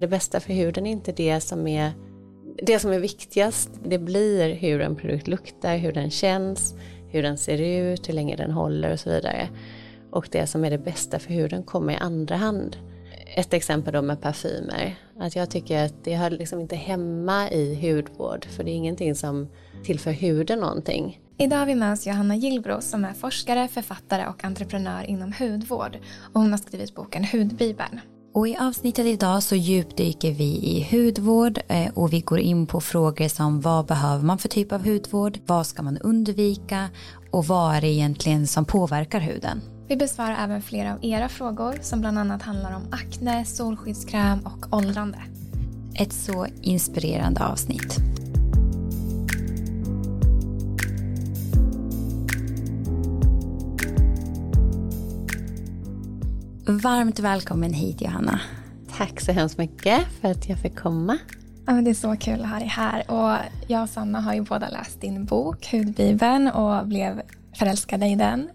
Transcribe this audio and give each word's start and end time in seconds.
Det 0.00 0.08
bästa 0.08 0.40
för 0.40 0.52
huden 0.52 0.86
är 0.86 0.90
inte 0.90 1.12
det 1.12 1.40
som 1.40 1.66
är 1.66 1.92
det 2.62 2.78
som 2.78 2.92
är 2.92 2.98
viktigast. 2.98 3.70
Det 3.84 3.98
blir 3.98 4.54
hur 4.54 4.80
en 4.80 4.96
produkt 4.96 5.28
luktar, 5.28 5.76
hur 5.76 5.92
den 5.92 6.10
känns, 6.10 6.74
hur 7.08 7.22
den 7.22 7.38
ser 7.38 7.58
ut, 7.58 8.08
hur 8.08 8.14
länge 8.14 8.36
den 8.36 8.50
håller 8.50 8.92
och 8.92 9.00
så 9.00 9.10
vidare. 9.10 9.48
Och 10.10 10.28
det 10.30 10.46
som 10.46 10.64
är 10.64 10.70
det 10.70 10.78
bästa 10.78 11.18
för 11.18 11.32
huden 11.32 11.62
kommer 11.62 11.92
i 11.92 11.96
andra 11.96 12.36
hand. 12.36 12.76
Ett 13.36 13.52
exempel 13.54 13.92
då 13.92 14.02
med 14.02 14.20
parfymer. 14.20 14.94
Att 15.18 15.36
jag 15.36 15.50
tycker 15.50 15.84
att 15.84 16.04
det 16.04 16.16
hör 16.16 16.30
liksom 16.30 16.60
inte 16.60 16.76
hemma 16.76 17.50
i 17.50 17.90
hudvård 17.90 18.44
för 18.44 18.64
det 18.64 18.70
är 18.70 18.74
ingenting 18.74 19.14
som 19.14 19.48
tillför 19.84 20.12
huden 20.12 20.58
någonting. 20.58 21.20
Idag 21.38 21.56
har 21.56 21.66
vi 21.66 21.74
med 21.74 21.92
oss 21.92 22.06
Johanna 22.06 22.36
Gillbro 22.36 22.80
som 22.80 23.04
är 23.04 23.12
forskare, 23.12 23.68
författare 23.68 24.26
och 24.26 24.44
entreprenör 24.44 25.04
inom 25.04 25.32
hudvård. 25.32 25.98
Och 26.32 26.40
hon 26.40 26.50
har 26.50 26.58
skrivit 26.58 26.94
boken 26.94 27.24
Hudbibeln. 27.24 28.00
Och 28.32 28.48
i 28.48 28.56
avsnittet 28.56 29.06
idag 29.06 29.42
så 29.42 29.54
djupdyker 29.56 30.32
vi 30.32 30.44
i 30.44 30.88
hudvård 30.90 31.58
eh, 31.68 31.92
och 31.94 32.12
vi 32.12 32.20
går 32.20 32.38
in 32.38 32.66
på 32.66 32.80
frågor 32.80 33.28
som 33.28 33.60
vad 33.60 33.86
behöver 33.86 34.24
man 34.24 34.38
för 34.38 34.48
typ 34.48 34.72
av 34.72 34.84
hudvård, 34.84 35.38
vad 35.46 35.66
ska 35.66 35.82
man 35.82 35.98
undvika 35.98 36.88
och 37.30 37.46
vad 37.46 37.74
är 37.74 37.80
det 37.80 37.88
egentligen 37.88 38.46
som 38.46 38.64
påverkar 38.64 39.20
huden. 39.20 39.60
Vi 39.88 39.96
besvarar 39.96 40.44
även 40.44 40.62
flera 40.62 40.92
av 40.94 41.04
era 41.04 41.28
frågor 41.28 41.78
som 41.80 42.00
bland 42.00 42.18
annat 42.18 42.42
handlar 42.42 42.76
om 42.76 42.82
akne, 42.90 43.44
solskyddskräm 43.44 44.38
och 44.46 44.76
åldrande. 44.76 45.18
Ett 45.94 46.12
så 46.12 46.46
inspirerande 46.62 47.44
avsnitt. 47.46 47.96
Varmt 56.78 57.18
välkommen 57.18 57.72
hit 57.72 58.02
Johanna. 58.02 58.40
Tack 58.96 59.20
så 59.20 59.32
hemskt 59.32 59.58
mycket 59.58 60.06
för 60.20 60.30
att 60.30 60.48
jag 60.48 60.58
fick 60.58 60.76
komma. 60.76 61.18
Ja, 61.66 61.72
det 61.72 61.90
är 61.90 61.94
så 61.94 62.16
kul 62.16 62.40
att 62.40 62.50
ha 62.50 62.58
dig 62.58 62.68
här. 62.68 63.10
Och 63.10 63.36
jag 63.66 63.82
och 63.82 63.88
Sanna 63.88 64.20
har 64.20 64.34
ju 64.34 64.40
båda 64.40 64.68
läst 64.68 65.00
din 65.00 65.24
bok 65.24 65.72
Hudbibeln 65.72 66.48
och 66.48 66.86
blev 66.86 67.22
förälskade 67.58 68.06
i 68.06 68.14
den. 68.14 68.48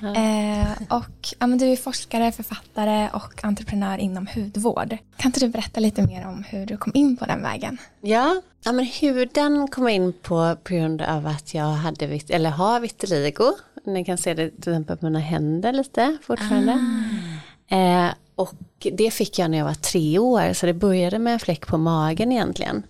Ja. 0.00 0.14
Eh, 0.14 0.98
och 0.98 1.34
ja, 1.38 1.46
men 1.46 1.58
du 1.58 1.66
är 1.66 1.76
forskare, 1.76 2.32
författare 2.32 3.08
och 3.12 3.44
entreprenör 3.44 3.98
inom 3.98 4.26
hudvård. 4.34 4.96
Kan 5.16 5.28
inte 5.28 5.40
du 5.40 5.48
berätta 5.48 5.80
lite 5.80 6.02
mer 6.02 6.26
om 6.26 6.44
hur 6.48 6.66
du 6.66 6.76
kom 6.76 6.92
in 6.94 7.16
på 7.16 7.24
den 7.24 7.42
vägen? 7.42 7.78
Ja, 8.00 8.42
ja 8.64 8.72
men 8.72 8.84
huden 8.84 9.68
kom 9.68 9.84
jag 9.84 9.94
in 9.94 10.12
på 10.22 10.56
på 10.64 10.74
grund 10.74 11.02
av 11.02 11.26
att 11.26 11.54
jag 11.54 11.64
hade, 11.64 12.20
eller 12.28 12.50
har 12.50 12.80
vitiligo. 12.80 13.52
Ni 13.86 14.04
kan 14.04 14.18
se 14.18 14.34
det 14.34 14.50
till 14.50 14.72
exempel 14.72 14.96
på 14.96 15.04
mina 15.04 15.18
händer 15.18 15.72
lite 15.72 16.16
fortfarande. 16.22 16.72
Ah. 16.72 17.29
Eh, 17.70 18.08
och 18.34 18.54
det 18.92 19.10
fick 19.10 19.38
jag 19.38 19.50
när 19.50 19.58
jag 19.58 19.64
var 19.64 19.74
tre 19.74 20.18
år, 20.18 20.52
så 20.52 20.66
det 20.66 20.74
började 20.74 21.18
med 21.18 21.32
en 21.32 21.38
fläck 21.38 21.66
på 21.66 21.78
magen 21.78 22.32
egentligen. 22.32 22.82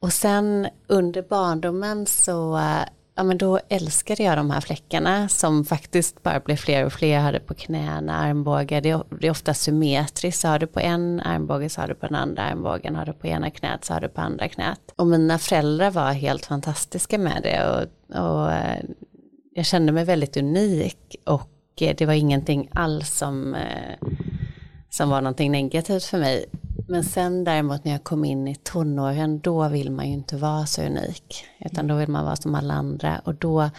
Och 0.00 0.12
sen 0.12 0.68
under 0.86 1.22
barndomen 1.22 2.06
så 2.06 2.56
eh, 2.56 2.82
ja 3.18 3.24
men 3.24 3.38
då 3.38 3.60
älskade 3.68 4.22
jag 4.22 4.38
de 4.38 4.50
här 4.50 4.60
fläckarna 4.60 5.28
som 5.28 5.64
faktiskt 5.64 6.22
bara 6.22 6.40
blev 6.40 6.56
fler 6.56 6.84
och 6.84 6.92
fler. 6.92 7.14
Jag 7.14 7.20
hade 7.20 7.40
på 7.40 7.54
knäna, 7.54 8.16
armbågar, 8.16 8.80
det 8.80 8.90
är, 8.90 9.02
det 9.20 9.26
är 9.26 9.30
ofta 9.30 9.54
symmetriskt. 9.54 10.40
Så 10.40 10.48
har 10.48 10.58
du 10.58 10.66
på 10.66 10.80
en 10.80 11.20
armbåge 11.20 11.68
så 11.68 11.80
har 11.80 11.88
du 11.88 11.94
på 11.94 12.06
den 12.06 12.14
andra 12.14 12.42
armbågen, 12.42 12.96
har 12.96 13.06
du 13.06 13.12
på 13.12 13.26
ena 13.26 13.50
knät 13.50 13.84
så 13.84 13.94
har 13.94 14.00
du 14.00 14.08
på 14.08 14.20
andra 14.20 14.48
knät. 14.48 14.80
Och 14.96 15.06
mina 15.06 15.38
föräldrar 15.38 15.90
var 15.90 16.12
helt 16.12 16.46
fantastiska 16.46 17.18
med 17.18 17.40
det 17.42 17.66
och, 17.66 18.18
och 18.20 18.52
eh, 18.52 18.84
jag 19.54 19.66
kände 19.66 19.92
mig 19.92 20.04
väldigt 20.04 20.36
unik 20.36 21.16
och 21.24 21.50
det 21.78 22.06
var 22.06 22.14
ingenting 22.14 22.68
alls 22.74 23.18
som, 23.18 23.54
eh, 23.54 24.08
som 24.90 25.10
var 25.10 25.20
någonting 25.20 25.52
negativt 25.52 26.04
för 26.04 26.18
mig. 26.18 26.46
Men 26.88 27.04
sen 27.04 27.44
däremot 27.44 27.84
när 27.84 27.92
jag 27.92 28.04
kom 28.04 28.24
in 28.24 28.48
i 28.48 28.54
tonåren, 28.54 29.40
då 29.40 29.68
vill 29.68 29.90
man 29.90 30.06
ju 30.06 30.12
inte 30.12 30.36
vara 30.36 30.66
så 30.66 30.82
unik. 30.82 31.44
Utan 31.60 31.86
då 31.86 31.96
vill 31.96 32.08
man 32.08 32.24
vara 32.24 32.36
som 32.36 32.54
alla 32.54 32.74
andra. 32.74 33.18
Och 33.24 33.34
då, 33.34 33.70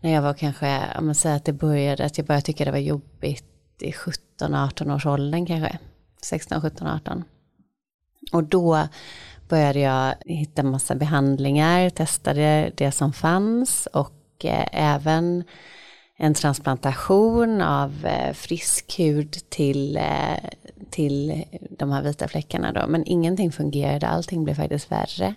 när 0.00 0.10
jag 0.10 0.22
var 0.22 0.34
kanske, 0.34 0.80
om 0.98 1.06
man 1.06 1.14
säger 1.14 1.36
att 1.36 1.44
det 1.44 1.52
började, 1.52 2.04
att 2.04 2.18
jag 2.18 2.26
började 2.26 2.46
tycka 2.46 2.64
det 2.64 2.70
var 2.70 2.78
jobbigt 2.78 3.44
i 3.80 3.90
17-18 3.90 4.94
års 4.94 5.06
åldern 5.06 5.46
kanske. 5.46 5.78
16, 6.22 6.60
17, 6.60 6.86
18. 6.86 7.24
Och 8.32 8.44
då 8.44 8.88
började 9.48 9.80
jag 9.80 10.14
hitta 10.26 10.62
massa 10.62 10.94
behandlingar, 10.94 11.90
testade 11.90 12.72
det 12.76 12.92
som 12.92 13.12
fanns 13.12 13.88
och 13.92 14.44
eh, 14.44 14.68
även 14.72 15.44
en 16.22 16.34
transplantation 16.34 17.62
av 17.62 18.06
eh, 18.06 18.32
frisk 18.32 18.98
hud 18.98 19.36
till, 19.48 19.96
eh, 19.96 20.50
till 20.90 21.44
de 21.70 21.90
här 21.90 22.02
vita 22.02 22.28
fläckarna 22.28 22.72
då. 22.72 22.86
Men 22.88 23.04
ingenting 23.06 23.52
fungerade, 23.52 24.06
allting 24.06 24.44
blev 24.44 24.54
faktiskt 24.54 24.92
värre. 24.92 25.34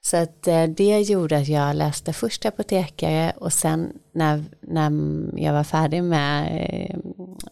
Så 0.00 0.16
att 0.16 0.46
eh, 0.46 0.64
det 0.64 1.00
gjorde 1.00 1.38
att 1.38 1.48
jag 1.48 1.76
läste 1.76 2.12
först 2.12 2.46
apotekare 2.46 3.32
och 3.36 3.52
sen 3.52 3.92
när, 4.12 4.44
när 4.60 4.92
jag 5.36 5.52
var 5.52 5.64
färdig 5.64 6.04
med 6.04 6.46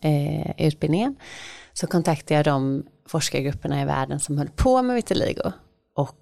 eh, 0.00 0.66
utbildningen 0.66 1.16
så 1.72 1.86
kontaktade 1.86 2.34
jag 2.34 2.44
de 2.44 2.86
forskargrupperna 3.06 3.82
i 3.82 3.84
världen 3.84 4.20
som 4.20 4.38
höll 4.38 4.50
på 4.56 4.82
med 4.82 4.96
vitiligo. 4.96 5.52
Och 5.94 6.18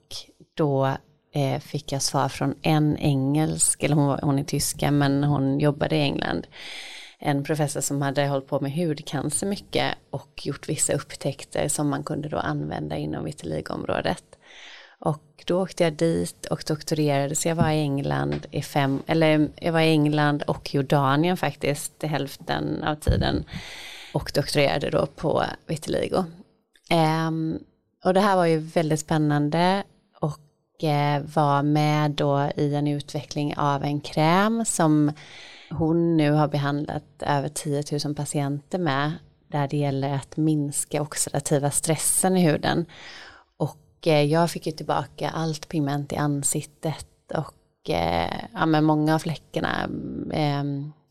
då 0.55 0.97
eh, 1.37 1.61
fick 1.61 1.93
jag 1.93 2.03
svar 2.03 2.29
från 2.29 2.55
en 2.63 2.97
engelsk, 2.99 3.83
eller 3.83 3.95
hon, 3.95 4.19
hon 4.23 4.39
är 4.39 4.45
tyska 4.45 4.91
men 4.91 5.25
hon 5.25 5.61
jobbade 5.61 5.97
i 5.97 6.01
England. 6.01 6.47
En 7.19 7.45
professor 7.45 7.81
som 7.81 8.03
hade 8.03 8.27
hållit 8.27 8.49
på 8.49 8.61
med 8.61 8.73
hudcancer 8.73 9.47
mycket 9.47 9.95
och 10.11 10.47
gjort 10.47 10.69
vissa 10.69 10.93
upptäckter 10.93 11.69
som 11.69 11.89
man 11.89 12.05
kunde 12.05 12.29
då 12.29 12.37
använda 12.37 12.97
inom 12.97 13.25
vitiligoområdet. 13.25 14.25
Och 14.99 15.45
då 15.47 15.63
åkte 15.63 15.85
jag 15.85 15.93
dit 15.93 16.47
och 16.47 16.65
doktorerade, 16.67 17.35
så 17.35 17.49
jag 17.49 17.57
var 17.57 17.71
i 17.71 17.81
England 17.81 18.47
i 18.51 18.63
fem, 18.63 19.03
eller 19.07 19.49
jag 19.57 19.73
var 19.73 19.81
i 19.81 19.91
England 19.91 20.43
och 20.43 20.75
Jordanien 20.75 21.37
faktiskt 21.37 21.99
till 21.99 22.09
hälften 22.09 22.85
av 22.85 22.95
tiden. 22.95 23.45
Och 24.15 24.33
doktorerade 24.35 24.91
då 24.91 25.07
på 25.07 25.45
vitiligo. 25.67 26.25
Um, 27.29 27.59
och 28.05 28.15
det 28.15 28.21
här 28.21 28.37
var 28.37 28.47
ju 28.47 28.59
väldigt 28.59 29.01
spännande 29.01 29.83
var 31.25 31.63
med 31.63 32.11
då 32.11 32.51
i 32.57 32.75
en 32.75 32.87
utveckling 32.87 33.57
av 33.57 33.85
en 33.85 34.01
kräm 34.01 34.65
som 34.65 35.13
hon 35.71 36.17
nu 36.17 36.31
har 36.33 36.49
behandlat 36.49 37.05
över 37.21 37.49
10 37.49 37.83
000 38.05 38.15
patienter 38.15 38.79
med 38.79 39.13
där 39.49 39.69
det 39.69 39.77
gäller 39.77 40.15
att 40.15 40.37
minska 40.37 41.03
oxidativa 41.03 41.71
stressen 41.71 42.37
i 42.37 42.41
huden. 42.41 42.87
Och 43.57 44.07
eh, 44.07 44.23
jag 44.23 44.51
fick 44.51 44.67
ju 44.67 44.73
tillbaka 44.73 45.31
allt 45.31 45.69
pigment 45.69 46.13
i 46.13 46.17
ansiktet 46.17 47.33
och 47.35 47.91
eh, 47.91 48.41
ja, 48.53 48.67
men 48.67 48.85
många 48.85 49.15
av 49.15 49.19
fläckarna 49.19 49.89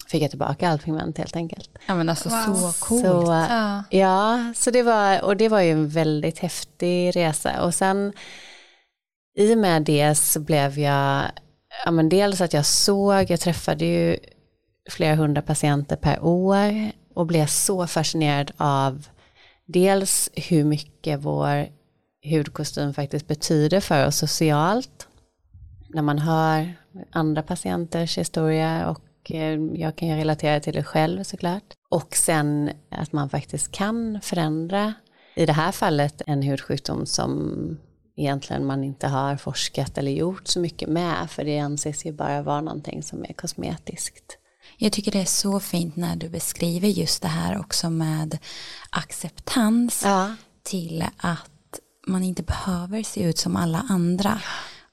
fick 0.08 0.24
jag 0.24 0.30
tillbaka 0.30 0.70
allt 0.70 0.84
pigment 0.84 1.18
helt 1.18 1.36
enkelt. 1.36 1.70
Ja 1.86 1.96
men 1.96 2.10
alltså 2.10 2.30
wow. 2.30 2.56
så 2.56 2.86
coolt. 2.86 3.06
Så, 3.06 3.46
ja. 3.50 3.84
ja, 3.90 4.54
så 4.56 4.72
det 4.72 4.84
var, 4.84 5.24
och 5.24 5.38
det 5.38 5.50
var 5.50 5.62
ju 5.62 5.72
en 5.72 5.90
väldigt 5.90 6.40
häftig 6.40 7.16
resa 7.16 7.64
och 7.64 7.74
sen 7.74 8.14
i 9.36 9.54
och 9.54 9.58
med 9.58 9.82
det 9.82 10.16
så 10.16 10.40
blev 10.40 10.80
jag, 10.80 11.32
ja 11.86 11.92
men 11.92 12.10
dels 12.10 12.42
att 12.42 12.54
jag 12.54 12.66
såg, 12.66 13.30
jag 13.30 13.40
träffade 13.40 13.86
ju 13.86 14.18
flera 14.90 15.16
hundra 15.16 15.42
patienter 15.42 15.96
per 15.96 16.24
år 16.24 16.92
och 17.14 17.26
blev 17.26 17.46
så 17.46 17.88
fascinerad 17.88 18.52
av 18.58 19.08
dels 19.66 20.30
hur 20.36 20.64
mycket 20.64 21.20
vår 21.20 21.68
hudkostym 22.24 22.94
faktiskt 22.94 23.28
betyder 23.28 23.80
för 23.80 24.08
oss 24.08 24.18
socialt. 24.18 25.08
När 25.90 26.02
man 26.02 26.20
hör 26.20 26.74
andra 27.12 27.42
patienters 27.42 28.18
historia 28.18 28.90
och 28.90 29.32
eh, 29.32 29.60
jag 29.74 29.96
kan 29.96 30.08
ju 30.08 30.16
relatera 30.16 30.60
till 30.60 30.74
det 30.74 30.84
själv 30.84 31.24
såklart. 31.24 31.74
Och 31.90 32.16
sen 32.16 32.72
att 32.90 33.12
man 33.12 33.30
faktiskt 33.30 33.72
kan 33.72 34.20
förändra, 34.22 34.94
i 35.36 35.46
det 35.46 35.54
här 35.54 35.72
fallet 35.72 36.22
en 36.26 36.42
hudsjukdom 36.42 37.06
som 37.06 37.78
egentligen 38.16 38.66
man 38.66 38.84
inte 38.84 39.08
har 39.08 39.38
forskat 39.38 39.98
eller 39.98 40.12
gjort 40.12 40.48
så 40.48 40.60
mycket 40.60 40.90
med 40.90 41.32
för 41.32 41.44
det 41.44 41.60
anses 41.60 42.06
ju 42.06 42.12
bara 42.12 42.42
vara 42.42 42.62
någonting 42.62 43.04
som 43.04 43.24
är 43.24 43.34
kosmetiskt. 43.34 44.38
Jag 44.78 44.92
tycker 44.92 45.12
det 45.12 45.22
är 45.22 45.26
så 45.26 45.60
fint 45.60 45.96
när 45.96 46.16
du 46.16 46.30
beskriver 46.30 46.88
just 46.88 47.22
det 47.22 47.28
här 47.28 47.60
också 47.60 47.90
med 47.90 48.38
acceptans 48.90 50.02
ja. 50.06 50.36
till 50.64 51.06
att 51.18 51.80
man 52.08 52.24
inte 52.24 52.44
behöver 52.44 53.04
se 53.04 53.24
ut 53.24 53.38
som 53.38 53.56
alla 53.56 53.86
andra 53.90 54.42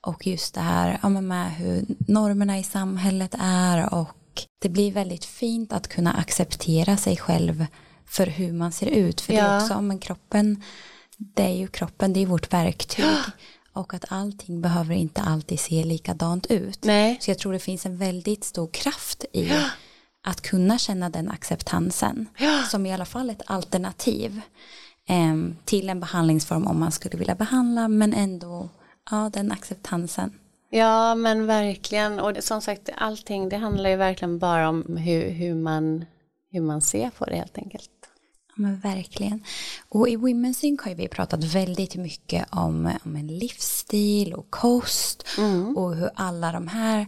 och 0.00 0.26
just 0.26 0.54
det 0.54 0.60
här 0.60 0.98
ja, 1.02 1.08
med 1.08 1.54
hur 1.54 1.84
normerna 1.98 2.58
i 2.58 2.62
samhället 2.62 3.34
är 3.38 3.94
och 3.94 4.16
det 4.62 4.68
blir 4.68 4.92
väldigt 4.92 5.24
fint 5.24 5.72
att 5.72 5.88
kunna 5.88 6.12
acceptera 6.12 6.96
sig 6.96 7.16
själv 7.16 7.66
för 8.06 8.26
hur 8.26 8.52
man 8.52 8.72
ser 8.72 8.86
ut 8.86 9.20
för 9.20 9.32
ja. 9.32 9.42
det 9.42 9.48
är 9.48 9.62
också, 9.62 9.80
men 9.80 9.98
kroppen 9.98 10.62
det 11.34 11.42
är 11.42 11.56
ju 11.56 11.66
kroppen, 11.66 12.12
det 12.12 12.20
är 12.22 12.26
vårt 12.26 12.52
verktyg. 12.52 13.04
Och 13.72 13.94
att 13.94 14.04
allting 14.08 14.60
behöver 14.60 14.94
inte 14.94 15.20
alltid 15.20 15.60
se 15.60 15.84
likadant 15.84 16.46
ut. 16.46 16.84
Nej. 16.84 17.18
Så 17.20 17.30
jag 17.30 17.38
tror 17.38 17.52
det 17.52 17.58
finns 17.58 17.86
en 17.86 17.96
väldigt 17.96 18.44
stor 18.44 18.68
kraft 18.72 19.24
i 19.32 19.50
att 20.24 20.40
kunna 20.40 20.78
känna 20.78 21.10
den 21.10 21.30
acceptansen. 21.30 22.28
Som 22.70 22.86
i 22.86 22.92
alla 22.92 23.04
fall 23.04 23.30
ett 23.30 23.42
alternativ. 23.46 24.40
eh, 25.08 25.34
till 25.64 25.88
en 25.90 26.00
behandlingsform 26.00 26.66
om 26.66 26.80
man 26.80 26.92
skulle 26.92 27.18
vilja 27.18 27.34
behandla 27.34 27.88
men 27.88 28.14
ändå 28.14 28.68
ja, 29.10 29.30
den 29.32 29.52
acceptansen. 29.52 30.38
Ja 30.70 31.14
men 31.14 31.46
verkligen 31.46 32.20
och 32.20 32.34
det, 32.34 32.42
som 32.42 32.60
sagt 32.60 32.90
allting 32.96 33.48
det 33.48 33.56
handlar 33.56 33.90
ju 33.90 33.96
verkligen 33.96 34.38
bara 34.38 34.68
om 34.68 34.96
hur, 34.96 35.30
hur, 35.30 35.54
man, 35.54 36.04
hur 36.50 36.60
man 36.60 36.80
ser 36.80 37.10
på 37.10 37.24
det 37.24 37.36
helt 37.36 37.58
enkelt. 37.58 37.90
Men 38.62 38.80
verkligen. 38.80 39.44
Och 39.88 40.08
i 40.08 40.16
Women's 40.16 40.52
Sync 40.52 40.82
har 40.82 40.94
vi 40.94 41.08
pratat 41.08 41.44
väldigt 41.44 41.96
mycket 41.96 42.46
om, 42.50 42.92
om 43.04 43.16
en 43.16 43.26
livsstil 43.26 44.34
och 44.34 44.50
kost 44.50 45.26
mm. 45.38 45.76
och 45.76 45.96
hur 45.96 46.10
alla 46.14 46.52
de 46.52 46.68
här 46.68 47.06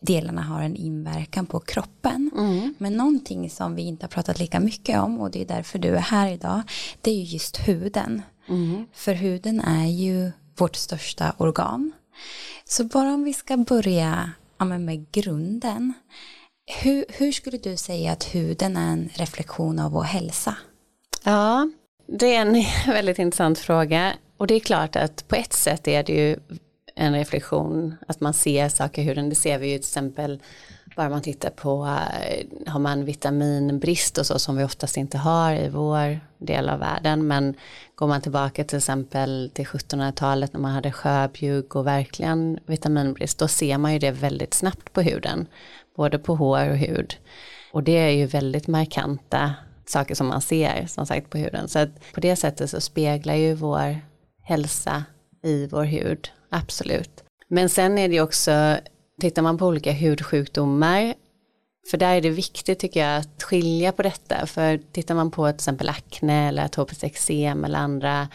delarna 0.00 0.42
har 0.42 0.62
en 0.62 0.76
inverkan 0.76 1.46
på 1.46 1.60
kroppen. 1.60 2.30
Mm. 2.36 2.74
Men 2.78 2.92
någonting 2.92 3.50
som 3.50 3.74
vi 3.74 3.82
inte 3.82 4.04
har 4.04 4.08
pratat 4.08 4.38
lika 4.38 4.60
mycket 4.60 5.00
om 5.00 5.20
och 5.20 5.30
det 5.30 5.40
är 5.40 5.46
därför 5.46 5.78
du 5.78 5.88
är 5.88 6.00
här 6.00 6.30
idag 6.30 6.62
det 7.00 7.10
är 7.10 7.14
ju 7.14 7.22
just 7.22 7.68
huden. 7.68 8.22
Mm. 8.48 8.86
För 8.92 9.14
huden 9.14 9.60
är 9.60 9.86
ju 9.86 10.32
vårt 10.56 10.76
största 10.76 11.34
organ. 11.38 11.92
Så 12.64 12.84
bara 12.84 13.14
om 13.14 13.24
vi 13.24 13.34
ska 13.34 13.56
börja 13.56 14.32
ja, 14.58 14.64
med 14.64 15.12
grunden. 15.12 15.92
Hur, 16.82 17.04
hur 17.08 17.32
skulle 17.32 17.58
du 17.58 17.76
säga 17.76 18.12
att 18.12 18.24
huden 18.34 18.76
är 18.76 18.92
en 18.92 19.10
reflektion 19.14 19.78
av 19.78 19.92
vår 19.92 20.02
hälsa? 20.02 20.56
Ja, 21.28 21.70
det 22.06 22.34
är 22.34 22.40
en 22.40 22.64
väldigt 22.86 23.18
intressant 23.18 23.58
fråga. 23.58 24.12
Och 24.36 24.46
det 24.46 24.54
är 24.54 24.60
klart 24.60 24.96
att 24.96 25.28
på 25.28 25.36
ett 25.36 25.52
sätt 25.52 25.88
är 25.88 26.02
det 26.02 26.12
ju 26.12 26.36
en 26.94 27.14
reflektion, 27.14 27.94
att 28.08 28.20
man 28.20 28.34
ser 28.34 28.68
saker 28.68 29.02
i 29.02 29.04
huden. 29.04 29.28
Det 29.28 29.34
ser 29.34 29.58
vi 29.58 29.66
ju 29.66 29.78
till 29.78 29.88
exempel 29.88 30.42
bara 30.96 31.08
man 31.08 31.22
tittar 31.22 31.50
på, 31.50 31.86
eh, 31.86 32.72
har 32.72 32.80
man 32.80 33.04
vitaminbrist 33.04 34.18
och 34.18 34.26
så 34.26 34.38
som 34.38 34.56
vi 34.56 34.64
oftast 34.64 34.96
inte 34.96 35.18
har 35.18 35.54
i 35.54 35.68
vår 35.68 36.20
del 36.38 36.68
av 36.68 36.78
världen. 36.78 37.26
Men 37.26 37.54
går 37.94 38.06
man 38.06 38.20
tillbaka 38.20 38.64
till 38.64 38.78
exempel 38.78 39.50
till 39.54 39.66
1700-talet 39.66 40.52
när 40.52 40.60
man 40.60 40.72
hade 40.72 40.92
sjöbjugg 40.92 41.76
och 41.76 41.86
verkligen 41.86 42.58
vitaminbrist, 42.66 43.38
då 43.38 43.48
ser 43.48 43.78
man 43.78 43.92
ju 43.92 43.98
det 43.98 44.10
väldigt 44.10 44.54
snabbt 44.54 44.92
på 44.92 45.00
huden. 45.00 45.46
Både 45.96 46.18
på 46.18 46.34
hår 46.34 46.70
och 46.70 46.76
hud. 46.76 47.16
Och 47.72 47.82
det 47.82 47.98
är 47.98 48.10
ju 48.10 48.26
väldigt 48.26 48.66
markanta 48.66 49.54
saker 49.88 50.14
som 50.14 50.26
man 50.26 50.40
ser 50.40 50.86
som 50.86 51.06
sagt 51.06 51.30
på 51.30 51.38
huden. 51.38 51.68
Så 51.68 51.78
att 51.78 52.12
på 52.12 52.20
det 52.20 52.36
sättet 52.36 52.70
så 52.70 52.80
speglar 52.80 53.34
ju 53.34 53.54
vår 53.54 54.00
hälsa 54.42 55.04
i 55.42 55.66
vår 55.66 55.84
hud, 55.84 56.30
absolut. 56.50 57.24
Men 57.48 57.68
sen 57.68 57.98
är 57.98 58.08
det 58.08 58.14
ju 58.14 58.20
också, 58.20 58.76
tittar 59.20 59.42
man 59.42 59.58
på 59.58 59.66
olika 59.66 59.92
hudsjukdomar, 59.92 61.14
för 61.90 61.98
där 61.98 62.14
är 62.14 62.20
det 62.20 62.30
viktigt 62.30 62.78
tycker 62.78 63.00
jag 63.00 63.18
att 63.18 63.42
skilja 63.42 63.92
på 63.92 64.02
detta. 64.02 64.46
För 64.46 64.80
tittar 64.92 65.14
man 65.14 65.30
på 65.30 65.46
till 65.46 65.54
exempel 65.54 65.88
akne 65.88 66.48
eller 66.48 66.64
atopiskt 66.64 67.04
eksem 67.04 67.64
eller 67.64 67.78
andra 67.78 68.28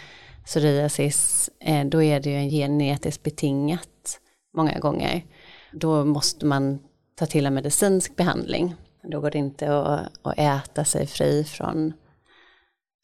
psoriasis, 0.46 1.50
eh, 1.60 1.86
då 1.86 2.04
är 2.04 2.20
det 2.20 2.30
ju 2.30 2.36
en 2.36 2.50
genetiskt 2.50 3.24
betingat 3.24 4.20
många 4.58 4.80
gånger. 4.80 5.26
Då 5.72 6.06
måste 6.06 6.46
man 6.46 6.80
ta 7.16 7.26
till 7.26 7.46
en 7.46 7.54
medicinsk 7.54 8.16
behandling. 8.16 8.76
Då 9.04 9.20
går 9.22 9.32
det 9.32 9.38
inte 9.38 9.78
att, 9.78 10.12
att 10.22 10.38
äta 10.38 10.86
sig 10.86 11.08
fri 11.08 11.44
från, 11.44 11.94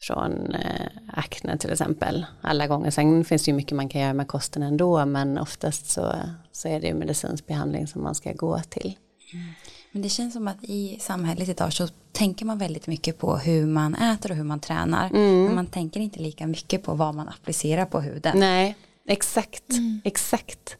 från 0.01 0.55
eh, 0.55 0.87
akne 1.13 1.57
till 1.57 1.71
exempel 1.71 2.25
alla 2.41 2.67
gånger. 2.67 2.91
Sen 2.91 3.25
finns 3.25 3.43
det 3.43 3.51
ju 3.51 3.55
mycket 3.55 3.75
man 3.75 3.89
kan 3.89 4.01
göra 4.01 4.13
med 4.13 4.27
kosten 4.27 4.63
ändå 4.63 5.05
men 5.05 5.37
oftast 5.37 5.89
så, 5.89 6.13
så 6.51 6.67
är 6.67 6.79
det 6.79 6.87
ju 6.87 6.93
medicinsk 6.93 7.47
behandling 7.47 7.87
som 7.87 8.03
man 8.03 8.15
ska 8.15 8.33
gå 8.33 8.59
till. 8.59 8.97
Mm. 9.33 9.53
Men 9.91 10.01
det 10.01 10.09
känns 10.09 10.33
som 10.33 10.47
att 10.47 10.63
i 10.63 10.97
samhället 11.01 11.49
idag 11.49 11.73
så 11.73 11.87
tänker 12.11 12.45
man 12.45 12.57
väldigt 12.57 12.87
mycket 12.87 13.17
på 13.17 13.37
hur 13.37 13.65
man 13.65 13.95
äter 13.95 14.31
och 14.31 14.37
hur 14.37 14.43
man 14.43 14.59
tränar. 14.59 15.09
Mm. 15.09 15.43
Men 15.43 15.55
man 15.55 15.67
tänker 15.67 15.99
inte 15.99 16.19
lika 16.19 16.47
mycket 16.47 16.83
på 16.83 16.93
vad 16.93 17.15
man 17.15 17.29
applicerar 17.29 17.85
på 17.85 18.01
huden. 18.01 18.39
Nej, 18.39 18.75
exakt, 19.07 19.69
mm. 19.69 20.01
exakt. 20.03 20.77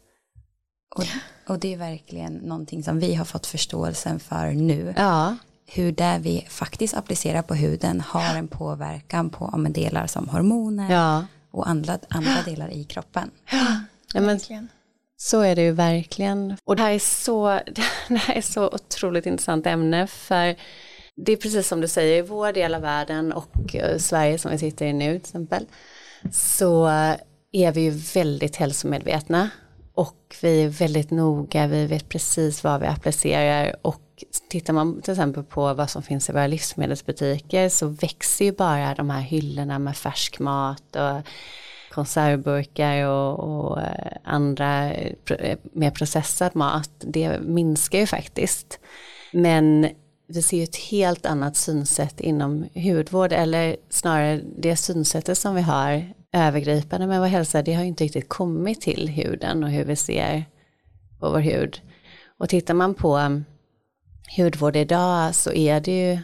Och, 0.96 1.04
och 1.48 1.58
det 1.58 1.72
är 1.72 1.76
verkligen 1.76 2.34
någonting 2.34 2.82
som 2.82 2.98
vi 2.98 3.14
har 3.14 3.24
fått 3.24 3.46
förståelsen 3.46 4.20
för 4.20 4.50
nu. 4.50 4.94
Ja. 4.96 5.36
Hur 5.66 5.92
det 5.92 6.18
vi 6.22 6.46
faktiskt 6.48 6.96
applicerar 6.96 7.42
på 7.42 7.54
huden 7.54 8.00
har 8.00 8.36
en 8.36 8.48
påverkan 8.48 9.30
på 9.30 9.44
om 9.44 9.72
delar 9.72 10.06
som 10.06 10.28
hormoner 10.28 10.92
ja. 10.92 11.26
och 11.50 11.68
andra, 11.68 11.98
andra 12.08 12.42
delar 12.44 12.70
i 12.72 12.84
kroppen. 12.84 13.30
Ja, 13.50 13.80
ja 14.14 14.20
men, 14.20 14.40
så 15.16 15.40
är 15.40 15.56
det 15.56 15.62
ju 15.62 15.72
verkligen. 15.72 16.56
Och 16.64 16.76
det 16.76 16.82
här 16.82 16.92
är 16.92 16.98
så, 16.98 17.48
det 18.08 18.16
här 18.16 18.34
är 18.34 18.40
så 18.40 18.66
otroligt 18.66 19.26
intressant 19.26 19.66
ämne 19.66 20.06
för 20.06 20.56
det 21.16 21.32
är 21.32 21.36
precis 21.36 21.68
som 21.68 21.80
du 21.80 21.88
säger, 21.88 22.18
i 22.18 22.26
vår 22.26 22.52
del 22.52 22.74
av 22.74 22.82
världen 22.82 23.32
och 23.32 23.76
eh, 23.76 23.98
Sverige 23.98 24.38
som 24.38 24.50
vi 24.50 24.58
sitter 24.58 24.86
i 24.86 24.92
nu 24.92 25.12
till 25.12 25.20
exempel 25.20 25.66
så 26.32 26.86
är 27.52 27.72
vi 27.72 27.80
ju 27.80 27.90
väldigt 27.90 28.56
hälsomedvetna 28.56 29.50
och 29.98 30.36
vi 30.42 30.64
är 30.64 30.68
väldigt 30.68 31.10
noga, 31.10 31.66
vi 31.66 31.86
vet 31.86 32.08
precis 32.08 32.64
vad 32.64 32.80
vi 32.80 32.86
applicerar 32.86 33.76
och 33.82 34.24
tittar 34.50 34.72
man 34.72 35.02
till 35.02 35.12
exempel 35.12 35.44
på 35.44 35.74
vad 35.74 35.90
som 35.90 36.02
finns 36.02 36.30
i 36.30 36.32
våra 36.32 36.46
livsmedelsbutiker 36.46 37.68
så 37.68 37.86
växer 37.86 38.44
ju 38.44 38.52
bara 38.52 38.94
de 38.94 39.10
här 39.10 39.20
hyllorna 39.20 39.78
med 39.78 39.96
färsk 39.96 40.38
mat 40.38 40.96
och 40.96 41.26
konservburkar 41.90 43.06
och, 43.06 43.38
och 43.40 43.80
eh, 43.80 44.12
andra 44.24 44.92
eh, 44.92 45.58
mer 45.72 45.90
processad 45.90 46.56
mat. 46.56 46.90
Det 46.98 47.40
minskar 47.40 47.98
ju 47.98 48.06
faktiskt. 48.06 48.80
Men 49.32 49.88
vi 50.26 50.42
ser 50.42 50.56
ju 50.56 50.64
ett 50.64 50.76
helt 50.76 51.26
annat 51.26 51.56
synsätt 51.56 52.20
inom 52.20 52.66
hudvård 52.74 53.32
eller 53.32 53.76
snarare 53.90 54.40
det 54.58 54.76
synsättet 54.76 55.38
som 55.38 55.54
vi 55.54 55.62
har 55.62 56.12
övergripande 56.32 57.06
med 57.06 57.20
vår 57.20 57.26
hälsa, 57.26 57.62
det 57.62 57.74
har 57.74 57.82
ju 57.82 57.88
inte 57.88 58.04
riktigt 58.04 58.28
kommit 58.28 58.80
till 58.80 59.08
huden 59.08 59.64
och 59.64 59.70
hur 59.70 59.84
vi 59.84 59.96
ser 59.96 60.44
på 61.20 61.30
vår 61.30 61.38
hud. 61.38 61.80
Och 62.38 62.48
tittar 62.48 62.74
man 62.74 62.94
på 62.94 63.18
um, 63.18 63.44
hudvård 64.36 64.76
idag 64.76 65.34
så 65.34 65.52
är 65.52 65.80
det 65.80 66.10
ju 66.10 66.18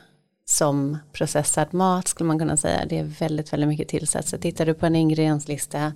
som 0.44 0.98
processad 1.12 1.74
mat 1.74 2.08
skulle 2.08 2.28
man 2.28 2.38
kunna 2.38 2.56
säga. 2.56 2.86
Det 2.86 2.98
är 2.98 3.04
väldigt, 3.04 3.52
väldigt 3.52 3.68
mycket 3.68 3.88
tillsatser. 3.88 4.38
Tittar 4.38 4.66
du 4.66 4.74
på 4.74 4.86
en 4.86 4.96
ingredienslista 4.96 5.92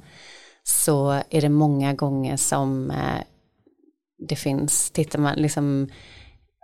så 0.63 1.23
är 1.31 1.41
det 1.41 1.49
många 1.49 1.95
gånger 1.95 2.37
som 2.37 2.91
eh, 2.91 3.23
det 4.29 4.37
finns, 4.37 4.91
tittar 4.91 5.19
man 5.19 5.35
liksom, 5.37 5.89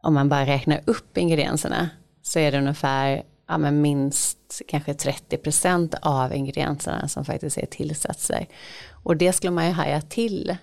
om 0.03 0.15
man 0.15 0.29
bara 0.29 0.47
räknar 0.47 0.81
upp 0.85 1.19
ingredienserna 1.19 1.91
så 2.23 2.39
är 2.39 2.53
det 2.53 2.59
ungefär 2.59 3.23
ja, 3.55 3.59
men 3.59 3.81
minst 3.81 4.63
kanske 4.69 4.93
30% 4.93 5.95
av 6.03 6.35
ingredienserna 6.35 7.09
som 7.09 7.25
faktiskt 7.25 7.59
är 7.59 7.67
tillsatser. 7.67 8.47
Och 9.05 9.17
det 9.17 9.33
skulle 9.33 9.51
man 9.51 9.67
ju 9.67 9.73
haja 9.73 10.01
till 10.01 10.57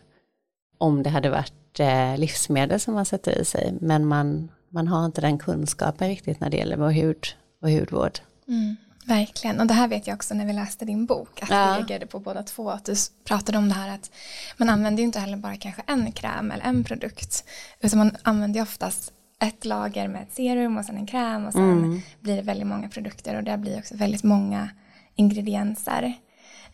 om 0.78 1.04
det 1.04 1.10
hade 1.10 1.30
varit 1.30 1.80
eh, 1.80 2.18
livsmedel 2.18 2.80
som 2.80 2.94
man 2.94 3.06
sätter 3.06 3.38
i 3.42 3.46
sig. 3.46 3.74
Men 3.82 4.06
man, 4.06 4.52
man 4.70 4.88
har 4.88 5.06
inte 5.06 5.22
den 5.22 5.38
kunskapen 5.38 6.08
riktigt 6.08 6.40
när 6.40 6.50
det 6.50 6.58
gäller 6.58 6.78
vår 6.78 6.90
hud 6.90 7.28
och 7.62 7.70
hudvård. 7.70 8.20
Mm, 8.48 8.76
verkligen, 9.06 9.60
och 9.60 9.68
det 9.68 9.74
här 9.74 9.88
vet 9.88 10.08
jag 10.08 10.16
också 10.16 10.34
när 10.34 10.46
vi 10.46 10.54
läste 10.54 10.86
din 10.86 11.06
bok, 11.06 11.44
att 11.44 11.50
ja. 11.50 11.66
vi 11.66 11.80
reagerade 11.80 12.06
på 12.06 12.20
båda 12.20 12.44
två, 12.44 12.70
att 12.70 12.86
du 12.86 12.96
pratade 13.24 13.58
om 13.58 13.70
det 13.70 13.76
här 13.76 13.96
att 13.96 14.12
man 14.58 14.70
använder 14.70 15.02
ju 15.02 15.06
inte 15.06 15.20
heller 15.20 15.38
bara 15.38 15.56
kanske 15.56 15.82
en 15.88 16.12
kräm 16.12 16.52
eller 16.52 16.64
en 16.64 16.84
produkt, 16.84 17.44
utan 17.80 18.00
man 18.00 18.16
använder 18.24 18.60
ju 18.60 18.64
oftast 18.64 19.14
ett 19.42 19.66
lager 19.66 20.08
med 20.08 20.22
ett 20.22 20.34
serum 20.34 20.78
och 20.78 20.86
sen 20.86 20.98
en 20.98 21.06
kräm 21.06 21.46
och 21.46 21.54
sen 21.54 21.72
mm. 21.72 22.02
blir 22.20 22.36
det 22.36 22.42
väldigt 22.42 22.68
många 22.68 22.90
produkter 22.90 23.36
och 23.36 23.44
det 23.44 23.58
blir 23.58 23.80
också 23.80 23.96
väldigt 23.96 24.24
många 24.24 24.70
ingredienser. 25.16 26.14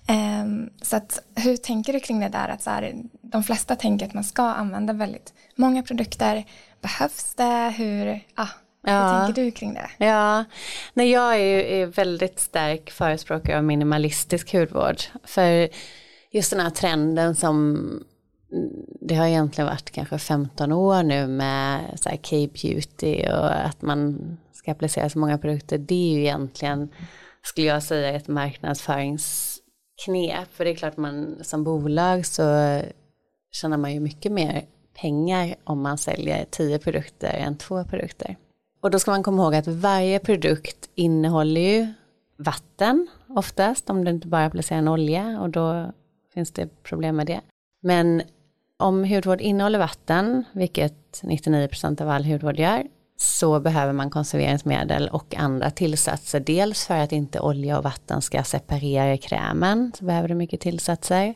Um, 0.10 0.70
så 0.82 0.96
att, 0.96 1.20
hur 1.36 1.58
tänker 1.58 1.94
du 1.94 2.00
kring 2.00 2.20
det 2.20 2.30
där 2.30 2.50
att 2.50 2.62
så 2.62 2.70
här, 2.70 2.94
de 3.22 3.44
flesta 3.44 3.76
tänker 3.76 4.06
att 4.06 4.14
man 4.14 4.24
ska 4.24 4.44
använda 4.44 4.94
väldigt 4.94 5.34
många 5.56 5.84
produkter. 5.84 6.46
Behövs 6.82 7.34
det? 7.36 7.74
Hur, 7.78 8.20
ah, 8.36 8.48
ja. 8.82 9.12
hur 9.12 9.26
tänker 9.26 9.44
du 9.44 9.52
kring 9.52 9.74
det? 9.74 10.06
Ja, 10.06 10.44
Nej, 10.94 11.12
jag 11.12 11.36
är, 11.36 11.60
är 11.60 11.86
väldigt 11.86 12.40
stark 12.40 12.92
förespråkare 12.92 13.58
av 13.58 13.64
minimalistisk 13.64 14.54
hudvård. 14.54 15.02
För 15.24 15.70
just 16.32 16.52
den 16.52 16.60
här 16.60 16.70
trenden 16.70 17.36
som 17.36 18.04
det 19.02 19.16
har 19.16 19.28
egentligen 19.28 19.70
varit 19.70 19.92
kanske 19.92 20.18
15 20.18 20.72
år 20.72 21.04
nu 21.04 21.28
med 21.28 22.00
så 22.00 22.10
här 22.10 22.18
K-beauty 22.18 23.30
och 23.30 23.66
att 23.66 23.82
man 23.82 24.38
ska 24.54 24.72
applicera 24.72 25.10
så 25.10 25.20
många 25.20 25.38
produkter. 25.38 25.78
Det 25.78 25.96
är 25.96 26.14
ju 26.14 26.20
egentligen, 26.20 26.90
skulle 27.44 27.68
jag 27.68 27.84
säga, 27.84 28.10
ett 28.10 28.28
marknadsföringsknep. 28.28 30.48
För 30.52 30.66
det 30.66 30.72
är 30.72 30.76
klart 30.76 30.98
man 30.98 31.38
som 31.42 31.64
bolag 31.64 32.26
så 32.26 32.82
tjänar 33.52 33.78
man 33.78 33.94
ju 33.94 34.00
mycket 34.00 34.32
mer 34.32 34.66
pengar 35.02 35.56
om 35.64 35.82
man 35.82 35.98
säljer 35.98 36.46
tio 36.50 36.80
produkter 36.80 37.34
än 37.34 37.58
två 37.58 37.84
produkter. 37.84 38.36
Och 38.82 38.92
då 38.92 39.00
ska 39.00 39.12
man 39.12 39.24
komma 39.24 39.44
ihåg 39.44 39.56
att 39.56 39.68
varje 39.68 40.20
produkt 40.20 40.90
innehåller 40.96 41.62
ju 41.62 41.88
vatten 42.38 43.08
oftast 43.28 43.90
om 43.90 44.06
du 44.06 44.12
inte 44.12 44.28
bara 44.28 44.46
applicerar 44.46 44.80
en 44.80 44.88
olja 44.88 45.42
och 45.42 45.50
då 45.50 45.92
finns 46.34 46.52
det 46.52 46.84
problem 46.84 47.16
med 47.16 47.28
det. 47.28 47.42
Men 47.82 48.22
om 48.78 49.04
hudvård 49.04 49.42
innehåller 49.42 49.80
vatten, 49.80 50.44
vilket 50.52 51.22
99% 51.24 52.02
av 52.02 52.10
all 52.10 52.26
hudvård 52.26 52.60
gör, 52.60 52.84
så 53.20 53.60
behöver 53.60 53.94
man 53.94 54.10
konserveringsmedel 54.10 55.10
och 55.10 55.36
andra 55.36 55.72
tillsatser. 55.72 56.40
Dels 56.40 56.86
för 56.86 56.98
att 56.98 57.12
inte 57.12 57.40
olja 57.40 57.78
och 57.78 57.84
vatten 57.84 58.22
ska 58.22 58.44
separera 58.44 59.18
krämen 59.18 59.92
så 59.96 60.06
behöver 60.06 60.28
du 60.28 60.36
mycket 60.36 60.62
tillsatser 60.62 61.34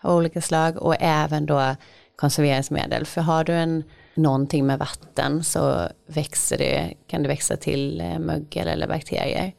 av 0.00 0.16
olika 0.16 0.40
slag 0.40 0.76
och 0.76 0.96
även 1.00 1.46
då 1.46 1.76
konserveringsmedel. 2.16 3.06
För 3.06 3.20
har 3.20 3.44
du 3.44 3.52
en, 3.52 3.84
någonting 4.14 4.66
med 4.66 4.78
vatten 4.78 5.44
så 5.44 5.88
växer 6.06 6.58
det, 6.58 6.94
kan 7.06 7.22
det 7.22 7.28
växa 7.28 7.56
till 7.56 8.00
eh, 8.00 8.18
mögel 8.18 8.68
eller 8.68 8.88
bakterier. 8.88 9.52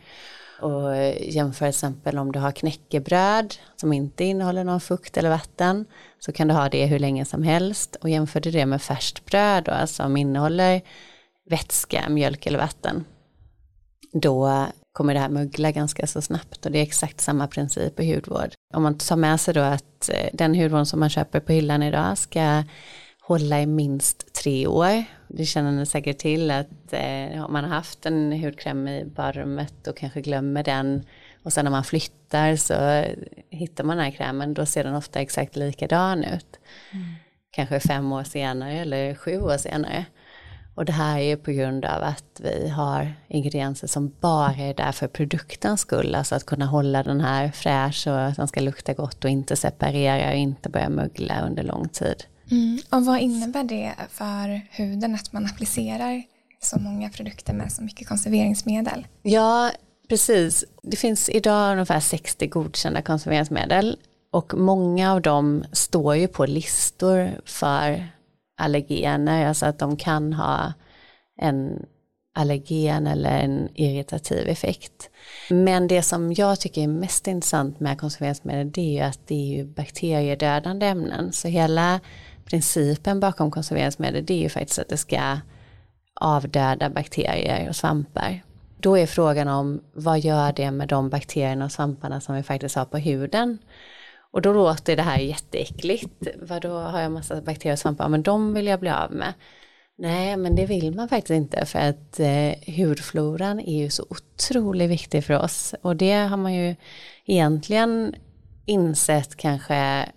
Och 0.61 0.95
eh, 0.95 1.35
jämför 1.35 1.65
till 1.65 1.69
exempel 1.69 2.17
om 2.17 2.31
du 2.31 2.39
har 2.39 2.51
knäckebröd 2.51 3.55
som 3.75 3.93
inte 3.93 4.23
innehåller 4.23 4.63
någon 4.63 4.81
fukt 4.81 5.17
eller 5.17 5.29
vatten 5.29 5.85
så 6.19 6.31
kan 6.31 6.47
du 6.47 6.53
ha 6.53 6.69
det 6.69 6.85
hur 6.85 6.99
länge 6.99 7.25
som 7.25 7.43
helst 7.43 7.95
och 8.01 8.09
jämför 8.09 8.39
du 8.39 8.51
det 8.51 8.65
med 8.65 8.81
färskt 8.81 9.25
bröd 9.25 9.63
då, 9.63 9.71
alltså 9.71 10.03
som 10.03 10.17
innehåller 10.17 10.81
vätska, 11.49 12.09
mjölk 12.09 12.45
eller 12.45 12.59
vatten 12.59 13.05
då 14.21 14.65
kommer 14.93 15.13
det 15.13 15.19
här 15.19 15.29
mögla 15.29 15.71
ganska 15.71 16.07
så 16.07 16.21
snabbt 16.21 16.65
och 16.65 16.71
det 16.71 16.79
är 16.79 16.83
exakt 16.83 17.21
samma 17.21 17.47
princip 17.47 17.99
i 17.99 18.13
hudvård. 18.13 18.53
Om 18.73 18.83
man 18.83 18.97
tar 18.97 19.15
med 19.15 19.39
sig 19.39 19.53
då 19.53 19.61
att 19.61 20.09
eh, 20.09 20.29
den 20.33 20.55
hudvård 20.55 20.87
som 20.87 20.99
man 20.99 21.09
köper 21.09 21.39
på 21.39 21.51
hyllan 21.51 21.83
idag 21.83 22.17
ska 22.17 22.63
hålla 23.21 23.61
i 23.61 23.65
minst 23.65 24.33
tre 24.33 24.67
år. 24.67 25.03
Det 25.27 25.45
känner 25.45 25.71
ni 25.71 25.85
säkert 25.85 26.17
till 26.17 26.51
att 26.51 26.93
eh, 26.93 27.45
om 27.45 27.53
man 27.53 27.63
har 27.63 27.75
haft 27.75 28.05
en 28.05 28.43
hudkräm 28.43 28.87
i 28.87 29.05
badrummet 29.05 29.87
och 29.87 29.97
kanske 29.97 30.21
glömmer 30.21 30.63
den 30.63 31.05
och 31.43 31.53
sen 31.53 31.65
när 31.65 31.71
man 31.71 31.83
flyttar 31.83 32.55
så 32.55 33.05
hittar 33.49 33.83
man 33.83 33.97
den 33.97 34.05
här 34.05 34.11
krämen 34.11 34.53
då 34.53 34.65
ser 34.65 34.83
den 34.83 34.95
ofta 34.95 35.19
exakt 35.19 35.55
likadan 35.55 36.23
ut. 36.23 36.59
Mm. 36.91 37.05
Kanske 37.51 37.79
fem 37.79 38.11
år 38.11 38.23
senare 38.23 38.73
eller 38.73 39.15
sju 39.15 39.41
år 39.41 39.57
senare. 39.57 40.05
Och 40.75 40.85
det 40.85 40.91
här 40.93 41.19
är 41.19 41.35
på 41.35 41.51
grund 41.51 41.85
av 41.85 42.03
att 42.03 42.41
vi 42.43 42.69
har 42.69 43.13
ingredienser 43.27 43.87
som 43.87 44.13
bara 44.19 44.53
är 44.53 44.73
där 44.73 44.91
för 44.91 45.07
produktens 45.07 45.81
skull. 45.81 46.15
Alltså 46.15 46.35
att 46.35 46.45
kunna 46.45 46.65
hålla 46.65 47.03
den 47.03 47.21
här 47.21 47.51
fräsch 47.51 48.07
och 48.07 48.21
att 48.21 48.35
den 48.35 48.47
ska 48.47 48.61
lukta 48.61 48.93
gott 48.93 49.23
och 49.23 49.29
inte 49.29 49.55
separera 49.55 50.29
och 50.29 50.35
inte 50.35 50.69
börja 50.69 50.89
mögla 50.89 51.41
under 51.41 51.63
lång 51.63 51.89
tid. 51.89 52.23
Mm. 52.51 52.79
Och 52.89 53.05
vad 53.05 53.19
innebär 53.19 53.63
det 53.63 53.93
för 54.09 54.61
huden 54.71 55.15
att 55.15 55.33
man 55.33 55.45
applicerar 55.45 56.23
så 56.61 56.79
många 56.79 57.09
produkter 57.09 57.53
med 57.53 57.71
så 57.71 57.83
mycket 57.83 58.07
konserveringsmedel? 58.07 59.07
Ja, 59.21 59.71
precis. 60.09 60.65
Det 60.83 60.97
finns 60.97 61.29
idag 61.29 61.71
ungefär 61.71 61.99
60 61.99 62.47
godkända 62.47 63.01
konserveringsmedel 63.01 63.97
och 64.31 64.53
många 64.53 65.13
av 65.13 65.21
dem 65.21 65.63
står 65.71 66.15
ju 66.15 66.27
på 66.27 66.45
listor 66.45 67.41
för 67.45 68.07
allergener, 68.57 69.45
alltså 69.45 69.65
att 69.65 69.79
de 69.79 69.97
kan 69.97 70.33
ha 70.33 70.73
en 71.41 71.85
allergen 72.35 73.07
eller 73.07 73.39
en 73.39 73.69
irritativ 73.73 74.47
effekt. 74.47 75.09
Men 75.49 75.87
det 75.87 76.01
som 76.01 76.33
jag 76.33 76.59
tycker 76.59 76.81
är 76.81 76.87
mest 76.87 77.27
intressant 77.27 77.79
med 77.79 77.99
konserveringsmedel 77.99 78.71
det 78.71 78.81
är 78.81 78.93
ju 78.93 78.99
att 78.99 79.27
det 79.27 79.35
är 79.35 79.57
ju 79.57 79.65
bakteriedödande 79.65 80.85
ämnen. 80.85 81.33
Så 81.33 81.47
hela 81.47 81.99
principen 82.45 83.19
bakom 83.19 83.51
konserveringsmedel 83.51 84.25
det 84.25 84.33
är 84.33 84.41
ju 84.41 84.49
faktiskt 84.49 84.79
att 84.79 84.89
det 84.89 84.97
ska 84.97 85.39
avdöda 86.21 86.89
bakterier 86.89 87.69
och 87.69 87.75
svampar. 87.75 88.43
Då 88.77 88.97
är 88.97 89.05
frågan 89.05 89.47
om 89.47 89.81
vad 89.93 90.19
gör 90.19 90.53
det 90.53 90.71
med 90.71 90.87
de 90.87 91.09
bakterierna 91.09 91.65
och 91.65 91.71
svamparna 91.71 92.21
som 92.21 92.35
vi 92.35 92.43
faktiskt 92.43 92.75
har 92.75 92.85
på 92.85 92.97
huden? 92.97 93.57
Och 94.31 94.41
då 94.41 94.53
låter 94.53 94.95
det 94.95 95.01
här 95.01 95.19
jätteäckligt. 95.19 96.27
Vadå 96.41 96.77
har 96.77 96.99
jag 96.99 97.11
massa 97.11 97.41
bakterier 97.41 97.73
och 97.73 97.79
svampar? 97.79 98.09
Men 98.09 98.23
de 98.23 98.53
vill 98.53 98.67
jag 98.67 98.79
bli 98.79 98.89
av 98.89 99.11
med. 99.11 99.33
Nej, 99.97 100.37
men 100.37 100.55
det 100.55 100.65
vill 100.65 100.95
man 100.95 101.09
faktiskt 101.09 101.37
inte 101.37 101.65
för 101.65 101.79
att 101.79 102.19
eh, 102.19 102.75
hudfloran 102.75 103.59
är 103.59 103.83
ju 103.83 103.89
så 103.89 104.05
otroligt 104.09 104.89
viktig 104.89 105.23
för 105.23 105.33
oss. 105.33 105.75
Och 105.81 105.95
det 105.95 106.13
har 106.13 106.37
man 106.37 106.53
ju 106.53 106.75
egentligen 107.25 108.15
insett 108.65 109.35
kanske 109.35 110.09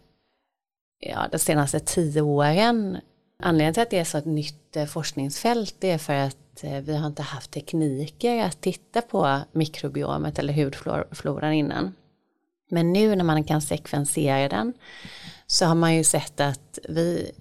ja, 1.08 1.28
de 1.32 1.38
senaste 1.38 1.80
tio 1.80 2.20
åren. 2.20 2.98
Anledningen 3.42 3.74
till 3.74 3.82
att 3.82 3.90
det 3.90 3.98
är 3.98 4.04
så 4.04 4.18
ett 4.18 4.24
nytt 4.24 4.76
eh, 4.76 4.86
forskningsfält 4.86 5.74
det 5.78 5.90
är 5.90 5.98
för 5.98 6.14
att 6.14 6.64
eh, 6.64 6.80
vi 6.80 6.96
har 6.96 7.06
inte 7.06 7.22
haft 7.22 7.50
tekniker 7.50 8.44
att 8.44 8.60
titta 8.60 9.02
på 9.02 9.40
mikrobiomet 9.52 10.38
eller 10.38 10.52
hudfloran 10.52 11.52
innan. 11.52 11.94
Men 12.70 12.92
nu 12.92 13.16
när 13.16 13.24
man 13.24 13.44
kan 13.44 13.62
sekvensera 13.62 14.48
den 14.48 14.72
så 15.46 15.66
har 15.66 15.74
man 15.74 15.94
ju 15.94 16.04
sett 16.04 16.40
att 16.40 16.78
vi 16.88 17.32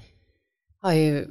har 0.82 0.94
ju 0.94 1.28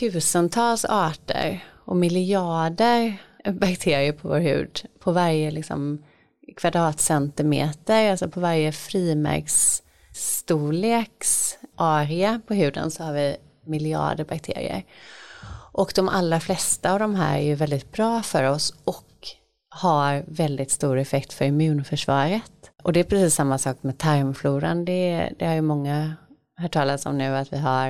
tusentals 0.00 0.84
arter 0.84 1.64
och 1.84 1.96
miljarder 1.96 3.22
bakterier 3.52 4.12
på 4.12 4.28
vår 4.28 4.38
hud 4.38 4.80
på 4.98 5.12
varje 5.12 5.50
liksom 5.50 6.04
kvadratcentimeter, 6.56 8.10
alltså 8.10 8.28
på 8.28 8.40
varje 8.40 8.72
frimärksstorleks 8.72 11.58
area 11.80 12.40
på 12.46 12.54
huden 12.54 12.90
så 12.90 13.02
har 13.02 13.12
vi 13.12 13.36
miljarder 13.64 14.24
bakterier. 14.24 14.84
Och 15.72 15.92
de 15.94 16.08
allra 16.08 16.40
flesta 16.40 16.92
av 16.92 16.98
de 16.98 17.14
här 17.14 17.38
är 17.38 17.42
ju 17.42 17.54
väldigt 17.54 17.92
bra 17.92 18.22
för 18.22 18.44
oss 18.44 18.74
och 18.84 19.06
har 19.68 20.24
väldigt 20.26 20.70
stor 20.70 20.98
effekt 20.98 21.32
för 21.32 21.44
immunförsvaret. 21.44 22.70
Och 22.82 22.92
det 22.92 23.00
är 23.00 23.04
precis 23.04 23.34
samma 23.34 23.58
sak 23.58 23.82
med 23.82 23.98
tarmfloran. 23.98 24.84
Det, 24.84 25.32
det 25.38 25.46
har 25.46 25.54
ju 25.54 25.60
många 25.60 26.16
hört 26.56 26.72
talas 26.72 27.06
om 27.06 27.18
nu 27.18 27.36
att 27.36 27.52
vi 27.52 27.58
har 27.58 27.88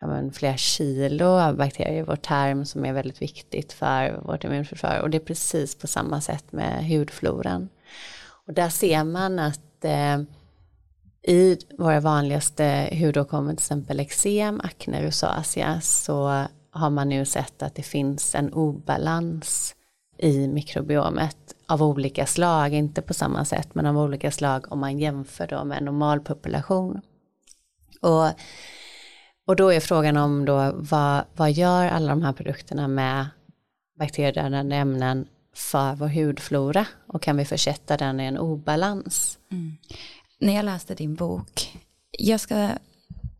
ja, 0.00 0.06
men, 0.06 0.32
flera 0.32 0.56
kilo 0.56 1.26
av 1.26 1.56
bakterier 1.56 1.98
i 1.98 2.02
vår 2.02 2.16
tarm 2.16 2.64
som 2.64 2.84
är 2.84 2.92
väldigt 2.92 3.22
viktigt 3.22 3.72
för 3.72 4.20
vårt 4.22 4.44
immunförsvar. 4.44 5.00
Och 5.00 5.10
det 5.10 5.18
är 5.18 5.20
precis 5.20 5.74
på 5.74 5.86
samma 5.86 6.20
sätt 6.20 6.52
med 6.52 6.88
hudfloran. 6.88 7.68
Och 8.46 8.54
där 8.54 8.68
ser 8.68 9.04
man 9.04 9.38
att 9.38 9.84
eh, 9.84 10.18
i 11.26 11.58
våra 11.78 12.00
vanligaste 12.00 12.88
hudåkommor, 12.92 13.50
till 13.50 13.58
exempel 13.58 14.00
eksem, 14.00 14.60
akne, 14.64 15.06
rosacea, 15.06 15.80
så 15.80 16.44
har 16.70 16.90
man 16.90 17.08
nu 17.08 17.24
sett 17.24 17.62
att 17.62 17.74
det 17.74 17.82
finns 17.82 18.34
en 18.34 18.52
obalans 18.52 19.74
i 20.18 20.48
mikrobiomet 20.48 21.36
av 21.66 21.82
olika 21.82 22.26
slag, 22.26 22.74
inte 22.74 23.02
på 23.02 23.14
samma 23.14 23.44
sätt 23.44 23.74
men 23.74 23.86
av 23.86 23.98
olika 23.98 24.30
slag 24.30 24.72
om 24.72 24.78
man 24.78 24.98
jämför 24.98 25.46
då 25.46 25.64
med 25.64 25.78
en 25.78 25.84
normal 25.84 26.20
population. 26.20 27.00
Och, 28.00 28.26
och 29.46 29.56
då 29.56 29.72
är 29.72 29.80
frågan 29.80 30.16
om 30.16 30.44
då 30.44 30.72
vad, 30.74 31.24
vad 31.36 31.52
gör 31.52 31.86
alla 31.86 32.08
de 32.08 32.22
här 32.22 32.32
produkterna 32.32 32.88
med 32.88 33.26
bakteriedödande 33.98 34.76
ämnen 34.76 35.28
för 35.54 35.94
vår 35.94 36.08
hudflora 36.08 36.86
och 37.06 37.22
kan 37.22 37.36
vi 37.36 37.44
försätta 37.44 37.96
den 37.96 38.20
i 38.20 38.24
en 38.24 38.38
obalans? 38.38 39.38
Mm. 39.52 39.76
När 40.40 40.54
jag 40.54 40.64
läste 40.64 40.94
din 40.94 41.14
bok, 41.14 41.78
jag 42.18 42.40
ska 42.40 42.68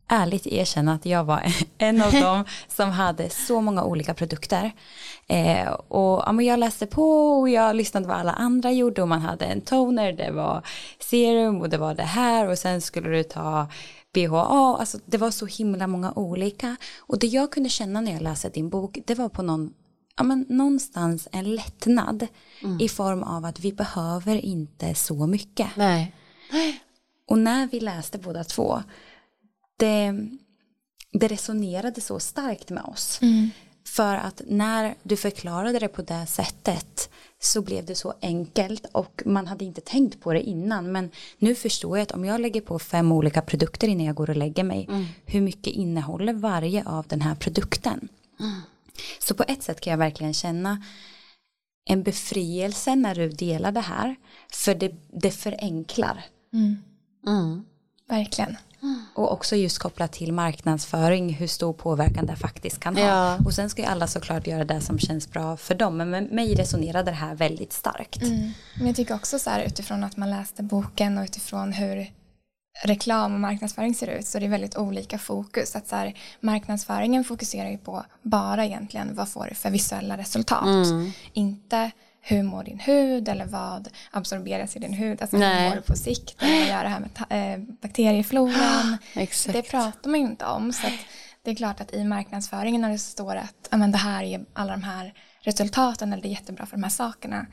ärligt 0.07 0.47
erkänna 0.47 0.93
att 0.93 1.05
jag 1.05 1.23
var 1.23 1.53
en 1.77 2.01
av 2.01 2.11
dem 2.11 2.45
som 2.67 2.89
hade 2.91 3.29
så 3.29 3.61
många 3.61 3.83
olika 3.83 4.13
produkter. 4.13 4.71
Eh, 5.27 5.67
och 5.71 6.23
ja, 6.25 6.31
men 6.31 6.45
jag 6.45 6.59
läste 6.59 6.85
på 6.85 7.39
och 7.39 7.49
jag 7.49 7.75
lyssnade 7.75 8.07
vad 8.07 8.17
alla 8.17 8.33
andra 8.33 8.71
gjorde 8.71 9.01
och 9.01 9.07
man 9.07 9.21
hade 9.21 9.45
en 9.45 9.61
toner, 9.61 10.13
det 10.13 10.31
var 10.31 10.61
serum 10.99 11.61
och 11.61 11.69
det 11.69 11.77
var 11.77 11.93
det 11.93 12.03
här 12.03 12.49
och 12.49 12.57
sen 12.57 12.81
skulle 12.81 13.09
du 13.09 13.23
ta 13.23 13.67
BHA, 14.13 14.77
alltså 14.79 14.99
det 15.05 15.17
var 15.17 15.31
så 15.31 15.45
himla 15.45 15.87
många 15.87 16.13
olika. 16.15 16.75
Och 16.99 17.19
det 17.19 17.27
jag 17.27 17.51
kunde 17.51 17.69
känna 17.69 18.01
när 18.01 18.11
jag 18.11 18.21
läste 18.21 18.49
din 18.49 18.69
bok, 18.69 18.97
det 19.05 19.15
var 19.15 19.29
på 19.29 19.41
någon, 19.41 19.73
ja 20.17 20.23
men 20.23 20.45
någonstans 20.49 21.27
en 21.31 21.55
lättnad 21.55 22.27
mm. 22.63 22.81
i 22.81 22.89
form 22.89 23.23
av 23.23 23.45
att 23.45 23.59
vi 23.59 23.73
behöver 23.73 24.45
inte 24.45 24.95
så 24.95 25.27
mycket. 25.27 25.67
Nej. 25.75 26.13
Och 27.27 27.39
när 27.39 27.67
vi 27.67 27.79
läste 27.79 28.17
båda 28.17 28.43
två 28.43 28.83
det, 29.77 30.27
det 31.11 31.27
resonerade 31.27 32.01
så 32.01 32.19
starkt 32.19 32.69
med 32.69 32.83
oss. 32.83 33.19
Mm. 33.21 33.49
För 33.85 34.15
att 34.15 34.41
när 34.47 34.95
du 35.03 35.17
förklarade 35.17 35.79
det 35.79 35.87
på 35.87 36.01
det 36.01 36.25
sättet 36.25 37.09
så 37.39 37.61
blev 37.61 37.85
det 37.85 37.95
så 37.95 38.13
enkelt 38.21 38.85
och 38.91 39.23
man 39.25 39.47
hade 39.47 39.65
inte 39.65 39.81
tänkt 39.81 40.21
på 40.21 40.33
det 40.33 40.41
innan. 40.41 40.91
Men 40.91 41.11
nu 41.37 41.55
förstår 41.55 41.97
jag 41.97 42.03
att 42.03 42.11
om 42.11 42.25
jag 42.25 42.41
lägger 42.41 42.61
på 42.61 42.79
fem 42.79 43.11
olika 43.11 43.41
produkter 43.41 43.87
innan 43.87 44.05
jag 44.05 44.15
går 44.15 44.29
och 44.29 44.35
lägger 44.35 44.63
mig, 44.63 44.85
mm. 44.89 45.05
hur 45.25 45.41
mycket 45.41 45.73
innehåller 45.73 46.33
varje 46.33 46.83
av 46.85 47.07
den 47.07 47.21
här 47.21 47.35
produkten? 47.35 48.09
Mm. 48.39 48.61
Så 49.19 49.35
på 49.35 49.43
ett 49.47 49.63
sätt 49.63 49.81
kan 49.81 49.91
jag 49.91 49.97
verkligen 49.97 50.33
känna 50.33 50.83
en 51.85 52.03
befrielse 52.03 52.95
när 52.95 53.15
du 53.15 53.29
delar 53.29 53.71
det 53.71 53.81
här, 53.81 54.15
för 54.51 54.75
det, 54.75 54.95
det 55.13 55.31
förenklar. 55.31 56.23
Mm. 56.53 56.77
Mm. 57.27 57.65
Verkligen. 58.09 58.57
Och 59.13 59.31
också 59.31 59.55
just 59.55 59.79
kopplat 59.79 60.11
till 60.11 60.33
marknadsföring, 60.33 61.33
hur 61.33 61.47
stor 61.47 61.73
påverkan 61.73 62.25
det 62.25 62.35
faktiskt 62.35 62.79
kan 62.79 62.97
ha. 62.97 63.03
Ja. 63.03 63.37
Och 63.45 63.53
sen 63.53 63.69
ska 63.69 63.81
ju 63.81 63.87
alla 63.87 64.07
såklart 64.07 64.47
göra 64.47 64.65
det 64.65 64.81
som 64.81 64.99
känns 64.99 65.31
bra 65.31 65.57
för 65.57 65.75
dem. 65.75 65.97
Men 65.97 66.09
med 66.09 66.31
mig 66.31 66.55
resonerade 66.55 67.11
det 67.11 67.17
här 67.17 67.35
väldigt 67.35 67.73
starkt. 67.73 68.21
Mm. 68.21 68.51
Men 68.77 68.87
jag 68.87 68.95
tycker 68.95 69.15
också 69.15 69.39
så 69.39 69.49
här 69.49 69.63
utifrån 69.63 70.03
att 70.03 70.17
man 70.17 70.29
läste 70.29 70.63
boken 70.63 71.17
och 71.17 71.23
utifrån 71.23 71.73
hur, 71.73 72.11
reklam 72.83 73.33
och 73.33 73.39
marknadsföring 73.39 73.95
ser 73.95 74.07
ut 74.07 74.25
så 74.25 74.39
det 74.39 74.45
är 74.45 74.49
väldigt 74.49 74.77
olika 74.77 75.19
fokus. 75.19 75.75
Att 75.75 75.87
så 75.87 75.95
här, 75.95 76.13
marknadsföringen 76.39 77.23
fokuserar 77.23 77.69
ju 77.69 77.77
på 77.77 78.05
bara 78.21 78.65
egentligen 78.65 79.15
vad 79.15 79.29
får 79.29 79.47
du 79.49 79.55
för 79.55 79.69
visuella 79.69 80.17
resultat. 80.17 80.65
Mm. 80.65 81.11
Inte 81.33 81.91
hur 82.29 82.43
mår 82.43 82.63
din 82.63 82.79
hud 82.79 83.29
eller 83.29 83.45
vad 83.45 83.89
absorberas 84.11 84.75
i 84.75 84.79
din 84.79 84.93
hud, 84.93 85.21
alltså 85.21 85.37
Nej. 85.37 85.63
hur 85.63 85.69
mår 85.69 85.75
du 85.75 85.81
på 85.81 85.95
sikt, 85.95 86.35
eller 86.39 86.59
vad 86.59 86.67
gör 86.67 86.83
det 86.83 86.89
här 86.89 86.99
med 86.99 87.53
eh, 87.53 87.59
bakteriefloran. 87.81 88.97
det 89.45 89.61
pratar 89.61 90.09
man 90.09 90.19
ju 90.19 90.25
inte 90.25 90.45
om. 90.45 90.73
Så 90.73 90.87
det 91.43 91.51
är 91.51 91.55
klart 91.55 91.81
att 91.81 91.93
i 91.93 92.03
marknadsföringen 92.03 92.81
när 92.81 92.89
det 92.89 92.97
står 92.97 93.35
att 93.35 93.67
men 93.71 93.91
det 93.91 93.97
här 93.97 94.23
är 94.23 94.45
alla 94.53 94.71
de 94.71 94.83
här 94.83 95.13
resultaten 95.39 96.13
eller 96.13 96.23
det 96.23 96.29
är 96.29 96.31
jättebra 96.31 96.65
för 96.65 96.77
de 96.77 96.83
här 96.83 96.89
sakerna. 96.89 97.45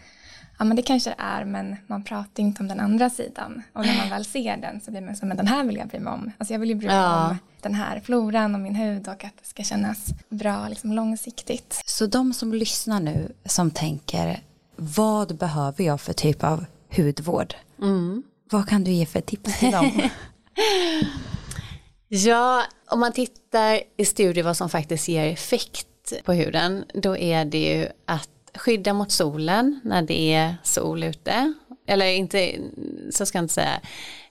Ja 0.59 0.65
men 0.65 0.77
det 0.77 0.83
kanske 0.83 1.11
det 1.11 1.17
är 1.19 1.45
men 1.45 1.77
man 1.87 2.05
pratar 2.05 2.43
inte 2.43 2.63
om 2.63 2.69
den 2.69 2.81
andra 2.81 3.11
sidan. 3.11 3.63
Och 3.73 3.87
när 3.87 3.97
man 3.97 4.11
väl 4.11 4.25
ser 4.25 4.57
den 4.57 4.81
så 4.81 4.91
blir 4.91 5.01
man 5.01 5.17
så 5.17 5.27
men 5.27 5.37
den 5.37 5.47
här 5.47 5.65
vill 5.65 5.77
jag 5.77 5.89
bry 5.89 5.99
mig 5.99 6.13
om. 6.13 6.33
Alltså 6.39 6.55
jag 6.55 6.59
vill 6.61 6.69
ju 6.69 6.75
bry 6.75 6.87
mig 6.87 6.97
ja. 6.97 7.29
om 7.29 7.39
den 7.61 7.75
här 7.75 8.01
floran 8.01 8.55
och 8.55 8.61
min 8.61 8.75
hud 8.75 9.09
och 9.09 9.25
att 9.25 9.37
det 9.43 9.49
ska 9.49 9.63
kännas 9.63 10.07
bra 10.29 10.69
liksom 10.69 10.93
långsiktigt. 10.93 11.83
Så 11.87 12.07
de 12.07 12.33
som 12.33 12.55
lyssnar 12.55 13.01
nu 13.01 13.33
som 13.45 13.71
tänker 13.71 14.41
vad 14.77 15.37
behöver 15.37 15.85
jag 15.85 16.01
för 16.01 16.13
typ 16.13 16.45
av 16.45 16.65
hudvård? 16.97 17.55
Mm. 17.83 18.23
Vad 18.51 18.69
kan 18.69 18.85
du 18.85 18.91
ge 18.91 19.07
för 19.07 19.21
tips 19.21 19.59
till 19.59 19.71
dem? 19.71 20.01
ja, 22.09 22.63
om 22.91 23.01
man 23.01 23.13
tittar 23.13 23.81
i 23.97 24.05
studier 24.05 24.45
vad 24.45 24.57
som 24.57 24.69
faktiskt 24.69 25.09
ger 25.09 25.33
effekt 25.33 26.13
på 26.25 26.33
huden, 26.33 26.85
då 26.95 27.17
är 27.17 27.45
det 27.45 27.59
ju 27.59 27.89
att 28.07 28.29
skydda 28.55 28.93
mot 28.93 29.13
solen 29.13 29.81
när 29.85 30.03
det 30.03 30.33
är 30.35 30.57
sol 30.63 31.03
ute. 31.03 31.55
Eller 31.87 32.07
inte, 32.07 32.55
så 33.11 33.27
ska 33.27 33.39
jag 33.39 33.45
inte 33.45 33.55
säga, 33.55 33.81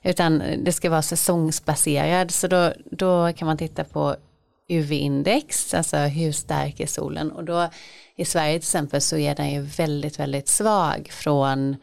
utan 0.02 0.42
det 0.64 0.72
ska 0.72 0.90
vara 0.90 1.02
säsongsbaserad. 1.02 2.30
Så 2.30 2.46
då, 2.46 2.72
då 2.90 3.32
kan 3.32 3.46
man 3.46 3.58
titta 3.58 3.84
på 3.84 4.16
UV-index, 4.68 5.74
alltså 5.74 5.96
hur 5.96 6.32
stark 6.32 6.80
är 6.80 6.86
solen. 6.86 7.30
Och 7.32 7.44
då 7.44 7.68
i 8.16 8.24
Sverige 8.24 8.52
till 8.52 8.66
exempel 8.66 9.00
så 9.00 9.16
är 9.16 9.34
den 9.34 9.50
ju 9.50 9.60
väldigt, 9.60 10.18
väldigt 10.18 10.48
svag 10.48 11.08
från 11.12 11.76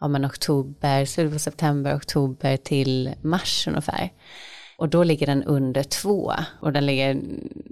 ja, 0.00 0.08
men 0.08 0.26
oktober, 0.26 1.04
slutet 1.04 1.32
på 1.32 1.38
september, 1.38 1.96
oktober 1.96 2.56
till 2.56 3.14
mars 3.22 3.68
ungefär. 3.68 4.10
Och 4.78 4.88
då 4.88 5.04
ligger 5.04 5.26
den 5.26 5.44
under 5.44 5.82
två 5.82 6.32
och 6.60 6.72
den 6.72 6.86
ligger 6.86 7.20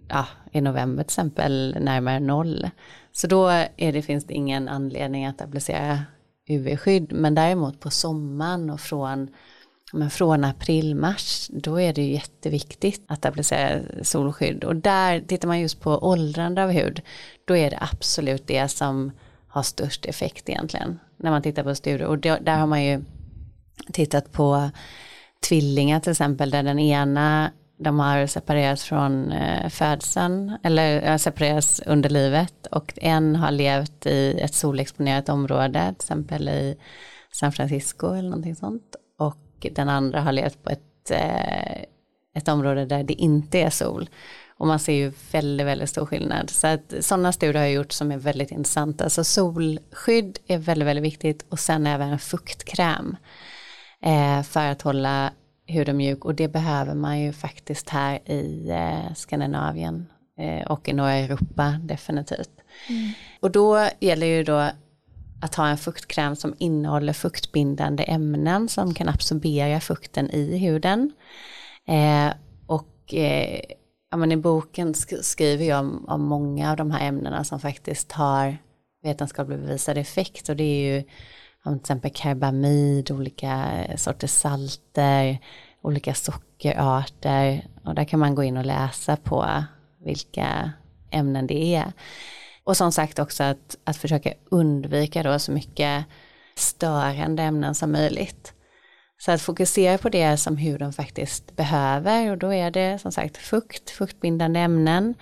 ja, 0.09 0.27
i 0.53 0.61
november 0.61 1.03
till 1.03 1.09
exempel 1.09 1.77
närmare 1.81 2.21
noll. 2.21 2.71
Så 3.13 3.27
då 3.27 3.49
är 3.77 3.93
det, 3.93 4.03
finns 4.03 4.25
det 4.25 4.35
ingen 4.35 4.69
anledning 4.69 5.27
att 5.27 5.41
applicera 5.41 6.01
UV-skydd. 6.49 7.13
Men 7.13 7.35
däremot 7.35 7.81
på 7.81 7.91
sommaren 7.91 8.71
och 8.71 8.81
från, 8.81 9.29
men 9.97 10.11
från 10.11 10.45
april, 10.45 10.95
mars, 10.95 11.51
då 11.53 11.81
är 11.81 11.93
det 11.93 12.03
jätteviktigt 12.03 13.03
att 13.09 13.25
applicera 13.25 13.81
solskydd. 14.03 14.65
Och 14.65 14.77
där 14.77 15.21
tittar 15.21 15.49
man 15.49 15.61
just 15.61 15.81
på 15.81 15.91
åldrande 15.91 16.65
av 16.65 16.71
hud, 16.71 17.03
då 17.45 17.57
är 17.57 17.71
det 17.71 17.79
absolut 17.81 18.47
det 18.47 18.69
som 18.69 19.13
har 19.49 19.63
störst 19.63 20.07
effekt 20.07 20.49
egentligen. 20.49 20.99
När 21.17 21.31
man 21.31 21.43
tittar 21.43 21.63
på 21.63 21.75
studier. 21.75 22.07
Och 22.07 22.19
där 22.19 22.57
har 22.57 22.67
man 22.67 22.85
ju 22.85 23.05
tittat 23.93 24.33
på 24.33 24.71
tvillingar 25.49 26.01
till 26.01 26.11
exempel, 26.11 26.51
där 26.51 26.63
den 26.63 26.79
ena 26.79 27.51
de 27.79 27.99
har 27.99 28.27
separerats 28.27 28.85
från 28.85 29.33
eh, 29.33 29.69
födseln 29.69 30.59
eller 30.63 31.11
eh, 31.11 31.17
separerats 31.17 31.83
under 31.87 32.11
livet 32.11 32.67
och 32.67 32.93
en 32.97 33.37
har 33.37 33.51
levt 33.51 34.07
i 34.07 34.41
ett 34.41 34.55
solexponerat 34.55 35.29
område, 35.29 35.95
till 35.99 36.05
exempel 36.05 36.49
i 36.49 36.77
San 37.33 37.53
Francisco 37.53 38.15
eller 38.15 38.29
någonting 38.29 38.57
sånt. 38.57 38.96
Och 39.57 39.67
den 39.73 39.89
andra 39.89 40.21
har 40.21 40.33
levt 40.33 40.63
på 40.63 40.71
ett, 40.71 41.11
eh, 41.11 41.83
ett 42.35 42.49
område 42.49 42.85
där 42.85 43.03
det 43.03 43.15
inte 43.15 43.59
är 43.59 43.71
sol. 43.71 44.11
Och 44.59 44.67
man 44.67 44.79
ser 44.79 44.93
ju 44.93 45.13
väldigt, 45.33 45.67
väldigt 45.67 45.91
stor 45.91 46.07
skillnad. 46.07 46.51
Så 46.51 46.67
att 46.67 46.95
sådana 47.01 47.33
studier 47.33 47.55
har 47.55 47.63
jag 47.63 47.73
gjort 47.73 47.93
som 47.93 48.13
är 48.13 48.17
väldigt 48.17 48.51
intressanta. 48.51 49.11
Så 49.11 49.25
solskydd 49.25 50.39
är 50.47 50.59
väldigt, 50.59 50.89
väldigt 50.89 51.05
viktigt 51.05 51.47
och 51.49 51.59
sen 51.59 51.87
även 51.87 52.19
fuktkräm. 52.19 53.17
Eh, 54.03 54.43
för 54.43 54.67
att 54.67 54.83
hålla 54.83 55.33
huden 55.67 55.97
mjuk 55.97 56.25
och 56.25 56.35
det 56.35 56.49
behöver 56.49 56.95
man 56.95 57.21
ju 57.21 57.33
faktiskt 57.33 57.89
här 57.89 58.31
i 58.31 58.71
eh, 58.71 59.15
Skandinavien 59.15 60.07
och 60.67 60.89
i 60.89 60.93
norra 60.93 61.13
Europa 61.13 61.81
definitivt. 61.83 62.51
Mm. 62.89 63.11
Och 63.41 63.51
då 63.51 63.89
gäller 64.01 64.27
ju 64.27 64.45
då 64.45 64.71
att 65.41 65.55
ha 65.55 65.69
en 65.69 65.79
fuktkräm 65.79 66.37
som 66.37 66.55
innehåller 66.59 67.13
fuktbindande 67.13 68.03
ämnen 68.03 68.69
som 68.69 68.95
kan 68.95 69.09
absorbera 69.09 69.81
fukten 69.81 70.31
i 70.31 70.59
huden. 70.59 71.13
Eh, 71.89 72.33
och 72.67 73.15
eh, 73.15 73.61
ja, 74.11 74.17
men 74.17 74.33
i 74.33 74.37
boken 74.37 74.95
sk 74.95 75.13
skriver 75.23 75.65
jag 75.65 75.81
om, 75.81 76.05
om, 76.09 76.23
många 76.23 76.71
av 76.71 76.77
de 76.77 76.91
här 76.91 77.09
ämnena 77.09 77.45
som 77.45 77.61
faktiskt 77.61 78.13
har 78.13 78.57
vetenskapligt 79.03 79.61
bevisad 79.61 79.99
effekt 79.99 80.49
och 80.49 80.57
det 80.57 80.65
är 80.65 80.95
ju 80.95 81.05
om 81.65 81.79
till 81.79 81.83
exempel 81.83 82.11
karbamid, 82.15 83.11
olika 83.11 83.85
sorters 83.97 84.31
salter, 84.31 85.39
olika 85.83 86.15
sockerarter 86.15 87.67
och 87.85 87.95
där 87.95 88.05
kan 88.05 88.21
man 88.21 88.35
gå 88.35 88.43
in 88.43 88.57
och 88.57 88.67
läsa 88.67 89.17
på 89.17 89.65
vilka 90.05 90.73
ämnen 91.11 91.47
det 91.47 91.75
är. 91.75 91.93
Och 92.67 92.77
som 92.77 92.93
sagt 92.93 93.19
också 93.19 93.43
att, 93.43 93.77
att 93.85 93.97
försöka 93.97 94.33
undvika 94.51 95.23
då 95.23 95.39
så 95.39 95.53
mycket 95.53 96.05
störande 96.55 97.43
ämnen 97.43 97.75
som 97.75 97.93
möjligt. 97.93 98.53
Så 99.19 99.33
att 99.33 99.43
fokusera 99.43 99.99
på 99.99 100.09
det 100.09 100.37
som 100.37 100.57
huden 100.57 100.93
faktiskt 100.93 101.57
behöver 101.57 102.31
och 102.31 102.39
då 102.39 102.53
är 102.55 102.71
det 102.71 102.99
som 102.99 103.13
sagt 103.13 103.37
fukt, 103.37 103.91
fuktbindande 103.91 104.61
ämnen, 104.61 105.15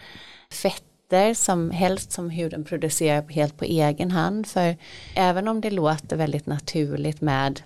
fetter 0.51 1.35
som 1.35 1.71
helst 1.71 2.13
som 2.13 2.31
huden 2.31 2.65
producerar 2.65 3.29
helt 3.29 3.59
på 3.59 3.65
egen 3.65 4.11
hand. 4.11 4.47
För 4.47 4.77
även 5.15 5.49
om 5.49 5.61
det 5.61 5.71
låter 5.71 6.17
väldigt 6.17 6.47
naturligt 6.47 7.21
med 7.21 7.63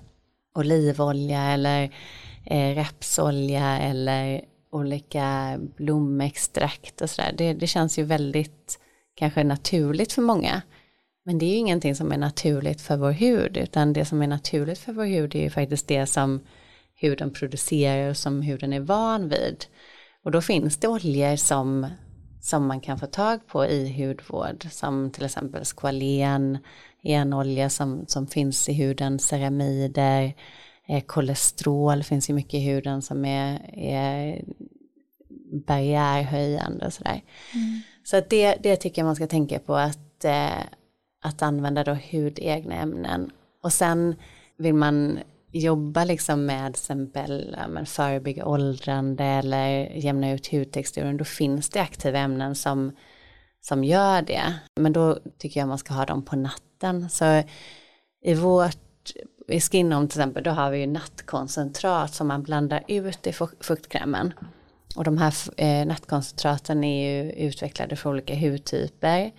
olivolja 0.54 1.42
eller 1.42 1.90
eh, 2.44 2.76
rapsolja 2.76 3.78
eller 3.78 4.40
olika 4.72 5.58
blomextrakt 5.76 7.00
och 7.00 7.10
sådär. 7.10 7.34
Det, 7.36 7.52
det 7.52 7.66
känns 7.66 7.98
ju 7.98 8.02
väldigt 8.02 8.78
kanske 9.18 9.44
naturligt 9.44 10.12
för 10.12 10.22
många. 10.22 10.62
Men 11.24 11.38
det 11.38 11.46
är 11.46 11.50
ju 11.50 11.56
ingenting 11.56 11.94
som 11.94 12.12
är 12.12 12.18
naturligt 12.18 12.80
för 12.80 12.96
vår 12.96 13.10
hud 13.10 13.56
utan 13.56 13.92
det 13.92 14.04
som 14.04 14.22
är 14.22 14.26
naturligt 14.26 14.78
för 14.78 14.92
vår 14.92 15.04
hud 15.04 15.34
är 15.34 15.40
ju 15.40 15.50
faktiskt 15.50 15.88
det 15.88 16.06
som 16.06 16.40
huden 16.94 17.32
producerar 17.32 18.10
och 18.10 18.16
som 18.16 18.42
huden 18.42 18.72
är 18.72 18.80
van 18.80 19.28
vid. 19.28 19.64
Och 20.24 20.30
då 20.30 20.40
finns 20.40 20.76
det 20.76 20.88
oljor 20.88 21.36
som, 21.36 21.86
som 22.40 22.66
man 22.66 22.80
kan 22.80 22.98
få 22.98 23.06
tag 23.06 23.46
på 23.46 23.66
i 23.66 24.04
hudvård 24.04 24.66
som 24.70 25.10
till 25.10 25.24
exempel 25.24 25.64
skvalen, 25.64 26.58
enolja 27.02 27.70
som, 27.70 28.04
som 28.06 28.26
finns 28.26 28.68
i 28.68 28.72
huden, 28.72 29.18
ceramider, 29.18 30.34
eh, 30.88 31.02
kolesterol 31.02 32.02
finns 32.02 32.30
ju 32.30 32.34
mycket 32.34 32.54
i 32.54 32.60
huden 32.60 33.02
som 33.02 33.24
är, 33.24 33.74
är 33.74 34.44
barriärhöjande 35.66 36.86
och 36.86 36.92
sådär. 36.92 37.22
Mm. 37.54 37.80
Så 38.10 38.16
att 38.16 38.30
det, 38.30 38.56
det 38.60 38.76
tycker 38.76 39.02
jag 39.02 39.06
man 39.06 39.16
ska 39.16 39.26
tänka 39.26 39.58
på 39.58 39.74
att, 39.74 40.24
eh, 40.24 40.62
att 41.22 41.42
använda 41.42 41.84
då 41.84 41.96
hudegna 42.12 42.74
ämnen. 42.74 43.30
Och 43.62 43.72
sen 43.72 44.14
vill 44.56 44.74
man 44.74 45.18
jobba 45.52 46.04
liksom 46.04 46.46
med 46.46 46.70
exempel 46.70 47.56
men 47.68 47.86
förebygga 47.86 48.46
åldrande 48.46 49.24
eller 49.24 49.68
jämna 49.94 50.32
ut 50.32 50.52
hudtexturen 50.52 51.16
då 51.16 51.24
finns 51.24 51.70
det 51.70 51.80
aktiva 51.80 52.18
ämnen 52.18 52.54
som, 52.54 52.92
som 53.60 53.84
gör 53.84 54.22
det. 54.22 54.54
Men 54.80 54.92
då 54.92 55.18
tycker 55.38 55.60
jag 55.60 55.68
man 55.68 55.78
ska 55.78 55.94
ha 55.94 56.04
dem 56.04 56.24
på 56.24 56.36
natten. 56.36 57.10
Så 57.10 57.42
i 58.22 58.34
vårt 58.34 59.12
i 59.48 59.60
Skinom 59.60 60.08
till 60.08 60.20
exempel, 60.20 60.42
då 60.42 60.50
har 60.50 60.70
vi 60.70 60.78
ju 60.78 60.86
nattkoncentrat 60.86 62.14
som 62.14 62.28
man 62.28 62.42
blandar 62.42 62.84
ut 62.88 63.26
i 63.26 63.32
fuktkrämen. 63.60 64.32
Och 64.96 65.04
de 65.04 65.18
här 65.18 65.34
eh, 65.56 65.86
nattkoncentraten 65.86 66.84
är 66.84 67.10
ju 67.10 67.32
utvecklade 67.32 67.96
för 67.96 68.10
olika 68.10 68.34
hudtyper. 68.34 69.32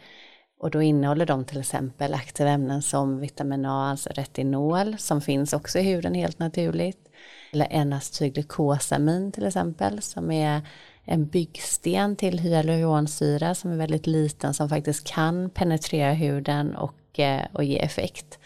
Och 0.59 0.71
då 0.71 0.81
innehåller 0.81 1.25
de 1.25 1.45
till 1.45 1.59
exempel 1.59 2.13
aktiva 2.13 2.49
ämnen 2.49 2.81
som 2.81 3.19
vitamin 3.19 3.65
A, 3.65 3.89
alltså 3.89 4.09
retinol, 4.09 4.97
som 4.97 5.21
finns 5.21 5.53
också 5.53 5.79
i 5.79 5.81
huden 5.81 6.13
helt 6.13 6.39
naturligt. 6.39 7.09
Eller 7.53 7.67
N-acetylglukosamin 7.69 9.31
till 9.31 9.45
exempel, 9.45 10.01
som 10.01 10.31
är 10.31 10.61
en 11.05 11.27
byggsten 11.27 12.15
till 12.15 12.39
hyaluronsyra 12.39 13.55
som 13.55 13.71
är 13.71 13.77
väldigt 13.77 14.07
liten 14.07 14.53
som 14.53 14.69
faktiskt 14.69 15.07
kan 15.07 15.49
penetrera 15.49 16.13
huden 16.13 16.75
och, 16.75 17.19
eh, 17.19 17.45
och 17.53 17.63
ge 17.63 17.79
effekt. 17.79 18.39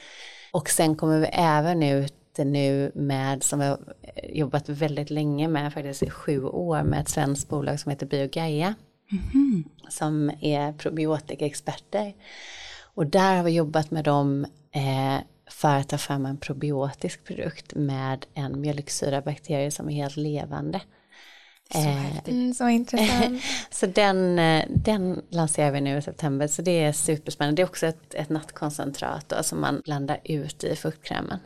Och 0.52 0.70
sen 0.70 0.96
kommer 0.96 1.20
vi 1.20 1.28
även 1.34 1.84
ut 1.84 2.23
nu 2.38 2.92
med, 2.96 3.44
som 3.44 3.60
har 3.60 3.80
jobbat 4.24 4.70
väldigt 4.70 5.10
länge 5.10 5.48
med, 5.48 5.74
faktiskt 5.74 6.04
i 6.04 6.10
sju 6.10 6.44
år, 6.44 6.84
med 6.84 7.02
ett 7.02 7.10
svenskt 7.10 7.50
bolag 7.50 7.80
som 7.80 7.90
heter 7.90 8.06
Biogaia. 8.06 8.76
Mm. 9.12 9.64
Som 9.90 10.32
är 10.42 10.74
probiotikexperter. 10.74 12.14
Och 12.96 13.08
där 13.08 13.38
har 13.38 13.44
vi 13.44 13.52
jobbat 13.52 13.92
med 13.92 14.04
dem 14.04 14.46
eh, 14.72 15.18
för 15.50 15.76
att 15.76 15.90
ta 15.90 15.98
fram 15.98 16.26
en 16.26 16.38
probiotisk 16.38 17.24
produkt 17.24 17.76
med 17.76 18.26
en 18.34 18.62
mjölksyrabakterie 18.62 19.72
som 19.72 19.90
är 19.90 19.94
helt 19.94 20.18
levande. 20.18 20.82
Så, 21.72 21.80
eh, 21.80 22.20
mm, 22.28 22.54
så 22.54 22.70
intressant. 22.70 23.42
så 23.72 23.86
den, 23.86 24.40
eh, 24.40 24.66
den 24.70 25.22
lanserar 25.30 25.72
vi 25.72 25.82
nu 25.82 25.98
i 25.98 26.02
september 26.02 26.48
så 26.48 26.62
det 26.62 26.84
är 26.84 26.92
superspännande. 26.92 27.56
Det 27.56 27.66
är 27.66 27.70
också 27.70 27.86
ett, 27.86 28.14
ett 28.14 28.30
nattkoncentrat 28.30 29.30
då, 29.30 29.44
som 29.44 29.62
man 29.62 29.82
blandar 29.86 30.20
ut 30.24 30.64
i 30.64 30.76
fuktkrämen. 30.76 31.40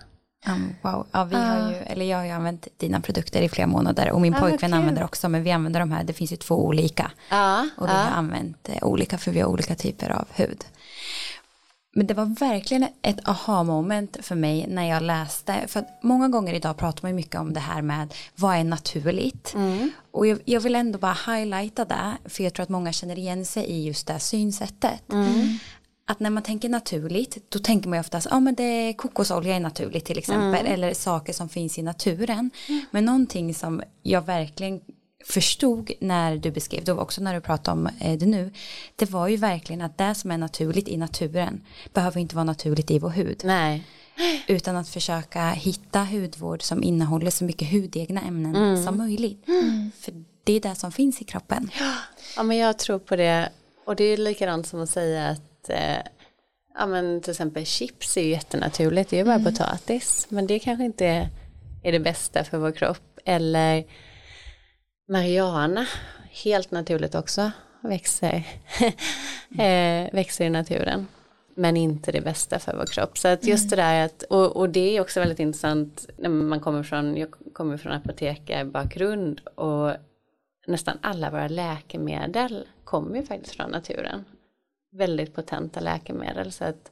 Um, 0.47 0.76
wow, 0.82 1.08
ja, 1.12 1.23
vi 1.23 1.36
har 1.36 1.69
ju, 1.69 1.76
eller 1.76 2.06
jag 2.06 2.17
har 2.17 2.26
ju 2.26 2.32
använt 2.32 2.67
dina 2.78 3.02
produkter 3.02 3.41
i 3.41 3.50
flera 3.50 3.67
månader 3.67 4.12
och 4.12 4.21
min 4.21 4.36
ah, 4.36 4.39
pojkvän 4.39 4.73
använder 4.73 5.04
också 5.04 5.30
men 5.30 5.43
vi 5.43 5.52
använder 5.52 5.80
de 5.80 5.91
här, 5.91 6.04
det 6.04 6.13
finns 6.13 6.32
ju 6.32 6.36
två 6.36 6.65
olika. 6.65 7.12
Ah, 7.30 7.62
och 7.78 7.88
vi 7.88 7.91
ah. 7.91 7.95
har 7.95 8.17
använt 8.17 8.69
eh, 8.69 8.84
olika 8.84 9.17
för 9.17 9.32
vi 9.32 9.39
har 9.39 9.50
olika 9.50 9.76
typer 9.76 10.10
av 10.10 10.28
hud. 10.36 10.65
Men 11.97 12.08
det 12.08 12.13
var 12.13 12.26
verkligen 12.26 12.88
ett 13.02 13.28
aha 13.28 13.63
moment 13.63 14.17
för 14.21 14.36
mig 14.36 14.65
när 14.67 14.89
jag 14.89 15.04
läste. 15.04 15.67
För 15.67 15.80
att 15.80 16.00
många 16.04 16.28
gånger 16.28 16.54
idag 16.54 16.78
pratar 16.78 17.04
man 17.04 17.15
mycket 17.15 17.41
om 17.41 17.54
det 17.54 17.60
här 17.60 17.82
med 17.82 18.13
vad 18.36 18.56
är 18.56 18.63
naturligt. 18.63 19.54
Mm. 19.56 19.91
Och 20.12 20.28
jag, 20.28 20.39
jag, 20.45 20.62
vill 20.62 20.76
ändå 20.76 21.00
bara 21.00 21.17
highlighta 21.26 21.86
det. 21.86 22.17
För 22.26 22.43
jag 22.43 22.54
tror 22.54 22.63
att 22.63 22.69
många 22.69 22.91
känner 22.91 23.19
igen 23.19 23.45
sig 23.45 23.63
i 23.63 23.86
just 23.86 24.08
det 24.08 24.19
synsättet. 24.19 25.12
Mm. 25.12 25.60
Att 26.10 26.20
när 26.20 26.30
man 26.30 26.43
tänker 26.43 26.70
naturligt 26.70 27.38
då 27.50 27.60
tänker 27.60 27.89
man 27.89 27.98
ju 27.98 28.00
oftast, 28.00 28.28
ja 28.30 28.38
ah, 28.38 28.39
men 28.39 28.56
det 28.56 28.93
kokosolja 28.98 29.56
är 29.56 29.60
naturligt 29.60 30.06
till 30.06 30.17
exempel. 30.17 30.65
Mm. 30.65 30.74
Eller 30.74 30.93
saker 30.93 31.34
som 31.34 31.50
finns 31.50 31.78
i 31.78 31.82
naturen. 31.82 32.52
Mm. 32.70 32.86
Men 32.91 33.06
någonting 33.06 33.54
som 33.54 33.82
jag 34.04 34.22
verkligen 34.22 34.82
förstod 35.26 35.91
när 36.00 36.38
du 36.38 36.52
beskrev 36.52 36.84
det 36.84 36.91
och 36.91 37.02
också 37.02 37.22
när 37.22 37.34
du 37.34 37.41
pratade 37.41 37.78
om 37.78 37.89
eh, 38.00 38.17
det 38.17 38.26
nu 38.26 38.52
det 38.96 39.10
var 39.10 39.28
ju 39.28 39.38
verkligen 39.38 39.82
att 39.82 39.98
det 39.98 40.15
som 40.15 40.32
är 40.32 40.38
naturligt 40.38 40.88
i 40.88 40.98
naturen 40.98 41.62
behöver 41.93 42.22
inte 42.22 42.36
vara 42.36 42.43
naturligt 42.43 42.91
i 42.91 43.00
vår 43.00 43.10
hud. 43.10 43.41
Nej. 43.43 43.84
Utan 44.48 44.76
att 44.76 44.89
försöka 44.89 45.50
hitta 45.50 46.04
hudvård 46.04 46.63
som 46.63 46.84
innehåller 46.84 47.32
så 47.32 47.43
mycket 47.43 47.72
hudegna 47.72 48.22
ämnen 48.22 48.56
mm. 48.56 48.86
som 48.86 48.98
möjligt. 48.98 49.48
Mm. 49.48 49.91
För 50.00 50.13
det 50.43 50.54
är 50.54 50.60
det 50.60 50.76
som 50.76 50.91
finns 50.91 51.22
i 51.22 51.24
kroppen. 51.24 51.72
Ja 52.36 52.43
men 52.43 52.58
jag 52.58 52.80
tror 52.80 53.00
på 53.00 53.15
det 53.15 53.50
och 53.86 53.96
det 53.96 54.04
är 54.04 54.17
likadant 54.17 54.67
som 54.67 54.82
att 54.82 54.89
säga 54.89 55.28
att 55.28 55.57
eh, 55.69 56.01
ja 56.77 56.86
men 56.86 57.21
till 57.21 57.32
exempel 57.32 57.65
chips 57.65 58.17
är 58.17 58.21
ju 58.21 58.30
jättenaturligt, 58.30 59.10
det 59.10 59.15
är 59.15 59.17
ju 59.17 59.25
bara 59.25 59.36
mm. 59.36 59.53
potatis. 59.53 60.27
Men 60.30 60.47
det 60.47 60.60
kanske 60.60 60.86
inte 60.86 61.30
är, 61.84 61.91
det 61.91 61.99
bästa 61.99 62.43
för 62.43 62.58
vår 62.58 62.71
kropp. 62.71 63.19
Eller 63.25 63.86
Mariana, 65.10 65.86
helt 66.43 66.71
naturligt 66.71 67.15
också, 67.15 67.51
växer, 67.82 68.36
eh, 69.60 70.13
växer 70.13 70.45
i 70.45 70.49
naturen. 70.49 71.08
Men 71.56 71.77
inte 71.77 72.12
det 72.12 72.21
bästa 72.21 72.60
för 72.60 72.75
vår 72.77 72.86
kropp. 72.86 73.17
Så 73.17 73.27
att 73.27 73.45
just 73.45 73.63
mm. 73.63 73.69
det 73.69 73.75
där 73.75 74.06
att, 74.06 74.23
och, 74.23 74.58
och, 74.58 74.69
det 74.69 74.97
är 74.97 75.01
också 75.01 75.19
väldigt 75.19 75.39
intressant 75.39 76.10
när 76.17 76.30
man 76.30 76.60
kommer 76.60 76.84
från, 76.84 77.17
jag 77.17 77.32
kommer 77.53 77.77
från 77.77 77.91
apotekarbakgrund 77.91 79.39
och 79.39 79.93
nästan 80.67 80.97
alla 81.01 81.30
våra 81.30 81.47
läkemedel 81.47 82.67
kommer 82.84 83.15
ju 83.15 83.25
faktiskt 83.25 83.56
från 83.56 83.71
naturen. 83.71 84.25
Väldigt 84.97 85.33
potenta 85.33 85.79
läkemedel. 85.79 86.51
Så 86.51 86.65
att, 86.65 86.91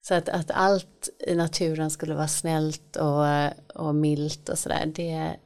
så 0.00 0.14
att, 0.14 0.28
att 0.28 0.50
allt 0.50 1.08
i 1.26 1.34
naturen 1.34 1.90
skulle 1.90 2.14
vara 2.14 2.28
snällt 2.28 2.96
och, 2.96 3.24
och 3.86 3.94
milt 3.94 4.48
och 4.48 4.58
sådär, 4.58 4.86
det, 4.86 5.36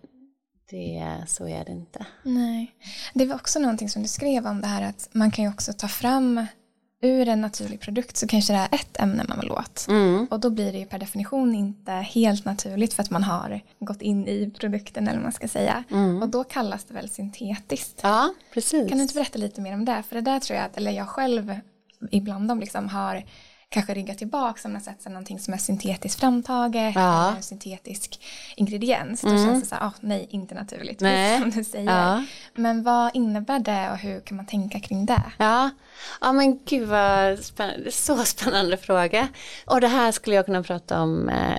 det, 0.70 1.24
så 1.26 1.48
är 1.48 1.64
det 1.64 1.72
inte. 1.72 2.06
Nej. 2.22 2.74
Det 3.14 3.26
var 3.26 3.34
också 3.34 3.58
någonting 3.58 3.88
som 3.88 4.02
du 4.02 4.08
skrev 4.08 4.46
om 4.46 4.60
det 4.60 4.66
här 4.66 4.88
att 4.88 5.08
man 5.12 5.30
kan 5.30 5.44
ju 5.44 5.50
också 5.50 5.72
ta 5.72 5.88
fram 5.88 6.46
ur 7.02 7.28
en 7.28 7.40
naturlig 7.40 7.80
produkt 7.80 8.16
så 8.16 8.26
kanske 8.26 8.52
det 8.52 8.58
är 8.58 8.68
ett 8.74 9.00
ämne 9.00 9.24
man 9.28 9.40
vill 9.40 9.50
åt. 9.50 9.86
Mm. 9.88 10.26
Och 10.30 10.40
då 10.40 10.50
blir 10.50 10.72
det 10.72 10.78
ju 10.78 10.86
per 10.86 10.98
definition 10.98 11.54
inte 11.54 11.92
helt 11.92 12.44
naturligt 12.44 12.94
för 12.94 13.02
att 13.02 13.10
man 13.10 13.22
har 13.22 13.60
gått 13.78 14.02
in 14.02 14.28
i 14.28 14.50
produkten 14.50 15.08
eller 15.08 15.18
vad 15.18 15.22
man 15.22 15.32
ska 15.32 15.48
säga. 15.48 15.84
Mm. 15.90 16.22
Och 16.22 16.28
då 16.28 16.44
kallas 16.44 16.84
det 16.84 16.94
väl 16.94 17.08
syntetiskt. 17.08 18.00
Ja, 18.02 18.34
precis. 18.54 18.88
Kan 18.88 18.98
du 18.98 19.02
inte 19.02 19.14
berätta 19.14 19.38
lite 19.38 19.60
mer 19.60 19.74
om 19.74 19.84
det? 19.84 20.02
För 20.08 20.14
det 20.14 20.20
där 20.20 20.40
tror 20.40 20.56
jag 20.56 20.66
att, 20.66 20.76
eller 20.76 20.90
jag 20.90 21.08
själv 21.08 21.54
ibland 22.10 22.50
om 22.50 22.60
liksom 22.60 22.88
har 22.88 23.24
kanske 23.72 23.94
rygga 23.94 24.14
tillbaka 24.14 24.60
om 24.64 24.72
man 24.72 24.82
sig 24.82 24.96
någonting 25.04 25.38
som 25.38 25.54
är 25.54 25.58
syntetiskt 25.58 26.20
framtaget 26.20 26.94
ja. 26.94 27.30
eller 27.30 27.40
syntetisk 27.40 28.20
ingrediens. 28.56 29.24
Mm. 29.24 29.36
Då 29.36 29.44
känns 29.44 29.62
det 29.62 29.68
så 29.68 29.74
här, 29.74 29.86
oh, 29.86 29.92
nej, 30.00 30.26
inte 30.30 30.54
naturligt, 30.54 31.00
nej. 31.00 31.40
som 31.40 31.50
du 31.50 31.64
säger. 31.64 31.90
Ja. 31.90 32.24
Men 32.54 32.82
vad 32.82 33.10
innebär 33.14 33.58
det 33.58 33.90
och 33.90 33.98
hur 33.98 34.20
kan 34.20 34.36
man 34.36 34.46
tänka 34.46 34.80
kring 34.80 35.06
det? 35.06 35.22
Ja, 35.36 35.70
ja 36.20 36.32
men 36.32 36.58
gud 36.64 36.88
vad 36.88 37.38
spännande, 37.38 37.92
så 37.92 38.24
spännande 38.24 38.76
fråga. 38.76 39.28
Och 39.66 39.80
det 39.80 39.88
här 39.88 40.12
skulle 40.12 40.36
jag 40.36 40.46
kunna 40.46 40.62
prata 40.62 41.00
om 41.00 41.28
eh, 41.28 41.58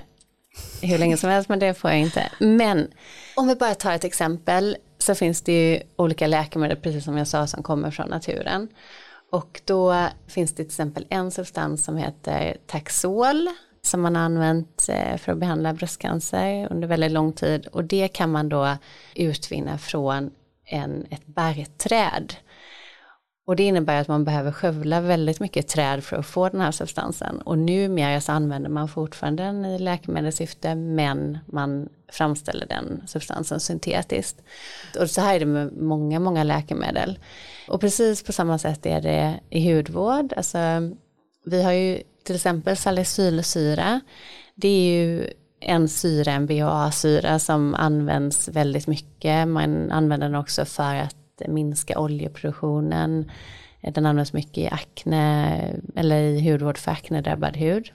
hur 0.82 0.98
länge 0.98 1.16
som 1.16 1.30
helst, 1.30 1.48
men 1.48 1.58
det 1.58 1.74
får 1.74 1.90
jag 1.90 2.00
inte. 2.00 2.30
Men 2.38 2.88
om 3.36 3.48
vi 3.48 3.54
bara 3.54 3.74
tar 3.74 3.92
ett 3.92 4.04
exempel 4.04 4.76
så 4.98 5.14
finns 5.14 5.42
det 5.42 5.52
ju 5.52 5.82
olika 5.96 6.26
läkemedel, 6.26 6.76
precis 6.76 7.04
som 7.04 7.18
jag 7.18 7.28
sa, 7.28 7.46
som 7.46 7.62
kommer 7.62 7.90
från 7.90 8.08
naturen. 8.08 8.68
Och 9.34 9.60
då 9.64 10.08
finns 10.26 10.50
det 10.50 10.56
till 10.56 10.66
exempel 10.66 11.06
en 11.08 11.30
substans 11.30 11.84
som 11.84 11.96
heter 11.96 12.56
Taxol 12.66 13.48
som 13.82 14.00
man 14.00 14.16
har 14.16 14.22
använt 14.22 14.88
eh, 14.88 15.16
för 15.16 15.32
att 15.32 15.38
behandla 15.38 15.72
bröstcancer 15.72 16.68
under 16.70 16.88
väldigt 16.88 17.12
lång 17.12 17.32
tid 17.32 17.66
och 17.66 17.84
det 17.84 18.08
kan 18.08 18.30
man 18.30 18.48
då 18.48 18.76
utvinna 19.14 19.78
från 19.78 20.30
en, 20.64 21.06
ett 21.10 21.26
barrträd. 21.26 22.34
Och 23.46 23.56
det 23.56 23.62
innebär 23.62 24.00
att 24.00 24.08
man 24.08 24.24
behöver 24.24 24.52
skövla 24.52 25.00
väldigt 25.00 25.40
mycket 25.40 25.68
träd 25.68 26.04
för 26.04 26.16
att 26.16 26.26
få 26.26 26.48
den 26.48 26.60
här 26.60 26.72
substansen. 26.72 27.40
Och 27.40 27.58
numera 27.58 28.20
så 28.20 28.32
använder 28.32 28.70
man 28.70 28.88
fortfarande 28.88 29.42
den 29.42 29.64
i 29.64 29.78
läkemedelssyfte 29.78 30.74
men 30.74 31.38
man 31.46 31.88
framställer 32.12 32.66
den 32.66 33.02
substansen 33.06 33.60
syntetiskt. 33.60 34.42
Och 35.00 35.10
så 35.10 35.20
här 35.20 35.34
är 35.34 35.40
det 35.40 35.46
med 35.46 35.72
många, 35.72 36.20
många 36.20 36.44
läkemedel. 36.44 37.18
Och 37.68 37.80
precis 37.80 38.22
på 38.22 38.32
samma 38.32 38.58
sätt 38.58 38.86
är 38.86 39.00
det 39.00 39.40
i 39.50 39.72
hudvård. 39.72 40.32
Alltså, 40.36 40.58
vi 41.44 41.62
har 41.62 41.72
ju 41.72 42.02
till 42.24 42.34
exempel 42.34 42.76
salicylsyra. 42.76 44.00
Det 44.54 44.68
är 44.68 44.96
ju 44.96 45.30
en 45.60 45.88
syra, 45.88 46.32
en 46.32 46.46
BHA-syra 46.46 47.38
som 47.38 47.74
används 47.74 48.48
väldigt 48.48 48.86
mycket. 48.86 49.48
Man 49.48 49.90
använder 49.90 50.28
den 50.28 50.40
också 50.40 50.64
för 50.64 50.94
att 50.94 51.42
minska 51.48 51.98
oljeproduktionen. 51.98 53.30
Den 53.94 54.06
används 54.06 54.32
mycket 54.32 54.58
i 54.58 54.68
akne 54.68 55.58
eller 55.96 56.20
i 56.20 56.50
hudvård 56.50 56.78
för 56.78 56.90
aknedrabbad 56.90 57.56
hud. 57.56 57.92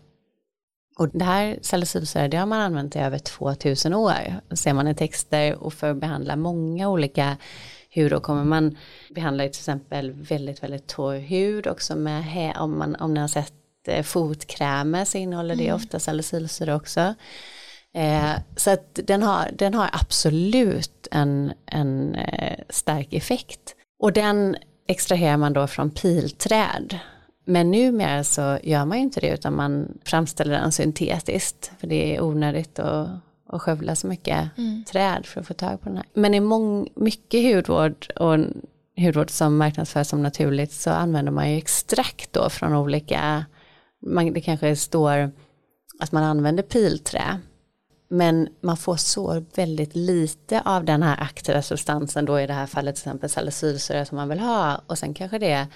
Och 0.98 1.10
det 1.10 1.26
här 1.26 1.60
salicylsyra 1.62 2.28
det 2.28 2.38
har 2.38 2.46
man 2.46 2.62
använt 2.62 2.96
i 2.96 3.00
över 3.00 3.20
2000 3.20 3.94
år. 3.94 4.42
Ser 4.52 4.74
man 4.74 4.88
i 4.88 4.96
texter 4.96 5.64
och 5.64 5.74
för 5.74 5.92
att 5.92 5.98
behandla 5.98 6.36
många 6.36 6.90
olika 6.90 7.38
hudår 7.96 8.20
kommer 8.20 8.44
man 8.44 8.78
behandla 9.10 9.44
till 9.44 9.50
exempel 9.50 10.12
väldigt 10.12 10.64
väldigt 10.64 10.88
torr 10.88 11.18
hud 11.18 11.68
också 11.68 11.96
med 11.96 12.58
om 12.58 12.80
man 12.80 12.96
om 12.96 13.14
ni 13.14 13.20
har 13.20 13.28
sett 13.28 13.54
eh, 13.88 14.04
fotkrämer 14.04 15.06
så 15.06 15.18
innehåller 15.18 15.56
det 15.56 15.68
mm. 15.68 15.76
ofta 15.76 16.00
salicylsyra 16.00 16.76
också. 16.76 17.14
Eh, 17.94 18.32
så 18.56 18.72
att 18.72 19.00
den 19.04 19.24
har, 19.24 19.50
den 19.54 19.74
har 19.74 19.90
absolut 19.94 21.08
en, 21.12 21.54
en 21.66 22.16
eh, 22.16 22.60
stark 22.70 23.14
effekt. 23.14 23.76
Och 24.00 24.14
den 24.14 24.56
extraherar 24.88 25.38
man 25.38 25.54
då 25.54 25.68
från 25.68 25.92
pilträd. 25.92 27.00
Men 27.46 27.72
numera 27.72 28.24
så 28.24 28.60
gör 28.64 28.86
man 28.86 28.98
ju 28.98 29.04
inte 29.04 29.20
det 29.20 29.30
utan 29.30 29.56
man 29.56 30.00
framställer 30.06 30.52
den 30.52 30.72
syntetiskt. 30.72 31.72
För 31.80 31.88
det 31.88 32.16
är 32.16 32.22
onödigt 32.22 32.80
att, 32.80 33.10
att 33.50 33.62
skövla 33.62 33.96
så 33.96 34.08
mycket 34.08 34.58
mm. 34.58 34.84
träd 34.84 35.26
för 35.26 35.42
att 35.42 35.48
få 35.48 35.54
tag 35.54 35.82
på 35.82 35.90
den 35.90 35.98
här. 35.98 36.06
Men 36.14 36.34
i 36.34 36.40
mång, 36.40 36.90
mycket 36.96 37.56
hudvård 37.56 38.12
och 38.16 38.38
hudvård 38.98 39.30
som 39.30 39.58
marknadsförs 39.58 40.08
som 40.08 40.24
naturligt 40.24 40.72
så 40.72 40.90
använder 40.90 41.32
man 41.32 41.52
ju 41.52 41.58
extrakt 41.58 42.34
då 42.34 42.50
från 42.50 42.76
olika, 42.76 43.46
man, 44.06 44.34
det 44.34 44.42
kanske 44.42 44.76
står 44.76 45.32
att 46.00 46.12
man 46.12 46.24
använder 46.24 46.64
pilträ 46.64 47.40
men 48.10 48.50
man 48.62 48.78
får 48.78 48.96
så 48.96 49.46
väldigt 49.56 49.96
lite 49.96 50.62
av 50.62 50.86
den 50.86 51.04
här 51.04 51.22
aktiva 51.22 51.62
substansen 51.62 52.26
då 52.26 52.40
i 52.40 52.48
det 52.48 52.54
här 52.54 52.66
fallet 52.66 52.96
till 52.96 53.02
exempel 53.02 53.30
salicylsyra 53.30 54.06
som 54.06 54.16
man 54.16 54.30
vill 54.30 54.40
ha 54.40 54.82
och 54.88 54.98
sen 54.98 55.14
kanske 55.14 55.40
det 55.40 55.52
är 55.52 55.68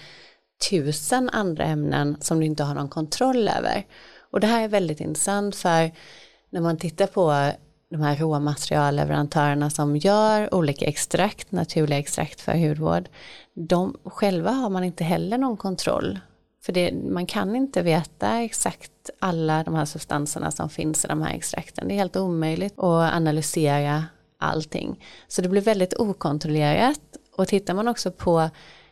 tusen 0.70 1.30
andra 1.30 1.64
ämnen 1.64 2.18
som 2.22 2.40
du 2.40 2.46
inte 2.46 2.64
har 2.64 2.76
någon 2.76 2.90
kontroll 2.90 3.48
över. 3.48 3.86
Och 4.32 4.40
det 4.40 4.48
här 4.48 4.64
är 4.64 4.68
väldigt 4.68 5.00
intressant 5.00 5.56
för 5.56 5.92
när 6.54 6.62
man 6.62 6.78
tittar 6.78 7.08
på 7.08 7.52
de 7.90 8.02
här 8.02 8.16
råmaterialleverantörerna 8.16 9.70
som 9.70 9.98
gör 9.98 10.54
olika 10.54 10.86
extrakt, 10.86 11.52
naturliga 11.52 12.00
extrakt 12.00 12.42
för 12.42 12.68
hudvård, 12.68 13.10
de 13.54 13.98
själva 14.04 14.52
har 14.52 14.70
man 14.70 14.84
inte 14.84 15.04
heller 15.04 15.38
någon 15.38 15.58
kontroll 15.58 16.20
för 16.66 16.74
det, 16.74 16.94
man 16.94 17.26
kan 17.26 17.56
inte 17.56 17.82
veta 17.82 18.42
exakt 18.42 18.92
alla 19.20 19.64
de 19.64 19.76
här 19.76 19.86
substanserna 19.86 20.52
som 20.52 20.70
finns 20.70 21.06
i 21.06 21.08
de 21.08 21.22
här 21.22 21.36
extrakten. 21.36 21.88
Det 21.88 21.94
är 21.94 21.98
helt 21.98 22.16
omöjligt 22.16 22.80
att 22.80 23.14
analysera 23.14 24.06
allting. 24.38 25.04
Så 25.28 25.42
det 25.42 25.50
blir 25.50 25.62
väldigt 25.62 25.94
okontrollerat. 25.94 27.02
Och 27.36 27.48
tittar 27.48 27.74
man 27.74 27.88
också 27.88 28.12
på 28.12 28.50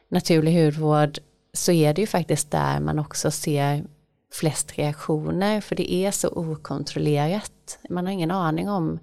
naturlig 0.09 0.65
hudvård 0.65 1.19
så 1.53 1.71
är 1.71 1.93
det 1.93 2.01
ju 2.01 2.07
faktiskt 2.07 2.51
där 2.51 2.79
man 2.79 2.99
också 2.99 3.31
ser 3.31 3.83
flest 4.31 4.77
reaktioner 4.77 5.61
för 5.61 5.75
det 5.75 5.93
är 5.93 6.11
så 6.11 6.29
okontrollerat. 6.29 7.79
Man 7.89 8.05
har 8.05 8.13
ingen 8.13 8.31
aning 8.31 8.69
om 8.69 8.99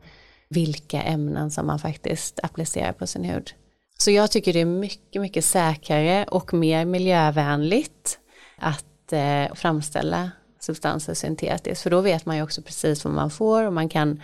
vilka 0.49 1.03
ämnen 1.03 1.51
som 1.51 1.67
man 1.67 1.79
faktiskt 1.79 2.41
applicerar 2.43 2.93
på 2.93 3.07
sin 3.07 3.25
hud. 3.25 3.53
Så 3.99 4.11
jag 4.11 4.31
tycker 4.31 4.53
det 4.53 4.61
är 4.61 4.65
mycket, 4.65 5.23
mycket 5.23 5.45
säkrare 5.45 6.25
och 6.25 6.55
mer 6.55 6.85
miljövänligt 6.85 8.19
att 8.57 9.13
eh, 9.13 9.55
framställa 9.55 10.31
substanser 10.61 11.15
syntetiskt. 11.15 11.83
För 11.83 11.91
då 11.91 12.01
vet 12.01 12.27
man 12.27 12.37
ju 12.37 12.43
också 12.43 12.63
precis 12.63 13.05
vad 13.05 13.15
man 13.15 13.31
får 13.31 13.65
och 13.65 13.73
man 13.73 13.89
kan 13.89 14.23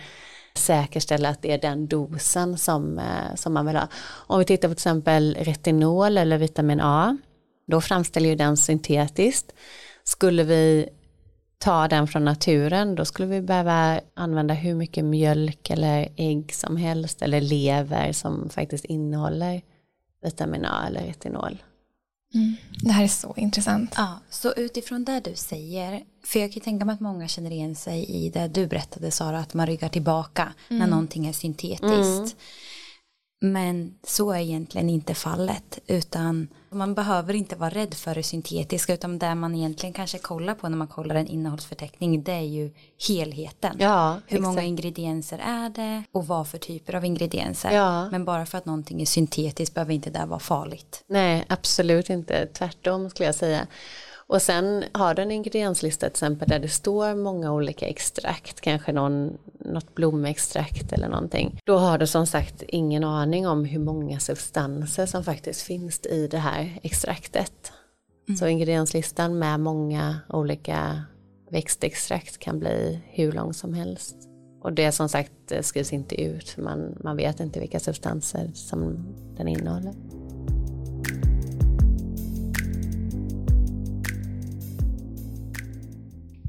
säkerställa 0.53 1.29
att 1.29 1.41
det 1.41 1.51
är 1.51 1.57
den 1.57 1.87
dosen 1.87 2.57
som, 2.57 2.99
eh, 2.99 3.35
som 3.35 3.53
man 3.53 3.65
vill 3.65 3.75
ha. 3.75 3.87
Om 4.05 4.39
vi 4.39 4.45
tittar 4.45 4.67
på 4.67 4.73
till 4.73 4.79
exempel 4.79 5.37
retinol 5.39 6.17
eller 6.17 6.37
vitamin 6.37 6.81
A, 6.81 7.17
då 7.67 7.81
framställer 7.81 8.29
ju 8.29 8.35
den 8.35 8.57
syntetiskt. 8.57 9.53
Skulle 10.07 10.43
vi 10.43 10.89
ta 11.57 11.87
den 11.87 12.07
från 12.07 12.25
naturen 12.25 12.95
då 12.95 13.05
skulle 13.05 13.27
vi 13.27 13.41
behöva 13.41 14.01
använda 14.13 14.53
hur 14.53 14.75
mycket 14.75 15.05
mjölk 15.05 15.69
eller 15.69 16.09
ägg 16.15 16.53
som 16.53 16.77
helst 16.77 17.21
eller 17.21 17.41
lever 17.41 18.11
som 18.11 18.49
faktiskt 18.49 18.85
innehåller 18.85 19.61
vitamin 20.23 20.65
A 20.65 20.85
eller 20.87 21.01
retinol. 21.01 21.57
Mm. 22.33 22.55
Det 22.83 22.91
här 22.91 23.03
är 23.03 23.07
så 23.07 23.33
intressant. 23.37 23.93
Ja, 23.97 24.19
så 24.29 24.53
utifrån 24.53 25.05
det 25.05 25.19
du 25.19 25.35
säger, 25.35 26.03
för 26.23 26.39
jag 26.39 26.53
kan 26.53 26.61
tänka 26.61 26.85
mig 26.85 26.93
att 26.93 26.99
många 26.99 27.27
känner 27.27 27.51
igen 27.51 27.75
sig 27.75 28.05
i 28.05 28.29
det 28.29 28.47
du 28.47 28.67
berättade 28.67 29.11
Sara, 29.11 29.39
att 29.39 29.53
man 29.53 29.67
ryggar 29.67 29.89
tillbaka 29.89 30.53
mm. 30.69 30.79
när 30.79 30.87
någonting 30.87 31.27
är 31.27 31.33
syntetiskt. 31.33 31.85
Mm. 31.85 32.29
Men 33.41 33.93
så 34.03 34.31
är 34.31 34.39
egentligen 34.39 34.89
inte 34.89 35.13
fallet 35.13 35.79
utan 35.87 36.47
man 36.69 36.93
behöver 36.93 37.33
inte 37.33 37.55
vara 37.55 37.69
rädd 37.69 37.93
för 37.93 38.15
det 38.15 38.23
syntetiska 38.23 38.93
utan 38.93 39.19
det 39.19 39.35
man 39.35 39.55
egentligen 39.55 39.93
kanske 39.93 40.17
kollar 40.17 40.55
på 40.55 40.69
när 40.69 40.77
man 40.77 40.87
kollar 40.87 41.15
en 41.15 41.27
innehållsförteckning 41.27 42.23
det 42.23 42.31
är 42.31 42.39
ju 42.39 42.71
helheten. 43.07 43.75
Ja, 43.79 44.13
Hur 44.13 44.21
exakt. 44.25 44.41
många 44.41 44.63
ingredienser 44.63 45.37
är 45.37 45.69
det 45.69 46.03
och 46.11 46.27
vad 46.27 46.47
för 46.47 46.57
typer 46.57 46.95
av 46.95 47.05
ingredienser. 47.05 47.71
Ja. 47.71 48.09
Men 48.09 48.25
bara 48.25 48.45
för 48.45 48.57
att 48.57 48.65
någonting 48.65 49.01
är 49.01 49.05
syntetiskt 49.05 49.75
behöver 49.75 49.93
inte 49.93 50.09
det 50.09 50.25
vara 50.25 50.39
farligt. 50.39 51.03
Nej, 51.07 51.45
absolut 51.49 52.09
inte. 52.09 52.45
Tvärtom 52.45 53.09
skulle 53.09 53.25
jag 53.25 53.35
säga. 53.35 53.67
Och 54.27 54.41
sen 54.41 54.83
har 54.91 55.13
du 55.13 55.21
en 55.21 55.31
ingredienslista 55.31 56.05
till 56.05 56.11
exempel 56.11 56.49
där 56.49 56.59
det 56.59 56.69
står 56.69 57.15
många 57.15 57.53
olika 57.53 57.87
extrakt, 57.87 58.61
kanske 58.61 58.91
någon, 58.91 59.37
något 59.59 59.95
blomextrakt 59.95 60.93
eller 60.93 61.09
någonting. 61.09 61.59
Då 61.65 61.77
har 61.77 61.97
du 61.97 62.07
som 62.07 62.27
sagt 62.27 62.63
ingen 62.67 63.03
aning 63.03 63.47
om 63.47 63.65
hur 63.65 63.79
många 63.79 64.19
substanser 64.19 65.05
som 65.05 65.23
faktiskt 65.23 65.61
finns 65.61 66.05
i 66.05 66.27
det 66.27 66.37
här 66.37 66.79
extraktet. 66.83 67.71
Mm. 68.27 68.37
Så 68.37 68.47
ingredienslistan 68.47 69.39
med 69.39 69.59
många 69.59 70.19
olika 70.29 71.03
växtextrakt 71.51 72.37
kan 72.37 72.59
bli 72.59 72.99
hur 73.05 73.31
lång 73.31 73.53
som 73.53 73.73
helst. 73.73 74.15
Och 74.61 74.73
det 74.73 74.91
som 74.91 75.09
sagt 75.09 75.31
skrivs 75.61 75.93
inte 75.93 76.21
ut 76.21 76.57
man, 76.57 76.97
man 77.03 77.17
vet 77.17 77.39
inte 77.39 77.59
vilka 77.59 77.79
substanser 77.79 78.51
som 78.53 78.97
den 79.37 79.47
innehåller. 79.47 79.93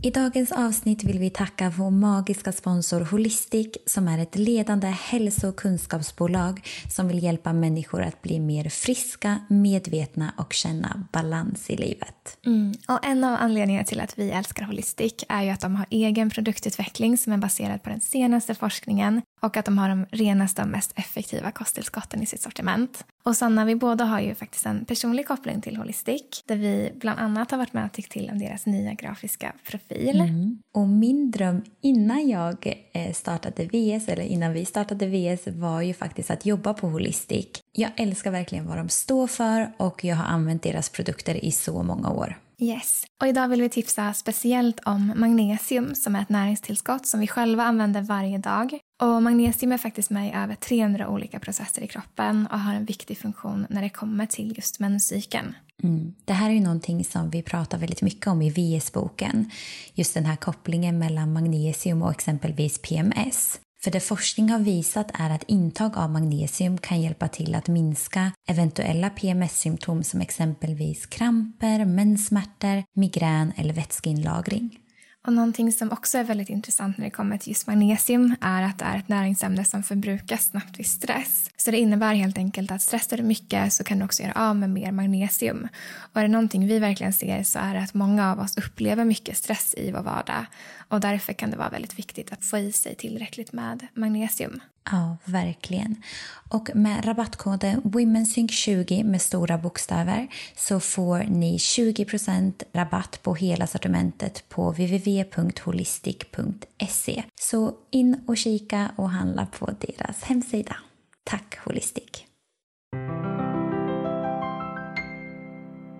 I 0.06 0.10
dagens 0.10 0.52
avsnitt 0.52 1.04
vill 1.04 1.18
vi 1.18 1.30
tacka 1.30 1.72
vår 1.76 1.90
magiska 1.90 2.52
sponsor 2.52 3.00
Holistic 3.00 3.76
som 3.86 4.08
är 4.08 4.18
ett 4.18 4.36
ledande 4.36 4.86
hälso 4.86 5.48
och 5.48 5.56
kunskapsbolag 5.56 6.60
som 6.90 7.08
vill 7.08 7.22
hjälpa 7.22 7.52
människor 7.52 8.02
att 8.02 8.22
bli 8.22 8.40
mer 8.40 8.68
friska, 8.68 9.38
medvetna 9.48 10.32
och 10.36 10.52
känna 10.52 11.06
balans 11.12 11.70
i 11.70 11.76
livet. 11.76 12.38
Mm. 12.46 12.74
Och 12.88 13.04
En 13.04 13.24
av 13.24 13.36
anledningarna 13.40 13.84
till 13.84 14.00
att 14.00 14.18
vi 14.18 14.30
älskar 14.30 14.64
Holistic 14.64 15.14
är 15.28 15.42
ju 15.42 15.50
att 15.50 15.60
de 15.60 15.76
har 15.76 15.86
egen 15.90 16.30
produktutveckling 16.30 17.18
som 17.18 17.32
är 17.32 17.36
baserad 17.36 17.82
på 17.82 17.90
den 17.90 18.00
senaste 18.00 18.54
forskningen 18.54 19.22
och 19.46 19.56
att 19.56 19.64
de 19.64 19.78
har 19.78 19.88
de 19.88 20.06
renaste 20.10 20.62
och 20.62 20.68
mest 20.68 20.92
effektiva 20.96 21.50
kosttillskotten 21.50 22.22
i 22.22 22.26
sitt 22.26 22.42
sortiment. 22.42 23.04
Och 23.22 23.36
Sanna, 23.36 23.64
vi 23.64 23.74
båda 23.74 24.04
har 24.04 24.20
ju 24.20 24.34
faktiskt 24.34 24.66
en 24.66 24.84
personlig 24.84 25.26
koppling 25.26 25.60
till 25.60 25.76
Holistic 25.76 26.22
där 26.46 26.56
vi 26.56 26.92
bland 26.94 27.20
annat 27.20 27.50
har 27.50 27.58
varit 27.58 27.72
med 27.72 27.84
och 27.84 27.92
tyckt 27.92 28.12
till 28.12 28.30
om 28.30 28.38
deras 28.38 28.66
nya 28.66 28.92
grafiska 28.92 29.52
profil. 29.70 30.20
Mm. 30.20 30.58
Och 30.74 30.88
min 30.88 31.30
dröm 31.30 31.62
innan 31.80 32.28
jag 32.28 32.84
eh, 32.92 33.12
startade 33.12 33.64
VS, 33.64 34.08
eller 34.08 34.22
innan 34.22 34.52
vi 34.52 34.64
startade 34.64 35.06
VS, 35.06 35.46
var 35.46 35.80
ju 35.80 35.94
faktiskt 35.94 36.30
att 36.30 36.46
jobba 36.46 36.74
på 36.74 36.88
Holistic. 36.88 37.46
Jag 37.72 37.90
älskar 37.96 38.30
verkligen 38.30 38.66
vad 38.66 38.76
de 38.76 38.88
står 38.88 39.26
för 39.26 39.72
och 39.76 40.04
jag 40.04 40.16
har 40.16 40.24
använt 40.24 40.62
deras 40.62 40.88
produkter 40.88 41.44
i 41.44 41.52
så 41.52 41.82
många 41.82 42.10
år. 42.10 42.36
Yes. 42.58 43.04
Och 43.20 43.28
idag 43.28 43.48
vill 43.48 43.62
vi 43.62 43.68
tipsa 43.68 44.12
speciellt 44.12 44.80
om 44.84 45.12
magnesium 45.16 45.94
som 45.94 46.16
är 46.16 46.22
ett 46.22 46.28
näringstillskott 46.28 47.06
som 47.06 47.20
vi 47.20 47.26
själva 47.26 47.64
använder 47.64 48.02
varje 48.02 48.38
dag. 48.38 48.78
Och 49.02 49.22
magnesium 49.22 49.72
är 49.72 49.78
faktiskt 49.78 50.10
med 50.10 50.28
i 50.28 50.32
över 50.32 50.54
300 50.54 51.08
olika 51.08 51.38
processer 51.40 51.82
i 51.82 51.86
kroppen 51.86 52.46
och 52.52 52.60
har 52.60 52.74
en 52.74 52.84
viktig 52.84 53.18
funktion 53.18 53.66
när 53.70 53.82
det 53.82 53.88
kommer 53.88 54.26
till 54.26 54.52
just 54.56 54.80
menscykeln. 54.80 55.54
Mm. 55.82 56.14
Det 56.24 56.32
här 56.32 56.50
är 56.50 56.54
ju 56.54 56.60
någonting 56.60 57.04
som 57.04 57.30
vi 57.30 57.42
pratar 57.42 57.78
väldigt 57.78 58.02
mycket 58.02 58.26
om 58.26 58.42
i 58.42 58.50
VS-boken. 58.50 59.50
Just 59.94 60.14
den 60.14 60.24
här 60.24 60.36
kopplingen 60.36 60.98
mellan 60.98 61.32
magnesium 61.32 62.02
och 62.02 62.10
exempelvis 62.10 62.78
PMS. 62.78 63.60
För 63.84 63.90
det 63.90 64.00
forskning 64.00 64.50
har 64.50 64.58
visat 64.58 65.10
är 65.14 65.30
att 65.30 65.42
intag 65.42 65.96
av 65.96 66.10
magnesium 66.10 66.78
kan 66.78 67.00
hjälpa 67.00 67.28
till 67.28 67.54
att 67.54 67.68
minska 67.68 68.32
eventuella 68.48 69.10
PMS-symptom 69.10 70.02
som 70.02 70.20
exempelvis 70.20 71.06
kramper, 71.06 71.84
menssmärtor, 71.84 72.84
migrän 72.94 73.52
eller 73.56 73.74
vätskeinlagring. 73.74 74.78
Och 75.26 75.32
någonting 75.32 75.72
som 75.72 75.92
också 75.92 76.18
är 76.18 76.24
väldigt 76.24 76.48
intressant 76.48 76.98
när 76.98 77.04
det 77.04 77.10
kommer 77.10 77.38
till 77.38 77.48
just 77.48 77.66
magnesium 77.66 78.34
är 78.40 78.62
att 78.62 78.78
det 78.78 78.84
är 78.84 78.98
ett 78.98 79.08
näringsämne 79.08 79.64
som 79.64 79.82
förbrukas 79.82 80.44
snabbt 80.44 80.78
vid 80.78 80.86
stress. 80.86 81.50
Så 81.56 81.70
det 81.70 81.78
innebär 81.78 82.14
helt 82.14 82.38
enkelt 82.38 82.70
att 82.70 82.82
stressar 82.82 83.16
du 83.16 83.22
mycket 83.22 83.72
så 83.72 83.84
kan 83.84 83.98
du 83.98 84.04
också 84.04 84.22
göra 84.22 84.48
av 84.48 84.56
med 84.56 84.70
mer 84.70 84.92
magnesium. 84.92 85.68
Och 86.12 86.20
är 86.20 86.22
det 86.22 86.28
någonting 86.28 86.66
vi 86.66 86.78
verkligen 86.78 87.12
ser 87.12 87.42
så 87.42 87.58
är 87.58 87.74
det 87.74 87.80
att 87.80 87.94
många 87.94 88.32
av 88.32 88.40
oss 88.40 88.56
upplever 88.56 89.04
mycket 89.04 89.36
stress 89.36 89.74
i 89.78 89.90
vår 89.92 90.02
vardag. 90.02 90.46
Och 90.88 91.00
därför 91.00 91.32
kan 91.32 91.50
det 91.50 91.56
vara 91.56 91.70
väldigt 91.70 91.98
viktigt 91.98 92.32
att 92.32 92.44
få 92.44 92.58
i 92.58 92.72
sig 92.72 92.94
tillräckligt 92.94 93.52
med 93.52 93.86
magnesium. 93.94 94.60
Ja, 94.90 95.16
verkligen. 95.24 96.02
Och 96.48 96.70
med 96.74 97.06
rabattkoden 97.06 97.82
WomenSync20 97.82 99.04
med 99.04 99.22
stora 99.22 99.58
bokstäver 99.58 100.28
så 100.56 100.80
får 100.80 101.18
ni 101.18 101.56
20% 101.56 102.62
rabatt 102.72 103.22
på 103.22 103.34
hela 103.34 103.66
sortimentet 103.66 104.44
på 104.48 104.70
www.holistic.se. 104.70 107.22
Så 107.40 107.74
in 107.90 108.20
och 108.26 108.36
kika 108.36 108.90
och 108.96 109.10
handla 109.10 109.46
på 109.46 109.70
deras 109.80 110.22
hemsida. 110.22 110.76
Tack 111.24 111.58
Holistic! 111.64 112.24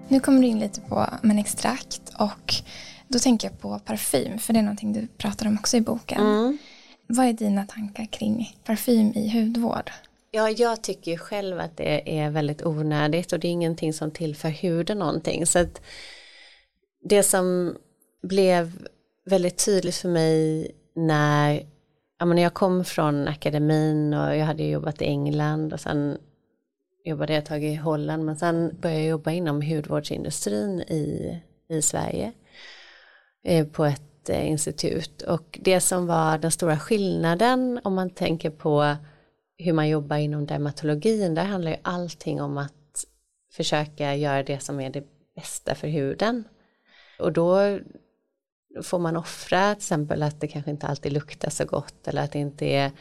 Nu 0.09 0.21
kommer 0.21 0.43
du 0.43 0.47
in 0.47 0.59
lite 0.59 0.81
på 0.81 1.07
men 1.23 1.39
extrakt 1.39 2.01
och 2.19 2.55
då 3.09 3.19
tänker 3.19 3.49
jag 3.49 3.61
på 3.61 3.79
parfym 3.79 4.39
för 4.39 4.53
det 4.53 4.59
är 4.59 4.63
någonting 4.63 4.93
du 4.93 5.07
pratar 5.07 5.47
om 5.47 5.59
också 5.59 5.77
i 5.77 5.81
boken. 5.81 6.21
Mm. 6.21 6.59
Vad 7.07 7.27
är 7.27 7.33
dina 7.33 7.67
tankar 7.67 8.05
kring 8.05 8.57
parfym 8.65 9.13
i 9.15 9.41
hudvård? 9.41 9.91
Ja, 10.31 10.51
jag 10.51 10.83
tycker 10.83 11.11
ju 11.11 11.19
själv 11.19 11.61
att 11.61 11.77
det 11.77 12.19
är 12.19 12.31
väldigt 12.31 12.67
onödigt 12.67 13.33
och 13.33 13.41
det 13.41 13.49
är 13.49 13.53
ingenting 13.53 13.93
som 13.93 14.11
tillför 14.11 14.49
huden 14.49 14.99
någonting. 14.99 15.47
Så 15.47 15.59
att 15.59 15.83
det 17.03 17.23
som 17.23 17.77
blev 18.23 18.89
väldigt 19.25 19.65
tydligt 19.65 19.97
för 19.97 20.09
mig 20.09 20.71
när 20.95 21.67
jag 22.19 22.55
kom 22.55 22.85
från 22.85 23.29
akademin 23.29 24.15
och 24.15 24.37
jag 24.37 24.47
hade 24.47 24.65
jobbat 24.65 25.03
i 25.03 25.05
England 25.05 25.73
och 25.73 25.81
sen 25.81 26.19
jobbade 27.05 27.33
jag 27.33 27.43
ett 27.43 27.49
tag 27.49 27.65
i 27.65 27.75
Holland 27.75 28.25
men 28.25 28.37
sen 28.37 28.77
började 28.81 29.01
jag 29.01 29.11
jobba 29.11 29.31
inom 29.31 29.63
hudvårdsindustrin 29.63 30.81
i, 30.81 31.37
i 31.69 31.83
Sverige 31.83 32.33
eh, 33.45 33.67
på 33.67 33.85
ett 33.85 34.06
institut 34.35 35.23
och 35.23 35.59
det 35.63 35.81
som 35.81 36.07
var 36.07 36.39
den 36.39 36.51
stora 36.51 36.79
skillnaden 36.79 37.81
om 37.85 37.95
man 37.95 38.11
tänker 38.11 38.51
på 38.51 38.97
hur 39.59 39.73
man 39.73 39.89
jobbar 39.89 40.17
inom 40.17 40.47
dermatologin, 40.47 41.35
där 41.35 41.45
handlar 41.45 41.71
ju 41.71 41.77
allting 41.83 42.43
om 42.43 42.59
att 42.59 43.05
försöka 43.53 44.15
göra 44.15 44.43
det 44.43 44.61
som 44.61 44.81
är 44.81 44.91
det 44.91 45.05
bästa 45.35 45.75
för 45.75 45.89
huden. 45.89 46.45
Och 47.19 47.33
då 47.33 47.79
får 48.83 48.99
man 48.99 49.17
offra 49.17 49.75
till 49.75 49.79
exempel 49.79 50.23
att 50.23 50.41
det 50.41 50.49
kanske 50.49 50.71
inte 50.71 50.87
alltid 50.87 51.13
luktar 51.13 51.51
så 51.51 51.65
gott 51.65 52.09
eller 52.09 52.23
att 52.23 52.33
det 52.33 52.39
inte 52.39 52.67
är 52.67 52.93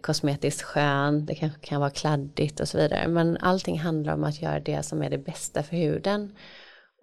kosmetiskt 0.00 0.62
skönt, 0.62 1.26
det 1.26 1.34
kanske 1.34 1.60
kan 1.60 1.80
vara 1.80 1.90
kladdigt 1.90 2.60
och 2.60 2.68
så 2.68 2.78
vidare. 2.78 3.08
Men 3.08 3.36
allting 3.36 3.78
handlar 3.78 4.14
om 4.14 4.24
att 4.24 4.42
göra 4.42 4.60
det 4.60 4.82
som 4.82 5.02
är 5.02 5.10
det 5.10 5.18
bästa 5.18 5.62
för 5.62 5.76
huden. 5.76 6.36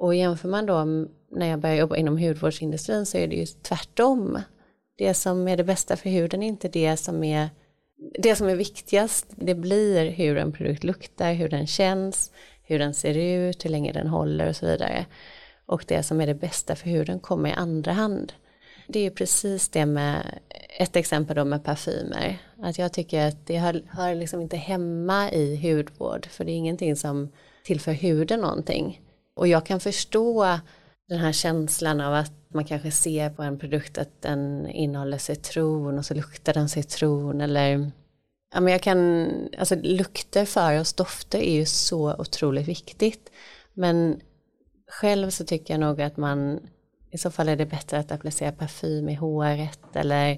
Och 0.01 0.15
jämför 0.15 0.49
man 0.49 0.65
då 0.65 0.85
när 1.31 1.47
jag 1.47 1.59
började 1.59 1.79
jobba 1.79 1.95
inom 1.95 2.17
hudvårdsindustrin 2.17 3.05
så 3.05 3.17
är 3.17 3.27
det 3.27 3.35
ju 3.35 3.45
tvärtom. 3.45 4.39
Det 4.97 5.13
som 5.13 5.47
är 5.47 5.57
det 5.57 5.63
bästa 5.63 5.95
för 5.95 6.09
huden 6.09 6.43
är 6.43 6.47
inte 6.47 6.67
det 6.67 6.97
som 6.97 7.23
är 7.23 7.49
det 8.19 8.35
som 8.35 8.47
är 8.47 8.55
viktigast. 8.55 9.27
Det 9.29 9.55
blir 9.55 10.09
hur 10.09 10.37
en 10.37 10.51
produkt 10.51 10.83
luktar, 10.83 11.33
hur 11.33 11.49
den 11.49 11.67
känns, 11.67 12.31
hur 12.63 12.79
den 12.79 12.93
ser 12.93 13.17
ut, 13.17 13.65
hur 13.65 13.69
länge 13.69 13.91
den 13.91 14.07
håller 14.07 14.49
och 14.49 14.55
så 14.55 14.65
vidare. 14.65 15.05
och 15.65 15.85
det 15.87 16.03
som 16.03 16.21
är 16.21 16.27
det 16.27 16.35
bästa 16.35 16.75
för 16.75 16.89
huden 16.89 17.19
kommer 17.19 17.49
i 17.49 17.53
andra 17.53 17.91
hand. 17.91 18.33
Det 18.87 18.99
är 18.99 19.03
ju 19.03 19.11
precis 19.11 19.69
det 19.69 19.85
med 19.85 20.39
ett 20.79 20.95
exempel 20.95 21.35
då 21.35 21.45
med 21.45 21.63
parfymer. 21.63 22.37
Att 22.61 22.77
jag 22.77 22.93
tycker 22.93 23.27
att 23.27 23.47
det 23.47 23.57
hör, 23.57 23.83
hör 23.89 24.15
liksom 24.15 24.41
inte 24.41 24.57
hemma 24.57 25.31
i 25.31 25.71
hudvård 25.71 26.25
för 26.25 26.45
det 26.45 26.51
är 26.51 26.55
ingenting 26.55 26.95
som 26.95 27.31
tillför 27.63 27.91
huden 27.91 28.39
någonting. 28.39 29.01
Och 29.35 29.47
jag 29.47 29.65
kan 29.65 29.79
förstå 29.79 30.59
den 31.07 31.19
här 31.19 31.31
känslan 31.31 32.01
av 32.01 32.13
att 32.13 32.33
man 32.53 32.65
kanske 32.65 32.91
ser 32.91 33.29
på 33.29 33.43
en 33.43 33.59
produkt 33.59 33.97
att 33.97 34.21
den 34.21 34.67
innehåller 34.67 35.17
citron 35.17 35.97
och 35.97 36.05
så 36.05 36.13
luktar 36.13 36.53
den 36.53 36.69
citron 36.69 37.41
eller 37.41 37.91
ja 38.53 38.61
men 38.61 38.73
jag 38.73 38.81
kan, 38.81 39.29
alltså 39.57 39.75
lukter 39.75 40.45
för 40.45 40.79
oss, 40.79 40.93
dofter 40.93 41.39
är 41.39 41.53
ju 41.53 41.65
så 41.65 42.15
otroligt 42.15 42.67
viktigt. 42.67 43.31
Men 43.73 44.21
själv 44.87 45.29
så 45.29 45.45
tycker 45.45 45.73
jag 45.73 45.81
nog 45.81 46.01
att 46.01 46.17
man 46.17 46.59
i 47.11 47.17
så 47.17 47.31
fall 47.31 47.49
är 47.49 47.55
det 47.55 47.65
bättre 47.65 47.99
att 47.99 48.11
applicera 48.11 48.51
parfym 48.51 49.09
i 49.09 49.13
håret 49.13 49.95
eller 49.95 50.37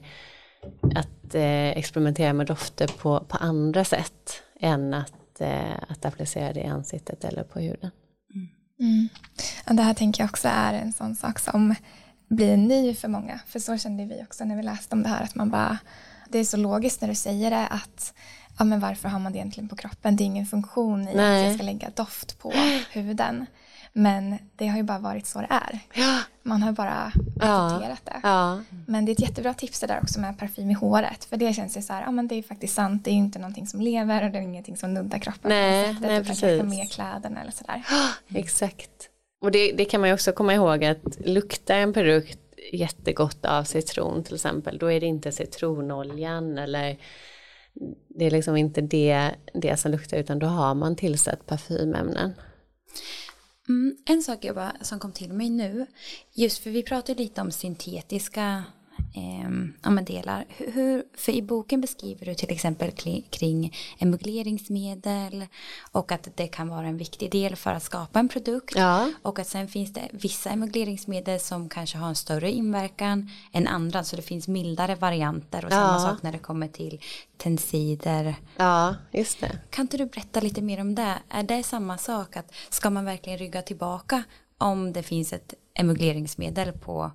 att 0.96 1.36
eh, 1.36 1.70
experimentera 1.70 2.34
med 2.34 2.48
dofter 2.48 2.88
på, 2.88 3.26
på 3.28 3.38
andra 3.38 3.84
sätt 3.84 4.44
än 4.60 4.94
att, 4.94 5.42
eh, 5.42 5.84
att 5.88 6.06
applicera 6.06 6.54
det 6.54 6.60
i 6.60 6.66
ansiktet 6.66 7.24
eller 7.24 7.44
på 7.44 7.60
huden. 7.60 7.92
Mm. 8.80 9.10
Det 9.66 9.84
här 9.84 9.94
tänker 9.94 10.24
jag 10.24 10.30
också 10.30 10.48
är 10.48 10.74
en 10.74 10.94
sån 10.94 11.16
sak 11.16 11.40
som 11.40 11.76
blir 12.28 12.58
ny 12.58 12.96
för 12.96 13.08
många. 13.08 13.40
För 13.48 13.60
så 13.60 13.78
kände 13.78 14.06
vi 14.06 14.24
också 14.24 14.46
när 14.46 14.56
vi 14.56 14.64
läste 14.64 14.96
om 14.96 15.04
det 15.04 15.10
här 15.10 15.24
att 15.24 15.36
man 15.36 15.50
bara 15.50 15.78
det 16.30 16.40
är 16.40 16.44
så 16.44 16.58
logiskt 16.58 17.02
när 17.02 17.08
du 17.08 17.16
säger 17.16 17.52
det 17.52 17.68
att 17.68 18.14
ja, 18.58 18.64
men 18.64 18.80
varför 18.80 19.10
har 19.10 19.20
man 19.20 19.32
det 19.32 19.38
egentligen 19.38 19.70
på 19.70 19.76
kroppen? 19.76 20.16
Det 20.16 20.24
är 20.24 20.26
ingen 20.26 20.46
funktion 20.46 21.08
i 21.08 21.16
Nej. 21.16 21.40
att 21.40 21.46
jag 21.48 21.56
ska 21.56 21.64
lägga 21.64 21.90
doft 21.90 22.40
på 22.40 22.52
huden. 22.92 23.46
Men 23.94 24.38
det 24.56 24.68
har 24.68 24.78
ju 24.78 24.84
bara 24.84 25.00
varit 25.00 25.26
så 25.26 25.40
det 25.40 25.48
är. 25.50 25.80
Ja. 25.94 26.20
Man 26.44 26.64
har 26.64 26.72
bara 26.72 27.12
accepterat 27.40 28.02
ja. 28.06 28.12
det. 28.14 28.20
Ja. 28.24 28.62
Men 28.88 29.06
det 29.06 29.12
är 29.12 29.14
ett 29.14 29.22
jättebra 29.22 29.54
tips 29.54 29.80
det 29.80 29.88
där 29.88 30.00
också 30.04 30.20
med 30.20 30.40
parfym 30.40 30.70
i 30.70 30.74
håret. 30.74 31.26
För 31.26 31.38
det 31.38 31.54
känns 31.54 31.78
ju 31.78 31.82
så 31.82 31.94
här, 31.94 32.02
ja 32.02 32.12
men 32.12 32.28
det 32.28 32.36
är 32.36 32.44
faktiskt 32.44 32.76
sant. 32.76 33.06
Det 33.06 33.10
är 33.12 33.14
ju 33.14 33.20
inte 33.20 33.40
någonting 33.40 33.68
som 33.68 33.82
lever 33.82 34.26
och 34.26 34.32
det 34.32 34.38
är 34.38 34.42
ingenting 34.42 34.78
som 34.78 34.94
nuddar 34.94 35.20
kroppen. 35.20 35.50
Nej, 35.50 35.86
sättet, 35.86 36.02
nej 36.02 36.12
utan 36.12 36.26
precis. 36.26 36.42
kanske 36.42 36.64
med 36.64 36.92
kläderna 36.92 37.42
eller 37.42 37.52
sådär. 37.52 37.84
Exakt. 38.36 39.10
Och 39.42 39.52
det, 39.52 39.72
det, 39.72 39.86
kan 39.86 40.02
man 40.02 40.10
ju 40.10 40.14
också 40.14 40.32
komma 40.32 40.54
ihåg 40.54 40.86
att 40.86 41.26
luktar 41.26 41.76
en 41.76 41.94
produkt 41.94 42.40
jättegott 42.72 43.46
av 43.46 43.64
citron 43.64 44.24
till 44.24 44.36
exempel, 44.36 44.78
då 44.78 44.92
är 44.92 45.00
det 45.00 45.06
inte 45.06 45.32
citronoljan 45.32 46.58
eller 46.58 46.98
det 48.10 48.26
är 48.26 48.32
liksom 48.32 48.58
inte 48.58 48.82
det, 48.82 49.32
det 49.54 49.78
som 49.78 49.92
luktar 49.92 50.18
utan 50.18 50.40
då 50.40 50.48
har 50.48 50.76
man 50.76 50.96
tillsatt 50.96 51.46
parfymämnen. 51.46 52.34
Mm, 53.70 53.98
en 54.06 54.24
sak 54.24 54.46
jag 54.46 54.56
bara, 54.56 54.74
som 54.82 55.00
kom 55.00 55.12
till 55.12 55.34
mig 55.34 55.50
nu, 55.50 55.86
just 56.34 56.64
för 56.64 56.70
vi 56.70 56.84
pratade 56.84 57.24
lite 57.24 57.42
om 57.42 57.52
syntetiska 57.52 58.64
eh, 59.14 59.92
delar. 60.04 60.46
Hur, 60.58 61.04
för 61.18 61.32
i 61.32 61.42
boken 61.42 61.82
beskriver 61.82 62.26
du 62.26 62.36
till 62.36 62.52
exempel 62.52 62.92
kring 63.30 63.76
emulgeringsmedel 64.00 65.46
och 65.92 66.12
att 66.12 66.28
det 66.36 66.48
kan 66.48 66.68
vara 66.68 66.88
en 66.88 66.98
viktig 66.98 67.32
del 67.32 67.56
för 67.56 67.72
att 67.72 67.84
skapa 67.84 68.20
en 68.20 68.30
produkt. 68.30 68.76
Ja. 68.76 69.12
Och 69.22 69.40
att 69.40 69.48
sen 69.48 69.68
finns 69.68 69.94
det 69.94 70.10
vissa 70.12 70.50
emulgeringsmedel 70.50 71.40
som 71.40 71.70
kanske 71.70 71.98
har 71.98 72.08
en 72.08 72.16
större 72.16 72.52
inverkan 72.52 73.30
än 73.52 73.68
andra. 73.68 74.04
Så 74.04 74.16
det 74.16 74.22
finns 74.22 74.48
mildare 74.48 74.96
varianter 74.96 75.66
och 75.66 75.72
ja. 75.72 75.76
samma 75.76 76.00
sak 76.00 76.24
när 76.24 76.32
det 76.32 76.40
kommer 76.40 76.68
till 76.68 77.02
tensider. 77.38 78.36
Ja, 78.58 78.96
just 79.12 79.42
det. 79.42 79.60
Kan 79.70 79.84
inte 79.84 79.98
du 79.98 80.06
berätta 80.06 80.40
lite 80.40 80.62
mer 80.62 80.82
om 80.82 80.96
det? 80.96 81.14
Är 81.30 81.44
det 81.44 81.64
samma 81.64 81.98
sak? 81.98 82.38
att 82.38 82.54
Ska 82.70 82.90
man 82.90 83.06
verkligen 83.06 83.40
rygga 83.40 83.62
tillbaka 83.62 84.24
om 84.58 84.94
det 84.94 85.04
finns 85.04 85.34
ett 85.34 85.54
emulgeringsmedel 85.74 86.72
på 86.72 87.12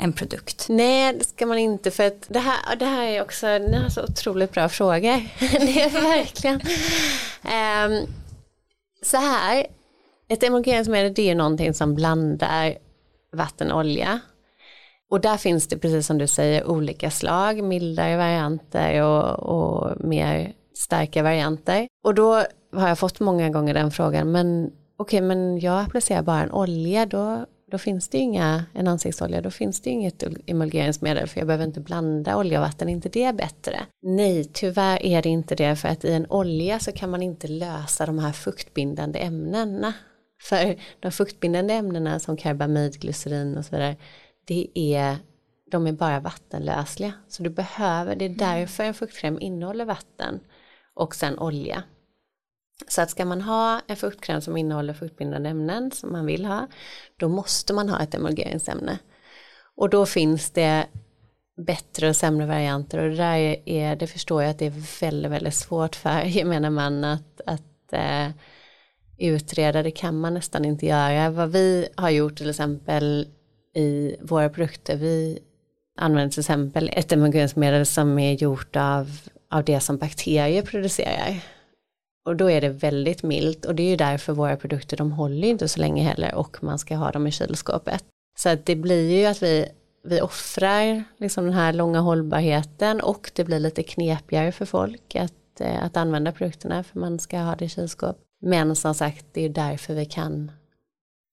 en 0.00 0.12
produkt? 0.12 0.66
Nej, 0.68 1.14
det 1.18 1.24
ska 1.24 1.46
man 1.46 1.58
inte 1.58 1.90
för 1.90 2.06
att 2.06 2.26
det 2.28 2.38
här, 2.38 2.76
det 2.76 2.84
här 2.84 3.04
är 3.04 3.22
också 3.22 3.46
ni 3.46 3.76
har 3.76 3.88
så 3.88 4.02
otroligt 4.04 4.52
bra 4.52 4.68
frågor. 4.68 5.00
det 5.40 5.82
är 5.82 5.90
verkligen. 5.90 6.60
Um, 7.44 8.06
så 9.02 9.16
här, 9.16 9.66
ett 10.28 10.42
emulgeringsmedel 10.42 11.14
det 11.14 11.30
är 11.30 11.34
någonting 11.34 11.74
som 11.74 11.94
blandar 11.94 12.74
vatten 13.32 13.72
och 13.72 13.78
olja. 13.78 14.20
Och 15.10 15.20
där 15.20 15.36
finns 15.36 15.68
det 15.68 15.78
precis 15.78 16.06
som 16.06 16.18
du 16.18 16.26
säger 16.26 16.66
olika 16.66 17.10
slag, 17.10 17.62
mildare 17.62 18.16
varianter 18.16 19.02
och, 19.02 19.38
och 19.38 20.04
mer 20.04 20.52
starka 20.74 21.22
varianter. 21.22 21.88
Och 22.04 22.14
då 22.14 22.34
har 22.72 22.88
jag 22.88 22.98
fått 22.98 23.20
många 23.20 23.50
gånger 23.50 23.74
den 23.74 23.90
frågan, 23.90 24.32
men 24.32 24.66
okej, 24.96 25.18
okay, 25.18 25.20
men 25.20 25.60
jag 25.60 25.80
applicerar 25.80 26.22
bara 26.22 26.42
en 26.42 26.52
olja, 26.52 27.06
då 27.06 27.46
då 27.70 27.78
finns 27.78 28.08
det 28.08 28.18
inga, 28.18 28.64
en 28.74 28.88
ansiktsolja, 28.88 29.40
då 29.40 29.50
finns 29.50 29.80
det 29.80 29.90
inget 29.90 30.24
emulgeringsmedel 30.46 31.28
för 31.28 31.40
jag 31.40 31.46
behöver 31.46 31.64
inte 31.64 31.80
blanda 31.80 32.36
olja 32.36 32.60
och 32.60 32.66
vatten, 32.66 32.88
är 32.88 32.92
inte 32.92 33.08
det 33.08 33.36
bättre? 33.36 33.80
Nej, 34.02 34.44
tyvärr 34.44 35.02
är 35.02 35.22
det 35.22 35.28
inte 35.28 35.54
det 35.54 35.76
för 35.76 35.88
att 35.88 36.04
i 36.04 36.12
en 36.12 36.26
olja 36.30 36.78
så 36.78 36.92
kan 36.92 37.10
man 37.10 37.22
inte 37.22 37.48
lösa 37.48 38.06
de 38.06 38.18
här 38.18 38.32
fuktbindande 38.32 39.18
ämnena. 39.18 39.92
För 40.42 40.76
de 41.00 41.12
fuktbindande 41.12 41.74
ämnena 41.74 42.18
som 42.18 42.36
karbamid, 42.36 43.00
glycerin 43.00 43.56
och 43.56 43.64
så 43.64 43.76
vidare, 43.76 43.96
det 44.44 44.68
är, 44.74 45.16
de 45.70 45.86
är 45.86 45.92
bara 45.92 46.20
vattenlösliga. 46.20 47.12
Så 47.28 47.42
du 47.42 47.50
behöver, 47.50 48.16
det 48.16 48.24
är 48.24 48.28
därför 48.28 48.84
en 48.84 48.94
fuktkräm 48.94 49.38
innehåller 49.40 49.84
vatten 49.84 50.40
och 50.94 51.14
sen 51.14 51.38
olja. 51.38 51.82
Så 52.88 53.02
att 53.02 53.10
ska 53.10 53.24
man 53.24 53.40
ha 53.40 53.80
en 53.86 53.96
fuktkräm 53.96 54.40
som 54.40 54.56
innehåller 54.56 54.94
fuktbindande 54.94 55.48
ämnen 55.48 55.90
som 55.90 56.12
man 56.12 56.26
vill 56.26 56.44
ha, 56.44 56.66
då 57.16 57.28
måste 57.28 57.72
man 57.72 57.88
ha 57.88 58.02
ett 58.02 58.14
emulgeringsämne. 58.14 58.98
Och 59.76 59.90
då 59.90 60.06
finns 60.06 60.50
det 60.50 60.86
bättre 61.66 62.08
och 62.08 62.16
sämre 62.16 62.46
varianter 62.46 62.98
och 62.98 63.10
det 63.10 63.16
där 63.16 63.68
är, 63.68 63.96
det 63.96 64.06
förstår 64.06 64.42
jag 64.42 64.50
att 64.50 64.58
det 64.58 64.66
är 64.66 65.00
väldigt, 65.00 65.30
väldigt 65.30 65.54
svårt 65.54 65.96
för 65.96 66.22
gemene 66.24 66.70
man 66.70 67.04
att, 67.04 67.40
att 67.46 67.92
eh, 67.92 68.28
utreda, 69.18 69.82
det 69.82 69.90
kan 69.90 70.20
man 70.20 70.34
nästan 70.34 70.64
inte 70.64 70.86
göra. 70.86 71.30
Vad 71.30 71.50
vi 71.52 71.88
har 71.96 72.10
gjort 72.10 72.36
till 72.36 72.50
exempel 72.50 73.28
i 73.74 74.16
våra 74.20 74.48
produkter, 74.48 74.96
vi 74.96 75.38
använder 75.96 76.30
till 76.30 76.40
exempel 76.40 76.90
ett 76.92 77.12
emulgeringsmedel 77.12 77.86
som 77.86 78.18
är 78.18 78.32
gjort 78.32 78.76
av, 78.76 79.20
av 79.50 79.64
det 79.64 79.80
som 79.80 79.96
bakterier 79.98 80.62
producerar. 80.62 81.40
Och 82.30 82.36
då 82.36 82.50
är 82.50 82.60
det 82.60 82.68
väldigt 82.68 83.22
milt 83.22 83.64
och 83.64 83.74
det 83.74 83.82
är 83.82 83.90
ju 83.90 83.96
därför 83.96 84.32
våra 84.32 84.56
produkter 84.56 84.96
de 84.96 85.12
håller 85.12 85.48
inte 85.48 85.68
så 85.68 85.80
länge 85.80 86.02
heller 86.02 86.34
och 86.34 86.62
man 86.62 86.78
ska 86.78 86.96
ha 86.96 87.10
dem 87.10 87.26
i 87.26 87.30
kylskåpet. 87.30 88.04
Så 88.38 88.48
att 88.48 88.66
det 88.66 88.76
blir 88.76 89.18
ju 89.18 89.26
att 89.26 89.42
vi, 89.42 89.66
vi 90.04 90.20
offrar 90.20 91.04
liksom 91.16 91.44
den 91.44 91.52
här 91.52 91.72
långa 91.72 92.00
hållbarheten 92.00 93.00
och 93.00 93.30
det 93.34 93.44
blir 93.44 93.58
lite 93.58 93.82
knepigare 93.82 94.52
för 94.52 94.64
folk 94.64 95.16
att, 95.16 95.60
eh, 95.60 95.84
att 95.84 95.96
använda 95.96 96.32
produkterna 96.32 96.84
för 96.84 97.00
man 97.00 97.18
ska 97.18 97.38
ha 97.38 97.54
det 97.54 97.64
i 97.64 97.68
kylskåp. 97.68 98.16
Men 98.42 98.76
som 98.76 98.94
sagt 98.94 99.26
det 99.32 99.44
är 99.44 99.48
därför 99.48 99.94
vi 99.94 100.04
kan, 100.04 100.52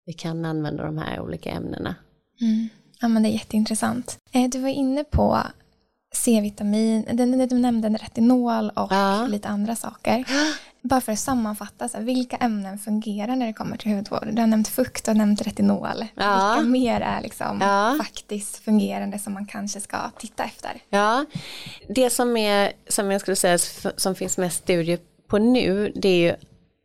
vi 0.06 0.14
kan 0.14 0.46
använda 0.46 0.84
de 0.84 0.98
här 0.98 1.20
olika 1.20 1.50
ämnena. 1.50 1.96
Mm. 2.42 2.70
Ja 3.02 3.08
men 3.08 3.24
det 3.24 3.30
är 3.30 3.34
jätteintressant. 3.34 4.18
Eh, 4.32 4.50
du 4.50 4.60
var 4.60 4.70
inne 4.70 5.04
på 5.04 5.38
C-vitamin, 6.14 7.06
du 7.50 7.58
nämnde 7.60 7.90
retinol 7.90 8.70
och 8.70 8.92
ja. 8.92 9.28
lite 9.28 9.48
andra 9.48 9.76
saker. 9.76 10.26
Bara 10.82 11.02
för 11.02 11.12
att 11.12 11.20
sammanfatta, 11.20 11.90
så 11.90 11.98
här, 11.98 12.04
vilka 12.04 12.36
ämnen 12.36 12.80
fungerar 12.80 13.36
när 13.36 13.48
det 13.48 13.54
kommer 13.54 13.78
till 13.78 13.92
hudvård? 13.92 14.28
Du 14.32 14.42
har 14.42 14.48
nämnt 14.48 14.68
fukt 14.68 15.08
och 15.08 15.18
nämnt 15.18 15.42
retinol. 15.42 16.06
Ja. 16.16 16.54
Vilka 16.56 16.70
mer 16.70 17.02
är 17.02 17.22
liksom 17.22 17.62
ja. 17.62 17.96
faktiskt 17.98 18.58
fungerande 18.58 19.20
som 19.20 19.34
man 19.34 19.46
kanske 19.46 19.82
ska 19.82 19.98
titta 20.18 20.44
efter? 20.44 20.72
Ja, 20.90 21.26
det 21.90 22.10
som, 22.10 22.38
är, 22.38 22.72
som 22.88 23.12
jag 23.12 23.22
skulle 23.22 23.36
säga 23.36 23.58
som 23.98 24.16
finns 24.16 24.38
mest 24.38 24.58
studier 24.58 25.00
på 25.28 25.38
nu 25.38 25.92
det 25.96 26.10
är 26.10 26.32
ju 26.32 26.36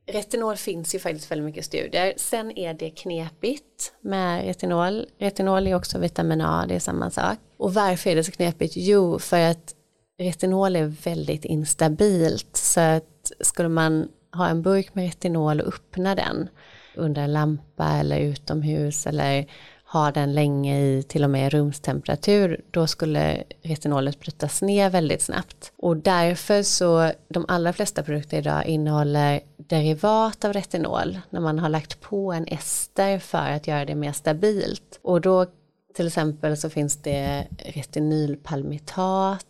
Retinol 0.07 0.57
finns 0.57 0.95
ju 0.95 0.99
faktiskt 0.99 1.31
väldigt 1.31 1.45
mycket 1.45 1.65
studier. 1.65 2.15
Sen 2.17 2.59
är 2.59 2.75
det 2.75 2.91
knepigt 2.91 3.93
med 4.01 4.45
retinol. 4.45 5.07
Retinol 5.19 5.67
är 5.67 5.75
också 5.75 5.99
vitamin 5.99 6.41
A, 6.41 6.65
det 6.69 6.75
är 6.75 6.81
samma 6.81 7.11
sak. 7.11 7.39
Och 7.57 7.75
varför 7.75 8.11
är 8.11 8.17
det 8.17 8.25
så 8.25 8.33
knepigt? 8.33 8.75
Jo, 8.77 9.19
för 9.19 9.41
att 9.51 9.75
retinol 10.19 10.77
är 10.77 10.85
väldigt 10.85 11.45
instabilt. 11.45 12.57
Så 12.57 12.81
att 12.81 13.33
skulle 13.41 13.69
man 13.69 14.09
ha 14.33 14.49
en 14.49 14.63
burk 14.63 14.95
med 14.95 15.05
retinol 15.05 15.61
och 15.61 15.69
öppna 15.69 16.15
den 16.15 16.49
under 16.97 17.23
en 17.23 17.33
lampa 17.33 17.89
eller 17.89 18.19
utomhus 18.19 19.07
eller 19.07 19.47
ha 19.93 20.11
den 20.11 20.35
länge 20.35 20.81
i 20.81 21.03
till 21.03 21.25
och 21.25 21.31
med 21.31 21.53
rumstemperatur 21.53 22.61
då 22.71 22.87
skulle 22.87 23.45
retinolet 23.63 24.21
brytas 24.21 24.63
ner 24.63 24.91
väldigt 24.91 25.23
snabbt. 25.23 25.73
Och 25.77 25.97
därför 25.97 26.63
så 26.63 27.11
de 27.29 27.45
allra 27.49 27.73
flesta 27.73 28.03
produkter 28.03 28.39
idag 28.39 28.67
innehåller 28.67 29.41
derivat 29.57 30.45
av 30.45 30.53
retinol 30.53 31.19
när 31.31 31.41
man 31.41 31.59
har 31.59 31.69
lagt 31.69 32.01
på 32.01 32.33
en 32.33 32.47
ester 32.47 33.19
för 33.19 33.51
att 33.51 33.67
göra 33.67 33.85
det 33.85 33.95
mer 33.95 34.13
stabilt. 34.13 35.01
Och 35.03 35.21
då 35.21 35.47
till 35.95 36.07
exempel 36.07 36.57
så 36.57 36.71
finns 36.71 36.97
det 36.97 37.47
retinylpalmitat, 37.59 39.47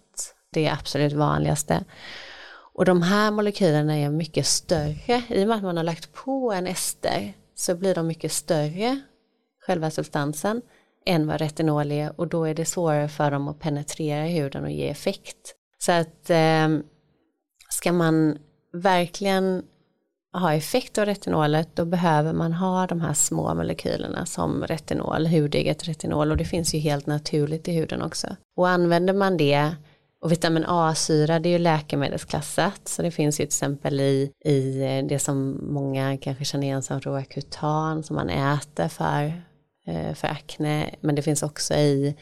det 0.50 0.66
är 0.66 0.72
absolut 0.72 1.12
vanligaste. 1.12 1.84
Och 2.74 2.84
de 2.84 3.02
här 3.02 3.30
molekylerna 3.30 3.98
är 3.98 4.10
mycket 4.10 4.46
större, 4.46 5.22
i 5.28 5.44
och 5.44 5.48
med 5.48 5.56
att 5.56 5.62
man 5.62 5.76
har 5.76 5.84
lagt 5.84 6.12
på 6.12 6.52
en 6.52 6.66
ester 6.66 7.32
så 7.54 7.74
blir 7.74 7.94
de 7.94 8.06
mycket 8.06 8.32
större 8.32 9.00
själva 9.66 9.90
substansen, 9.90 10.62
än 11.06 11.26
vad 11.26 11.40
retinol 11.40 11.92
är 11.92 12.20
och 12.20 12.28
då 12.28 12.44
är 12.44 12.54
det 12.54 12.64
svårare 12.64 13.08
för 13.08 13.30
dem 13.30 13.48
att 13.48 13.60
penetrera 13.60 14.24
huden 14.24 14.64
och 14.64 14.70
ge 14.70 14.88
effekt. 14.88 15.54
Så 15.78 15.92
att 15.92 16.30
eh, 16.30 16.68
ska 17.68 17.92
man 17.92 18.38
verkligen 18.72 19.62
ha 20.32 20.54
effekt 20.54 20.98
av 20.98 21.06
retinolet 21.06 21.68
då 21.74 21.84
behöver 21.84 22.32
man 22.32 22.52
ha 22.52 22.86
de 22.86 23.00
här 23.00 23.14
små 23.14 23.54
molekylerna 23.54 24.26
som 24.26 24.64
retinol, 24.64 25.26
hudeget 25.26 25.84
retinol 25.84 26.30
och 26.30 26.36
det 26.36 26.44
finns 26.44 26.74
ju 26.74 26.78
helt 26.78 27.06
naturligt 27.06 27.68
i 27.68 27.72
huden 27.72 28.02
också. 28.02 28.36
Och 28.56 28.68
använder 28.68 29.14
man 29.14 29.36
det 29.36 29.74
och 30.20 30.32
vitamin 30.32 30.64
A-syra 30.68 31.38
det 31.38 31.48
är 31.48 31.50
ju 31.50 31.58
läkemedelsklassat 31.58 32.88
så 32.88 33.02
det 33.02 33.10
finns 33.10 33.40
ju 33.40 33.44
till 33.44 33.46
exempel 33.46 34.00
i, 34.00 34.32
i 34.44 34.80
det 35.08 35.18
som 35.18 35.60
många 35.72 36.18
kanske 36.18 36.44
känner 36.44 36.66
igen 36.66 36.82
som 36.82 37.00
Roacutan 37.00 38.02
som 38.02 38.16
man 38.16 38.30
äter 38.30 38.88
för, 38.88 39.42
Eh, 39.86 40.14
för 40.14 40.28
akne 40.28 40.94
men 41.00 41.14
det 41.14 41.22
finns 41.22 41.42
också 41.42 41.74
i, 41.74 42.16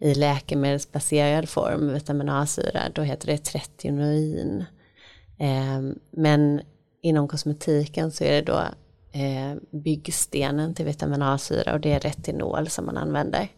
i 0.00 0.14
läkemedelsbaserad 0.14 1.48
form 1.48 1.92
vitamin 1.92 2.28
A-syra 2.28 2.82
då 2.94 3.02
heter 3.02 3.26
det 3.26 3.38
tretinoin. 3.38 4.64
Eh, 5.38 5.80
men 6.10 6.60
inom 7.02 7.28
kosmetiken 7.28 8.12
så 8.12 8.24
är 8.24 8.32
det 8.32 8.42
då 8.42 8.58
eh, 9.18 9.56
byggstenen 9.70 10.74
till 10.74 10.84
vitamin 10.84 11.22
A-syra 11.22 11.72
och 11.72 11.80
det 11.80 11.92
är 11.92 12.00
retinol 12.00 12.68
som 12.68 12.86
man 12.86 12.96
använder. 12.96 13.48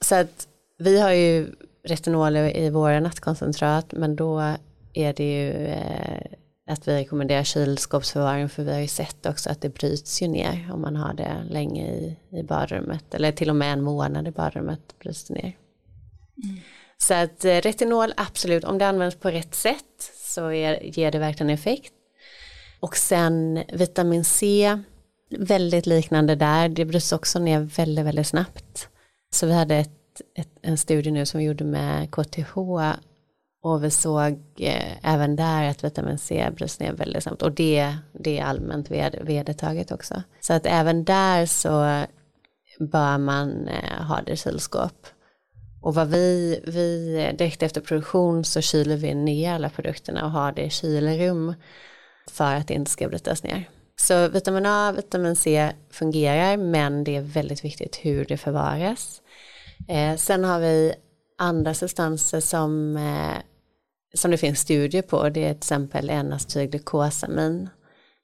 Så 0.00 0.14
att 0.14 0.48
vi 0.78 1.00
har 1.00 1.12
ju 1.12 1.52
retinol 1.84 2.36
i 2.36 2.70
våra 2.70 3.00
nattkoncentrat 3.00 3.92
men 3.92 4.16
då 4.16 4.54
är 4.92 5.12
det 5.12 5.32
ju 5.32 5.66
eh, 5.66 6.22
att 6.66 6.88
vi 6.88 6.92
rekommenderar 6.92 7.42
kylskåpsförvaring 7.42 8.48
för 8.48 8.64
vi 8.64 8.72
har 8.72 8.80
ju 8.80 8.88
sett 8.88 9.26
också 9.26 9.50
att 9.50 9.60
det 9.60 9.68
bryts 9.68 10.22
ju 10.22 10.28
ner 10.28 10.70
om 10.72 10.80
man 10.80 10.96
har 10.96 11.14
det 11.14 11.44
länge 11.50 11.86
i, 11.86 12.16
i 12.30 12.42
badrummet 12.42 13.14
eller 13.14 13.32
till 13.32 13.50
och 13.50 13.56
med 13.56 13.72
en 13.72 13.82
månad 13.82 14.28
i 14.28 14.30
badrummet 14.30 14.98
bryts 14.98 15.24
det 15.24 15.34
ner. 15.34 15.56
Mm. 16.44 16.60
Så 16.98 17.14
att 17.14 17.44
eh, 17.44 17.56
retinol 17.56 18.12
absolut, 18.16 18.64
om 18.64 18.78
det 18.78 18.86
används 18.86 19.16
på 19.16 19.30
rätt 19.30 19.54
sätt 19.54 20.12
så 20.24 20.52
är, 20.52 20.82
ger 20.82 21.10
det 21.10 21.18
verkligen 21.18 21.50
effekt. 21.50 21.92
Och 22.80 22.96
sen 22.96 23.62
vitamin 23.72 24.24
C, 24.24 24.78
väldigt 25.38 25.86
liknande 25.86 26.34
där, 26.34 26.68
det 26.68 26.84
bryts 26.84 27.12
också 27.12 27.38
ner 27.38 27.60
väldigt, 27.60 28.04
väldigt 28.04 28.26
snabbt. 28.26 28.88
Så 29.30 29.46
vi 29.46 29.52
hade 29.52 29.76
ett 29.76 29.96
ett, 30.34 30.48
en 30.62 30.78
studie 30.78 31.10
nu 31.10 31.26
som 31.26 31.38
vi 31.38 31.44
gjorde 31.44 31.64
med 31.64 32.10
KTH 32.10 32.58
och 33.62 33.84
vi 33.84 33.90
såg 33.90 34.32
eh, 34.58 35.14
även 35.14 35.36
där 35.36 35.70
att 35.70 35.84
vitamin 35.84 36.18
C 36.18 36.50
bryts 36.56 36.80
ner 36.80 36.92
väldigt 36.92 37.22
snabbt 37.22 37.42
och 37.42 37.52
det, 37.52 37.96
det 38.12 38.38
är 38.38 38.44
allmänt 38.44 38.90
ved, 38.90 39.18
vedertaget 39.22 39.92
också. 39.92 40.22
Så 40.40 40.52
att 40.52 40.66
även 40.66 41.04
där 41.04 41.46
så 41.46 42.04
bör 42.78 43.18
man 43.18 43.68
eh, 43.68 44.02
ha 44.02 44.22
det 44.22 44.32
i 44.32 44.36
kylskåp. 44.36 45.06
Och 45.82 45.94
vad 45.94 46.08
vi, 46.08 46.60
vi, 46.66 47.16
direkt 47.38 47.62
efter 47.62 47.80
produktion 47.80 48.44
så 48.44 48.60
kyler 48.60 48.96
vi 48.96 49.14
ner 49.14 49.54
alla 49.54 49.70
produkterna 49.70 50.24
och 50.24 50.30
har 50.30 50.52
det 50.52 50.62
i 50.62 50.70
kylrum 50.70 51.54
för 52.30 52.54
att 52.54 52.68
det 52.68 52.74
inte 52.74 52.90
ska 52.90 53.08
brytas 53.08 53.42
ner. 53.42 53.68
Så 53.96 54.28
vitamin 54.28 54.66
A, 54.66 54.92
vitamin 54.96 55.36
C 55.36 55.72
fungerar 55.90 56.56
men 56.56 57.04
det 57.04 57.16
är 57.16 57.20
väldigt 57.20 57.64
viktigt 57.64 57.96
hur 57.96 58.24
det 58.24 58.36
förvaras. 58.36 59.22
Eh, 59.88 60.16
sen 60.16 60.44
har 60.44 60.60
vi 60.60 60.94
andra 61.36 61.74
substanser 61.74 62.40
som, 62.40 62.96
eh, 62.96 63.42
som 64.14 64.30
det 64.30 64.36
finns 64.36 64.58
studier 64.58 65.02
på. 65.02 65.28
Det 65.28 65.44
är 65.44 65.52
till 65.52 65.58
exempel 65.58 66.10
N-acetylglukosamin. 66.10 67.68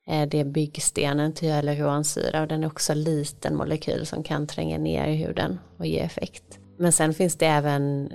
Eh, 0.06 0.28
det 0.28 0.40
är 0.40 0.44
byggstenen 0.44 1.32
till 1.32 1.48
hyaluronsyra 1.48 2.42
och 2.42 2.48
den 2.48 2.62
är 2.62 2.66
också 2.66 2.92
en 2.92 3.02
liten 3.02 3.56
molekyl 3.56 4.06
som 4.06 4.22
kan 4.22 4.46
tränga 4.46 4.78
ner 4.78 5.06
i 5.06 5.16
huden 5.16 5.58
och 5.78 5.86
ge 5.86 5.98
effekt. 5.98 6.58
Men 6.78 6.92
sen 6.92 7.14
finns 7.14 7.36
det 7.36 7.46
även 7.46 8.12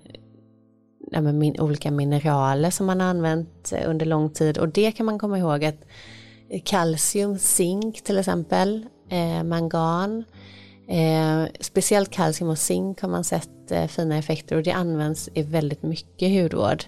ja, 1.11 1.21
min, 1.21 1.59
olika 1.59 1.91
mineraler 1.91 2.69
som 2.69 2.85
man 2.85 3.01
har 3.01 3.07
använt 3.07 3.73
eh, 3.73 3.89
under 3.89 4.05
lång 4.05 4.29
tid 4.29 4.57
och 4.57 4.69
det 4.69 4.91
kan 4.91 5.05
man 5.05 5.19
komma 5.19 5.37
ihåg 5.37 5.65
att 5.65 5.85
kalcium, 6.63 7.37
zink 7.37 8.03
till 8.03 8.17
exempel, 8.17 8.85
eh, 9.09 9.43
mangan, 9.43 10.23
Eh, 10.89 11.45
speciellt 11.59 12.11
kalcium 12.11 12.49
och 12.49 12.57
zink 12.57 13.01
har 13.01 13.09
man 13.09 13.23
sett 13.23 13.71
eh, 13.71 13.87
fina 13.87 14.17
effekter 14.17 14.55
och 14.55 14.63
det 14.63 14.71
används 14.71 15.29
i 15.33 15.41
väldigt 15.41 15.83
mycket 15.83 16.41
hudvård. 16.41 16.83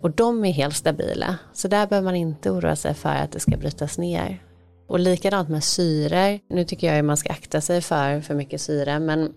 Och 0.00 0.10
de 0.10 0.44
är 0.44 0.52
helt 0.52 0.76
stabila, 0.76 1.38
så 1.52 1.68
där 1.68 1.86
behöver 1.86 2.04
man 2.04 2.16
inte 2.16 2.50
oroa 2.50 2.76
sig 2.76 2.94
för 2.94 3.08
att 3.08 3.32
det 3.32 3.40
ska 3.40 3.56
brytas 3.56 3.98
ner. 3.98 4.42
Och 4.88 5.00
likadant 5.00 5.48
med 5.48 5.64
syror, 5.64 6.54
nu 6.54 6.64
tycker 6.64 6.86
jag 6.86 6.98
att 6.98 7.04
man 7.04 7.16
ska 7.16 7.30
akta 7.30 7.60
sig 7.60 7.80
för 7.80 8.20
för 8.20 8.34
mycket 8.34 8.60
syre, 8.60 8.98
men 8.98 9.34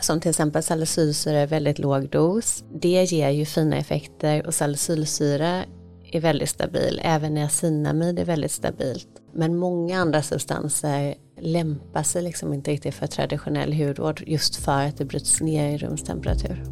som 0.00 0.20
till 0.20 0.30
exempel 0.30 0.62
salicylsyra 0.62 1.42
i 1.42 1.46
väldigt 1.46 1.78
låg 1.78 2.08
dos. 2.08 2.64
Det 2.74 3.04
ger 3.04 3.30
ju 3.30 3.44
fina 3.44 3.76
effekter 3.76 4.46
och 4.46 4.54
salicylsyra 4.54 5.64
är 6.12 6.20
väldigt 6.20 6.48
stabil, 6.48 7.00
även 7.04 7.34
niacinamid 7.34 8.18
är 8.18 8.24
väldigt 8.24 8.52
stabilt. 8.52 9.08
Men 9.32 9.56
många 9.56 10.00
andra 10.00 10.22
substanser 10.22 11.14
lämpar 11.40 12.02
sig 12.02 12.22
liksom 12.22 12.52
inte 12.54 12.70
riktigt 12.70 12.94
för 12.94 13.06
traditionell 13.06 13.72
hudvård 13.72 14.22
just 14.26 14.56
för 14.56 14.82
att 14.82 14.96
det 14.96 15.04
bryts 15.04 15.40
ner 15.40 15.74
i 15.74 15.78
rumstemperatur. 15.78 16.64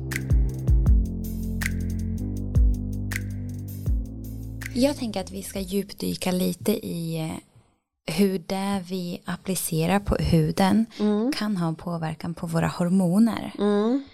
Jag 4.74 4.96
tänker 4.96 5.20
att 5.20 5.30
vi 5.30 5.42
ska 5.42 5.60
djupdyka 5.60 6.32
lite 6.32 6.86
i 6.86 7.18
eh, 7.20 8.14
hur 8.14 8.38
det 8.38 8.84
vi 8.88 9.22
applicerar 9.24 10.00
på 10.00 10.14
huden 10.14 10.86
mm. 10.98 11.32
kan 11.32 11.56
ha 11.56 11.74
påverkan 11.74 12.34
på 12.34 12.46
våra 12.46 12.68
hormoner. 12.68 13.52
Mm. 13.58 14.04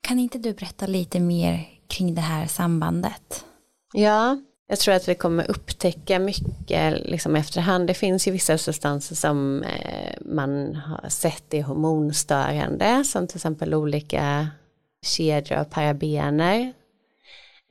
Kan 0.00 0.18
inte 0.18 0.38
du 0.38 0.52
berätta 0.52 0.86
lite 0.86 1.20
mer 1.20 1.68
kring 1.88 2.14
det 2.14 2.20
här 2.20 2.46
sambandet? 2.46 3.44
Ja, 3.92 4.38
jag 4.68 4.78
tror 4.78 4.94
att 4.94 5.08
vi 5.08 5.14
kommer 5.14 5.50
upptäcka 5.50 6.18
mycket 6.18 7.06
liksom 7.06 7.36
efterhand. 7.36 7.86
Det 7.86 7.94
finns 7.94 8.28
ju 8.28 8.32
vissa 8.32 8.58
substanser 8.58 9.14
som 9.14 9.62
eh, 9.62 10.14
man 10.20 10.74
har 10.74 11.08
sett 11.08 11.54
är 11.54 11.62
hormonstörande 11.62 13.04
som 13.04 13.26
till 13.26 13.36
exempel 13.36 13.74
olika 13.74 14.48
kedjor 15.06 15.58
av 15.58 15.64
parabener 15.64 16.72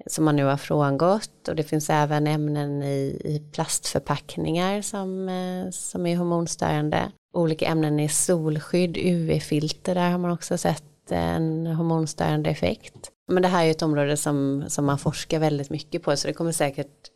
som 0.06 0.26
man 0.26 0.36
nu 0.36 0.44
har 0.44 0.58
frångått 0.58 1.48
och 1.48 1.56
det 1.56 1.64
finns 1.64 1.90
även 1.90 2.28
ämnen 2.28 2.84
i, 2.84 3.22
i 3.26 3.42
plastförpackningar 3.52 4.82
som, 4.82 5.30
eh, 5.30 5.72
som 5.72 6.06
är 6.06 6.18
hormonstörande. 6.18 7.12
Olika 7.34 7.66
ämnen 7.66 8.00
i 8.00 8.10
solskydd, 8.10 8.98
UV-filter, 8.98 9.96
där 9.96 10.12
har 10.12 10.18
man 10.18 10.32
också 10.32 10.58
sett 10.58 11.12
en 11.12 11.68
hormonstörande 11.68 12.50
effekt. 12.50 13.12
Men 13.28 13.42
det 13.42 13.48
här 13.48 13.66
är 13.66 13.72
ett 13.72 13.82
område 13.82 14.18
som, 14.18 14.66
som 14.68 14.86
man 14.86 15.00
forskar 15.00 15.40
väldigt 15.40 15.70
mycket 15.70 16.04
på 16.04 16.18
så 16.18 16.28
det 16.28 16.34
kommer 16.34 16.52
säkert 16.52 17.12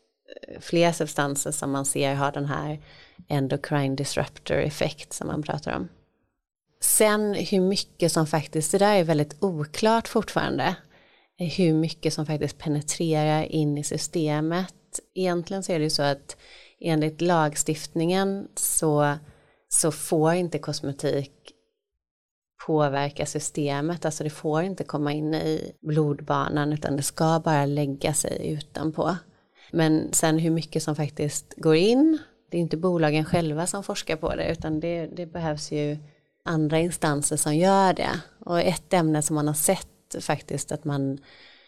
eh, 0.47 0.59
fler 0.59 0.91
substanser 0.91 1.51
som 1.51 1.71
man 1.71 1.85
ser 1.85 2.13
har 2.13 2.31
den 2.31 2.45
här 2.45 2.79
endocrine 3.27 3.95
disruptor 3.95 4.57
effekt 4.57 5.13
som 5.13 5.27
man 5.27 5.43
pratar 5.43 5.75
om. 5.75 5.89
Sen 6.81 7.33
hur 7.33 7.61
mycket 7.61 8.11
som 8.11 8.27
faktiskt, 8.27 8.71
det 8.71 8.77
där 8.77 8.95
är 8.95 9.03
väldigt 9.03 9.43
oklart 9.43 10.07
fortfarande, 10.07 10.75
hur 11.37 11.73
mycket 11.73 12.13
som 12.13 12.25
faktiskt 12.25 12.57
penetrerar 12.57 13.43
in 13.43 13.77
i 13.77 13.83
systemet. 13.83 14.75
Egentligen 15.15 15.63
så 15.63 15.71
är 15.71 15.79
det 15.79 15.83
ju 15.83 15.89
så 15.89 16.03
att 16.03 16.37
enligt 16.79 17.21
lagstiftningen 17.21 18.47
så, 18.55 19.17
så 19.67 19.91
får 19.91 20.33
inte 20.33 20.59
kosmetik 20.59 21.31
påverka 22.65 23.25
systemet, 23.25 24.05
alltså 24.05 24.23
det 24.23 24.29
får 24.29 24.61
inte 24.63 24.83
komma 24.83 25.13
in 25.13 25.33
i 25.33 25.71
blodbanan 25.81 26.73
utan 26.73 26.97
det 26.97 27.03
ska 27.03 27.41
bara 27.45 27.65
lägga 27.65 28.13
sig 28.13 28.51
utanpå. 28.51 29.15
Men 29.71 30.13
sen 30.13 30.39
hur 30.39 30.51
mycket 30.51 30.83
som 30.83 30.95
faktiskt 30.95 31.53
går 31.57 31.75
in, 31.75 32.17
det 32.49 32.57
är 32.57 32.61
inte 32.61 32.77
bolagen 32.77 33.25
själva 33.25 33.67
som 33.67 33.83
forskar 33.83 34.15
på 34.15 34.35
det 34.35 34.51
utan 34.51 34.79
det, 34.79 35.05
det 35.05 35.25
behövs 35.25 35.71
ju 35.71 35.97
andra 36.45 36.79
instanser 36.79 37.37
som 37.37 37.55
gör 37.55 37.93
det. 37.93 38.21
Och 38.39 38.61
ett 38.61 38.93
ämne 38.93 39.21
som 39.21 39.35
man 39.35 39.47
har 39.47 39.53
sett 39.53 40.15
faktiskt 40.19 40.71
att 40.71 40.85
man 40.85 41.17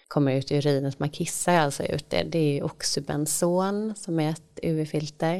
kommer 0.07 0.35
ut 0.35 0.51
i 0.51 0.57
urinen, 0.57 0.93
man 0.97 1.09
kissar 1.09 1.53
alltså 1.53 1.83
ut 1.83 2.09
det, 2.09 2.23
det 2.23 2.59
är 2.59 2.63
oxybenzon 2.63 3.93
som 3.95 4.19
är 4.19 4.29
ett 4.29 4.59
UV-filter 4.63 5.35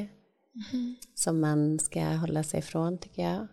mm. 0.74 0.95
som 1.16 1.39
man 1.39 1.80
ska 1.80 2.02
hålla 2.02 2.43
sig 2.43 2.60
ifrån 2.60 2.97
tycker 2.97 3.22
jag. 3.22 3.47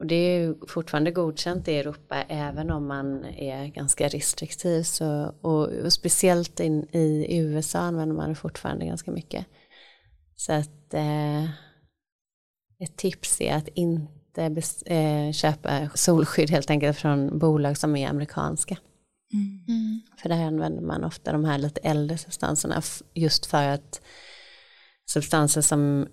Och 0.00 0.06
det 0.06 0.14
är 0.14 0.54
fortfarande 0.68 1.10
godkänt 1.10 1.68
i 1.68 1.78
Europa 1.78 2.22
även 2.28 2.70
om 2.70 2.86
man 2.86 3.24
är 3.24 3.66
ganska 3.66 4.08
restriktiv. 4.08 4.82
Så, 4.82 5.34
och, 5.40 5.68
och 5.68 5.92
speciellt 5.92 6.60
in, 6.60 6.88
i 6.92 7.38
USA 7.38 7.78
använder 7.78 8.16
man 8.16 8.28
det 8.28 8.34
fortfarande 8.34 8.86
ganska 8.86 9.10
mycket. 9.10 9.46
Så 10.36 10.52
att 10.52 10.94
eh, 10.94 11.44
ett 12.78 12.96
tips 12.96 13.40
är 13.40 13.54
att 13.54 13.68
inte 13.68 14.62
eh, 14.86 15.32
köpa 15.32 15.88
solskydd 15.94 16.50
helt 16.50 16.70
enkelt 16.70 16.96
från 16.96 17.38
bolag 17.38 17.78
som 17.78 17.96
är 17.96 18.08
amerikanska. 18.08 18.78
Mm. 19.32 19.64
Mm. 19.68 20.00
För 20.16 20.28
där 20.28 20.44
använder 20.44 20.82
man 20.82 21.04
ofta 21.04 21.32
de 21.32 21.44
här 21.44 21.58
lite 21.58 21.80
äldre 21.80 22.18
substanserna 22.18 22.82
just 23.14 23.46
för 23.46 23.68
att 23.68 24.00
substanser 25.10 25.60
som 25.60 26.06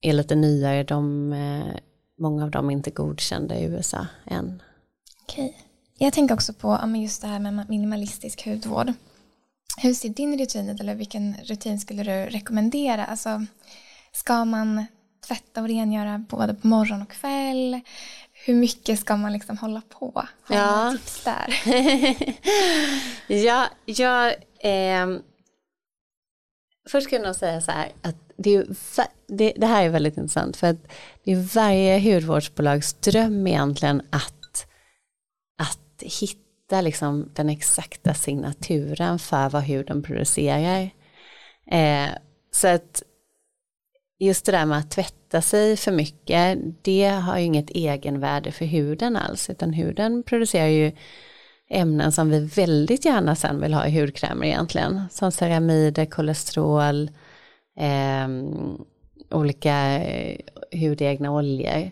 är 0.00 0.12
lite 0.12 0.34
nyare 0.34 0.84
de 0.84 1.32
eh, 1.32 1.74
många 2.18 2.44
av 2.44 2.50
dem 2.50 2.70
är 2.70 2.72
inte 2.72 2.90
godkända 2.90 3.58
i 3.58 3.64
USA 3.64 4.06
än. 4.26 4.62
Okej. 5.22 5.56
Jag 5.98 6.12
tänker 6.12 6.34
också 6.34 6.52
på 6.52 6.94
just 6.96 7.22
det 7.22 7.28
här 7.28 7.38
med 7.38 7.70
minimalistisk 7.70 8.46
hudvård. 8.46 8.92
Hur 9.76 9.94
ser 9.94 10.08
din 10.08 10.38
rutin 10.38 10.68
ut 10.68 10.80
eller 10.80 10.94
vilken 10.94 11.34
rutin 11.44 11.80
skulle 11.80 12.02
du 12.02 12.30
rekommendera? 12.30 13.04
Alltså, 13.04 13.46
ska 14.12 14.44
man 14.44 14.86
tvätta 15.26 15.62
och 15.62 15.68
rengöra 15.68 16.24
både 16.28 16.54
på 16.54 16.66
morgon 16.66 17.02
och 17.02 17.10
kväll? 17.10 17.80
Hur 18.32 18.54
mycket 18.54 19.00
ska 19.00 19.16
man 19.16 19.32
liksom 19.32 19.58
hålla 19.58 19.82
på? 19.88 20.26
Har 20.42 20.56
ja. 20.56 20.92
tips 20.92 21.24
där? 21.24 21.54
ja, 23.44 23.66
jag... 23.84 24.34
Eh, 24.60 25.18
först 26.88 27.06
ska 27.06 27.16
jag 27.16 27.24
nog 27.24 27.34
säga 27.34 27.60
så 27.60 27.72
här 27.72 27.92
att 28.02 28.16
det, 28.36 28.54
är, 28.54 28.66
det, 29.26 29.52
det, 29.56 29.66
här 29.66 29.84
är 29.84 29.88
väldigt 29.88 30.16
intressant 30.16 30.56
för 30.56 30.66
att 30.66 30.88
det 31.24 31.32
är 31.32 31.54
varje 31.54 32.14
hudvårdsbolags 32.14 32.92
dröm 32.92 33.46
egentligen 33.46 34.02
att, 34.10 34.66
att 35.58 36.02
hitta 36.02 36.80
liksom 36.80 37.30
den 37.34 37.48
exakta 37.48 38.14
signaturen 38.14 39.18
för 39.18 39.48
vad 39.48 39.62
huden 39.62 40.02
producerar. 40.02 40.90
Eh, 41.70 42.10
så 42.50 42.68
att 42.68 43.02
just 44.18 44.46
det 44.46 44.52
där 44.52 44.66
med 44.66 44.78
att 44.78 44.90
tvätta 44.90 45.42
sig 45.42 45.76
för 45.76 45.92
mycket, 45.92 46.58
det 46.82 47.08
har 47.08 47.38
ju 47.38 47.44
inget 47.44 47.70
egenvärde 47.70 48.52
för 48.52 48.64
huden 48.64 49.16
alls, 49.16 49.50
utan 49.50 49.72
huden 49.72 50.22
producerar 50.22 50.66
ju 50.66 50.92
ämnen 51.70 52.12
som 52.12 52.30
vi 52.30 52.40
väldigt 52.40 53.04
gärna 53.04 53.36
sen 53.36 53.60
vill 53.60 53.74
ha 53.74 53.86
i 53.86 54.00
hudkrämer 54.00 54.46
egentligen, 54.46 55.02
som 55.10 55.32
ceramider, 55.32 56.06
kolesterol, 56.06 57.10
ehm, 57.78 58.48
eh, 59.30 59.36
olika 59.36 60.02
hudegna 60.72 61.32
oljor. 61.32 61.90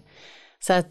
Så 0.60 0.72
att 0.72 0.88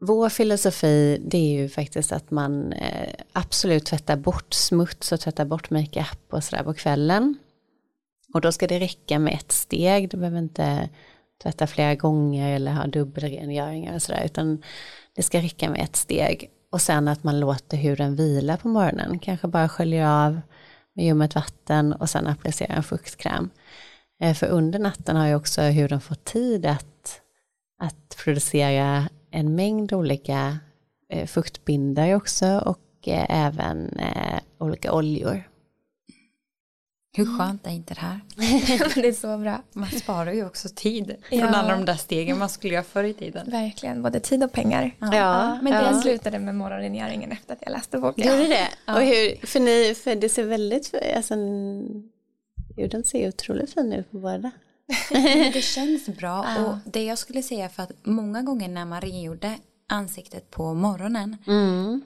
vår 0.00 0.28
filosofi 0.28 1.22
det 1.26 1.38
är 1.38 1.60
ju 1.60 1.68
faktiskt 1.68 2.12
att 2.12 2.30
man 2.30 2.72
eh, 2.72 3.14
absolut 3.32 3.86
tvättar 3.86 4.16
bort 4.16 4.54
smuts 4.54 5.12
och 5.12 5.20
tvättar 5.20 5.44
bort 5.44 5.70
makeup 5.70 6.32
och 6.32 6.44
sådär 6.44 6.64
på 6.64 6.74
kvällen. 6.74 7.38
Och 8.34 8.40
då 8.40 8.52
ska 8.52 8.66
det 8.66 8.78
räcka 8.78 9.18
med 9.18 9.34
ett 9.34 9.52
steg, 9.52 10.08
du 10.08 10.16
behöver 10.16 10.38
inte 10.38 10.88
tvätta 11.42 11.66
flera 11.66 11.94
gånger 11.94 12.56
eller 12.56 12.72
ha 12.72 12.86
dubbelrengöringar 12.86 13.94
och 13.94 14.02
sådär, 14.02 14.22
utan 14.24 14.62
det 15.16 15.22
ska 15.22 15.38
räcka 15.38 15.70
med 15.70 15.80
ett 15.80 15.96
steg. 15.96 16.50
Och 16.72 16.80
sen 16.82 17.08
att 17.08 17.24
man 17.24 17.40
låter 17.40 17.76
huden 17.76 18.16
vila 18.16 18.56
på 18.56 18.68
morgonen, 18.68 19.18
kanske 19.18 19.48
bara 19.48 19.68
sköljer 19.68 20.06
av 20.06 20.40
med 20.94 21.04
ljummet 21.04 21.34
vatten 21.34 21.92
och 21.92 22.10
sen 22.10 22.26
applicerar 22.26 22.74
en 22.74 22.82
fuktkräm. 22.82 23.50
Eh, 24.20 24.34
för 24.34 24.46
under 24.46 24.78
natten 24.78 25.16
har 25.16 25.26
ju 25.26 25.34
också 25.34 25.62
huden 25.62 26.00
fått 26.00 26.24
tid 26.24 26.66
att, 26.66 27.20
att 27.82 28.16
producera 28.24 29.08
en 29.30 29.54
mängd 29.54 29.92
olika 29.92 30.58
eh, 31.12 31.26
fuktbindare 31.26 32.14
också 32.14 32.58
och 32.58 33.08
eh, 33.08 33.46
även 33.46 34.00
olika 34.58 34.92
oljor. 34.92 35.42
Hur 37.12 37.26
mm. 37.26 37.38
skönt 37.38 37.66
är 37.66 37.70
inte 37.70 37.94
det 37.94 38.00
här? 38.00 38.20
det 39.00 39.08
är 39.08 39.12
så 39.12 39.38
bra. 39.38 39.62
Man 39.72 39.90
sparar 39.90 40.32
ju 40.32 40.46
också 40.46 40.68
tid 40.74 41.16
från 41.28 41.38
ja. 41.38 41.46
alla 41.46 41.76
de 41.76 41.84
där 41.84 41.94
stegen 41.94 42.38
man 42.38 42.48
skulle 42.48 42.74
göra 42.74 42.84
förr 42.84 43.04
i 43.04 43.14
tiden. 43.14 43.50
Verkligen, 43.50 44.02
både 44.02 44.20
tid 44.20 44.44
och 44.44 44.52
pengar. 44.52 44.96
Ja. 44.98 45.16
ja. 45.16 45.58
Men 45.62 45.72
det 45.72 45.90
ja. 45.90 46.02
slutade 46.02 46.38
med 46.38 46.54
morgonrengöringen 46.54 47.32
efter 47.32 47.52
att 47.52 47.58
jag 47.62 47.72
läste 47.72 47.98
boken. 47.98 48.28
Gjorde 48.28 48.48
det? 48.48 48.68
Ja. 48.86 48.94
Och 48.94 49.02
hur, 49.02 49.46
för, 49.46 49.60
ni, 49.60 49.94
för 49.94 50.14
det 50.14 50.28
ser 50.28 50.44
väldigt, 50.44 50.94
alltså, 51.16 51.34
den 52.90 53.04
ser 53.04 53.28
otroligt 53.28 53.74
fin 53.74 53.92
ut 53.92 54.10
på 54.10 54.18
båda. 54.18 54.50
det 55.52 55.64
känns 55.64 56.06
bra 56.06 56.46
och 56.58 56.92
det 56.92 57.04
jag 57.04 57.18
skulle 57.18 57.42
säga 57.42 57.68
för 57.68 57.82
att 57.82 57.92
många 58.02 58.42
gånger 58.42 58.68
när 58.68 58.84
man 58.84 59.00
rengjorde 59.00 59.58
ansiktet 59.88 60.50
på 60.50 60.74
morgonen 60.74 61.36
mm 61.46 62.02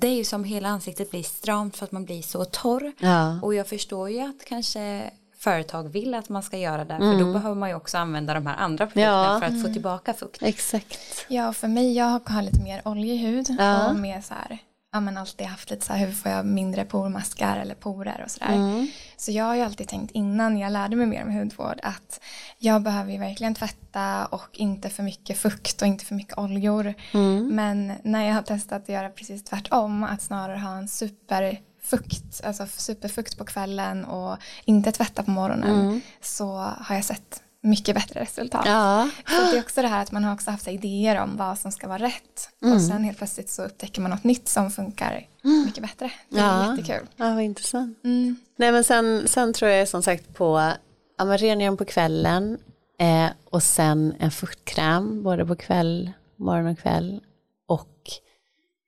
det 0.00 0.06
är 0.06 0.14
ju 0.14 0.24
som 0.24 0.44
hela 0.44 0.68
ansiktet 0.68 1.10
blir 1.10 1.22
stramt 1.22 1.76
för 1.76 1.84
att 1.84 1.92
man 1.92 2.04
blir 2.04 2.22
så 2.22 2.44
torr. 2.44 2.92
Ja. 2.98 3.40
Och 3.42 3.54
jag 3.54 3.68
förstår 3.68 4.10
ju 4.10 4.20
att 4.20 4.44
kanske 4.44 5.10
företag 5.38 5.88
vill 5.88 6.14
att 6.14 6.28
man 6.28 6.42
ska 6.42 6.58
göra 6.58 6.84
det. 6.84 6.96
För 6.96 7.04
mm. 7.04 7.18
då 7.18 7.32
behöver 7.32 7.54
man 7.54 7.68
ju 7.68 7.74
också 7.74 7.98
använda 7.98 8.34
de 8.34 8.46
här 8.46 8.56
andra 8.56 8.86
produkterna 8.86 9.34
ja. 9.34 9.38
för 9.40 9.46
att 9.46 9.52
mm. 9.52 9.62
få 9.62 9.72
tillbaka 9.72 10.14
fukt. 10.14 10.42
Exakt. 10.42 11.26
Ja, 11.28 11.52
för 11.52 11.68
mig, 11.68 11.96
jag 11.96 12.20
har 12.26 12.42
lite 12.42 12.60
mer 12.60 12.82
oljig 12.84 13.18
hud 13.18 13.56
ja. 13.58 13.88
och 13.88 13.96
mer 13.96 14.20
så 14.20 14.34
här 14.34 14.58
ja, 14.94 15.00
men 15.00 15.16
alltid 15.16 15.46
haft 15.46 15.70
lite 15.70 15.86
så 15.86 15.92
här, 15.92 16.06
hur 16.06 16.12
får 16.12 16.30
jag 16.32 16.46
mindre 16.46 16.84
pormaskar 16.84 17.56
eller 17.56 17.74
porer 17.74 18.22
och 18.24 18.30
sådär. 18.30 18.54
Mm. 18.54 18.88
Så 19.16 19.30
jag 19.32 19.44
har 19.44 19.54
ju 19.54 19.62
alltid 19.62 19.88
tänkt 19.88 20.10
innan 20.10 20.58
jag 20.58 20.72
lärde 20.72 20.96
mig 20.96 21.06
mer 21.06 21.22
om 21.22 21.32
hudvård 21.32 21.80
att 21.82 22.20
jag 22.58 22.82
behöver 22.82 23.12
ju 23.12 23.18
verkligen 23.18 23.54
tvätta 23.54 24.26
och 24.26 24.48
inte 24.52 24.90
för 24.90 25.02
mycket 25.02 25.38
fukt 25.38 25.82
och 25.82 25.88
inte 25.88 26.04
för 26.04 26.14
mycket 26.14 26.38
oljor. 26.38 26.94
Mm. 27.12 27.48
Men 27.48 27.92
när 28.02 28.26
jag 28.26 28.34
har 28.34 28.42
testat 28.42 28.82
att 28.82 28.88
göra 28.88 29.08
precis 29.10 29.44
tvärtom, 29.44 30.04
att 30.04 30.22
snarare 30.22 30.58
ha 30.58 30.76
en 30.76 30.88
superfukt, 30.88 32.44
alltså 32.44 32.66
superfukt 32.66 33.38
på 33.38 33.44
kvällen 33.44 34.04
och 34.04 34.36
inte 34.64 34.92
tvätta 34.92 35.22
på 35.22 35.30
morgonen 35.30 35.80
mm. 35.80 36.00
så 36.20 36.56
har 36.56 36.94
jag 36.94 37.04
sett 37.04 37.43
mycket 37.64 37.94
bättre 37.94 38.20
resultat. 38.20 38.62
Ja. 38.66 39.10
Så 39.26 39.32
det 39.32 39.58
är 39.58 39.60
också 39.60 39.82
det 39.82 39.88
här 39.88 40.02
att 40.02 40.12
man 40.12 40.24
har 40.24 40.34
också 40.34 40.50
haft 40.50 40.68
idéer 40.68 41.22
om 41.22 41.36
vad 41.36 41.58
som 41.58 41.72
ska 41.72 41.88
vara 41.88 41.98
rätt. 41.98 42.50
Mm. 42.62 42.74
Och 42.74 42.82
sen 42.82 43.04
helt 43.04 43.18
plötsligt 43.18 43.50
så 43.50 43.64
upptäcker 43.64 44.02
man 44.02 44.10
något 44.10 44.24
nytt 44.24 44.48
som 44.48 44.70
funkar 44.70 45.26
mm. 45.44 45.64
mycket 45.64 45.82
bättre. 45.82 46.10
Det 46.28 46.38
är 46.38 46.44
ja. 46.44 46.76
jättekul. 46.76 47.08
Ja, 47.16 47.34
vad 47.34 47.42
intressant. 47.42 48.04
Mm. 48.04 48.36
Nej 48.56 48.72
men 48.72 48.84
sen, 48.84 49.28
sen 49.28 49.52
tror 49.52 49.70
jag 49.70 49.88
som 49.88 50.02
sagt 50.02 50.34
på 50.34 50.72
ja, 51.18 51.24
rengöring 51.24 51.76
på 51.76 51.84
kvällen 51.84 52.58
eh, 52.98 53.26
och 53.44 53.62
sen 53.62 54.14
en 54.18 54.30
fuktkräm 54.30 55.22
både 55.22 55.46
på 55.46 55.56
kväll, 55.56 56.12
morgon 56.36 56.66
och 56.66 56.78
kväll. 56.78 57.20
Och 57.68 58.10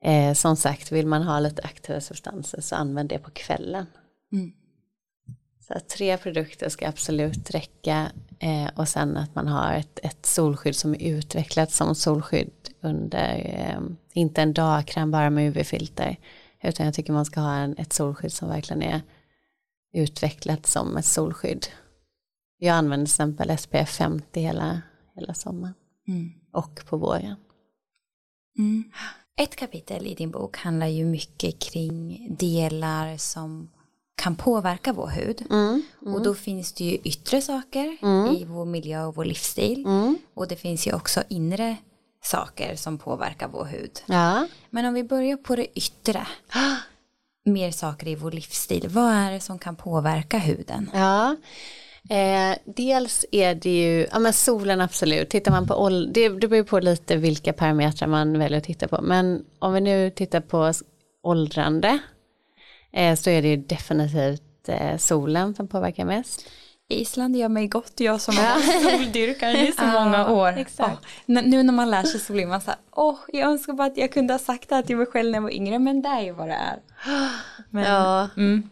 eh, 0.04 0.34
som 0.34 0.56
sagt 0.56 0.92
vill 0.92 1.06
man 1.06 1.22
ha 1.22 1.40
lite 1.40 1.62
aktiva 1.62 2.00
substanser 2.00 2.60
så 2.60 2.74
använd 2.74 3.08
det 3.08 3.18
på 3.18 3.30
kvällen. 3.30 3.86
Så 5.68 5.80
tre 5.80 6.16
produkter 6.16 6.68
ska 6.68 6.88
absolut 6.88 7.50
räcka 7.50 8.12
eh, 8.38 8.68
och 8.76 8.88
sen 8.88 9.16
att 9.16 9.34
man 9.34 9.48
har 9.48 9.74
ett, 9.74 9.98
ett 10.02 10.26
solskydd 10.26 10.76
som 10.76 10.94
är 10.94 11.02
utvecklat 11.02 11.72
som 11.72 11.94
solskydd 11.94 12.52
under, 12.80 13.34
eh, 13.34 13.80
inte 14.12 14.42
en 14.42 14.52
dagkräm 14.52 15.10
bara 15.10 15.30
med 15.30 15.48
UV-filter, 15.48 16.16
utan 16.62 16.86
jag 16.86 16.94
tycker 16.94 17.12
man 17.12 17.24
ska 17.24 17.40
ha 17.40 17.54
en, 17.54 17.76
ett 17.78 17.92
solskydd 17.92 18.32
som 18.32 18.48
verkligen 18.48 18.82
är 18.82 19.00
utvecklat 19.92 20.66
som 20.66 20.96
ett 20.96 21.04
solskydd. 21.04 21.66
Jag 22.58 22.76
använder 22.76 23.06
till 23.06 23.12
exempel 23.12 23.58
SPF 23.58 23.90
50 23.90 24.40
hela, 24.40 24.82
hela 25.14 25.34
sommaren 25.34 25.74
mm. 26.08 26.32
och 26.52 26.80
på 26.88 26.96
våren. 26.96 27.36
Mm. 28.58 28.84
Ett 29.38 29.56
kapitel 29.56 30.06
i 30.06 30.14
din 30.14 30.30
bok 30.30 30.56
handlar 30.56 30.86
ju 30.86 31.04
mycket 31.04 31.58
kring 31.58 32.26
delar 32.38 33.16
som 33.16 33.70
kan 34.16 34.36
påverka 34.36 34.92
vår 34.92 35.06
hud. 35.06 35.44
Mm, 35.50 35.82
mm. 36.02 36.14
Och 36.14 36.22
då 36.22 36.34
finns 36.34 36.72
det 36.72 36.84
ju 36.84 36.96
yttre 37.04 37.40
saker 37.40 37.96
mm. 38.02 38.36
i 38.36 38.44
vår 38.44 38.64
miljö 38.64 39.04
och 39.04 39.14
vår 39.14 39.24
livsstil. 39.24 39.84
Mm. 39.86 40.18
Och 40.34 40.48
det 40.48 40.56
finns 40.56 40.86
ju 40.86 40.94
också 40.94 41.22
inre 41.28 41.76
saker 42.22 42.76
som 42.76 42.98
påverkar 42.98 43.48
vår 43.48 43.64
hud. 43.64 44.02
Ja. 44.06 44.46
Men 44.70 44.84
om 44.84 44.94
vi 44.94 45.04
börjar 45.04 45.36
på 45.36 45.56
det 45.56 45.78
yttre. 45.78 46.26
mer 47.44 47.70
saker 47.70 48.08
i 48.08 48.14
vår 48.14 48.30
livsstil. 48.30 48.88
Vad 48.88 49.12
är 49.12 49.32
det 49.32 49.40
som 49.40 49.58
kan 49.58 49.76
påverka 49.76 50.38
huden? 50.38 50.90
Ja. 50.94 51.36
Eh, 52.08 52.56
dels 52.64 53.24
är 53.32 53.54
det 53.54 53.70
ju, 53.70 54.06
ja 54.12 54.18
men 54.18 54.32
solen 54.32 54.80
absolut, 54.80 55.28
tittar 55.28 55.50
man 55.50 55.66
på 55.66 55.74
ålder, 55.74 56.12
det, 56.12 56.28
det 56.28 56.48
beror 56.48 56.64
på 56.64 56.80
lite 56.80 57.16
vilka 57.16 57.52
parametrar 57.52 58.08
man 58.08 58.38
väljer 58.38 58.58
att 58.58 58.64
titta 58.64 58.88
på, 58.88 59.02
men 59.02 59.44
om 59.58 59.72
vi 59.72 59.80
nu 59.80 60.10
tittar 60.10 60.40
på 60.40 60.72
åldrande 61.22 61.98
så 63.16 63.30
är 63.30 63.42
det 63.42 63.48
ju 63.48 63.56
definitivt 63.56 64.68
eh, 64.68 64.96
solen 64.96 65.54
som 65.54 65.68
påverkar 65.68 66.04
mest. 66.04 66.50
Island 66.88 67.36
gör 67.36 67.48
mig 67.48 67.66
gott, 67.66 67.92
jag 67.96 68.20
som 68.20 68.36
har 68.36 68.98
soldyrkare 68.98 69.68
i 69.68 69.72
så 69.72 69.84
många 69.84 70.30
år. 70.30 70.52
Exakt. 70.58 71.04
Oh, 71.26 71.42
nu 71.42 71.62
när 71.62 71.72
man 71.72 71.90
lär 71.90 72.02
sig 72.02 72.20
så 72.20 72.32
blir 72.32 72.46
man 72.46 72.60
så 72.60 72.70
här, 72.70 72.80
oh, 72.92 73.18
jag 73.28 73.50
önskar 73.50 73.72
bara 73.72 73.86
att 73.86 73.96
jag 73.96 74.12
kunde 74.12 74.34
ha 74.34 74.38
sagt 74.38 74.68
det 74.68 74.74
här 74.74 74.82
till 74.82 74.96
mig 74.96 75.06
själv 75.06 75.30
när 75.30 75.36
jag 75.36 75.42
var 75.42 75.50
yngre, 75.50 75.78
men 75.78 76.02
det 76.02 76.08
är 76.08 76.20
ju 76.20 76.32
vad 76.32 76.48
det 76.48 76.54
är. 76.54 76.80
Men, 77.70 77.84
ja. 77.84 78.28
Mm. 78.36 78.70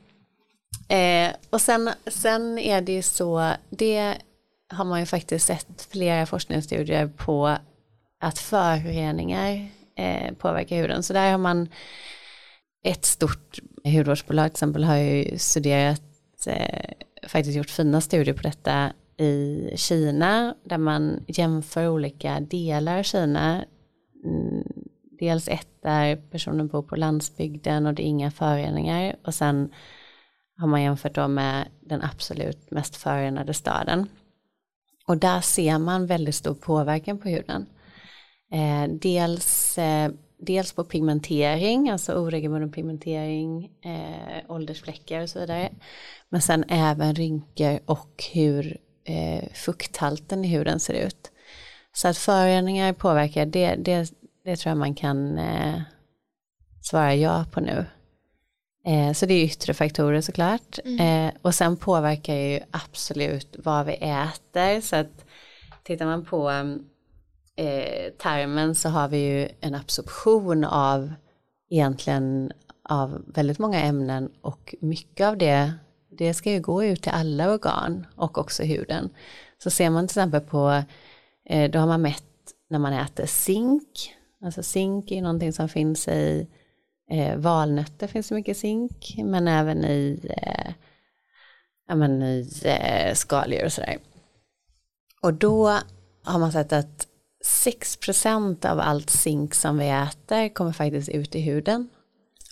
Eh, 0.89 1.37
och 1.51 1.61
sen, 1.61 1.91
sen 2.07 2.59
är 2.59 2.81
det 2.81 2.93
ju 2.93 3.03
så, 3.03 3.53
det 3.71 4.15
har 4.69 4.85
man 4.85 5.01
ju 5.01 5.07
faktiskt 5.07 5.47
sett 5.47 5.89
flera 5.91 6.27
forskningsstudier 6.27 7.07
på 7.07 7.57
att 8.21 8.39
föroreningar 8.39 9.69
eh, 9.97 10.35
påverkar 10.35 10.77
huden. 10.77 11.03
Så 11.03 11.13
där 11.13 11.31
har 11.31 11.39
man 11.39 11.69
ett 12.85 13.05
stort 13.05 13.59
hudvårdsbolag 13.85 14.47
till 14.47 14.53
exempel 14.53 14.85
har 14.85 14.97
ju 14.97 15.39
studerat, 15.39 16.03
eh, 16.47 16.91
faktiskt 17.29 17.57
gjort 17.57 17.71
fina 17.71 18.01
studier 18.01 18.35
på 18.35 18.43
detta 18.43 18.93
i 19.17 19.71
Kina 19.77 20.55
där 20.65 20.79
man 20.79 21.25
jämför 21.27 21.89
olika 21.89 22.41
delar 22.41 22.99
av 22.99 23.03
Kina. 23.03 23.65
Mm, 24.25 24.65
dels 25.19 25.49
ett 25.49 25.69
där 25.83 26.17
personen 26.17 26.69
bor 26.69 26.83
på 26.83 26.97
landsbygden 26.97 27.87
och 27.87 27.95
det 27.95 28.03
är 28.03 28.07
inga 28.07 28.31
föroreningar 28.31 29.17
och 29.25 29.35
sen 29.35 29.71
har 30.59 30.67
man 30.67 30.83
jämfört 30.83 31.15
då 31.15 31.29
med 31.29 31.69
den 31.81 32.03
absolut 32.03 32.71
mest 32.71 32.97
förorenade 32.97 33.55
staden. 33.55 34.09
Och 35.07 35.17
där 35.17 35.41
ser 35.41 35.79
man 35.79 36.07
väldigt 36.07 36.35
stor 36.35 36.55
påverkan 36.55 37.19
på 37.19 37.29
huden. 37.29 37.67
Eh, 38.53 38.91
dels, 38.91 39.79
eh, 39.79 40.11
dels 40.39 40.73
på 40.73 40.85
pigmentering, 40.85 41.91
alltså 41.91 42.15
oregelbunden 42.15 42.73
pigmentering, 42.73 43.71
eh, 43.85 44.51
åldersfläckar 44.51 45.23
och 45.23 45.31
så 45.31 45.39
vidare. 45.39 45.71
Men 46.29 46.43
sen 46.43 46.65
även 46.69 47.15
rynkor 47.15 47.79
och 47.87 48.25
hur 48.33 48.79
eh, 49.05 49.49
fukthalten 49.53 50.45
i 50.45 50.49
huden 50.49 50.81
ser 50.81 50.95
ut. 50.95 51.31
Så 51.93 52.09
att 52.09 52.19
föroreningar 52.19 52.93
påverkar, 52.93 53.47
det, 53.47 53.75
det, 53.75 54.13
det 54.45 54.57
tror 54.57 54.71
jag 54.71 54.79
man 54.79 54.95
kan 54.95 55.39
eh, 55.39 55.81
svara 56.83 57.15
ja 57.15 57.47
på 57.53 57.61
nu. 57.61 57.87
Eh, 58.87 59.13
så 59.13 59.27
det 59.27 59.35
är 59.35 59.45
yttre 59.45 59.75
faktorer 59.75 60.21
såklart. 60.21 60.79
Mm. 60.85 61.27
Eh, 61.27 61.35
och 61.43 61.55
sen 61.55 61.77
påverkar 61.77 62.35
ju 62.35 62.61
absolut 62.71 63.57
vad 63.59 63.87
vi 63.87 63.93
äter. 63.93 64.81
Så 64.81 64.97
att 64.97 65.25
tittar 65.83 66.07
man 66.07 66.25
på 66.25 66.51
eh, 67.57 68.13
tarmen 68.19 68.75
så 68.75 68.89
har 68.89 69.09
vi 69.09 69.19
ju 69.19 69.49
en 69.61 69.75
absorption 69.75 70.65
av 70.65 71.13
egentligen 71.71 72.53
av 72.89 73.23
väldigt 73.27 73.59
många 73.59 73.81
ämnen 73.81 74.31
och 74.41 74.75
mycket 74.81 75.27
av 75.27 75.39
det 75.39 75.73
det 76.19 76.35
ska 76.35 76.51
ju 76.51 76.61
gå 76.61 76.85
ut 76.85 77.03
till 77.03 77.13
alla 77.13 77.53
organ 77.53 78.07
och 78.17 78.39
också 78.39 78.63
huden. 78.63 79.11
Så 79.63 79.71
ser 79.71 79.91
man 79.91 80.09
till 80.09 80.13
exempel 80.19 80.41
på, 80.41 80.83
eh, 81.45 81.71
då 81.71 81.79
har 81.79 81.87
man 81.87 82.03
mätt 82.03 82.25
när 82.71 82.79
man 82.79 82.93
äter 82.93 83.27
zink, 83.27 84.15
alltså 84.45 84.63
zink 84.63 85.11
är 85.11 85.23
någonting 85.23 85.53
som 85.53 85.69
finns 85.69 86.09
i 86.09 86.49
eh, 87.11 87.37
valnötter 87.37 88.07
finns 88.07 88.29
det 88.29 88.35
mycket 88.35 88.57
zink, 88.57 89.15
men 89.25 89.49
även 89.49 89.85
i, 89.85 90.21
eh, 90.31 90.73
ja, 91.89 91.95
men 91.95 92.23
i 92.23 92.51
eh, 92.65 93.15
skaldjur 93.15 93.65
och 93.65 93.73
sådär. 93.73 93.99
Och 95.23 95.35
då 95.35 95.79
har 96.25 96.39
man 96.39 96.53
sett 96.53 96.73
att 96.73 97.09
6% 97.45 98.67
av 98.67 98.81
allt 98.81 99.11
zink 99.11 99.55
som 99.55 99.79
vi 99.79 99.89
äter 99.89 100.49
kommer 100.49 100.73
faktiskt 100.73 101.09
ut 101.09 101.35
i 101.35 101.41
huden. 101.41 101.89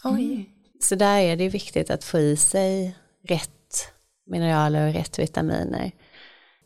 Oj. 0.05 0.49
Så 0.81 0.95
där 0.95 1.19
är 1.19 1.37
det 1.37 1.49
viktigt 1.49 1.91
att 1.91 2.05
få 2.05 2.19
i 2.19 2.37
sig 2.37 2.97
rätt 3.29 3.93
mineraler 4.27 4.89
och 4.89 4.95
rätt 4.95 5.19
vitaminer. 5.19 5.93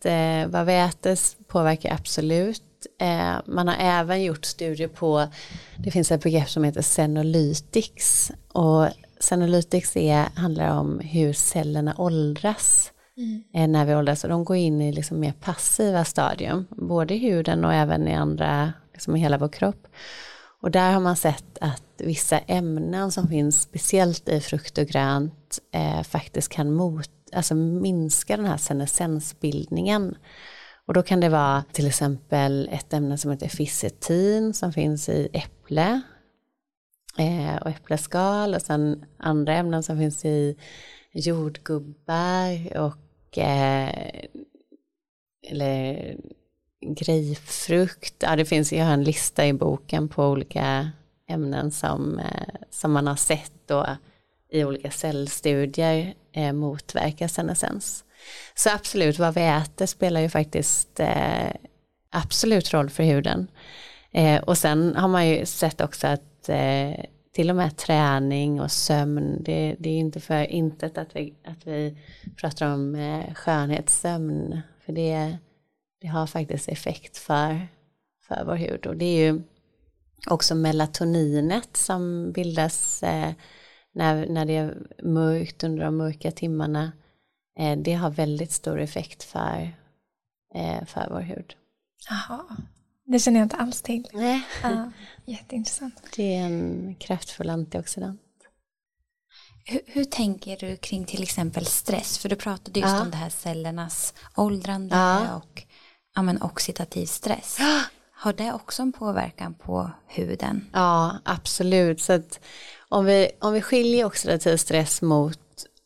Det, 0.03 0.47
vad 0.49 0.67
vi 0.67 0.75
äter 0.75 1.45
påverkar 1.45 1.95
absolut. 1.95 2.63
Eh, 3.01 3.37
man 3.47 3.69
har 3.69 3.77
även 3.79 4.23
gjort 4.23 4.45
studier 4.45 4.89
på, 4.89 5.29
det 5.77 5.91
finns 5.91 6.13
ett 6.13 6.23
begrepp 6.23 6.51
som 6.51 6.65
heter 6.65 6.83
senolytics 6.83 8.33
och 8.53 8.89
senolytics 9.21 9.97
är, 9.97 10.29
handlar 10.35 10.79
om 10.79 11.01
hur 11.01 11.33
cellerna 11.33 11.95
åldras 11.99 12.93
mm. 13.17 13.45
Eh, 13.55 13.69
när 13.69 13.85
vi 13.85 13.95
åldras 13.95 14.25
och 14.25 14.31
de 14.31 14.45
går 14.45 14.57
in 14.57 14.83
i 14.83 14.93
liksom 14.93 15.21
mer 15.21 15.33
passiva 15.33 16.05
stadium, 16.05 16.67
både 16.71 17.15
i 17.15 17.19
huden 17.19 17.65
och 17.65 17.75
även 17.75 18.09
i 18.09 18.15
andra, 18.15 18.73
liksom 18.93 19.17
i 19.17 19.21
hela 19.21 19.39
vår 19.39 19.49
kropp. 19.49 19.87
Och 20.61 20.71
där 20.71 20.93
har 20.93 21.01
man 21.01 21.17
sett 21.17 21.59
att 21.61 21.83
vissa 21.99 22.39
ämnen 22.39 23.13
som 23.13 23.29
finns 23.29 23.63
speciellt 23.63 24.29
i 24.29 24.41
frukt 24.41 24.79
och 24.79 24.87
grönt 24.87 25.59
eh, 25.73 26.03
faktiskt 26.03 26.49
kan 26.49 26.73
mot, 26.73 27.11
alltså 27.33 27.55
minska 27.55 28.37
den 28.37 28.47
här 28.47 28.57
senescensbildningen. 28.57 30.17
Och 30.87 30.95
då 30.95 31.03
kan 31.03 31.21
det 31.21 31.29
vara 31.29 31.65
till 31.73 31.87
exempel 31.87 32.69
ett 32.73 32.93
ämne 32.93 33.19
som 33.19 33.31
heter 33.31 33.49
fisetin 33.49 34.55
som 34.55 34.73
finns 34.73 35.09
i 35.09 35.29
äpple 35.33 36.01
eh, 37.19 37.57
och 37.57 37.71
äppleskal 37.71 38.55
och 38.55 38.63
sen 38.63 39.05
andra 39.19 39.55
ämnen 39.55 39.83
som 39.83 39.99
finns 39.99 40.25
i 40.25 40.57
jordgubbar 41.13 42.77
och 42.77 43.06
eh, 43.39 44.25
eller 45.51 46.17
grejfrukt, 46.81 48.15
Ja, 48.19 48.37
det 48.37 48.45
finns, 48.45 48.73
jag 48.73 48.85
har 48.85 48.93
en 48.93 49.05
lista 49.05 49.47
i 49.47 49.53
boken 49.53 50.09
på 50.09 50.25
olika 50.27 50.91
ämnen 51.29 51.71
som, 51.71 52.19
eh, 52.19 52.55
som 52.71 52.93
man 52.93 53.07
har 53.07 53.17
sett 53.17 53.53
då 53.67 53.87
i 54.51 54.65
olika 54.65 54.91
cellstudier 54.91 56.15
eh, 56.33 56.53
motverkar 56.53 57.29
senescens. 57.29 58.05
Så 58.55 58.71
absolut, 58.71 59.19
vad 59.19 59.35
vi 59.35 59.47
äter 59.47 59.87
spelar 59.87 60.21
ju 60.21 60.29
faktiskt 60.29 61.01
eh, 61.01 61.51
absolut 62.11 62.73
roll 62.73 62.91
för 62.91 63.03
huden. 63.03 63.51
Eh, 64.13 64.43
och 64.43 64.59
sen 64.59 64.97
har 64.97 65.09
man 65.09 65.29
ju 65.29 65.47
sett 65.47 65.81
också 65.81 66.07
att 66.07 66.49
eh, 66.49 67.05
till 67.37 67.51
och 67.51 67.57
med 67.57 67.77
träning 67.77 68.61
och 68.61 68.71
sömn, 68.71 69.43
det, 69.43 69.77
det 69.79 69.91
är 69.91 69.99
inte 69.99 70.21
för 70.21 70.43
intet 70.43 70.99
att 70.99 71.17
vi, 71.17 71.35
att 71.45 71.67
vi 71.67 71.99
pratar 72.37 72.75
om 72.75 72.95
eh, 72.95 73.35
skönhetssömn, 73.35 74.61
för 74.85 74.93
det, 74.93 75.37
det 76.01 76.07
har 76.07 76.27
faktiskt 76.27 76.69
effekt 76.69 77.17
för, 77.17 77.69
för 78.29 78.45
vår 78.45 78.55
hud. 78.55 78.87
Och 78.87 78.97
det 78.97 79.05
är 79.05 79.33
ju 79.33 79.43
också 80.31 80.55
melatoninet 80.55 81.77
som 81.77 82.33
bildas 82.33 83.03
eh, 83.03 83.33
när, 83.93 84.27
när 84.27 84.45
det 84.45 84.57
är 84.57 84.79
mörkt 85.03 85.65
under 85.65 85.85
de 85.85 85.97
mörka 85.97 86.31
timmarna. 86.31 86.93
Eh, 87.59 87.79
det 87.79 87.93
har 87.93 88.11
väldigt 88.11 88.53
stor 88.53 88.81
effekt 88.81 89.23
för, 89.23 89.77
eh, 90.55 90.85
för 90.85 91.07
vår 91.11 91.21
hud. 91.21 91.55
Jaha, 92.09 92.57
det 93.07 93.19
känner 93.19 93.41
jag 93.41 93.45
inte 93.45 93.57
alls 93.57 93.83
till. 93.83 94.09
Nej. 94.13 94.43
Ja, 94.63 94.91
jätteintressant. 95.25 96.03
Det 96.17 96.37
är 96.37 96.43
en 96.43 96.95
kraftfull 97.01 97.51
antioxidant. 97.51 98.21
Hur, 99.65 99.81
hur, 99.87 100.05
tänker 100.05 100.57
du 100.57 100.77
kring 100.77 101.05
till 101.05 101.23
exempel 101.23 101.67
stress? 101.67 102.19
För 102.19 102.29
du 102.29 102.37
pratade 102.37 102.81
just 102.81 102.93
ja. 102.93 103.03
om 103.03 103.11
det 103.11 103.17
här 103.17 103.31
cellernas 103.31 104.15
åldrande 104.37 104.97
ja. 104.97 105.37
och 105.37 105.63
ja, 106.15 106.23
men 106.23 106.43
oxidativ 106.43 107.07
stress. 107.07 107.59
Har 108.13 108.33
det 108.33 108.53
också 108.53 108.83
en 108.83 108.93
påverkan 108.93 109.55
på 109.55 109.91
huden? 110.07 110.67
Ja, 110.73 111.19
absolut. 111.25 112.01
Så 112.01 112.13
att 112.13 112.41
om, 112.89 113.05
vi, 113.05 113.31
om 113.41 113.53
vi 113.53 113.63
skiljer 113.63 114.05
oxidativ 114.05 114.57
stress 114.57 115.03
mot 115.03 115.39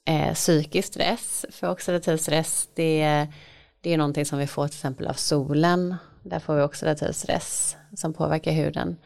eh, 0.06 0.34
psykisk 0.34 0.88
stress, 0.88 1.46
för 1.50 1.70
oxidativ 1.70 2.16
stress 2.16 2.68
det, 2.74 3.26
det 3.80 3.92
är 3.92 3.98
någonting 3.98 4.26
som 4.26 4.38
vi 4.38 4.46
får 4.46 4.68
till 4.68 4.76
exempel 4.76 5.06
av 5.06 5.14
solen, 5.14 5.96
där 6.22 6.38
får 6.38 6.54
vi 6.54 6.62
oxidativ 6.62 7.12
stress 7.12 7.76
som 7.94 8.12
påverkar 8.12 8.52
huden. 8.52 8.96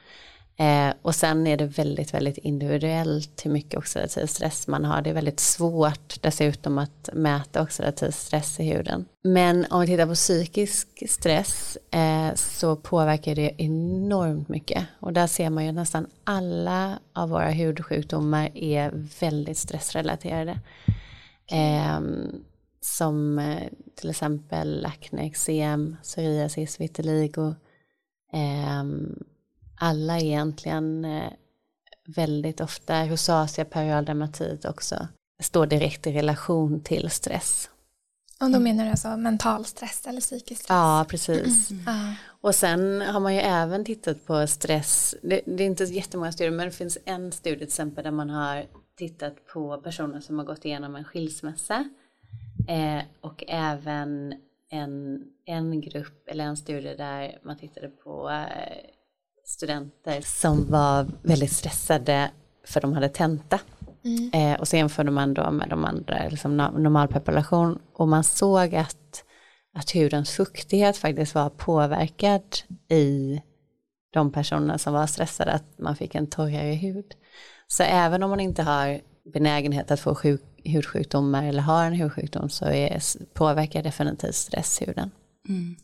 Eh, 0.57 0.95
och 1.03 1.15
sen 1.15 1.47
är 1.47 1.57
det 1.57 1.65
väldigt, 1.65 2.15
väldigt 2.15 2.39
individuellt 2.39 3.41
hur 3.45 3.51
mycket 3.51 3.79
oxidativ 3.79 4.27
stress 4.27 4.67
man 4.67 4.85
har. 4.85 5.03
Det 5.03 5.11
är 5.11 5.15
väldigt 5.15 5.41
svårt 5.41 6.23
dessutom 6.23 6.79
att 6.79 7.09
mäta 7.13 7.63
oxidativ 7.63 8.11
stress 8.11 8.61
i 8.61 8.65
huden. 8.65 9.05
Men 9.23 9.67
om 9.71 9.81
vi 9.81 9.87
tittar 9.87 10.07
på 10.07 10.15
psykisk 10.15 11.11
stress 11.11 11.79
eh, 11.91 12.35
så 12.35 12.77
påverkar 12.77 13.35
det 13.35 13.55
enormt 13.59 14.49
mycket. 14.49 14.87
Och 15.01 15.13
där 15.13 15.27
ser 15.27 15.51
man 15.51 15.65
ju 15.65 15.69
att 15.69 15.75
nästan 15.75 16.07
alla 16.25 16.99
av 17.13 17.29
våra 17.29 17.51
hudsjukdomar 17.51 18.51
är 18.55 18.91
väldigt 19.21 19.59
stressrelaterade. 19.59 20.59
Eh, 21.47 22.01
som 22.85 23.39
eh, 23.39 23.69
till 23.95 24.11
exempel 24.11 24.87
akne, 24.87 25.27
eksem, 25.27 25.97
psoriasis, 26.03 26.81
vitiligo. 26.81 27.55
Um, 28.33 29.25
alla 29.77 30.19
egentligen 30.19 31.05
eh, 31.05 31.33
väldigt 32.07 32.61
ofta, 32.61 33.07
rosacea, 33.07 33.65
perialdermatit 33.65 34.65
också, 34.65 35.09
står 35.43 35.67
direkt 35.67 36.07
i 36.07 36.13
relation 36.13 36.81
till 36.81 37.11
stress. 37.11 37.71
Och 38.41 38.51
då 38.51 38.61
menar 38.61 38.85
du 38.85 38.91
alltså 38.91 39.17
mental 39.17 39.65
stress 39.65 40.07
eller 40.07 40.21
psykisk 40.21 40.63
stress? 40.63 40.75
Ja, 40.75 41.07
precis. 41.09 41.71
Mm. 41.71 42.15
Och 42.41 42.55
sen 42.55 43.01
har 43.01 43.21
man 43.21 43.35
ju 43.35 43.41
även 43.41 43.85
tittat 43.85 44.27
på 44.27 44.47
stress, 44.47 45.15
det, 45.23 45.41
det, 45.47 45.65
är 45.65 45.67
inte 45.67 45.85
jättemånga 45.85 46.33
studier, 46.33 46.51
men 46.51 46.67
det 46.67 46.73
finns 46.73 46.99
en 47.05 47.33
studie 47.33 47.57
till 47.57 47.67
exempel 47.67 48.05
där 48.05 48.11
man 48.11 48.31
har 48.31 48.67
tittat 48.99 49.47
på 49.47 49.77
personer 49.77 50.21
som 50.21 50.39
har 50.39 50.45
gått 50.47 50.65
igenom 50.65 50.97
en 50.97 51.05
skilsmässa 51.05 51.85
eh, 52.69 53.03
och 53.21 53.45
även 53.49 54.35
en, 54.71 55.23
en 55.45 55.81
grupp 55.81 56.29
eller 56.29 56.45
en 56.45 56.57
studie 56.57 56.95
där 56.97 57.39
man 57.45 57.57
tittade 57.59 57.89
på 57.89 58.31
eh, 58.31 58.91
studenter 59.45 60.21
som 60.21 60.71
var 60.71 61.07
väldigt 61.23 61.53
stressade 61.53 62.31
för 62.65 62.81
de 62.81 62.93
hade 62.93 63.09
tenta. 63.09 63.61
Mm. 64.05 64.31
Eh, 64.33 64.61
och 64.61 64.69
så 64.69 64.77
jämförde 64.77 65.11
man 65.11 65.35
då 65.35 65.51
med 65.51 65.69
de 65.69 65.85
andra, 65.85 66.29
liksom 66.29 66.57
normalpopulation 66.57 67.79
och 67.93 68.09
man 68.09 68.25
såg 68.25 68.75
att, 68.75 69.25
att 69.75 69.91
hudens 69.91 70.31
fuktighet 70.31 70.97
faktiskt 70.97 71.35
var 71.35 71.51
påverkad 71.51 72.57
i 72.89 73.41
de 74.13 74.33
personerna 74.33 74.79
som 74.79 74.93
var 74.93 75.07
stressade, 75.07 75.53
att 75.53 75.79
man 75.79 75.97
fick 75.97 76.15
en 76.15 76.27
torrare 76.27 76.75
hud. 76.75 77.15
Så 77.67 77.83
även 77.83 78.23
om 78.23 78.31
man 78.31 78.41
inte 78.41 78.63
har 78.63 79.01
benägenhet 79.33 79.91
att 79.91 80.01
få 80.01 80.15
sjuk, 80.15 80.43
hudsjukdomar 80.65 81.45
eller 81.45 81.63
har 81.63 81.85
en 81.85 81.95
hudsjukdom 81.95 82.49
så 82.51 82.65
är, 82.65 83.03
påverkar 83.35 83.83
definitivt 83.83 84.35
stress 84.35 84.83
huden. 84.83 85.11
Mm. 85.49 85.77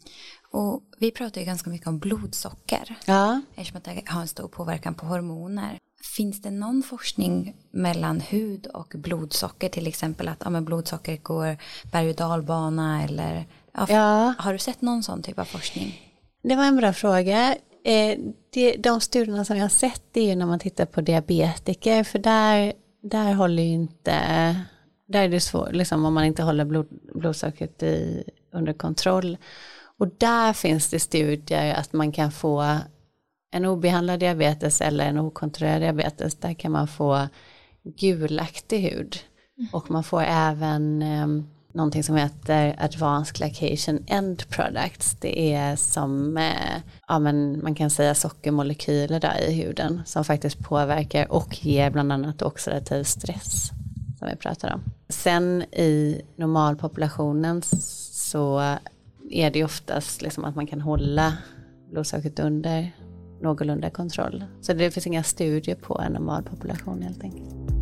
Och 0.52 0.82
vi 0.98 1.10
pratar 1.10 1.40
ju 1.40 1.46
ganska 1.46 1.70
mycket 1.70 1.86
om 1.86 1.98
blodsocker. 1.98 2.96
Ja. 3.04 3.40
Eftersom 3.54 3.76
att 3.76 3.84
det 3.84 4.02
har 4.06 4.20
en 4.20 4.28
stor 4.28 4.48
påverkan 4.48 4.94
på 4.94 5.06
hormoner. 5.06 5.78
Finns 6.16 6.42
det 6.42 6.50
någon 6.50 6.82
forskning 6.82 7.56
mellan 7.70 8.20
hud 8.20 8.66
och 8.66 8.92
blodsocker 8.96 9.68
till 9.68 9.86
exempel 9.86 10.28
att 10.28 10.42
ja, 10.44 10.50
men 10.50 10.64
blodsocker 10.64 11.16
går 11.16 11.56
berg 11.92 12.10
och 12.10 12.16
dalbana 12.16 13.04
eller 13.04 13.46
ja, 13.72 13.86
ja. 13.88 14.34
har 14.38 14.52
du 14.52 14.58
sett 14.58 14.82
någon 14.82 15.02
sån 15.02 15.22
typ 15.22 15.38
av 15.38 15.44
forskning? 15.44 16.10
Det 16.42 16.56
var 16.56 16.64
en 16.64 16.76
bra 16.76 16.92
fråga. 16.92 17.56
Eh, 17.84 18.18
det, 18.50 18.76
de 18.76 19.00
studierna 19.00 19.44
som 19.44 19.56
jag 19.56 19.64
har 19.64 19.68
sett 19.68 20.16
är 20.16 20.22
ju 20.22 20.34
när 20.34 20.46
man 20.46 20.58
tittar 20.58 20.86
på 20.86 21.00
diabetiker 21.00 22.04
för 22.04 22.18
där, 22.18 22.72
där 23.00 23.34
håller 23.34 23.62
ju 23.62 23.68
inte, 23.68 24.14
där 25.06 25.22
är 25.22 25.28
det 25.28 25.40
svårt, 25.40 25.72
liksom 25.72 26.04
om 26.04 26.14
man 26.14 26.24
inte 26.24 26.42
håller 26.42 26.64
blod, 26.64 26.88
blodsockret 27.14 27.82
i, 27.82 28.24
under 28.52 28.72
kontroll. 28.72 29.36
Och 29.98 30.08
där 30.18 30.52
finns 30.52 30.90
det 30.90 31.00
studier 31.00 31.74
att 31.74 31.92
man 31.92 32.12
kan 32.12 32.32
få 32.32 32.78
en 33.52 33.64
obehandlad 33.64 34.20
diabetes 34.20 34.80
eller 34.80 35.06
en 35.06 35.18
okontrollerad 35.18 35.82
diabetes, 35.82 36.34
där 36.34 36.54
kan 36.54 36.72
man 36.72 36.88
få 36.88 37.28
gulaktig 37.82 38.80
hud. 38.80 39.16
Mm. 39.58 39.68
Och 39.72 39.90
man 39.90 40.04
får 40.04 40.22
även 40.22 41.02
eh, 41.02 41.26
någonting 41.72 42.02
som 42.02 42.16
heter 42.16 42.76
Advanced 42.78 43.36
Glycation 43.36 44.04
End 44.06 44.48
Products. 44.48 45.16
Det 45.20 45.54
är 45.54 45.76
som, 45.76 46.36
eh, 46.36 46.82
ja 47.08 47.18
men 47.18 47.62
man 47.62 47.74
kan 47.74 47.90
säga 47.90 48.14
sockermolekyler 48.14 49.20
där 49.20 49.40
i 49.48 49.52
huden 49.52 50.02
som 50.06 50.24
faktiskt 50.24 50.58
påverkar 50.58 51.32
och 51.32 51.66
ger 51.66 51.90
bland 51.90 52.12
annat 52.12 52.42
oxidativ 52.42 53.04
stress 53.04 53.70
som 54.18 54.28
vi 54.28 54.36
pratar 54.36 54.74
om. 54.74 54.80
Sen 55.08 55.62
i 55.62 56.22
normalpopulationen 56.36 57.62
så 58.12 58.76
är 59.30 59.50
det 59.50 59.64
oftast 59.64 60.22
liksom 60.22 60.44
att 60.44 60.56
man 60.56 60.66
kan 60.66 60.80
hålla 60.80 61.36
blodsockret 61.90 62.38
under 62.38 62.92
någorlunda 63.40 63.90
kontroll. 63.90 64.44
Så 64.60 64.72
det 64.72 64.90
finns 64.90 65.06
inga 65.06 65.22
studier 65.22 65.76
på 65.76 66.00
en 66.00 66.12
normalpopulation 66.12 67.02
helt 67.02 67.22
enkelt. 67.22 67.79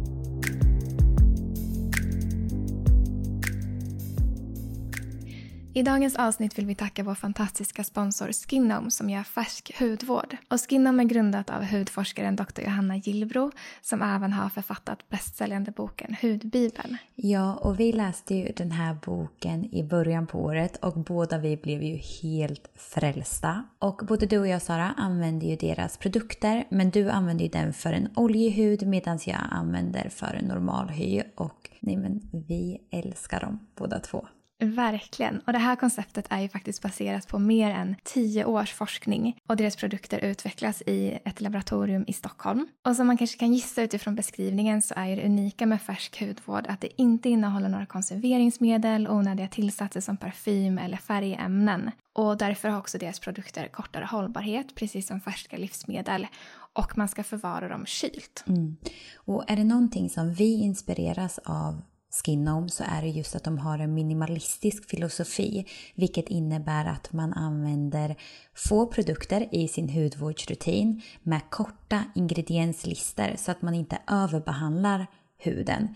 I 5.78 5.82
dagens 5.82 6.16
avsnitt 6.16 6.58
vill 6.58 6.66
vi 6.66 6.74
tacka 6.74 7.02
vår 7.02 7.14
fantastiska 7.14 7.84
sponsor 7.84 8.32
Skinom 8.32 8.90
som 8.90 9.10
gör 9.10 9.22
färsk 9.22 9.78
hudvård. 9.78 10.36
Och 10.50 10.60
Skinom 10.60 11.00
är 11.00 11.04
grundat 11.04 11.50
av 11.50 11.64
hudforskaren 11.64 12.36
Dr. 12.36 12.62
Johanna 12.62 12.96
Gillbro 12.96 13.50
som 13.82 14.02
även 14.02 14.32
har 14.32 14.48
författat 14.48 15.08
bästsäljande 15.08 15.70
boken 15.70 16.16
Hudbibeln. 16.22 16.96
Ja, 17.14 17.54
och 17.54 17.80
vi 17.80 17.92
läste 17.92 18.34
ju 18.34 18.52
den 18.56 18.70
här 18.70 18.96
boken 19.04 19.74
i 19.74 19.84
början 19.84 20.26
på 20.26 20.38
året 20.38 20.76
och 20.76 20.98
båda 20.98 21.38
vi 21.38 21.56
blev 21.56 21.82
ju 21.82 21.96
helt 21.96 22.70
frälsta. 22.74 23.64
Och 23.78 24.00
både 24.08 24.26
du 24.26 24.38
och 24.38 24.48
jag 24.48 24.62
Sara 24.62 24.94
använder 24.96 25.46
ju 25.46 25.56
deras 25.56 25.96
produkter 25.96 26.64
men 26.70 26.90
du 26.90 27.10
använder 27.10 27.44
ju 27.44 27.50
den 27.50 27.72
för 27.72 27.92
en 27.92 28.08
oljig 28.16 28.50
hud 28.50 28.86
medan 28.86 29.18
jag 29.26 29.40
använder 29.50 30.08
för 30.08 30.34
en 30.34 30.44
normal 30.44 30.88
hy 30.88 31.22
och 31.36 31.70
nej 31.80 31.96
men 31.96 32.20
vi 32.48 32.78
älskar 32.90 33.40
dem 33.40 33.66
båda 33.76 33.98
två. 34.00 34.26
Verkligen. 34.60 35.40
Och 35.46 35.52
det 35.52 35.58
här 35.58 35.76
konceptet 35.76 36.26
är 36.30 36.40
ju 36.40 36.48
faktiskt 36.48 36.82
baserat 36.82 37.28
på 37.28 37.38
mer 37.38 37.70
än 37.70 37.96
tio 38.04 38.44
års 38.44 38.72
forskning 38.72 39.40
och 39.48 39.56
deras 39.56 39.76
produkter 39.76 40.18
utvecklas 40.18 40.82
i 40.82 41.18
ett 41.24 41.40
laboratorium 41.40 42.04
i 42.06 42.12
Stockholm. 42.12 42.68
Och 42.86 42.96
som 42.96 43.06
man 43.06 43.16
kanske 43.16 43.38
kan 43.38 43.52
gissa 43.52 43.82
utifrån 43.82 44.14
beskrivningen 44.14 44.82
så 44.82 44.94
är 44.96 45.16
det 45.16 45.26
unika 45.26 45.66
med 45.66 45.82
färsk 45.82 46.20
hudvård 46.20 46.66
att 46.68 46.80
det 46.80 47.02
inte 47.02 47.28
innehåller 47.28 47.68
några 47.68 47.86
konserveringsmedel, 47.86 49.08
onödiga 49.08 49.48
tillsatser 49.48 50.00
som 50.00 50.16
parfym 50.16 50.78
eller 50.78 50.96
färgämnen. 50.96 51.90
Och 52.12 52.36
därför 52.36 52.68
har 52.68 52.78
också 52.78 52.98
deras 52.98 53.20
produkter 53.20 53.68
kortare 53.68 54.04
hållbarhet, 54.04 54.74
precis 54.74 55.06
som 55.06 55.20
färska 55.20 55.56
livsmedel. 55.56 56.26
Och 56.72 56.98
man 56.98 57.08
ska 57.08 57.24
förvara 57.24 57.68
dem 57.68 57.86
kylt. 57.86 58.44
Mm. 58.46 58.76
Och 59.16 59.44
är 59.50 59.56
det 59.56 59.64
någonting 59.64 60.10
som 60.10 60.34
vi 60.34 60.60
inspireras 60.60 61.38
av 61.38 61.82
Skinom 62.10 62.68
så 62.68 62.84
är 62.86 63.02
det 63.02 63.08
just 63.08 63.36
att 63.36 63.44
de 63.44 63.58
har 63.58 63.78
en 63.78 63.94
minimalistisk 63.94 64.90
filosofi 64.90 65.66
vilket 65.94 66.28
innebär 66.28 66.84
att 66.84 67.12
man 67.12 67.32
använder 67.32 68.16
få 68.54 68.86
produkter 68.86 69.48
i 69.54 69.68
sin 69.68 69.88
hudvårdsrutin 69.88 71.02
med 71.22 71.40
korta 71.50 72.04
ingredienslistor 72.14 73.36
så 73.36 73.50
att 73.50 73.62
man 73.62 73.74
inte 73.74 73.98
överbehandlar 74.06 75.06
huden. 75.38 75.94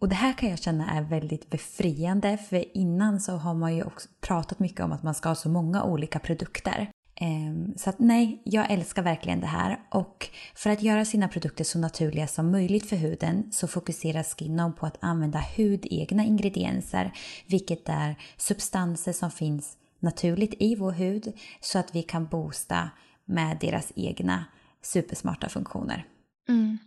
Och 0.00 0.08
det 0.08 0.14
här 0.14 0.32
kan 0.32 0.50
jag 0.50 0.58
känna 0.58 0.90
är 0.90 1.02
väldigt 1.02 1.50
befriande 1.50 2.38
för 2.38 2.76
innan 2.76 3.20
så 3.20 3.32
har 3.32 3.54
man 3.54 3.76
ju 3.76 3.82
också 3.82 4.08
pratat 4.20 4.58
mycket 4.58 4.80
om 4.80 4.92
att 4.92 5.02
man 5.02 5.14
ska 5.14 5.28
ha 5.28 5.36
så 5.36 5.48
många 5.48 5.84
olika 5.84 6.18
produkter. 6.18 6.90
Ehm, 7.22 7.74
så 7.76 7.90
att 7.90 7.98
nej, 7.98 8.42
jag 8.44 8.70
älskar 8.70 9.02
verkligen 9.02 9.40
det 9.40 9.46
här 9.46 9.80
och 9.90 10.28
för 10.54 10.70
att 10.70 10.82
göra 10.82 11.04
sina 11.04 11.28
produkter 11.28 11.64
så 11.64 11.78
naturliga 11.78 12.26
som 12.26 12.50
möjligt 12.50 12.88
för 12.88 12.96
huden 12.96 13.52
så 13.52 13.68
fokuserar 13.68 14.22
Skinom 14.22 14.74
på 14.74 14.86
att 14.86 14.98
använda 15.00 15.44
hudegna 15.56 16.24
ingredienser 16.24 17.12
vilket 17.46 17.88
är 17.88 18.16
substanser 18.36 19.12
som 19.12 19.30
finns 19.30 19.76
naturligt 19.98 20.54
i 20.58 20.74
vår 20.74 20.92
hud 20.92 21.32
så 21.60 21.78
att 21.78 21.94
vi 21.94 22.02
kan 22.02 22.26
boosta 22.26 22.90
med 23.24 23.58
deras 23.60 23.92
egna 23.96 24.44
supersmarta 24.82 25.48
funktioner. 25.48 26.04
Mm. 26.48 26.78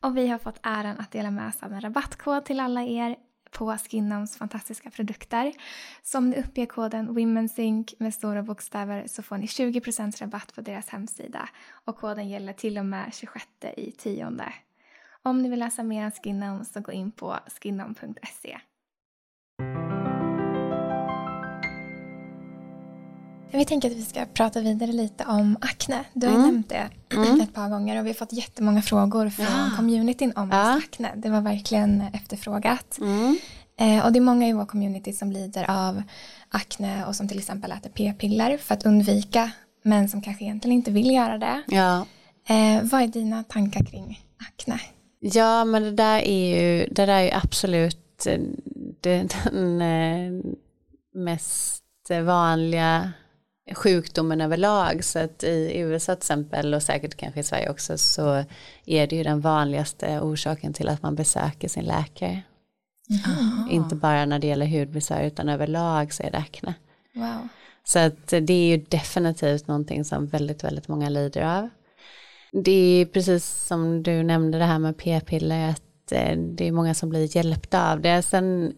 Och 0.00 0.16
vi 0.16 0.28
har 0.28 0.38
fått 0.38 0.60
äran 0.62 0.98
att 0.98 1.12
dela 1.12 1.30
med 1.30 1.48
oss 1.48 1.62
av 1.62 1.72
en 1.72 1.80
rabattkod 1.80 2.44
till 2.44 2.60
alla 2.60 2.82
er 2.82 3.16
på 3.56 3.76
Skinnams 3.78 4.36
fantastiska 4.36 4.90
produkter. 4.90 5.52
Så 6.02 6.18
om 6.18 6.30
ni 6.30 6.36
uppger 6.36 6.66
koden 6.66 7.14
WomenSync 7.14 7.94
med 7.98 8.14
stora 8.14 8.42
bokstäver 8.42 9.06
så 9.06 9.22
får 9.22 9.36
ni 9.36 9.46
20% 9.46 10.20
rabatt 10.20 10.54
på 10.54 10.60
deras 10.60 10.88
hemsida 10.88 11.48
och 11.84 11.96
koden 11.96 12.28
gäller 12.28 12.52
till 12.52 12.78
och 12.78 12.86
med 12.86 13.14
26 13.14 13.46
i 13.76 13.90
tionde. 13.90 14.52
Om 15.22 15.42
ni 15.42 15.48
vill 15.48 15.58
läsa 15.58 15.82
mer 15.82 16.04
om 16.04 16.10
Skinnam 16.10 16.64
så 16.64 16.80
gå 16.80 16.92
in 16.92 17.12
på 17.12 17.38
skinnam.se. 17.60 18.58
Vi 23.50 23.64
tänker 23.64 23.90
att 23.90 23.96
vi 23.96 24.02
ska 24.02 24.24
prata 24.34 24.60
vidare 24.60 24.92
lite 24.92 25.24
om 25.24 25.56
akne. 25.60 26.04
Du 26.12 26.26
har 26.26 26.34
mm. 26.34 26.46
nämnt 26.46 26.68
det 26.68 26.88
mm. 27.14 27.40
ett 27.40 27.54
par 27.54 27.68
gånger 27.68 27.98
och 27.98 28.04
vi 28.06 28.10
har 28.10 28.14
fått 28.14 28.32
jättemånga 28.32 28.82
frågor 28.82 29.28
från 29.28 29.46
ja. 29.46 29.70
communityn 29.76 30.32
om 30.36 30.50
ja. 30.50 30.78
akne. 30.78 31.12
Det 31.16 31.30
var 31.30 31.40
verkligen 31.40 32.00
efterfrågat. 32.12 32.98
Mm. 33.00 33.38
Eh, 33.80 34.06
och 34.06 34.12
det 34.12 34.18
är 34.18 34.20
många 34.20 34.48
i 34.48 34.52
vår 34.52 34.66
community 34.66 35.12
som 35.12 35.32
lider 35.32 35.70
av 35.70 36.02
akne 36.48 37.04
och 37.06 37.16
som 37.16 37.28
till 37.28 37.38
exempel 37.38 37.72
äter 37.72 37.90
p-piller 37.90 38.56
för 38.56 38.74
att 38.74 38.86
undvika 38.86 39.50
men 39.82 40.08
som 40.08 40.22
kanske 40.22 40.44
egentligen 40.44 40.76
inte 40.76 40.90
vill 40.90 41.10
göra 41.10 41.38
det. 41.38 41.62
Ja. 41.66 42.06
Eh, 42.48 42.82
vad 42.82 43.02
är 43.02 43.06
dina 43.06 43.44
tankar 43.44 43.84
kring 43.84 44.20
akne? 44.48 44.80
Ja 45.20 45.64
men 45.64 45.82
det 45.82 45.92
där 45.92 46.18
är 46.18 46.56
ju, 46.56 46.86
det 46.86 47.06
där 47.06 47.08
är 47.08 47.22
ju 47.22 47.30
absolut 47.30 48.26
eh, 48.26 48.40
den, 49.00 49.28
den 49.52 49.80
eh, 49.80 50.44
mest 51.14 51.82
vanliga 52.24 53.12
sjukdomen 53.74 54.40
överlag. 54.40 55.04
Så 55.04 55.18
att 55.18 55.44
i 55.44 55.78
USA 55.78 56.14
till 56.14 56.18
exempel 56.18 56.74
och 56.74 56.82
säkert 56.82 57.14
kanske 57.14 57.40
i 57.40 57.42
Sverige 57.42 57.70
också 57.70 57.98
så 57.98 58.44
är 58.86 59.06
det 59.06 59.16
ju 59.16 59.22
den 59.22 59.40
vanligaste 59.40 60.20
orsaken 60.20 60.72
till 60.72 60.88
att 60.88 61.02
man 61.02 61.14
besöker 61.14 61.68
sin 61.68 61.84
läkare. 61.84 62.42
Mm. 63.26 63.70
Inte 63.70 63.94
bara 63.94 64.26
när 64.26 64.38
det 64.38 64.46
gäller 64.46 64.66
hudbesvär 64.66 65.24
utan 65.24 65.48
överlag 65.48 66.12
så 66.12 66.22
är 66.22 66.30
det 66.30 66.38
akne. 66.38 66.74
Wow. 67.14 67.48
Så 67.84 67.98
att 67.98 68.26
det 68.26 68.52
är 68.52 68.76
ju 68.76 68.84
definitivt 68.88 69.68
någonting 69.68 70.04
som 70.04 70.26
väldigt, 70.26 70.64
väldigt 70.64 70.88
många 70.88 71.08
lider 71.08 71.42
av. 71.42 71.68
Det 72.52 73.00
är 73.00 73.06
precis 73.06 73.66
som 73.66 74.02
du 74.02 74.22
nämnde 74.22 74.58
det 74.58 74.64
här 74.64 74.78
med 74.78 74.96
p-piller 74.96 75.70
att 75.70 76.12
eh, 76.12 76.38
det 76.38 76.68
är 76.68 76.72
många 76.72 76.94
som 76.94 77.08
blir 77.08 77.36
hjälpta 77.36 77.92
av 77.92 78.00
det. 78.00 78.22
Sen 78.22 78.74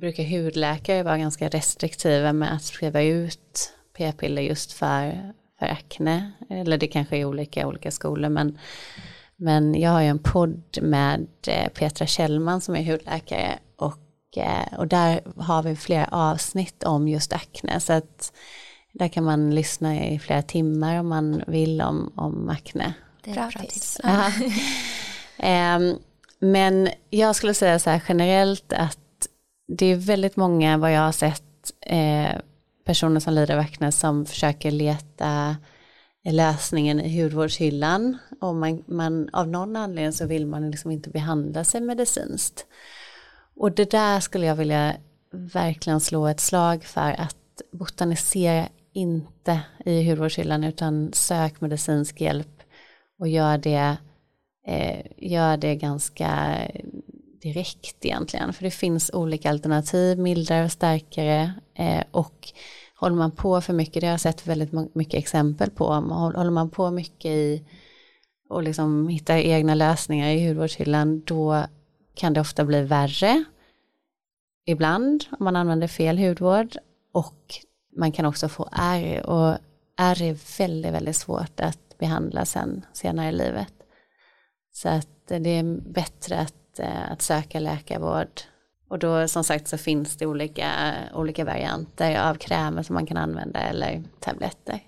brukar 0.00 0.24
hudläkare 0.24 1.02
vara 1.02 1.18
ganska 1.18 1.48
restriktiva 1.48 2.32
med 2.32 2.54
att 2.54 2.62
skriva 2.62 3.02
ut 3.02 3.72
p-piller 3.96 4.42
just 4.42 4.72
för, 4.72 5.32
för 5.58 5.66
akne. 5.66 6.32
Eller 6.50 6.78
det 6.78 6.86
kanske 6.86 7.16
är 7.16 7.24
olika 7.24 7.66
olika 7.66 7.90
skolor 7.90 8.28
men, 8.28 8.58
men 9.36 9.80
jag 9.80 9.90
har 9.90 10.00
ju 10.00 10.08
en 10.08 10.18
podd 10.18 10.78
med 10.82 11.26
eh, 11.46 11.68
Petra 11.68 12.06
Kjellman 12.06 12.60
som 12.60 12.76
är 12.76 12.82
hudläkare 12.82 13.58
och, 13.76 14.36
eh, 14.36 14.78
och 14.78 14.88
där 14.88 15.20
har 15.36 15.62
vi 15.62 15.76
flera 15.76 16.08
avsnitt 16.10 16.84
om 16.84 17.08
just 17.08 17.32
akne 17.32 17.80
så 17.80 17.92
att 17.92 18.32
där 18.92 19.08
kan 19.08 19.24
man 19.24 19.54
lyssna 19.54 20.06
i 20.06 20.18
flera 20.18 20.42
timmar 20.42 21.00
om 21.00 21.08
man 21.08 21.44
vill 21.46 21.80
om, 21.80 22.12
om 22.16 22.48
akne. 22.48 22.94
Det 23.24 23.30
är 23.30 23.34
bra 23.34 23.50
tips. 23.50 24.00
um, 25.38 25.98
men 26.52 26.88
jag 27.10 27.36
skulle 27.36 27.54
säga 27.54 27.78
så 27.78 27.90
här 27.90 28.02
generellt 28.08 28.72
att 28.72 28.98
det 29.68 29.86
är 29.86 29.96
väldigt 29.96 30.36
många 30.36 30.78
vad 30.78 30.92
jag 30.92 31.00
har 31.00 31.12
sett 31.12 31.72
eh, 31.80 32.32
personer 32.84 33.20
som 33.20 33.34
lider 33.34 33.54
av 33.54 33.60
akne 33.60 33.92
som 33.92 34.26
försöker 34.26 34.70
leta 34.70 35.56
lösningen 36.24 37.00
i 37.00 37.22
hudvårdshyllan 37.22 38.18
och 38.40 38.54
man, 38.54 38.84
man, 38.86 39.28
av 39.32 39.48
någon 39.48 39.76
anledning 39.76 40.12
så 40.12 40.26
vill 40.26 40.46
man 40.46 40.70
liksom 40.70 40.90
inte 40.90 41.10
behandla 41.10 41.64
sig 41.64 41.80
medicinskt. 41.80 42.66
Och 43.56 43.72
det 43.72 43.90
där 43.90 44.20
skulle 44.20 44.46
jag 44.46 44.56
vilja 44.56 44.96
verkligen 45.32 46.00
slå 46.00 46.26
ett 46.26 46.40
slag 46.40 46.84
för 46.84 47.20
att 47.20 47.62
botanisera 47.72 48.68
inte 48.92 49.60
i 49.84 50.10
hudvårdshyllan 50.10 50.64
utan 50.64 51.12
sök 51.12 51.60
medicinsk 51.60 52.20
hjälp 52.20 52.62
och 53.18 53.28
gör 53.28 53.58
det, 53.58 53.96
eh, 54.66 55.06
gör 55.16 55.56
det 55.56 55.76
ganska 55.76 56.58
direkt 57.44 58.04
egentligen. 58.04 58.52
För 58.52 58.64
det 58.64 58.70
finns 58.70 59.10
olika 59.14 59.50
alternativ, 59.50 60.18
mildare 60.18 60.64
och 60.64 60.72
starkare 60.72 61.52
eh, 61.74 62.04
och 62.10 62.52
håller 63.00 63.16
man 63.16 63.30
på 63.30 63.60
för 63.60 63.72
mycket, 63.72 64.00
det 64.00 64.06
har 64.06 64.12
jag 64.12 64.20
sett 64.20 64.46
väldigt 64.46 64.94
mycket 64.94 65.18
exempel 65.18 65.70
på, 65.70 65.86
håller 65.86 66.50
man 66.50 66.70
på 66.70 66.90
mycket 66.90 67.30
i 67.30 67.62
och 68.48 68.62
liksom 68.62 69.08
hittar 69.08 69.36
egna 69.36 69.74
lösningar 69.74 70.28
i 70.28 70.48
hudvårdshyllan, 70.48 71.22
då 71.26 71.64
kan 72.14 72.32
det 72.32 72.40
ofta 72.40 72.64
bli 72.64 72.82
värre. 72.82 73.44
Ibland 74.66 75.24
om 75.30 75.44
man 75.44 75.56
använder 75.56 75.88
fel 75.88 76.18
hudvård. 76.18 76.76
Och 77.12 77.54
man 77.96 78.12
kan 78.12 78.26
också 78.26 78.48
få 78.48 78.68
ärr 78.72 79.26
och 79.26 79.58
ärr 79.96 80.22
är 80.22 80.58
väldigt, 80.58 80.92
väldigt 80.92 81.16
svårt 81.16 81.60
att 81.60 81.98
behandla 81.98 82.44
sen 82.44 82.86
senare 82.92 83.28
i 83.28 83.32
livet. 83.32 83.72
Så 84.72 84.88
att 84.88 85.26
det 85.26 85.50
är 85.50 85.80
bättre 85.92 86.38
att, 86.38 86.54
eh, 86.78 87.12
att 87.12 87.22
söka 87.22 87.60
läkarvård. 87.60 88.40
Och 88.88 88.98
då 88.98 89.28
som 89.28 89.44
sagt 89.44 89.68
så 89.68 89.78
finns 89.78 90.16
det 90.16 90.26
olika, 90.26 90.94
olika 91.14 91.44
varianter 91.44 92.20
av 92.30 92.34
krämer 92.34 92.82
som 92.82 92.94
man 92.94 93.06
kan 93.06 93.16
använda 93.16 93.60
eller 93.60 94.02
tabletter. 94.20 94.80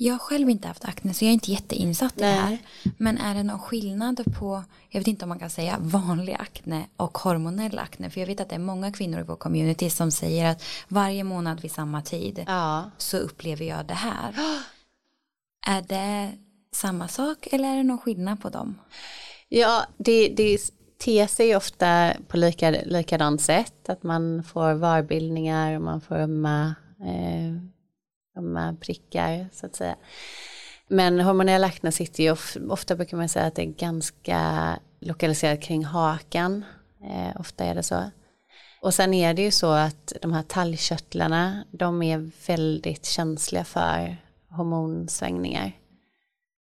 Jag 0.00 0.14
har 0.14 0.18
själv 0.18 0.50
inte 0.50 0.68
haft 0.68 0.84
akne 0.84 1.14
så 1.14 1.24
jag 1.24 1.28
är 1.28 1.34
inte 1.34 1.52
jätteinsatt 1.52 2.18
i 2.18 2.20
det 2.20 2.26
här. 2.26 2.58
Men 2.96 3.18
är 3.18 3.34
det 3.34 3.42
någon 3.42 3.58
skillnad 3.58 4.34
på, 4.38 4.64
jag 4.88 5.00
vet 5.00 5.08
inte 5.08 5.24
om 5.24 5.28
man 5.28 5.38
kan 5.38 5.50
säga 5.50 5.76
vanlig 5.80 6.36
akne 6.40 6.86
och 6.96 7.18
hormonell 7.18 7.78
akne. 7.78 8.10
För 8.10 8.20
jag 8.20 8.26
vet 8.26 8.40
att 8.40 8.48
det 8.48 8.54
är 8.54 8.58
många 8.58 8.92
kvinnor 8.92 9.20
i 9.20 9.22
vår 9.22 9.36
community 9.36 9.90
som 9.90 10.10
säger 10.10 10.50
att 10.50 10.62
varje 10.88 11.24
månad 11.24 11.60
vid 11.60 11.72
samma 11.72 12.02
tid 12.02 12.44
ja. 12.46 12.90
så 12.98 13.16
upplever 13.16 13.64
jag 13.64 13.86
det 13.86 13.94
här. 13.94 14.34
är 15.66 15.82
det 15.82 16.32
samma 16.72 17.08
sak 17.08 17.48
eller 17.52 17.68
är 17.68 17.76
det 17.76 17.82
någon 17.82 17.98
skillnad 17.98 18.40
på 18.42 18.48
dem? 18.48 18.78
Ja, 19.48 19.86
det, 19.96 20.28
det 20.28 20.58
ter 20.98 21.26
sig 21.26 21.56
ofta 21.56 22.12
på 22.28 22.36
lika, 22.36 22.70
likadant 22.70 23.40
sätt. 23.40 23.88
Att 23.88 24.02
man 24.02 24.44
får 24.44 24.74
varbildningar 24.74 25.76
och 25.76 25.82
man 25.82 26.00
får 26.00 26.14
ömma 26.14 26.74
eh, 27.00 27.62
ömma 28.38 28.76
prickar 28.80 29.48
så 29.52 29.66
att 29.66 29.76
säga. 29.76 29.96
Men 30.88 31.20
hormonell 31.20 31.64
akne 31.64 31.92
sitter 31.92 32.22
ju 32.22 32.36
ofta 32.70 32.96
brukar 32.96 33.16
man 33.16 33.28
säga 33.28 33.46
att 33.46 33.54
det 33.54 33.62
är 33.62 33.66
ganska 33.66 34.40
lokaliserat 35.00 35.62
kring 35.62 35.84
hakan. 35.84 36.64
Eh, 37.02 37.40
ofta 37.40 37.64
är 37.64 37.74
det 37.74 37.82
så. 37.82 38.10
Och 38.82 38.94
sen 38.94 39.14
är 39.14 39.34
det 39.34 39.42
ju 39.42 39.50
så 39.50 39.70
att 39.70 40.12
de 40.22 40.32
här 40.32 40.42
talgkörtlarna 40.42 41.64
de 41.70 42.02
är 42.02 42.30
väldigt 42.46 43.06
känsliga 43.06 43.64
för 43.64 44.16
hormonsvängningar. 44.50 45.72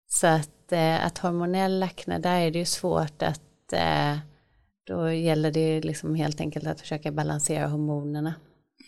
Så 0.07 0.27
att, 0.27 0.49
eh, 0.71 1.05
att 1.05 1.17
hormonell 1.17 1.83
akne 1.83 2.19
där 2.19 2.39
är 2.39 2.51
det 2.51 2.59
ju 2.59 2.65
svårt 2.65 3.21
att 3.21 3.73
eh, 3.73 4.17
då 4.87 5.11
gäller 5.11 5.51
det 5.51 5.81
liksom 5.81 6.15
helt 6.15 6.41
enkelt 6.41 6.67
att 6.67 6.81
försöka 6.81 7.11
balansera 7.11 7.67
hormonerna. 7.67 8.33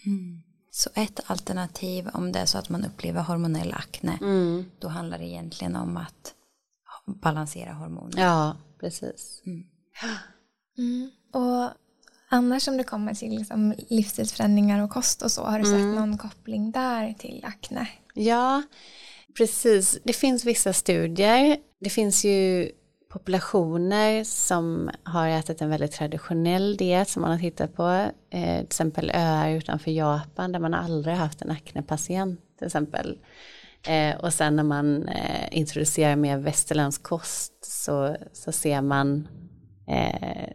Mm. 0.06 0.42
Så 0.72 0.90
ett 0.94 1.20
alternativ 1.26 2.10
om 2.14 2.32
det 2.32 2.40
är 2.40 2.46
så 2.46 2.58
att 2.58 2.70
man 2.70 2.86
upplever 2.86 3.22
hormonell 3.22 3.74
akne, 3.74 4.18
mm. 4.22 4.66
då 4.80 4.88
handlar 4.88 5.18
det 5.18 5.28
egentligen 5.28 5.76
om 5.76 5.98
att 5.98 6.34
balansera 7.06 7.74
hormoner. 7.74 8.22
Ja, 8.22 8.58
precis. 8.80 9.42
Mm. 9.46 9.64
Mm. 10.78 11.12
Och 11.34 11.70
annars 12.30 12.68
om 12.68 12.78
det 12.78 12.84
kommer 12.84 13.14
till 13.14 13.36
liksom 13.36 13.74
livsstilsförändringar 13.90 14.84
och 14.84 14.90
kost 14.90 15.22
och 15.22 15.32
så, 15.32 15.44
har 15.44 15.60
du 15.60 15.66
sett 15.66 15.74
mm. 15.74 15.96
någon 15.96 16.18
koppling 16.18 16.72
där 16.72 17.14
till 17.14 17.46
akne? 17.48 17.88
Ja, 18.14 18.64
precis. 19.38 20.00
Det 20.04 20.14
finns 20.14 20.46
vissa 20.46 20.74
studier. 20.74 21.58
Det 21.80 21.90
finns 21.90 22.26
ju 22.26 22.72
populationer 23.12 24.24
som 24.24 24.90
har 25.04 25.28
ätit 25.28 25.62
en 25.62 25.70
väldigt 25.70 25.92
traditionell 25.92 26.78
diet 26.78 27.10
som 27.10 27.22
man 27.22 27.32
har 27.32 27.40
tittat 27.40 27.76
på, 27.76 28.12
eh, 28.30 28.58
till 28.58 28.66
exempel 28.66 29.12
öar 29.14 29.50
utanför 29.50 29.92
Japan 29.92 30.52
där 30.52 30.60
man 30.60 30.74
aldrig 30.74 31.16
haft 31.16 31.42
en 31.42 31.52
aknepatient 31.52 32.40
till 32.58 32.68
exempel. 32.68 33.18
Eh, 33.88 34.16
och 34.16 34.34
sen 34.34 34.56
när 34.56 34.64
man 34.64 35.08
eh, 35.08 35.48
introducerar 35.58 36.16
mer 36.16 36.38
västerländsk 36.38 37.04
kost 37.04 37.54
så, 37.66 38.16
så 38.34 38.52
ser 38.52 38.82
man 38.82 39.28
eh, 39.88 40.50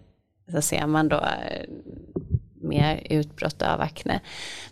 så 0.53 0.63
ser 0.63 0.87
man 0.87 1.09
då 1.09 1.17
eh, 1.17 1.65
mer 2.69 3.07
utbrott 3.11 3.63
av 3.63 3.81
akne. 3.81 4.21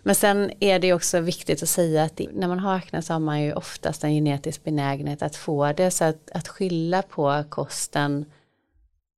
Men 0.03 0.15
sen 0.15 0.51
är 0.61 0.79
det 0.79 0.93
också 0.93 1.21
viktigt 1.21 1.63
att 1.63 1.69
säga 1.69 2.05
att 2.05 2.21
när 2.33 2.49
man 2.49 2.59
har 2.59 2.75
akne 2.75 3.03
så 3.03 3.13
har 3.13 3.21
man 3.21 3.43
ju 3.43 3.53
oftast 3.53 4.05
en 4.05 4.13
genetisk 4.13 4.65
benägenhet 4.65 5.23
att 5.23 5.37
få 5.37 5.73
det. 5.73 5.91
Så 5.91 6.05
att, 6.05 6.31
att 6.31 6.49
skylla 6.49 7.03
på 7.03 7.45
kosten 7.49 8.25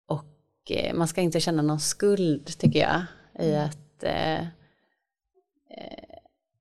och 0.09 0.71
eh, 0.71 0.95
man 0.95 1.09
ska 1.09 1.21
inte 1.21 1.41
känna 1.41 1.63
någon 1.63 1.81
skuld 1.81 2.59
tycker 2.59 2.81
jag 2.81 3.03
i 3.39 3.51
mm. 3.51 3.65
att, 3.65 4.03
eh, 4.03 4.41
eh, 4.41 4.47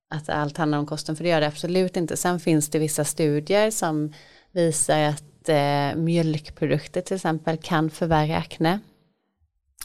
att 0.09 0.29
allt 0.29 0.57
handlar 0.57 0.77
om 0.77 0.85
kosten. 0.85 1.15
För 1.15 1.23
det 1.23 1.29
gör 1.29 1.41
det 1.41 1.47
absolut 1.47 1.97
inte. 1.97 2.17
Sen 2.17 2.39
finns 2.39 2.69
det 2.69 2.79
vissa 2.79 3.05
studier 3.05 3.71
som 3.71 4.13
visar 4.51 4.99
att 4.99 5.49
eh, 5.49 5.95
mjölkprodukter 5.95 7.01
till 7.01 7.15
exempel 7.15 7.57
kan 7.57 7.89
förvärra 7.89 8.37
akne. 8.37 8.79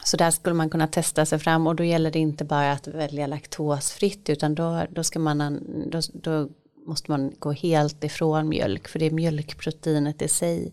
Så 0.05 0.17
där 0.17 0.31
skulle 0.31 0.55
man 0.55 0.71
kunna 0.71 0.87
testa 0.87 1.27
sig 1.27 1.39
fram 1.39 1.67
och 1.67 1.77
då 1.77 1.85
gäller 1.85 2.11
det 2.11 2.19
inte 2.19 2.45
bara 2.45 2.73
att 2.73 2.89
välja 2.89 3.27
laktosfritt 3.27 4.29
utan 4.29 4.55
då, 4.55 4.83
då, 4.91 5.05
ska 5.05 5.19
man, 5.19 5.63
då, 5.91 6.01
då 6.15 6.49
måste 6.87 7.11
man 7.11 7.33
gå 7.39 7.53
helt 7.53 8.05
ifrån 8.05 8.49
mjölk 8.49 8.89
för 8.89 8.99
det 8.99 9.07
är 9.07 9.11
mjölkproteinet 9.11 10.23
i 10.23 10.29
sig 10.29 10.73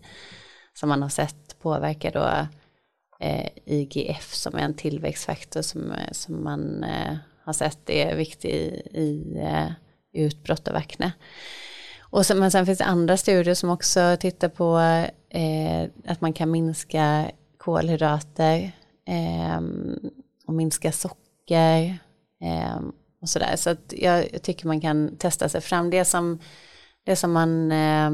som 0.74 0.88
man 0.88 1.02
har 1.02 1.08
sett 1.08 1.58
påverkar 1.58 2.12
då 2.12 2.46
eh, 3.26 3.48
IGF 3.64 4.34
som 4.34 4.54
är 4.54 4.62
en 4.62 4.74
tillväxtfaktor 4.74 5.62
som, 5.62 5.92
eh, 5.92 6.12
som 6.12 6.44
man 6.44 6.84
eh, 6.84 7.16
har 7.44 7.52
sett 7.52 7.90
är 7.90 8.16
viktig 8.16 8.50
i, 8.50 8.82
i 8.94 9.38
eh, 9.38 9.70
utbrott 10.12 10.68
av 10.68 10.76
akne. 10.76 11.12
Och 12.10 12.26
sen, 12.26 12.38
men 12.38 12.50
sen 12.50 12.66
finns 12.66 12.78
det 12.78 12.84
andra 12.84 13.16
studier 13.16 13.54
som 13.54 13.70
också 13.70 14.16
tittar 14.20 14.48
på 14.48 14.78
eh, 15.30 15.90
att 16.06 16.20
man 16.20 16.32
kan 16.32 16.50
minska 16.50 17.30
kolhydrater 17.58 18.72
eh, 19.08 19.60
och 20.46 20.54
minska 20.54 20.92
socker 20.92 21.98
eh, 22.40 22.80
och 23.20 23.28
sådär. 23.28 23.56
Så 23.56 23.70
att 23.70 23.92
jag, 23.96 24.32
jag, 24.32 24.42
tycker 24.42 24.66
man 24.66 24.80
kan 24.80 25.16
testa 25.16 25.48
sig 25.48 25.60
fram. 25.60 25.90
Det 25.90 26.04
som, 26.04 26.38
det 27.04 27.16
som 27.16 27.32
man 27.32 27.72
eh, 27.72 28.10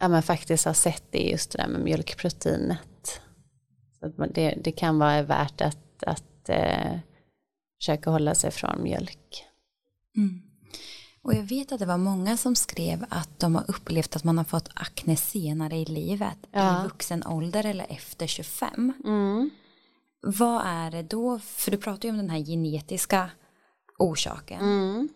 ja, 0.00 0.08
men 0.08 0.22
faktiskt 0.22 0.64
har 0.64 0.72
sett 0.72 1.14
är 1.14 1.30
just 1.30 1.52
det 1.52 1.58
där 1.58 1.68
med 1.68 1.80
mjölkproteinet. 1.80 3.20
Så 4.00 4.06
att 4.06 4.34
det, 4.34 4.58
det 4.64 4.72
kan 4.72 4.98
vara 4.98 5.22
värt 5.22 5.60
att, 5.60 6.02
att 6.02 6.48
eh, 6.48 6.98
försöka 7.78 8.10
hålla 8.10 8.34
sig 8.34 8.50
från 8.50 8.82
mjölk. 8.82 9.44
Mm. 10.16 10.45
Och 11.26 11.34
jag 11.34 11.42
vet 11.42 11.72
att 11.72 11.78
det 11.78 11.86
var 11.86 11.98
många 11.98 12.36
som 12.36 12.56
skrev 12.56 13.04
att 13.08 13.40
de 13.40 13.54
har 13.54 13.64
upplevt 13.68 14.16
att 14.16 14.24
man 14.24 14.38
har 14.38 14.44
fått 14.44 14.68
akne 14.74 15.16
senare 15.16 15.76
i 15.76 15.84
livet. 15.84 16.38
Ja. 16.52 16.80
I 16.80 16.84
vuxen 16.84 17.26
ålder 17.26 17.66
eller 17.66 17.86
efter 17.88 18.26
25. 18.26 18.92
Mm. 19.04 19.50
Vad 20.22 20.62
är 20.66 20.90
det 20.90 21.02
då? 21.02 21.38
För 21.38 21.70
du 21.70 21.76
pratar 21.76 22.08
ju 22.08 22.10
om 22.10 22.16
den 22.16 22.30
här 22.30 22.38
genetiska 22.38 23.30
orsaken. 23.98 24.60
Mm. 24.60 25.08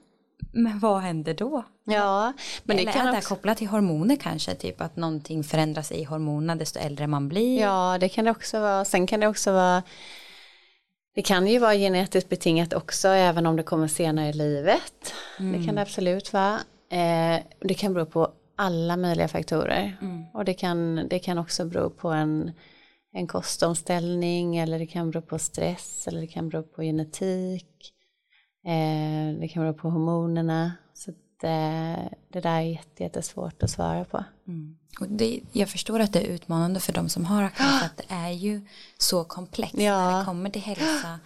Men 0.52 0.78
vad 0.78 1.00
händer 1.00 1.34
då? 1.34 1.64
Ja, 1.84 2.32
men 2.62 2.76
det 2.76 2.82
Eller 2.82 2.92
kan 2.92 3.06
är 3.06 3.12
det 3.12 3.18
också... 3.18 3.34
kopplat 3.34 3.58
till 3.58 3.68
hormoner 3.68 4.16
kanske? 4.16 4.54
Typ 4.54 4.80
att 4.80 4.96
någonting 4.96 5.44
förändras 5.44 5.92
i 5.92 6.04
hormonerna 6.04 6.56
desto 6.56 6.78
äldre 6.78 7.06
man 7.06 7.28
blir? 7.28 7.60
Ja, 7.60 7.96
det 8.00 8.08
kan 8.08 8.24
det 8.24 8.30
också 8.30 8.60
vara. 8.60 8.84
Sen 8.84 9.06
kan 9.06 9.20
det 9.20 9.28
också 9.28 9.52
vara 9.52 9.82
det 11.14 11.22
kan 11.22 11.46
ju 11.46 11.58
vara 11.58 11.74
genetiskt 11.74 12.30
betingat 12.30 12.72
också 12.72 13.08
även 13.08 13.46
om 13.46 13.56
det 13.56 13.62
kommer 13.62 13.88
senare 13.88 14.28
i 14.28 14.32
livet. 14.32 15.14
Mm. 15.38 15.52
Det 15.52 15.58
kan 15.58 15.64
mm. 15.64 15.74
det 15.74 15.82
absolut 15.82 16.32
vara. 16.32 16.54
Eh, 16.90 17.40
det 17.60 17.74
kan 17.74 17.94
bero 17.94 18.06
på 18.06 18.32
alla 18.56 18.96
möjliga 18.96 19.28
faktorer. 19.28 19.96
Mm. 20.02 20.24
Och 20.34 20.44
det 20.44 20.54
kan, 20.54 21.06
det 21.10 21.18
kan 21.18 21.38
också 21.38 21.64
bero 21.64 21.90
på 21.90 22.08
en, 22.08 22.52
en 23.12 23.26
kostomställning 23.26 24.56
eller 24.56 24.78
det 24.78 24.86
kan 24.86 25.10
bero 25.10 25.22
på 25.22 25.38
stress 25.38 26.08
eller 26.08 26.20
det 26.20 26.26
kan 26.26 26.48
bero 26.48 26.62
på 26.62 26.82
genetik. 26.82 27.92
Eh, 28.66 29.40
det 29.40 29.48
kan 29.48 29.62
bero 29.62 29.74
på 29.74 29.90
hormonerna. 29.90 30.72
Så 30.94 31.10
det, 31.40 31.96
det 32.28 32.40
där 32.40 32.60
är 32.60 32.78
jättesvårt 32.96 33.62
att 33.62 33.70
svara 33.70 34.04
på. 34.04 34.24
Mm. 34.48 34.76
Och 35.00 35.08
det, 35.08 35.40
jag 35.52 35.68
förstår 35.68 36.00
att 36.00 36.12
det 36.12 36.20
är 36.20 36.24
utmanande 36.24 36.80
för 36.80 36.92
de 36.92 37.08
som 37.08 37.24
har 37.24 37.42
akne 37.42 37.66
för 37.66 37.86
att 37.86 37.96
det 37.96 38.14
är 38.14 38.30
ju 38.30 38.66
så 38.98 39.24
komplext 39.24 39.78
ja. 39.78 40.10
när 40.10 40.18
det 40.18 40.24
kommer 40.24 40.50
till 40.50 40.62
hälsa 40.62 41.18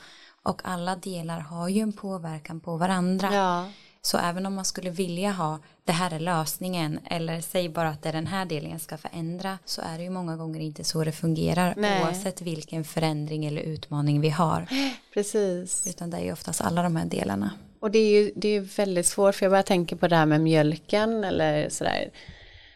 och 0.43 0.63
alla 0.65 0.97
delar 0.97 1.41
har 1.41 1.69
ju 1.69 1.81
en 1.81 1.93
påverkan 1.93 2.61
på 2.61 2.77
varandra. 2.77 3.35
Ja. 3.35 3.69
Så 4.03 4.19
även 4.19 4.47
om 4.47 4.55
man 4.55 4.65
skulle 4.65 4.91
vilja 4.91 5.33
ha 5.33 5.59
det 5.85 5.93
här 5.93 6.11
är 6.15 6.21
lösningen 6.21 6.99
eller 7.05 7.41
säg 7.41 7.69
bara 7.69 7.89
att 7.89 8.03
det 8.03 8.09
är 8.09 8.13
den 8.13 8.27
här 8.27 8.45
delen 8.45 8.71
jag 8.71 8.81
ska 8.81 8.97
förändra 8.97 9.59
så 9.65 9.81
är 9.81 9.99
det 9.99 10.05
ju 10.05 10.11
många 10.11 10.37
gånger 10.37 10.61
inte 10.61 10.85
så 10.85 11.05
det 11.05 11.13
fungerar 11.13 11.75
Nej. 11.77 12.03
oavsett 12.03 12.43
vilken 12.43 12.85
förändring 12.85 13.45
eller 13.45 13.63
utmaning 13.63 14.21
vi 14.21 14.31
har. 14.31 14.69
Precis. 15.15 15.87
Utan 15.87 16.11
det 16.11 16.17
är 16.17 16.25
ju 16.25 16.33
oftast 16.33 16.61
alla 16.61 16.83
de 16.83 16.97
här 16.97 17.07
delarna. 17.07 17.51
Och 17.81 17.91
det 17.91 17.99
är 17.99 18.11
ju 18.11 18.33
det 18.37 18.49
är 18.49 18.61
väldigt 18.61 19.07
svårt 19.07 19.35
för 19.35 19.47
jag 19.47 19.53
bara 19.53 19.63
tänker 19.63 19.97
på 19.97 20.09
det 20.09 20.17
här 20.17 20.27
med 20.27 20.41
mjölken 20.41 21.25
eller 21.25 21.69
sådär. 21.69 22.11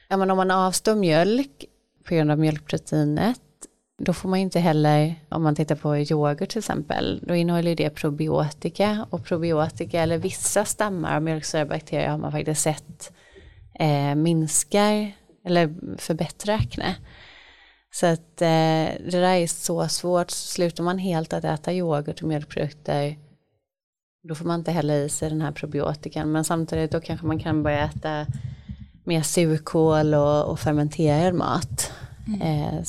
Ja, 0.08 0.16
men 0.16 0.30
om 0.30 0.36
man 0.36 0.50
avstår 0.50 0.94
mjölk 0.94 1.64
på 2.04 2.14
grund 2.14 2.30
av 2.30 2.38
mjölkproteinet 2.38 3.40
då 3.98 4.12
får 4.12 4.28
man 4.28 4.38
inte 4.38 4.60
heller, 4.60 5.14
om 5.28 5.42
man 5.42 5.54
tittar 5.54 5.76
på 5.76 5.98
yoghurt 5.98 6.48
till 6.48 6.58
exempel, 6.58 7.20
då 7.26 7.34
innehåller 7.34 7.76
det 7.76 7.90
probiotika. 7.90 9.06
Och 9.10 9.24
probiotika 9.24 10.00
eller 10.00 10.18
vissa 10.18 10.64
stammar 10.64 11.16
av 11.16 11.22
mjölksyrabakterier 11.22 12.08
har 12.08 12.18
man 12.18 12.32
faktiskt 12.32 12.62
sett 12.62 13.12
eh, 13.74 14.14
minskar 14.14 15.12
eller 15.44 15.74
förbättrar 15.98 16.54
akne. 16.54 16.96
Så 17.90 18.06
att 18.06 18.42
eh, 18.42 18.88
det 19.10 19.20
där 19.20 19.34
är 19.34 19.46
så 19.46 19.88
svårt, 19.88 20.30
slutar 20.30 20.84
man 20.84 20.98
helt 20.98 21.32
att 21.32 21.44
äta 21.44 21.72
yoghurt 21.72 22.22
och 22.22 22.28
mjölkprodukter 22.28 23.16
då 24.28 24.34
får 24.34 24.44
man 24.44 24.58
inte 24.58 24.72
heller 24.72 25.04
i 25.04 25.08
sig 25.08 25.30
den 25.30 25.40
här 25.40 25.52
probiotikan. 25.52 26.32
Men 26.32 26.44
samtidigt 26.44 26.92
då 26.92 27.00
kanske 27.00 27.26
man 27.26 27.38
kan 27.38 27.62
börja 27.62 27.84
äta 27.84 28.26
mer 29.08 29.22
surkål 29.22 30.14
och, 30.14 30.44
och 30.44 30.60
fermenterad 30.60 31.34
mat. 31.34 31.92
Mm. 32.26 32.42
Eh, 32.42 32.82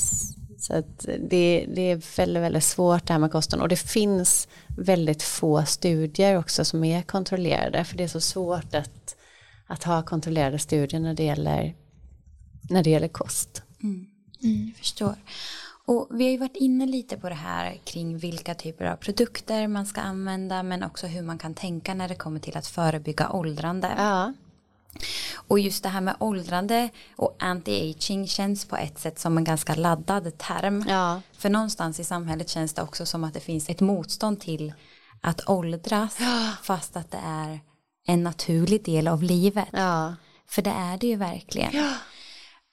så 0.60 0.74
att 0.74 1.06
det, 1.30 1.66
det 1.76 1.82
är 1.82 2.18
väldigt, 2.18 2.44
väldigt 2.44 2.64
svårt 2.64 3.08
det 3.08 3.14
här 3.14 3.20
med 3.20 3.32
kosten 3.32 3.62
och 3.62 3.70
det 3.70 3.76
finns 3.76 4.48
väldigt 4.78 5.24
få 5.24 5.66
studier 5.66 6.38
också 6.38 6.66
som 6.66 6.84
är 6.84 7.02
kontrollerade 7.02 7.84
för 7.84 7.98
det 7.98 8.04
är 8.04 8.08
så 8.08 8.22
svårt 8.22 8.76
att, 8.76 9.16
att 9.68 9.84
ha 9.84 10.02
kontrollerade 10.02 10.60
studier 10.60 11.00
när 11.00 11.14
det 11.14 11.24
gäller, 11.24 11.76
när 12.70 12.84
det 12.84 12.90
gäller 12.90 13.08
kost. 13.08 13.64
Mm. 13.84 14.06
Mm, 14.44 14.68
jag 14.68 14.76
förstår. 14.76 15.16
Och 15.86 16.08
vi 16.12 16.24
har 16.24 16.32
ju 16.32 16.38
varit 16.38 16.56
inne 16.56 16.86
lite 16.86 17.18
på 17.18 17.30
det 17.30 17.36
här 17.36 17.80
kring 17.84 18.18
vilka 18.18 18.54
typer 18.54 18.86
av 18.86 18.96
produkter 18.96 19.68
man 19.68 19.86
ska 19.86 20.02
använda 20.02 20.64
men 20.64 20.84
också 20.84 21.08
hur 21.08 21.22
man 21.22 21.38
kan 21.38 21.54
tänka 21.54 21.94
när 21.94 22.08
det 22.08 22.16
kommer 22.16 22.40
till 22.40 22.58
att 22.58 22.68
förebygga 22.68 23.30
åldrande. 23.32 23.94
Ja. 23.98 24.34
Och 25.36 25.60
just 25.60 25.84
det 25.84 25.90
här 25.90 26.02
med 26.02 26.16
åldrande 26.20 26.90
och 27.16 27.38
anti-aging 27.40 28.28
känns 28.28 28.66
på 28.66 28.78
ett 28.78 29.00
sätt 29.00 29.20
som 29.20 29.38
en 29.38 29.44
ganska 29.44 29.76
laddad 29.76 30.38
term. 30.38 30.86
Ja. 30.88 31.22
För 31.38 31.50
någonstans 31.50 32.00
i 32.00 32.04
samhället 32.04 32.50
känns 32.50 32.74
det 32.74 32.82
också 32.82 33.06
som 33.06 33.24
att 33.24 33.34
det 33.34 33.40
finns 33.40 33.70
ett 33.70 33.80
motstånd 33.80 34.40
till 34.40 34.74
att 35.22 35.50
åldras 35.50 36.18
ja. 36.20 36.52
fast 36.64 36.98
att 36.98 37.12
det 37.12 37.22
är 37.26 37.60
en 38.08 38.24
naturlig 38.24 38.86
del 38.86 39.08
av 39.08 39.24
livet. 39.24 39.70
Ja. 39.72 40.16
För 40.50 40.62
det 40.62 40.74
är 40.76 40.98
det 40.98 41.08
ju 41.08 41.16
verkligen. 41.16 41.72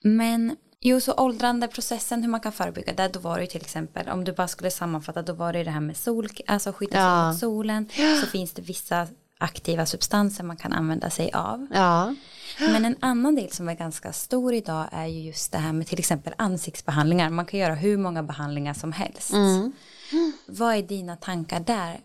Men 0.03 0.55
Jo, 0.79 0.99
så 0.99 1.13
åldrandeprocessen, 1.13 2.21
hur 2.21 2.29
man 2.29 2.39
kan 2.39 2.51
förebygga 2.51 2.93
det, 2.93 3.07
då 3.07 3.19
var 3.19 3.39
det 3.39 3.47
till 3.47 3.61
exempel, 3.61 4.09
om 4.09 4.23
du 4.23 4.31
bara 4.31 4.47
skulle 4.47 4.71
sammanfatta, 4.71 5.21
då 5.21 5.33
var 5.33 5.53
det 5.53 5.63
det 5.63 5.71
här 5.71 5.79
med 5.79 5.97
sol, 5.97 6.29
alltså 6.47 6.73
skydda 6.73 6.97
sig 6.97 7.27
mot 7.27 7.39
solen, 7.39 7.89
så 8.21 8.27
finns 8.27 8.53
det 8.53 8.61
vissa 8.61 9.07
aktiva 9.37 9.85
substanser 9.85 10.43
man 10.43 10.57
kan 10.57 10.73
använda 10.73 11.09
sig 11.09 11.31
av. 11.33 11.67
Ja. 11.73 12.15
Men 12.59 12.85
en 12.85 12.95
annan 12.99 13.35
del 13.35 13.51
som 13.51 13.69
är 13.69 13.73
ganska 13.73 14.13
stor 14.13 14.53
idag 14.53 14.85
är 14.91 15.05
ju 15.05 15.19
just 15.19 15.51
det 15.51 15.57
här 15.57 15.73
med 15.73 15.87
till 15.87 15.99
exempel 15.99 16.33
ansiktsbehandlingar. 16.37 17.29
Man 17.29 17.45
kan 17.45 17.59
göra 17.59 17.73
hur 17.75 17.97
många 17.97 18.23
behandlingar 18.23 18.73
som 18.73 18.91
helst. 18.91 19.33
Mm. 19.33 19.71
Vad 20.47 20.75
är 20.75 20.81
dina 20.81 21.15
tankar 21.15 21.59
där? 21.59 21.99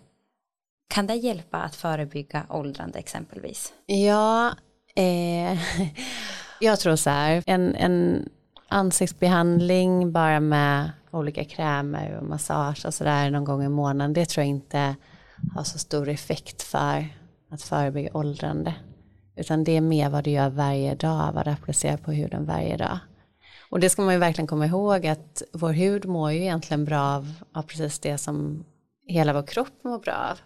Kan 0.89 1.07
det 1.07 1.14
hjälpa 1.14 1.59
att 1.59 1.76
förebygga 1.76 2.47
åldrande 2.49 2.99
exempelvis? 2.99 3.72
Ja, 3.87 4.55
eh, 4.95 5.59
jag 6.61 6.80
tror 6.80 6.97
så 6.97 7.11
här, 7.11 7.43
en, 7.47 7.74
en 7.74 8.28
ansiktsbehandling 8.68 10.12
bara 10.12 10.41
med 10.41 10.91
olika 11.11 11.45
krämer 11.45 12.18
och 12.18 12.26
massage 12.26 12.87
och 12.87 12.95
sådär 12.95 13.30
någon 13.30 13.45
gång 13.45 13.64
i 13.64 13.68
månaden, 13.68 14.12
det 14.12 14.28
tror 14.28 14.43
jag 14.43 14.49
inte 14.49 14.97
har 15.55 15.64
så 15.64 15.78
stor 15.78 16.09
effekt 16.09 16.62
för 16.62 17.09
att 17.53 17.62
förebygga 17.62 18.11
åldrande. 18.14 18.74
Utan 19.36 19.64
det 19.64 19.76
är 19.76 19.80
mer 19.80 20.11
vad 20.11 20.24
du 20.24 20.30
gör 20.30 20.50
varje 20.50 20.94
dag, 20.94 21.32
vad 21.34 21.46
du 21.46 21.50
applicerar 21.50 21.96
på 21.96 22.12
huden 22.12 22.46
varje 22.46 22.76
dag. 22.76 22.98
Och 23.70 23.80
det 23.80 23.90
ska 23.90 24.03
man 24.03 24.14
ju 24.14 24.20
verkligen 24.20 24.46
komma 24.46 24.66
ihåg 24.66 25.07
att 25.07 25.42
vår 25.53 25.72
hud 25.72 26.05
mår 26.05 26.32
ju 26.32 26.40
egentligen 26.40 26.84
bra 26.84 27.00
av, 27.00 27.34
av 27.55 27.62
precis 27.62 27.98
det 27.98 28.18
som 28.18 28.64
hela 29.07 29.32
vår 29.32 29.42
kropp 29.42 29.84
mår 29.84 29.98
bra 29.98 30.14
av. 30.30 30.38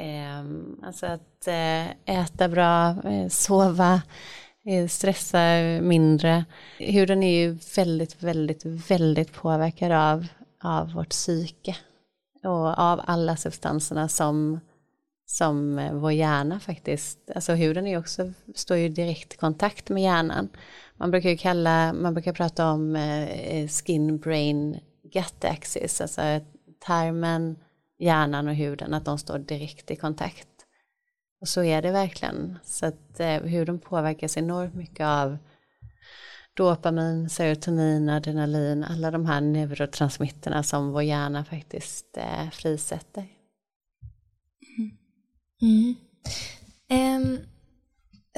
Eh, 0.00 0.44
alltså 0.86 1.06
att 1.06 1.46
eh, 1.46 2.20
äta 2.20 2.48
bra, 2.48 2.88
eh, 2.88 3.28
sova, 3.28 4.02
eh, 4.66 4.88
stressa 4.88 5.38
mindre. 5.82 6.44
Huden 6.78 7.22
är 7.22 7.40
ju 7.40 7.58
väldigt, 7.76 8.22
väldigt, 8.22 8.64
väldigt 8.64 9.32
påverkad 9.32 9.92
av, 9.92 10.26
av 10.62 10.92
vårt 10.92 11.10
psyke 11.10 11.76
och 12.44 12.78
av 12.78 13.00
alla 13.04 13.36
substanserna 13.36 14.08
som 14.08 14.60
som 15.26 15.78
eh, 15.78 15.94
vår 15.94 16.12
hjärna 16.12 16.60
faktiskt, 16.60 17.30
alltså 17.34 17.52
huden 17.52 17.86
är 17.86 17.98
också, 17.98 18.32
står 18.54 18.76
ju 18.76 18.88
direkt 18.88 19.34
i 19.34 19.36
kontakt 19.36 19.88
med 19.88 20.02
hjärnan. 20.02 20.48
Man 20.96 21.10
brukar 21.10 21.30
ju 21.30 21.36
kalla, 21.36 21.92
man 21.92 22.14
brukar 22.14 22.32
prata 22.32 22.70
om 22.70 22.96
eh, 22.96 23.30
eh, 23.30 23.68
skin 23.68 24.18
brain 24.18 24.80
gut 25.12 25.44
axis, 25.44 26.00
alltså 26.00 26.40
tarmen, 26.86 27.56
hjärnan 27.98 28.48
och 28.48 28.54
huden, 28.54 28.94
att 28.94 29.04
de 29.04 29.18
står 29.18 29.38
direkt 29.38 29.90
i 29.90 29.96
kontakt. 29.96 30.48
Och 31.40 31.48
så 31.48 31.62
är 31.62 31.82
det 31.82 31.90
verkligen, 31.90 32.58
så 32.64 32.86
att 32.86 33.20
huden 33.42 33.78
påverkas 33.78 34.36
enormt 34.36 34.74
mycket 34.74 35.06
av 35.06 35.38
dopamin, 36.56 37.30
serotonin, 37.30 38.08
adrenalin, 38.08 38.84
alla 38.84 39.10
de 39.10 39.26
här 39.26 39.40
neurotransmitterna 39.40 40.62
som 40.62 40.92
vår 40.92 41.02
hjärna 41.02 41.44
faktiskt 41.44 42.18
frisätter. 42.52 43.26
Mm. 45.64 45.96
Um, 46.90 47.38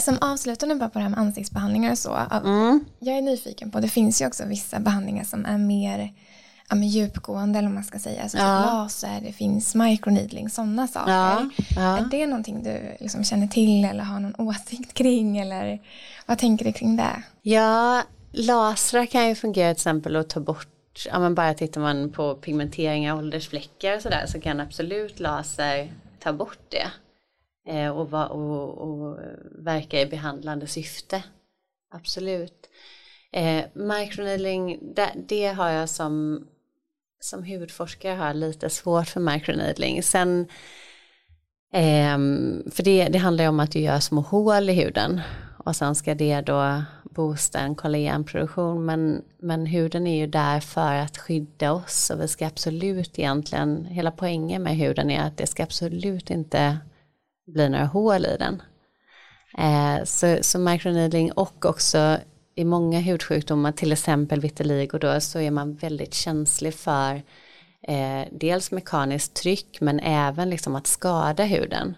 som 0.01 0.19
avslutande 0.21 0.75
bara 0.75 0.89
på 0.89 0.99
det 0.99 1.03
här 1.03 1.11
med 1.11 1.19
ansiktsbehandlingar 1.19 1.91
och 1.91 1.99
så. 1.99 2.17
Mm. 2.45 2.85
Jag 2.99 3.19
är 3.19 3.23
nyfiken 3.23 3.71
på, 3.71 3.81
det 3.81 3.89
finns 3.89 4.23
ju 4.23 4.27
också 4.27 4.45
vissa 4.45 4.81
behandlingar 4.81 5.25
som 5.25 5.47
är 5.47 5.59
mer 5.59 6.13
ja, 6.69 6.77
men 6.77 6.89
djupgående 6.89 7.59
eller 7.59 7.69
vad 7.69 7.75
man 7.75 7.85
ska 7.85 7.99
säga. 7.99 8.23
Alltså 8.23 8.37
typ 8.37 8.45
ja. 8.45 8.65
laser, 8.65 9.21
det 9.21 9.33
finns 9.33 9.75
microneedling, 9.75 10.51
sådana 10.51 10.89
saker. 10.89 11.13
Ja. 11.13 11.51
Ja. 11.77 11.99
Är 11.99 12.05
det 12.11 12.27
någonting 12.27 12.63
du 12.63 12.97
liksom 13.01 13.25
känner 13.25 13.47
till 13.47 13.85
eller 13.85 14.05
har 14.05 14.21
någon 14.21 14.35
åsikt 14.49 14.95
kring? 14.95 15.39
Eller 15.39 15.83
vad 16.27 16.39
tänker 16.39 16.65
du 16.65 16.73
kring 16.73 16.97
det? 16.97 17.23
Ja, 17.43 18.03
lasrar 18.33 19.07
kan 19.07 19.29
ju 19.29 19.35
fungera 19.35 19.75
till 19.75 19.81
exempel 19.81 20.17
att 20.17 20.29
ta 20.29 20.41
bort 20.41 20.69
Ja 21.05 21.19
men 21.19 21.35
bara 21.35 21.55
tittar 21.55 21.81
man 21.81 22.13
på 22.13 22.35
pigmentering 22.35 23.11
av 23.11 23.19
åldersfläckar 23.19 23.97
och 23.97 24.03
sådär 24.03 24.25
så 24.27 24.41
kan 24.41 24.61
absolut 24.61 25.21
laser 25.21 25.93
ta 26.23 26.33
bort 26.33 26.59
det. 26.69 26.87
Eh, 27.67 27.89
och, 27.89 28.11
va, 28.11 28.27
och, 28.27 28.79
och, 28.79 29.23
eh, 29.23 29.39
verka 29.59 30.01
i 30.01 30.07
behandlande 30.07 30.67
syfte. 30.67 31.23
Absolut. 31.91 32.71
Eh, 33.33 33.65
microneedling, 33.75 34.79
det, 34.95 35.11
det, 35.29 35.47
har 35.47 35.71
jag 35.71 35.89
som, 35.89 36.47
som 37.21 37.43
huvudforskare 37.43 38.15
har 38.15 38.35
lite 38.35 38.71
svårt 38.71 39.09
för 39.09 39.21
microneedling. 39.21 40.03
Sen, 40.03 40.47
eh, 41.73 42.19
för 42.71 42.83
det, 42.83 43.09
det 43.09 43.19
handlar 43.19 43.45
ju 43.45 43.49
om 43.49 43.61
att 43.61 43.73
du 43.73 43.79
gör 43.79 44.01
små 44.01 44.21
hål 44.21 44.71
i 44.71 44.73
huden 44.73 45.21
och 45.65 45.77
sen 45.77 45.95
ska 45.95 46.15
det 46.15 46.41
då 46.41 46.83
boosta 47.03 47.59
en 47.59 47.75
kollagenproduktion 47.75 48.85
men, 48.85 49.23
men 49.39 49.67
huden 49.67 50.07
är 50.07 50.17
ju 50.17 50.27
där 50.27 50.61
för 50.61 50.95
att 50.95 51.19
skydda 51.19 51.73
oss 51.73 52.11
och 52.11 52.21
vi 52.21 52.29
ska 52.29 52.47
absolut 52.47 53.19
egentligen, 53.19 53.85
hela 53.85 54.11
poängen 54.11 54.63
med 54.63 54.77
huden 54.77 55.11
är 55.11 55.21
att 55.21 55.37
det 55.37 55.47
ska 55.47 55.63
absolut 55.63 56.31
inte 56.31 56.79
blir 57.47 57.69
några 57.69 57.85
hål 57.85 58.27
i 58.27 58.37
den. 58.39 58.63
Eh, 59.59 60.05
så, 60.05 60.39
så 60.41 60.59
microneedling 60.59 61.33
och 61.33 61.65
också 61.65 62.19
i 62.55 62.65
många 62.65 63.01
hudsjukdomar, 63.01 63.73
till 63.73 63.93
exempel 63.93 64.41
vitiligo 64.41 64.99
då, 64.99 65.21
så 65.21 65.39
är 65.39 65.51
man 65.51 65.75
väldigt 65.75 66.15
känslig 66.15 66.75
för 66.75 67.23
eh, 67.83 68.23
dels 68.33 68.71
mekaniskt 68.71 69.35
tryck 69.35 69.81
men 69.81 70.01
även 70.01 70.51
liksom 70.51 70.77
att 70.77 70.87
skada 70.87 71.45
huden. 71.45 71.95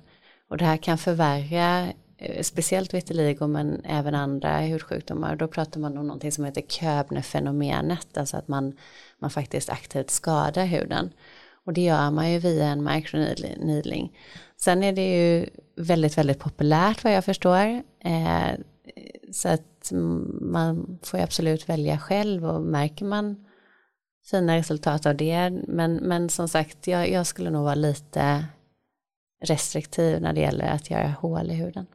Och 0.50 0.56
det 0.56 0.64
här 0.64 0.76
kan 0.76 0.98
förvärra 0.98 1.86
eh, 2.18 2.42
speciellt 2.42 2.94
vitiligo 2.94 3.46
men 3.46 3.84
även 3.84 4.14
andra 4.14 4.58
hudsjukdomar. 4.58 5.36
Då 5.36 5.48
pratar 5.48 5.80
man 5.80 5.98
om 5.98 6.06
någonting 6.06 6.32
som 6.32 6.44
heter 6.44 6.62
köbnefenomenet, 6.62 8.18
alltså 8.18 8.36
att 8.36 8.48
man, 8.48 8.76
man 9.18 9.30
faktiskt 9.30 9.70
aktivt 9.70 10.10
skadar 10.10 10.64
huden. 10.64 11.10
Och 11.64 11.72
det 11.72 11.80
gör 11.80 12.10
man 12.10 12.32
ju 12.32 12.38
via 12.38 12.66
en 12.66 12.84
microneedling. 12.84 14.12
Sen 14.60 14.82
är 14.82 14.92
det 14.92 15.14
ju 15.16 15.46
väldigt, 15.76 16.18
väldigt 16.18 16.38
populärt 16.38 17.04
vad 17.04 17.12
jag 17.12 17.24
förstår. 17.24 17.82
Eh, 18.04 18.52
så 19.32 19.48
att 19.48 19.92
man 20.40 20.98
får 21.02 21.20
ju 21.20 21.24
absolut 21.24 21.68
välja 21.68 21.98
själv 21.98 22.44
och 22.44 22.62
märker 22.62 23.04
man 23.04 23.44
fina 24.30 24.56
resultat 24.56 25.06
av 25.06 25.16
det. 25.16 25.50
Men, 25.50 25.94
men 25.94 26.28
som 26.28 26.48
sagt, 26.48 26.86
jag, 26.86 27.10
jag 27.10 27.26
skulle 27.26 27.50
nog 27.50 27.64
vara 27.64 27.74
lite 27.74 28.44
restriktiv 29.44 30.20
när 30.20 30.32
det 30.32 30.40
gäller 30.40 30.66
att 30.66 30.90
göra 30.90 31.08
hål 31.08 31.50
i 31.50 31.54
huden. 31.54 31.86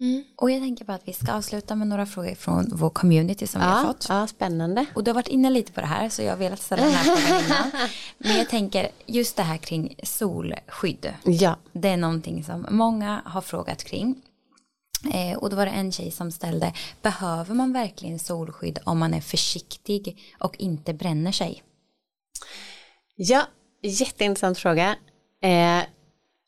Mm. 0.00 0.24
Och 0.36 0.50
jag 0.50 0.60
tänker 0.60 0.84
på 0.84 0.92
att 0.92 1.08
vi 1.08 1.12
ska 1.12 1.32
avsluta 1.32 1.74
med 1.74 1.88
några 1.88 2.06
frågor 2.06 2.34
från 2.34 2.70
vår 2.72 2.90
community 2.90 3.46
som 3.46 3.60
ja, 3.62 3.68
vi 3.68 3.74
har 3.74 3.84
fått. 3.84 4.06
Ja, 4.08 4.26
spännande. 4.26 4.86
Och 4.94 5.04
du 5.04 5.10
har 5.10 5.14
varit 5.14 5.28
inne 5.28 5.50
lite 5.50 5.72
på 5.72 5.80
det 5.80 5.86
här 5.86 6.08
så 6.08 6.22
jag 6.22 6.30
har 6.30 6.36
velat 6.36 6.62
ställa 6.62 6.82
den 6.82 6.92
här 6.92 7.16
frågan 7.16 7.44
innan. 7.44 7.88
Men 8.18 8.36
jag 8.36 8.48
tänker 8.48 8.88
just 9.06 9.36
det 9.36 9.42
här 9.42 9.56
kring 9.56 9.96
solskydd. 10.02 11.14
Ja. 11.24 11.56
Det 11.72 11.88
är 11.88 11.96
någonting 11.96 12.44
som 12.44 12.66
många 12.70 13.22
har 13.24 13.40
frågat 13.40 13.84
kring. 13.84 14.22
Eh, 15.14 15.38
och 15.38 15.50
då 15.50 15.56
var 15.56 15.66
det 15.66 15.72
en 15.72 15.92
tjej 15.92 16.10
som 16.10 16.32
ställde, 16.32 16.72
behöver 17.02 17.54
man 17.54 17.72
verkligen 17.72 18.18
solskydd 18.18 18.78
om 18.84 18.98
man 18.98 19.14
är 19.14 19.20
försiktig 19.20 20.18
och 20.38 20.56
inte 20.58 20.94
bränner 20.94 21.32
sig? 21.32 21.62
Ja, 23.16 23.42
jätteintressant 23.82 24.58
fråga. 24.58 24.96
Eh, 25.42 25.82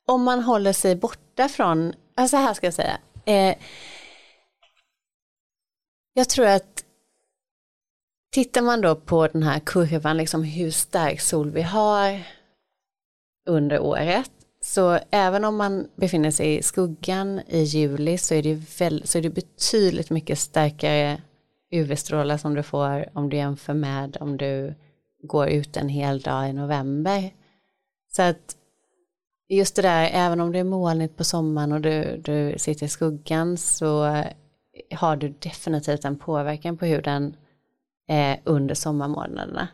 om 0.06 0.22
man 0.22 0.42
håller 0.42 0.72
sig 0.72 0.96
borta 0.96 1.48
från, 1.48 1.92
alltså 2.14 2.36
här 2.36 2.54
ska 2.54 2.66
jag 2.66 2.74
säga. 2.74 2.98
Eh, 3.28 3.54
jag 6.12 6.28
tror 6.28 6.46
att 6.46 6.84
tittar 8.32 8.62
man 8.62 8.80
då 8.80 8.96
på 8.96 9.26
den 9.26 9.42
här 9.42 9.60
kurvan, 9.60 10.16
liksom 10.16 10.42
hur 10.42 10.70
stark 10.70 11.20
sol 11.20 11.50
vi 11.50 11.62
har 11.62 12.22
under 13.48 13.80
året, 13.80 14.30
så 14.60 14.98
även 15.10 15.44
om 15.44 15.56
man 15.56 15.88
befinner 15.96 16.30
sig 16.30 16.56
i 16.56 16.62
skuggan 16.62 17.40
i 17.46 17.62
juli 17.62 18.18
så 18.18 18.34
är 18.34 18.42
det, 18.42 18.54
väl, 18.80 19.06
så 19.06 19.18
är 19.18 19.22
det 19.22 19.30
betydligt 19.30 20.10
mycket 20.10 20.38
starkare 20.38 21.22
UV-strålar 21.70 22.36
som 22.36 22.54
du 22.54 22.62
får 22.62 23.08
om 23.12 23.30
du 23.30 23.36
jämför 23.36 23.74
med 23.74 24.16
om 24.20 24.36
du 24.36 24.74
går 25.22 25.48
ut 25.48 25.76
en 25.76 25.88
hel 25.88 26.20
dag 26.20 26.50
i 26.50 26.52
november. 26.52 27.30
Så 28.12 28.22
att 28.22 28.56
just 29.48 29.76
det 29.76 29.82
där, 29.82 30.10
även 30.12 30.40
om 30.40 30.52
det 30.52 30.58
är 30.58 30.64
molnigt 30.64 31.16
på 31.16 31.24
sommaren 31.24 31.72
och 31.72 31.80
du, 31.80 32.20
du 32.24 32.54
sitter 32.58 32.86
i 32.86 32.88
skuggan 32.88 33.56
så 33.56 34.06
eh, 34.06 34.26
har 34.92 35.16
du 35.16 35.28
definitivt 35.28 36.04
en 36.04 36.18
påverkan 36.18 36.76
på 36.76 36.86
huden 36.86 37.36
eh, 38.08 38.38
under 38.44 38.74
sommarmånaderna. 38.74 39.68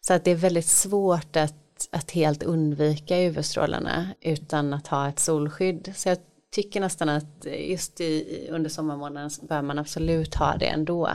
Så 0.00 0.14
att 0.14 0.24
det 0.24 0.30
är 0.30 0.34
väldigt 0.34 0.66
svårt 0.66 1.36
att, 1.36 1.88
att 1.90 2.10
helt 2.10 2.42
undvika 2.42 3.16
UV-strålarna 3.18 4.08
utan 4.20 4.74
att 4.74 4.86
ha 4.86 5.08
ett 5.08 5.18
solskydd. 5.18 5.92
Så 5.96 6.08
jag 6.08 6.18
tycker 6.54 6.80
nästan 6.80 7.08
att 7.08 7.46
just 7.58 8.00
i, 8.00 8.48
under 8.50 8.70
sommarmånaden 8.70 9.30
bör 9.42 9.62
man 9.62 9.78
absolut 9.78 10.34
ha 10.34 10.56
det 10.56 10.66
ändå. 10.66 11.10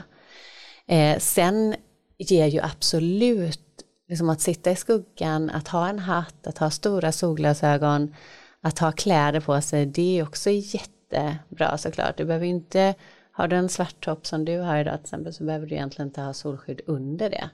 Eh, 0.87 1.19
sen 1.19 1.75
ger 2.17 2.45
ju 2.45 2.59
absolut 2.59 3.68
liksom 4.09 4.29
att 4.29 4.41
sitta 4.41 4.71
i 4.71 4.75
skuggan, 4.75 5.49
att 5.49 5.67
ha 5.67 5.89
en 5.89 5.99
hatt, 5.99 6.47
att 6.47 6.57
ha 6.57 6.69
stora 6.69 7.11
solglasögon, 7.11 8.15
att 8.61 8.79
ha 8.79 8.91
kläder 8.91 9.39
på 9.39 9.61
sig, 9.61 9.85
det 9.85 10.19
är 10.19 10.23
också 10.23 10.49
jättebra 10.49 11.77
såklart. 11.77 12.17
Du 12.17 12.25
behöver 12.25 12.45
inte, 12.45 12.95
har 13.31 13.47
du 13.47 13.55
en 13.55 13.69
svart 13.69 14.05
topp 14.05 14.27
som 14.27 14.45
du 14.45 14.57
har 14.57 14.77
idag 14.77 14.93
till 14.93 15.05
exempel 15.05 15.33
så 15.33 15.43
behöver 15.43 15.67
du 15.67 15.75
egentligen 15.75 16.07
inte 16.07 16.21
ha 16.21 16.33
solskydd 16.33 16.81
under 16.85 17.29
det. 17.29 17.49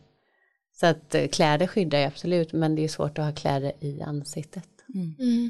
Så 0.73 0.85
att 0.85 1.15
eh, 1.15 1.27
kläder 1.27 1.67
skyddar 1.67 1.99
ju 1.99 2.05
absolut 2.05 2.53
men 2.53 2.75
det 2.75 2.83
är 2.83 2.87
svårt 2.87 3.19
att 3.19 3.25
ha 3.25 3.31
kläder 3.31 3.71
i 3.79 4.01
ansiktet. 4.01 4.69
Mm. 4.95 5.15
Mm. 5.19 5.49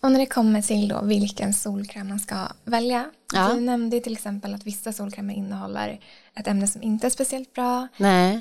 Och 0.00 0.12
när 0.12 0.18
det 0.18 0.26
kommer 0.26 0.62
till 0.62 0.88
då 0.88 1.00
vilken 1.02 1.54
solkräm 1.54 2.08
man 2.08 2.20
ska 2.20 2.36
välja. 2.64 3.04
Ja. 3.34 3.48
Du 3.54 3.60
nämnde 3.60 4.00
till 4.00 4.12
exempel 4.12 4.54
att 4.54 4.66
vissa 4.66 4.92
solkrämer 4.92 5.34
innehåller 5.34 6.00
ett 6.34 6.48
ämne 6.48 6.66
som 6.66 6.82
inte 6.82 7.06
är 7.06 7.10
speciellt 7.10 7.52
bra. 7.52 7.88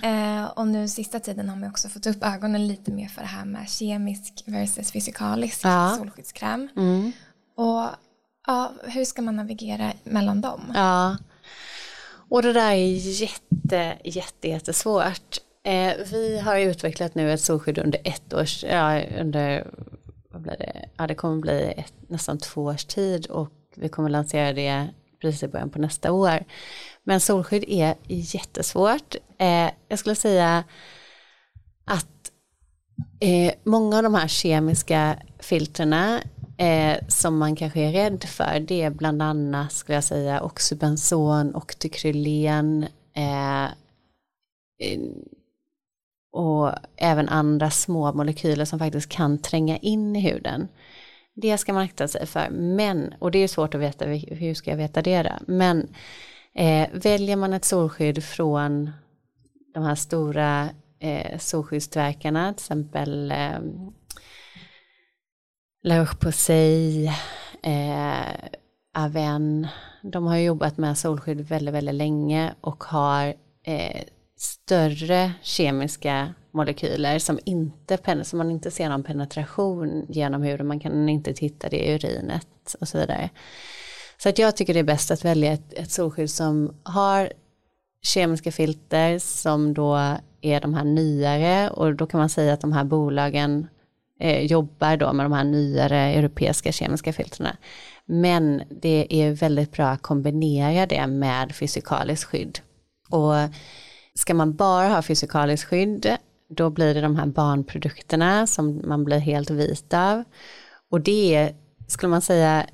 Eh, 0.03 0.45
och 0.45 0.67
nu 0.67 0.87
sista 0.87 1.19
tiden 1.19 1.49
har 1.49 1.55
man 1.55 1.69
också 1.69 1.89
fått 1.89 2.05
upp 2.05 2.23
ögonen 2.23 2.67
lite 2.67 2.91
mer 2.91 3.07
för 3.07 3.21
det 3.21 3.27
här 3.27 3.45
med 3.45 3.69
kemisk 3.69 4.43
versus 4.45 4.91
fysikalisk 4.91 5.59
ja. 5.63 5.95
solskyddskräm. 5.97 6.69
Mm. 6.75 7.11
Och 7.57 7.89
ja, 8.47 8.71
hur 8.83 9.05
ska 9.05 9.21
man 9.21 9.35
navigera 9.35 9.93
mellan 10.03 10.41
dem? 10.41 10.71
Ja, 10.75 11.17
och 12.29 12.41
det 12.41 12.53
där 12.53 12.71
är 12.71 13.21
jätte, 13.21 13.97
jätte, 14.03 14.47
jättesvårt. 14.47 15.37
Eh, 15.63 15.93
vi 16.11 16.39
har 16.39 16.59
utvecklat 16.59 17.15
nu 17.15 17.33
ett 17.33 17.41
solskydd 17.41 17.77
under 17.77 17.99
ett 18.03 18.33
års, 18.33 18.63
ja, 18.63 19.03
under 19.03 19.67
vad 20.35 20.41
blir 20.41 20.57
det? 20.57 20.89
Ja, 20.97 21.07
det 21.07 21.15
kommer 21.15 21.41
bli 21.41 21.73
ett, 21.77 21.93
nästan 22.07 22.37
två 22.37 22.63
års 22.63 22.85
tid 22.85 23.25
och 23.25 23.51
vi 23.75 23.89
kommer 23.89 24.09
lansera 24.09 24.53
det 24.53 24.87
precis 25.21 25.43
i 25.43 25.47
början 25.47 25.69
på 25.69 25.79
nästa 25.79 26.11
år. 26.11 26.45
Men 27.03 27.19
solskydd 27.19 27.63
är 27.67 27.95
jättesvårt. 28.07 29.15
Eh, 29.37 29.69
jag 29.87 29.99
skulle 29.99 30.15
säga 30.15 30.63
att 31.85 32.31
eh, 33.19 33.53
många 33.63 33.97
av 33.97 34.03
de 34.03 34.15
här 34.15 34.27
kemiska 34.27 35.17
filtrerna 35.39 36.21
eh, 36.57 36.97
som 37.07 37.37
man 37.37 37.55
kanske 37.55 37.79
är 37.79 37.91
rädd 37.91 38.23
för 38.23 38.59
det 38.59 38.81
är 38.81 38.89
bland 38.89 39.21
annat 39.21 39.71
skulle 39.71 39.95
jag 39.95 40.03
säga 40.03 40.41
oxybenzon, 40.41 41.55
oktykryllen 41.55 42.83
eh, 43.15 43.65
eh 44.79 44.99
och 46.35 46.71
även 46.97 47.29
andra 47.29 47.69
små 47.69 48.13
molekyler 48.13 48.65
som 48.65 48.79
faktiskt 48.79 49.09
kan 49.09 49.37
tränga 49.37 49.77
in 49.77 50.15
i 50.15 50.19
huden. 50.19 50.67
Det 51.35 51.57
ska 51.57 51.73
man 51.73 51.83
akta 51.83 52.07
sig 52.07 52.25
för, 52.25 52.49
men, 52.49 53.13
och 53.19 53.31
det 53.31 53.39
är 53.39 53.47
svårt 53.47 53.75
att 53.75 53.81
veta, 53.81 54.05
hur 54.05 54.53
ska 54.53 54.69
jag 54.69 54.77
veta 54.77 55.01
det 55.01 55.23
då? 55.23 55.31
Men 55.47 55.89
eh, 56.55 56.87
väljer 56.93 57.35
man 57.35 57.53
ett 57.53 57.65
solskydd 57.65 58.23
från 58.23 58.91
de 59.73 59.83
här 59.83 59.95
stora 59.95 60.69
eh, 60.99 61.37
solskyddstillverkarna, 61.37 62.53
till 62.53 62.63
exempel 62.63 63.31
eh, 63.31 63.59
La 65.83 65.99
Roche-Posay, 65.99 67.05
eh, 67.63 68.49
Aven, 68.93 69.67
de 70.01 70.25
har 70.25 70.37
jobbat 70.37 70.77
med 70.77 70.97
solskydd 70.97 71.41
väldigt, 71.41 71.73
väldigt 71.73 71.95
länge 71.95 72.53
och 72.61 72.83
har 72.83 73.33
eh, 73.63 74.03
större 74.45 75.33
kemiska 75.41 76.33
molekyler 76.51 77.19
som, 77.19 77.39
inte, 77.45 78.23
som 78.23 78.37
man 78.37 78.51
inte 78.51 78.71
ser 78.71 78.89
någon 78.89 79.03
penetration 79.03 80.05
genom 80.09 80.41
huden, 80.41 80.67
man 80.67 80.79
kan 80.79 81.09
inte 81.09 81.33
titta 81.33 81.69
det 81.69 81.87
i 81.87 81.95
urinet 81.95 82.75
och 82.79 82.87
så 82.87 82.97
vidare. 82.97 83.29
Så 84.17 84.29
att 84.29 84.39
jag 84.39 84.55
tycker 84.55 84.73
det 84.73 84.79
är 84.79 84.83
bäst 84.83 85.11
att 85.11 85.25
välja 85.25 85.53
ett, 85.53 85.73
ett 85.73 85.91
solskydd 85.91 86.29
som 86.29 86.75
har 86.83 87.33
kemiska 88.01 88.51
filter 88.51 89.19
som 89.19 89.73
då 89.73 89.95
är 90.41 90.61
de 90.61 90.73
här 90.73 90.83
nyare 90.83 91.69
och 91.69 91.95
då 91.95 92.05
kan 92.05 92.19
man 92.19 92.29
säga 92.29 92.53
att 92.53 92.61
de 92.61 92.71
här 92.71 92.83
bolagen 92.83 93.67
eh, 94.19 94.45
jobbar 94.45 94.97
då 94.97 95.13
med 95.13 95.25
de 95.25 95.31
här 95.31 95.43
nyare 95.43 95.97
europeiska 95.97 96.71
kemiska 96.71 97.13
filtrerna. 97.13 97.57
Men 98.05 98.63
det 98.81 99.07
är 99.09 99.31
väldigt 99.31 99.71
bra 99.71 99.87
att 99.87 100.01
kombinera 100.01 100.85
det 100.85 101.07
med 101.07 101.55
fysikaliskt 101.55 102.23
skydd. 102.23 102.59
Och 103.09 103.33
Ska 104.19 104.33
man 104.33 104.55
bara 104.55 104.87
ha 104.87 105.01
fysikaliskt 105.01 105.69
skydd, 105.69 106.17
då 106.47 106.69
blir 106.69 106.93
det 106.93 107.01
de 107.01 107.15
här 107.15 107.25
barnprodukterna 107.25 108.47
som 108.47 108.81
man 108.85 109.03
blir 109.03 109.19
helt 109.19 109.49
vit 109.49 109.93
av. 109.93 110.23
Och 110.91 111.01
det 111.01 111.53
skulle 111.87 112.09
man 112.09 112.21
säga, 112.21 112.65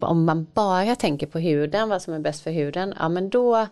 om 0.00 0.24
man 0.24 0.46
bara 0.54 0.96
tänker 0.96 1.26
på 1.26 1.38
huden, 1.38 1.88
vad 1.88 2.02
som 2.02 2.14
är 2.14 2.18
bäst 2.18 2.42
för 2.42 2.50
huden, 2.50 2.94
ja 2.98 3.08
men 3.08 3.30
då 3.30 3.66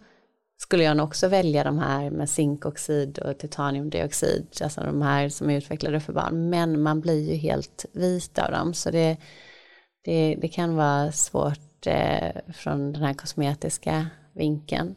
skulle 0.63 0.85
jag 0.85 0.97
nog 0.97 1.07
också 1.07 1.29
välja 1.29 1.65
de 1.65 1.79
här 1.79 2.11
med 2.11 2.31
zinkoxid 2.31 3.19
och 3.19 3.39
titaniumdioxid, 3.39 4.47
alltså 4.63 4.81
de 4.81 5.03
här 5.03 5.29
som 5.29 5.51
är 5.51 5.59
utvecklade 5.59 6.01
för 6.01 6.13
barn. 6.13 6.51
Men 6.51 6.83
man 6.83 7.01
blir 7.01 7.31
ju 7.31 7.37
helt 7.37 7.87
vit 7.93 8.39
av 8.39 8.51
dem, 8.51 8.75
så 8.75 8.91
det, 8.91 9.17
det, 10.05 10.39
det 10.41 10.49
kan 10.49 10.77
vara 10.77 11.13
svårt 11.13 11.87
eh, 11.87 12.53
från 12.55 12.93
den 12.93 13.03
här 13.03 13.15
kosmetiska 13.15 14.07
vinkeln. 14.33 14.95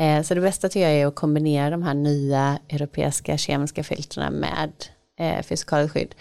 Eh, 0.00 0.22
så 0.22 0.34
det 0.34 0.40
bästa 0.40 0.68
tycker 0.68 0.88
jag 0.88 0.92
är 0.92 1.06
att 1.06 1.14
kombinera 1.14 1.70
de 1.70 1.82
här 1.82 1.94
nya 1.94 2.58
europeiska 2.68 3.36
kemiska 3.36 3.84
filtrerna 3.84 4.30
med 4.30 4.72
eh, 5.18 5.42
fysikaliskt 5.42 5.92
skydd. 5.92 6.14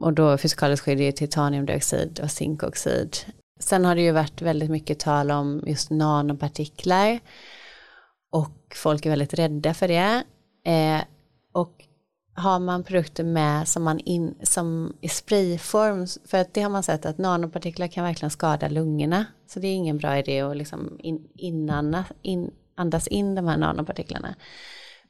Och 0.00 0.12
då 0.12 0.38
fysikaliskt 0.38 0.84
skydd 0.84 1.00
är 1.00 1.04
ju 1.04 1.12
titaniumdioxid 1.12 2.20
och 2.22 2.30
zinkoxid. 2.30 3.16
Sen 3.60 3.84
har 3.84 3.94
det 3.94 4.02
ju 4.02 4.12
varit 4.12 4.42
väldigt 4.42 4.70
mycket 4.70 4.98
tal 4.98 5.30
om 5.30 5.62
just 5.66 5.90
nanopartiklar 5.90 7.20
och 8.32 8.76
folk 8.76 9.06
är 9.06 9.10
väldigt 9.10 9.34
rädda 9.34 9.74
för 9.74 9.88
det. 9.88 10.22
Eh, 10.64 11.00
och 11.52 11.84
har 12.34 12.58
man 12.58 12.84
produkter 12.84 13.24
med 13.24 13.68
som, 13.68 13.82
man 13.82 13.98
in, 13.98 14.34
som 14.42 14.96
i 15.00 15.08
sprayform, 15.08 16.06
för 16.24 16.38
att 16.38 16.54
det 16.54 16.62
har 16.62 16.70
man 16.70 16.82
sett 16.82 17.06
att 17.06 17.18
nanopartiklar 17.18 17.86
kan 17.86 18.04
verkligen 18.04 18.30
skada 18.30 18.68
lungorna. 18.68 19.24
Så 19.46 19.60
det 19.60 19.68
är 19.68 19.74
ingen 19.74 19.98
bra 19.98 20.18
idé 20.18 20.40
att 20.40 20.56
liksom 20.56 20.96
in, 20.98 21.28
innan, 21.34 22.04
in, 22.22 22.50
andas 22.74 23.06
in 23.06 23.34
de 23.34 23.46
här 23.46 23.56
nanopartiklarna. 23.56 24.34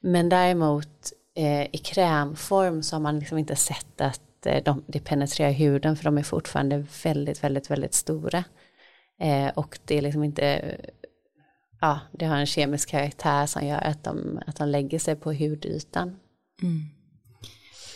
Men 0.01 0.29
däremot 0.29 1.11
eh, 1.35 1.61
i 1.61 1.77
krämform 1.77 2.83
så 2.83 2.95
har 2.95 3.01
man 3.01 3.19
liksom 3.19 3.37
inte 3.37 3.55
sett 3.55 4.01
att 4.01 4.45
eh, 4.45 4.63
de, 4.63 4.83
det 4.87 4.99
penetrerar 4.99 5.51
huden 5.51 5.95
för 5.95 6.03
de 6.03 6.17
är 6.17 6.23
fortfarande 6.23 6.85
väldigt, 7.03 7.43
väldigt, 7.43 7.71
väldigt 7.71 7.93
stora. 7.93 8.43
Eh, 9.19 9.47
och 9.47 9.79
det 9.85 9.97
är 9.97 10.01
liksom 10.01 10.23
inte, 10.23 10.77
ja, 11.81 11.99
det 12.11 12.25
har 12.25 12.37
en 12.37 12.45
kemisk 12.45 12.89
karaktär 12.89 13.45
som 13.45 13.67
gör 13.67 13.81
att 13.81 14.03
de, 14.03 14.39
att 14.47 14.55
de 14.55 14.67
lägger 14.67 14.99
sig 14.99 15.15
på 15.15 15.33
hudytan. 15.33 16.19
Mm. 16.61 16.85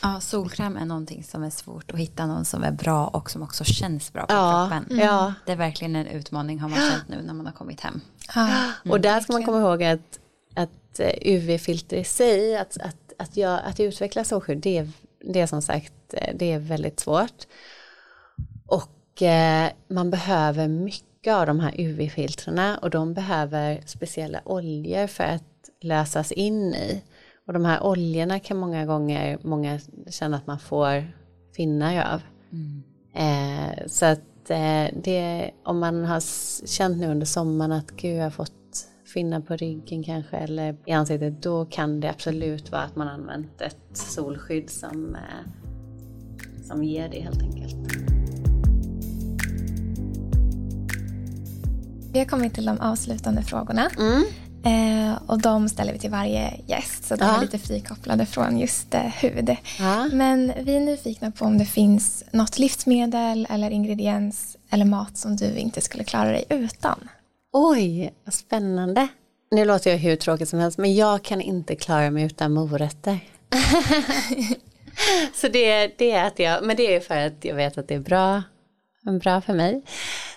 Ja, 0.02 0.20
solkräm 0.20 0.78
är 0.78 0.86
någonting 0.86 1.24
som 1.24 1.44
är 1.44 1.50
svårt 1.50 1.92
att 1.92 2.00
hitta 2.00 2.26
någon 2.26 2.46
som 2.46 2.64
är 2.64 2.72
bra 2.72 3.08
och 3.08 3.32
som 3.32 3.42
också 3.42 3.64
känns 3.64 4.14
bra 4.14 4.26
på 4.26 4.34
ja, 4.34 4.70
kroppen. 4.72 4.98
Ja. 5.00 5.34
Det 5.46 5.52
är 5.52 5.56
verkligen 5.56 5.96
en 5.96 6.08
utmaning 6.08 6.60
har 6.60 6.70
man 6.70 6.80
känt 6.80 7.08
nu 7.08 7.22
när 7.22 7.34
man 7.34 7.46
har 7.46 7.54
kommit 7.54 7.82
hem. 7.82 8.02
Mm. 8.36 8.72
Och 8.90 9.02
där 9.02 9.20
ska 9.20 9.34
man 9.34 9.44
komma 9.44 9.60
ihåg 9.60 9.84
att, 9.84 10.20
att 10.54 11.00
eh, 11.00 11.14
UV-filter 11.22 11.98
i 11.98 12.04
sig, 12.04 12.58
att, 12.58 12.78
att, 12.78 13.14
att, 13.18 13.38
jag, 13.38 13.60
att 13.64 13.80
utveckla 13.80 14.24
solskydd, 14.24 14.58
det 14.58 14.78
är, 14.78 14.90
det 15.20 15.42
är 15.42 15.48
som 15.48 15.62
sagt 15.62 16.14
eh, 16.14 16.36
det 16.36 16.52
är 16.52 16.60
väldigt 16.60 17.00
svårt. 17.00 17.48
Och 18.68 19.22
eh, 19.22 19.70
man 19.88 20.10
behöver 20.10 20.68
mycket 20.68 21.34
av 21.34 21.46
de 21.46 21.60
här 21.60 21.74
UV-filtrerna 21.78 22.78
och 22.78 22.90
de 22.90 23.14
behöver 23.14 23.82
speciella 23.86 24.42
oljor 24.46 25.08
för 25.08 25.24
att 25.24 25.44
lösas 25.82 26.32
in 26.32 26.74
i. 26.74 27.02
Och 27.48 27.54
de 27.54 27.66
här 27.66 27.84
oljorna 27.84 28.40
kan 28.40 28.58
många 28.58 28.86
gånger 28.86 29.38
många 29.42 29.80
känna 30.10 30.38
att 30.38 30.48
man 30.48 30.60
får 30.60 31.12
finnar 31.56 32.14
av. 32.14 32.22
Mm. 32.52 32.84
Eh, 33.14 33.88
så 33.88 34.06
att 34.06 34.22
eh, 34.52 34.88
det, 35.04 35.52
om 35.64 35.80
man 35.80 36.06
har 36.06 36.22
känt 36.68 36.98
nu 36.98 37.08
under 37.08 37.26
sommaren 37.26 37.72
att 37.72 37.92
gud 37.92 38.18
jag 38.18 38.24
har 38.24 38.30
fått 38.30 38.52
finnar 39.14 39.40
på 39.40 39.56
ryggen 39.56 40.04
kanske 40.04 40.38
eller 40.38 40.78
i 40.86 40.92
ansiktet, 40.92 41.42
då 41.42 41.66
kan 41.66 42.00
det 42.00 42.10
absolut 42.10 42.72
vara 42.72 42.82
att 42.82 42.96
man 42.96 43.08
använt 43.08 43.62
ett 43.62 43.78
solskydd 43.94 44.70
som, 44.70 45.16
eh, 45.16 45.52
som 46.64 46.84
ger 46.84 47.10
det 47.10 47.20
helt 47.20 47.42
enkelt. 47.42 47.76
Vi 52.14 52.20
har 52.20 52.26
kommit 52.26 52.54
till 52.54 52.66
de 52.66 52.80
avslutande 52.80 53.42
frågorna. 53.42 53.90
Mm. 54.00 54.24
Eh, 54.66 55.18
och 55.28 55.42
de 55.42 55.70
ställer 55.70 55.94
vi 55.94 56.00
till 56.00 56.12
varje 56.12 56.54
gäst, 56.68 57.06
så 57.06 57.16
de 57.16 57.26
ja. 57.26 57.38
är 57.38 57.42
lite 57.42 57.58
frikopplade 57.60 58.26
från 58.26 58.60
just 58.60 58.94
eh, 58.94 59.02
hud. 59.02 59.56
Ja. 59.80 60.08
Men 60.12 60.54
vi 60.64 60.76
är 60.76 60.80
nyfikna 60.80 61.32
på 61.32 61.46
om 61.46 61.58
det 61.58 61.66
finns 61.66 62.24
något 62.32 62.60
livsmedel 62.60 63.48
eller 63.50 63.70
ingrediens 63.70 64.58
eller 64.70 64.86
mat 64.86 65.18
som 65.18 65.36
du 65.36 65.56
inte 65.58 65.82
skulle 65.82 66.04
klara 66.04 66.32
dig 66.32 66.46
utan. 66.50 67.10
Oj, 67.54 68.14
vad 68.24 68.34
spännande. 68.34 69.08
Nu 69.52 69.66
låter 69.66 69.92
jag 69.92 69.98
hur 69.98 70.16
tråkigt 70.16 70.50
som 70.50 70.60
helst, 70.60 70.78
men 70.78 70.96
jag 70.96 71.24
kan 71.24 71.42
inte 71.42 71.76
klara 71.76 72.12
mig 72.12 72.24
utan 72.24 72.54
morötter. 72.54 73.20
så 75.42 75.48
det, 75.48 75.98
det 75.98 76.12
äter 76.12 76.46
jag, 76.46 76.64
men 76.64 76.76
det 76.76 76.96
är 76.96 77.00
för 77.00 77.18
att 77.18 77.46
jag 77.46 77.56
vet 77.56 77.78
att 77.78 77.88
det 77.88 77.96
är 77.96 78.00
bra, 78.00 78.44
bra 79.22 79.42
för 79.42 79.54
mig. 79.54 79.82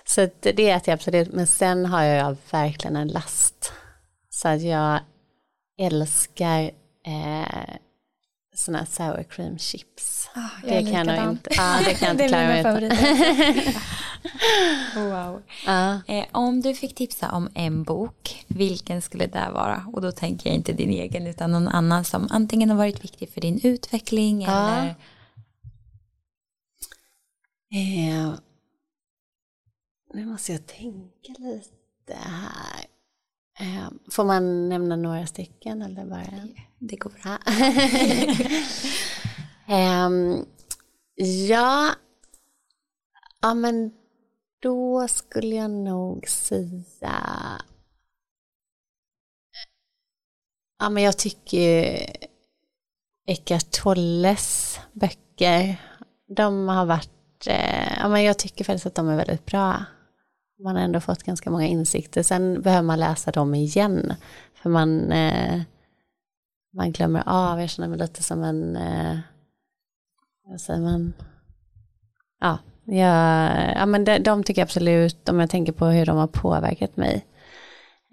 Så 0.06 0.28
det 0.40 0.70
äter 0.70 0.88
jag 0.88 0.94
absolut, 0.94 1.32
men 1.32 1.46
sen 1.46 1.86
har 1.86 2.04
jag 2.04 2.36
verkligen 2.50 2.96
en 2.96 3.08
last. 3.08 3.72
Så 4.38 4.48
att 4.48 4.62
jag 4.62 5.00
älskar 5.78 6.70
eh, 7.06 7.76
sådana 8.54 8.86
sour 8.86 9.22
cream 9.22 9.58
chips. 9.58 10.30
Ah, 10.34 10.48
det, 10.62 10.92
kan 10.92 11.06
jag 11.06 11.30
inte, 11.30 11.50
ah, 11.58 11.80
det 11.84 11.94
kan 11.94 12.08
jag 12.08 12.14
inte 12.14 12.28
klara 12.28 12.46
mig 12.46 12.60
utan. 12.60 12.82
wow. 15.10 15.42
Uh. 15.68 16.16
Eh, 16.16 16.26
om 16.32 16.60
du 16.60 16.74
fick 16.74 16.94
tipsa 16.94 17.32
om 17.32 17.48
en 17.54 17.82
bok, 17.82 18.44
vilken 18.48 19.02
skulle 19.02 19.26
det 19.26 19.50
vara? 19.52 19.84
Och 19.92 20.02
då 20.02 20.12
tänker 20.12 20.50
jag 20.50 20.56
inte 20.56 20.72
din 20.72 20.90
egen 20.90 21.26
utan 21.26 21.52
någon 21.52 21.68
annan 21.68 22.04
som 22.04 22.28
antingen 22.30 22.70
har 22.70 22.76
varit 22.76 23.04
viktig 23.04 23.30
för 23.30 23.40
din 23.40 23.60
utveckling 23.62 24.46
uh. 24.46 24.50
eller 24.50 24.88
eh, 27.72 28.34
Nu 30.14 30.26
måste 30.26 30.52
jag 30.52 30.66
tänka 30.66 31.32
lite 31.38 32.14
här. 32.14 32.97
Eh, 33.60 33.88
får 34.10 34.24
man 34.24 34.68
nämna 34.68 34.96
några 34.96 35.26
stycken 35.26 35.82
eller 35.82 36.04
bara 36.04 36.22
en? 36.22 36.54
Det 36.78 36.96
går 36.96 37.12
bra. 37.22 37.38
um, 40.06 40.46
ja, 41.48 41.94
ja 43.40 43.54
men 43.54 43.92
då 44.62 45.08
skulle 45.08 45.56
jag 45.56 45.70
nog 45.70 46.28
säga 46.28 47.62
Ja 50.78 50.88
men 50.90 51.02
jag 51.02 51.18
tycker 51.18 51.98
Eckart 53.26 53.70
Tolles 53.70 54.80
böcker 54.92 55.76
de 56.36 56.68
har 56.68 56.86
varit, 56.86 57.46
eh, 57.46 57.98
ja 57.98 58.08
men 58.08 58.22
jag 58.22 58.38
tycker 58.38 58.64
faktiskt 58.64 58.86
att 58.86 58.94
de 58.94 59.08
är 59.08 59.16
väldigt 59.16 59.46
bra. 59.46 59.84
Man 60.64 60.76
har 60.76 60.82
ändå 60.82 61.00
fått 61.00 61.22
ganska 61.22 61.50
många 61.50 61.66
insikter. 61.66 62.22
Sen 62.22 62.62
behöver 62.62 62.82
man 62.82 63.00
läsa 63.00 63.30
dem 63.30 63.54
igen. 63.54 64.14
För 64.54 64.70
man, 64.70 65.12
eh, 65.12 65.60
man 66.72 66.92
glömmer 66.92 67.22
av, 67.26 67.60
jag 67.60 67.70
känner 67.70 67.88
mig 67.88 67.98
lite 67.98 68.22
som 68.22 68.42
en, 68.42 68.76
eh, 68.76 69.18
vad 70.44 70.60
säger 70.60 70.80
man, 70.80 71.12
ja, 72.40 72.58
Ja, 72.90 73.50
ja 73.74 73.86
men 73.86 74.04
de, 74.04 74.18
de 74.18 74.44
tycker 74.44 74.60
jag 74.60 74.66
absolut, 74.66 75.28
om 75.28 75.40
jag 75.40 75.50
tänker 75.50 75.72
på 75.72 75.86
hur 75.86 76.06
de 76.06 76.16
har 76.16 76.26
påverkat 76.26 76.96
mig. 76.96 77.26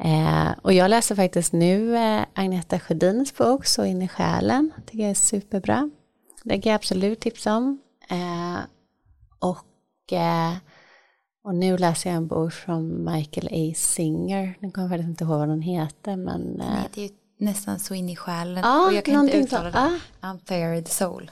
Eh, 0.04 0.50
och 0.62 0.74
jag 0.74 0.90
läser 0.90 1.16
faktiskt 1.16 1.54
nu 1.54 1.96
eh, 1.98 2.26
Agneta 2.34 2.80
Sjödins 2.80 3.38
bok 3.38 3.66
Så 3.66 3.86
in 3.86 4.02
i 4.02 4.08
själen, 4.08 4.72
tycker 4.86 5.00
jag 5.04 5.10
är 5.10 5.16
superbra. 5.16 5.90
Det 6.44 6.62
kan 6.62 6.72
jag 6.72 6.76
absolut 6.76 7.20
tipsa 7.20 7.56
om. 7.56 7.80
Eh, 8.10 8.60
och, 9.40 10.14
eh, 10.14 10.54
och 11.46 11.56
nu 11.56 11.78
läser 11.78 12.10
jag 12.10 12.18
en 12.18 12.28
bok 12.28 12.54
från 12.54 13.14
Michael 13.14 13.48
A. 13.52 13.74
Singer, 13.76 14.58
nu 14.60 14.72
kommer 14.72 14.88
jag 14.88 14.92
faktiskt 14.92 15.10
inte 15.10 15.24
ihåg 15.24 15.40
vad 15.40 15.50
den 15.50 15.62
heter 15.62 16.16
men... 16.16 16.58
Den 16.58 16.78
heter 16.78 17.02
ju 17.02 17.10
nästan 17.38 17.80
Så 17.80 17.94
in 17.94 18.10
i 18.10 18.16
själen 18.16 18.64
ah, 18.66 18.86
och 18.86 18.94
jag 18.94 19.06
kan 19.06 19.26
inte 19.26 19.38
uttala 19.38 19.72
så, 19.72 19.78
det. 19.78 20.00
Ah. 20.22 20.32
Unfared 20.32 20.88
Soul. 20.88 21.32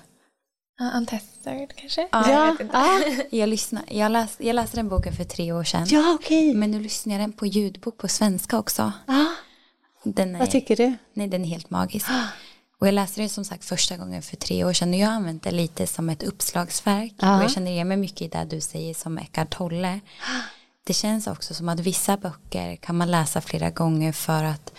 Uh, 0.82 0.98
untethered 0.98 1.76
kanske? 1.76 2.10
Ja, 2.12 2.30
jag, 2.30 2.70
ja. 2.74 3.02
jag, 3.30 3.50
lyssnar, 3.50 3.84
jag, 3.88 4.12
läs, 4.12 4.38
jag 4.40 4.56
läste 4.56 4.78
den 4.78 4.90
boken 4.90 5.14
för 5.14 5.24
tre 5.24 5.52
år 5.52 5.64
sedan. 5.64 5.86
Ja, 5.90 6.14
okay. 6.14 6.54
Men 6.54 6.72
nu 6.72 6.80
lyssnar 6.80 7.14
jag 7.14 7.22
den 7.22 7.34
på 7.34 7.46
ljudbok 7.46 7.98
på 7.98 8.08
svenska 8.08 8.60
också. 8.60 8.92
Ah. 9.06 9.26
Den 10.04 10.36
är, 10.36 10.40
Vad 10.40 10.52
tycker 10.52 10.76
du? 10.76 10.94
Nej, 11.14 11.28
den 11.28 11.44
är 11.44 11.48
helt 11.48 11.70
magisk. 11.70 12.08
Och 12.84 12.88
jag 12.88 12.94
läste 12.94 13.22
den 13.22 13.30
som 13.30 13.46
sagt 13.46 13.66
första 13.66 13.98
gången 13.98 14.22
för 14.22 14.36
tre 14.38 14.64
år 14.64 14.74
sedan 14.74 14.90
och 14.90 15.00
jag 15.00 15.08
har 15.08 15.16
använt 15.16 15.44
det 15.44 15.52
lite 15.52 15.88
som 15.88 16.10
ett 16.10 16.24
uppslagsverk. 16.24 17.14
Ah. 17.20 17.38
Och 17.38 17.44
jag 17.44 17.52
känner 17.52 17.72
igen 17.72 17.88
mig 17.88 17.98
mycket 17.98 18.22
i 18.22 18.28
det 18.28 18.46
du 18.50 18.62
säger 18.62 18.94
som 18.94 19.18
Eckart 19.18 19.50
Tolle. 19.50 20.00
Det 20.86 20.94
känns 20.94 21.28
också 21.28 21.54
som 21.54 21.70
att 21.70 21.80
vissa 21.80 22.18
böcker 22.18 22.76
kan 22.76 22.98
man 22.98 23.12
läsa 23.12 23.42
flera 23.42 23.70
gånger 23.70 24.12
för 24.12 24.44
att 24.44 24.74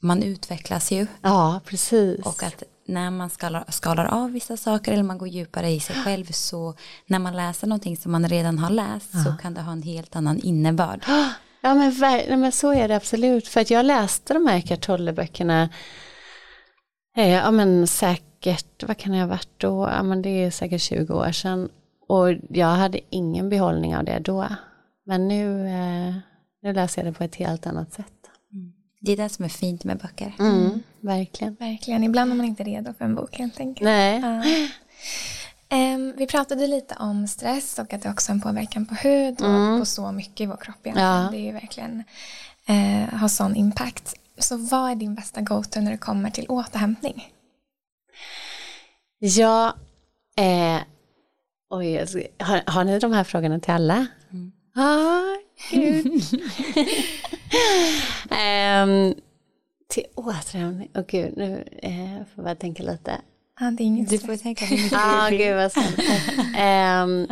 man 0.00 0.22
utvecklas 0.22 0.92
ju. 0.92 1.06
Ja, 1.22 1.60
precis. 1.64 2.26
Och 2.26 2.42
att 2.42 2.62
när 2.86 3.10
man 3.10 3.30
skalar, 3.30 3.64
skalar 3.68 4.04
av 4.04 4.32
vissa 4.32 4.56
saker 4.56 4.92
eller 4.92 5.02
man 5.02 5.18
går 5.18 5.28
djupare 5.28 5.70
i 5.70 5.80
sig 5.80 5.96
själv 6.04 6.24
så 6.32 6.74
när 7.06 7.18
man 7.18 7.36
läser 7.36 7.66
någonting 7.66 7.96
som 7.96 8.12
man 8.12 8.28
redan 8.28 8.58
har 8.58 8.70
läst 8.70 9.10
ja. 9.12 9.24
så 9.24 9.42
kan 9.42 9.54
det 9.54 9.60
ha 9.60 9.72
en 9.72 9.82
helt 9.82 10.16
annan 10.16 10.38
innebörd. 10.38 11.04
Ja 11.64 11.74
men, 11.74 12.40
men 12.40 12.52
så 12.52 12.72
är 12.72 12.88
det 12.88 12.96
absolut 12.96 13.48
för 13.48 13.60
att 13.60 13.70
jag 13.70 13.86
läste 13.86 14.34
de 14.34 14.46
här 14.46 14.56
Eckart 14.56 14.88
eh, 14.88 15.66
ja 17.14 17.50
men 17.50 17.86
säkert, 17.86 18.82
vad 18.82 18.96
kan 18.96 19.12
det 19.12 19.18
ha 19.18 19.26
varit 19.26 19.48
då, 19.56 19.88
ja 19.92 20.02
men 20.02 20.22
det 20.22 20.30
är 20.30 20.50
säkert 20.50 20.80
20 20.80 21.14
år 21.14 21.32
sedan 21.32 21.68
och 22.08 22.28
jag 22.48 22.66
hade 22.66 23.00
ingen 23.10 23.48
behållning 23.48 23.96
av 23.96 24.04
det 24.04 24.18
då. 24.18 24.48
Men 25.04 25.28
nu, 25.28 25.66
eh, 25.66 26.14
nu 26.62 26.72
läser 26.72 27.04
jag 27.04 27.12
det 27.12 27.18
på 27.18 27.24
ett 27.24 27.34
helt 27.34 27.66
annat 27.66 27.92
sätt. 27.92 28.06
Det 29.00 29.12
är 29.12 29.16
det 29.16 29.28
som 29.28 29.44
är 29.44 29.48
fint 29.48 29.84
med 29.84 29.98
böcker. 29.98 30.34
Mm, 30.38 30.82
verkligen. 31.00 31.54
Verkligen. 31.54 32.04
Ibland 32.04 32.32
är 32.32 32.36
man 32.36 32.46
inte 32.46 32.64
redo 32.64 32.94
för 32.98 33.04
en 33.04 33.14
bok 33.14 33.38
helt 33.38 33.60
enkelt. 33.60 33.84
Nej. 33.84 34.20
Ja. 34.20 34.42
Um, 35.76 36.14
vi 36.16 36.26
pratade 36.26 36.66
lite 36.66 36.94
om 36.98 37.28
stress 37.28 37.78
och 37.78 37.92
att 37.92 38.02
det 38.02 38.10
också 38.10 38.32
har 38.32 38.34
en 38.34 38.40
påverkan 38.40 38.86
på 38.86 38.94
hud 38.94 39.40
och 39.40 39.48
mm. 39.48 39.80
på 39.80 39.84
så 39.84 40.12
mycket 40.12 40.40
i 40.40 40.46
vår 40.46 40.56
kropp 40.56 40.76
egentligen. 40.82 41.22
Ja. 41.22 41.28
Det 41.30 41.36
är 41.36 41.44
ju 41.44 41.52
verkligen 41.52 42.04
uh, 42.70 43.14
har 43.14 43.28
sån 43.28 43.56
impact. 43.56 44.14
Så 44.42 44.56
vad 44.56 44.90
är 44.90 44.94
din 44.94 45.14
bästa 45.14 45.40
go-to 45.40 45.80
när 45.80 45.90
det 45.90 45.98
kommer 45.98 46.30
till 46.30 46.46
återhämtning? 46.48 47.32
Ja, 49.18 49.76
eh, 50.36 50.80
oj, 51.70 52.06
har, 52.38 52.70
har 52.70 52.84
ni 52.84 52.98
de 52.98 53.12
här 53.12 53.24
frågorna 53.24 53.60
till 53.60 53.72
alla? 53.72 54.06
Mm. 54.30 54.52
Ah, 54.74 55.22
um, 58.82 59.14
till 59.88 60.04
återhämtning, 60.14 60.90
åh 60.94 61.00
oh, 61.00 61.06
gud, 61.08 61.36
nu 61.36 61.68
eh, 61.82 62.26
får 62.34 62.48
jag 62.48 62.58
tänka 62.58 62.82
lite. 62.82 63.20
Ah, 63.60 63.70
det 63.70 63.82
är 63.82 63.86
inget 63.86 64.10
du 64.10 64.18
får 64.18 64.36
tänka 64.36 64.64
hur 64.64 64.76
mycket 64.76 64.98
ah, 64.98 65.30
du 65.30 65.36
vill. 65.36 65.46
gud 65.46 65.56
vad 65.56 65.76
um, 67.04 67.26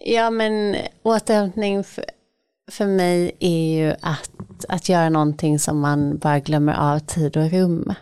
Ja 0.00 0.30
men 0.30 0.76
återhämtning 1.02 1.84
för, 1.84 2.04
för 2.70 2.86
mig 2.86 3.32
är 3.40 3.76
ju 3.76 3.94
att, 4.00 4.64
att 4.68 4.88
göra 4.88 5.08
någonting 5.08 5.58
som 5.58 5.80
man 5.80 6.18
bara 6.18 6.38
glömmer 6.38 6.74
av 6.74 6.98
tid 6.98 7.36
och 7.36 7.50
rum. 7.50 7.94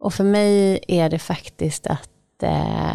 Och 0.00 0.14
för 0.14 0.24
mig 0.24 0.84
är 0.88 1.08
det 1.08 1.18
faktiskt 1.18 1.86
att 1.86 2.42
eh, 2.42 2.94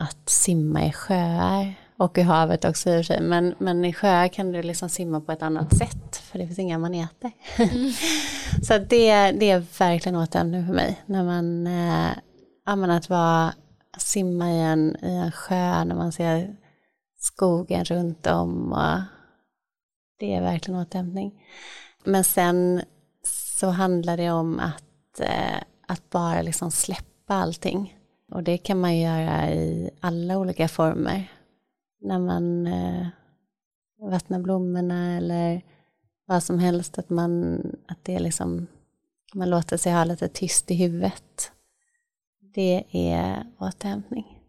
att 0.00 0.28
simma 0.28 0.86
i 0.86 0.92
sjöar 0.92 1.74
och 1.96 2.18
i 2.18 2.22
havet 2.22 2.64
också 2.64 2.90
i 2.90 2.92
och 2.92 2.96
för 2.96 3.02
sig. 3.02 3.20
Men, 3.20 3.54
men 3.58 3.84
i 3.84 3.92
sjöar 3.92 4.28
kan 4.28 4.52
du 4.52 4.62
liksom 4.62 4.88
simma 4.88 5.20
på 5.20 5.32
ett 5.32 5.42
annat 5.42 5.76
sätt 5.76 6.16
för 6.16 6.38
det 6.38 6.46
finns 6.46 6.58
inga 6.58 6.78
maneter. 6.78 7.32
Mm. 7.56 7.92
så 8.62 8.78
det, 8.78 9.32
det 9.32 9.50
är 9.50 9.78
verkligen 9.78 10.16
återhämtning 10.16 10.66
för 10.66 10.74
mig. 10.74 11.02
När 11.06 11.24
man, 11.24 11.66
eh, 11.66 12.96
att 12.96 13.08
vara, 13.08 13.54
simma 13.98 14.50
i 14.50 14.60
en, 14.60 14.96
i 15.02 15.16
en 15.16 15.32
sjö 15.32 15.84
när 15.84 15.94
man 15.94 16.12
ser 16.12 16.56
skogen 17.20 17.84
runt 17.84 18.26
om. 18.26 18.72
Och 18.72 19.00
det 20.18 20.34
är 20.34 20.40
verkligen 20.40 20.80
återhämtning. 20.80 21.44
Men 22.04 22.24
sen 22.24 22.82
så 23.60 23.66
handlar 23.66 24.16
det 24.16 24.30
om 24.30 24.58
att, 24.58 25.20
eh, 25.20 25.62
att 25.86 26.10
bara 26.10 26.42
liksom 26.42 26.70
släppa 26.70 27.34
allting. 27.34 27.96
Och 28.32 28.42
det 28.42 28.58
kan 28.58 28.80
man 28.80 28.98
göra 28.98 29.50
i 29.50 29.90
alla 30.00 30.38
olika 30.38 30.68
former. 30.68 31.32
När 32.00 32.18
man 32.18 32.66
eh, 32.66 33.06
vattnar 34.10 34.38
blommorna 34.38 35.16
eller 35.16 35.62
vad 36.26 36.42
som 36.42 36.58
helst, 36.58 36.98
att 36.98 37.10
man, 37.10 37.60
att 37.88 38.04
det 38.04 38.14
är 38.14 38.20
liksom, 38.20 38.66
man 39.34 39.50
låter 39.50 39.76
sig 39.76 39.92
ha 39.92 40.04
lite 40.04 40.28
tyst 40.28 40.70
i 40.70 40.74
huvudet. 40.74 41.52
Det 42.54 42.84
är 42.92 43.46
återhämtning. 43.58 44.39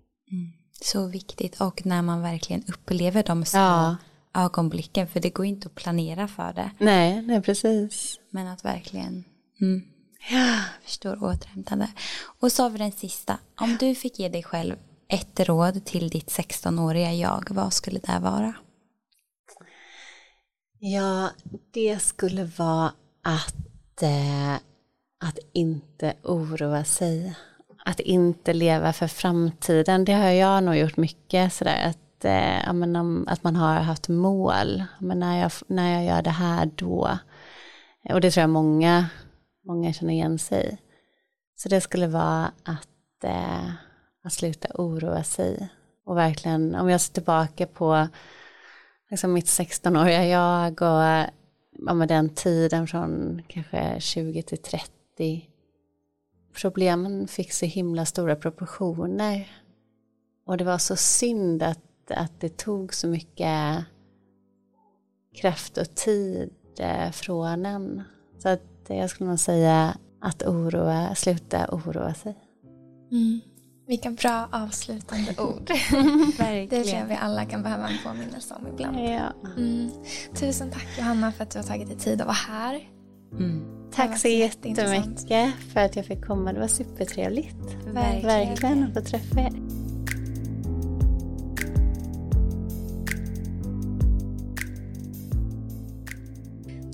Så 0.84 1.08
viktigt 1.08 1.62
och 1.62 1.86
när 1.86 2.02
man 2.02 2.22
verkligen 2.22 2.64
upplever 2.68 3.24
de 3.24 3.46
små 3.46 3.60
ja. 3.60 3.96
ögonblicken 4.34 5.08
för 5.08 5.20
det 5.20 5.30
går 5.30 5.46
inte 5.46 5.68
att 5.68 5.76
planera 5.76 6.28
för 6.28 6.54
det. 6.54 6.72
Nej, 6.78 7.22
nej 7.22 7.42
precis. 7.42 8.20
Men 8.30 8.48
att 8.48 8.66
verkligen 8.66 9.24
mm. 9.62 9.82
ja, 10.32 10.60
förstår 10.84 11.24
återhämtande. 11.24 11.88
Och 12.40 12.52
så 12.52 12.64
har 12.64 12.70
vi 12.70 12.78
den 12.78 12.92
sista. 12.92 13.38
Om 13.56 13.78
du 13.80 13.96
fick 13.96 14.20
ge 14.20 14.30
dig 14.30 14.44
själv 14.44 14.76
ett 15.08 15.40
råd 15.40 15.86
till 15.86 16.10
ditt 16.10 16.28
16-åriga 16.28 17.14
jag, 17.14 17.48
vad 17.50 17.74
skulle 17.74 18.00
det 18.00 18.20
vara? 18.20 18.54
Ja, 20.80 21.30
det 21.74 22.00
skulle 22.00 22.44
vara 22.44 22.94
att, 23.24 24.02
eh, 24.02 24.54
att 25.20 25.40
inte 25.54 26.14
oroa 26.24 26.84
sig. 26.84 27.36
Att 27.86 28.00
inte 28.00 28.54
leva 28.54 28.94
för 28.94 29.08
framtiden. 29.08 30.06
Det 30.06 30.14
har 30.14 30.30
jag 30.30 30.64
nog 30.64 30.76
gjort 30.76 30.98
mycket 30.98 31.54
sådär. 31.54 31.90
Att, 31.90 32.26
eh, 32.26 32.74
menar, 32.74 33.24
att 33.28 33.44
man 33.44 33.56
har 33.56 33.76
haft 33.76 34.08
mål. 34.08 34.84
Men 35.00 35.20
när, 35.20 35.42
jag, 35.42 35.52
när 35.68 35.94
jag 35.94 36.06
gör 36.06 36.22
det 36.22 36.30
här 36.30 36.70
då. 36.76 37.18
Och 38.10 38.22
det 38.22 38.32
tror 38.32 38.42
jag 38.42 38.50
många, 38.50 39.06
många 39.66 39.94
känner 39.94 40.14
igen 40.14 40.40
sig 40.40 40.78
Så 41.56 41.70
det 41.70 41.82
skulle 41.82 42.08
vara 42.08 42.52
att, 42.64 43.24
eh, 43.24 43.70
att 44.24 44.34
sluta 44.34 44.68
oroa 44.74 45.24
sig. 45.24 45.70
Och 46.06 46.18
verkligen, 46.18 46.76
om 46.76 46.90
jag 46.90 47.02
ser 47.02 47.14
tillbaka 47.14 47.68
på 47.68 48.08
liksom 49.10 49.34
mitt 49.34 49.46
16-åriga 49.46 50.26
jag 50.26 50.82
och 50.82 51.30
ja, 51.88 51.94
med 51.94 52.08
den 52.08 52.30
tiden 52.30 52.88
från 52.88 53.42
kanske 53.48 53.96
20 54.00 54.42
till 54.44 54.58
30. 54.58 55.51
Problemen 56.54 57.28
fick 57.28 57.54
så 57.54 57.66
himla 57.66 58.06
stora 58.06 58.36
proportioner. 58.36 59.52
Och 60.46 60.58
det 60.58 60.64
var 60.64 60.78
så 60.78 60.96
synd 60.96 61.64
att, 61.64 62.12
att 62.12 62.40
det 62.40 62.58
tog 62.58 62.94
så 62.94 63.08
mycket 63.08 63.86
kraft 65.36 65.78
och 65.78 65.96
tid 65.96 66.50
eh, 66.80 67.12
från 67.12 67.66
en. 67.66 68.04
Så 68.38 68.50
att 68.50 68.62
jag 68.88 69.10
skulle 69.10 69.30
nog 69.30 69.40
säga 69.40 69.98
att 70.22 70.44
oroa, 70.44 71.16
sluta 71.16 71.68
oroa 71.72 72.14
sig. 72.14 72.36
Mm. 73.12 73.42
Vilka 73.88 74.12
bra 74.12 74.48
avslutande 74.52 75.36
ord. 75.42 75.72
det 76.70 76.84
tror 76.84 77.00
jag 77.00 77.06
vi 77.06 77.16
alla 77.16 77.46
kan 77.46 77.64
behöva 77.64 77.90
en 77.90 77.98
påminnelse 78.04 78.54
om 78.54 78.68
ibland. 78.68 79.00
Ja. 79.00 79.34
Mm. 79.58 79.90
Tusen 80.36 80.72
tack 80.72 80.88
Johanna 80.98 81.32
för 81.32 81.44
att 81.44 81.52
du 81.52 81.60
har 81.60 81.64
tagit 81.64 81.88
dig 81.88 81.98
tid 81.98 82.22
att 82.22 82.28
vara 82.28 82.38
här. 82.48 82.90
Mm. 83.32 83.62
Tack 83.94 84.18
så 84.18 84.28
jättemycket 84.28 85.54
för 85.74 85.80
att 85.80 85.96
jag 85.96 86.06
fick 86.06 86.26
komma. 86.26 86.54
Det 86.54 86.60
var 86.60 86.68
supertrevligt. 86.68 87.56
Verkligen, 87.86 88.48
Verkligen 88.48 88.84
att 88.84 88.94
få 88.94 89.02
träffa 89.02 89.40
er. 89.40 89.52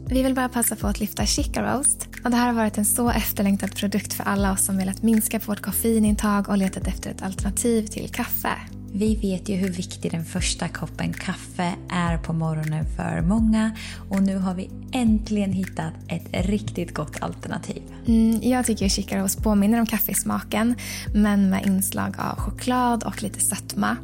Vi 0.09 0.23
vill 0.23 0.35
bara 0.35 0.49
passa 0.49 0.75
på 0.75 0.87
att 0.87 0.99
lyfta 0.99 1.25
Chica 1.25 1.63
Roast. 1.63 2.09
Och 2.23 2.31
det 2.31 2.37
här 2.37 2.47
har 2.47 2.53
varit 2.53 2.77
en 2.77 2.85
så 2.85 3.09
efterlängtad 3.09 3.75
produkt 3.75 4.13
för 4.13 4.23
alla 4.23 4.51
oss 4.51 4.65
som 4.65 4.77
velat 4.77 5.03
minska 5.03 5.39
på 5.39 5.45
vårt 5.45 5.61
koffeinintag 5.61 6.49
och 6.49 6.57
letat 6.57 6.87
efter 6.87 7.11
ett 7.11 7.21
alternativ 7.21 7.87
till 7.87 8.09
kaffe. 8.09 8.51
Vi 8.97 9.15
vet 9.15 9.49
ju 9.49 9.55
hur 9.55 9.69
viktig 9.69 10.11
den 10.11 10.25
första 10.25 10.67
koppen 10.67 11.13
kaffe 11.13 11.75
är 11.89 12.17
på 12.17 12.33
morgonen 12.33 12.85
för 12.95 13.21
många 13.21 13.71
och 14.09 14.23
nu 14.23 14.37
har 14.37 14.53
vi 14.53 14.69
äntligen 14.91 15.51
hittat 15.51 15.93
ett 16.07 16.45
riktigt 16.47 16.93
gott 16.93 17.21
alternativ. 17.21 17.81
Mm, 18.07 18.39
jag 18.41 18.65
tycker 18.65 18.89
Chicaros 18.89 19.35
påminner 19.35 19.79
om 19.79 19.85
kaffesmaken 19.85 20.75
men 21.13 21.49
med 21.49 21.65
inslag 21.65 22.15
av 22.17 22.39
choklad 22.39 23.03
och 23.03 23.23
lite 23.23 23.39
sötma. 23.39 23.97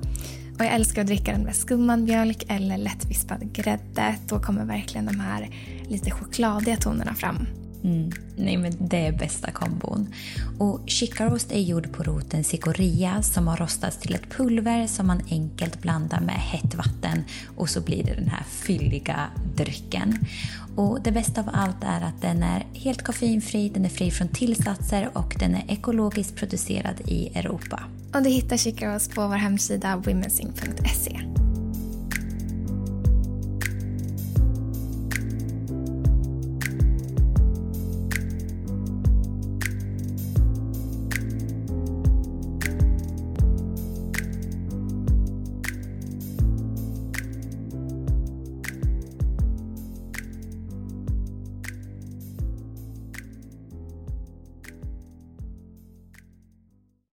Och 0.56 0.66
jag 0.66 0.74
älskar 0.74 1.02
att 1.02 1.08
dricka 1.08 1.32
den 1.32 1.42
med 1.42 1.56
skummad 1.56 2.00
mjölk 2.00 2.46
eller 2.48 2.78
lättvispad 2.78 3.54
grädde. 3.54 4.16
Då 4.28 4.40
kommer 4.40 4.66
verkligen 4.66 5.06
de 5.06 5.20
här 5.20 5.50
lite 5.88 6.12
chokladiga 6.12 6.78
tonerna 6.78 7.14
fram. 7.14 7.48
Mm. 7.84 8.12
Nej 8.36 8.58
men 8.58 8.74
det 8.80 9.08
är 9.08 9.12
bästa 9.12 9.52
kombon. 9.52 10.14
Och 10.60 10.80
chicarost 10.86 11.52
är 11.52 11.60
gjord 11.60 11.92
på 11.92 12.04
roten 12.04 12.44
cicoria 12.44 13.22
som 13.22 13.48
har 13.48 13.58
rostats 13.58 13.98
till 13.98 14.16
ett 14.16 14.30
pulver 14.30 14.88
som 14.88 15.08
man 15.08 15.22
enkelt 15.30 15.82
blandar 15.82 16.20
med 16.20 16.36
hett 16.36 16.76
vatten 16.76 17.24
och 17.58 17.70
så 17.70 17.82
blir 17.82 18.04
det 18.04 18.14
den 18.14 18.30
här 18.30 18.44
fylliga 18.44 19.30
drycken. 19.56 20.18
Och 20.76 21.02
det 21.02 21.12
bästa 21.12 21.42
av 21.42 21.50
allt 21.54 21.84
är 21.84 22.02
att 22.02 22.22
den 22.22 22.44
är 22.44 22.66
helt 22.74 23.02
koffeinfri, 23.02 23.70
den 23.70 23.86
är 23.86 23.90
fri 23.90 24.12
från 24.12 24.28
tillsatser 24.28 25.10
och 25.14 25.36
den 25.40 25.56
är 25.56 25.64
ekologiskt 25.68 26.36
producerad 26.36 27.02
i 27.06 27.38
Europa. 27.38 27.84
Och 28.14 28.24
du 28.24 28.30
hittar 28.30 28.58
chicarost 28.58 29.14
på 29.14 29.28
vår 29.28 29.36
hemsida 29.36 29.96
womensing.se. 29.96 31.43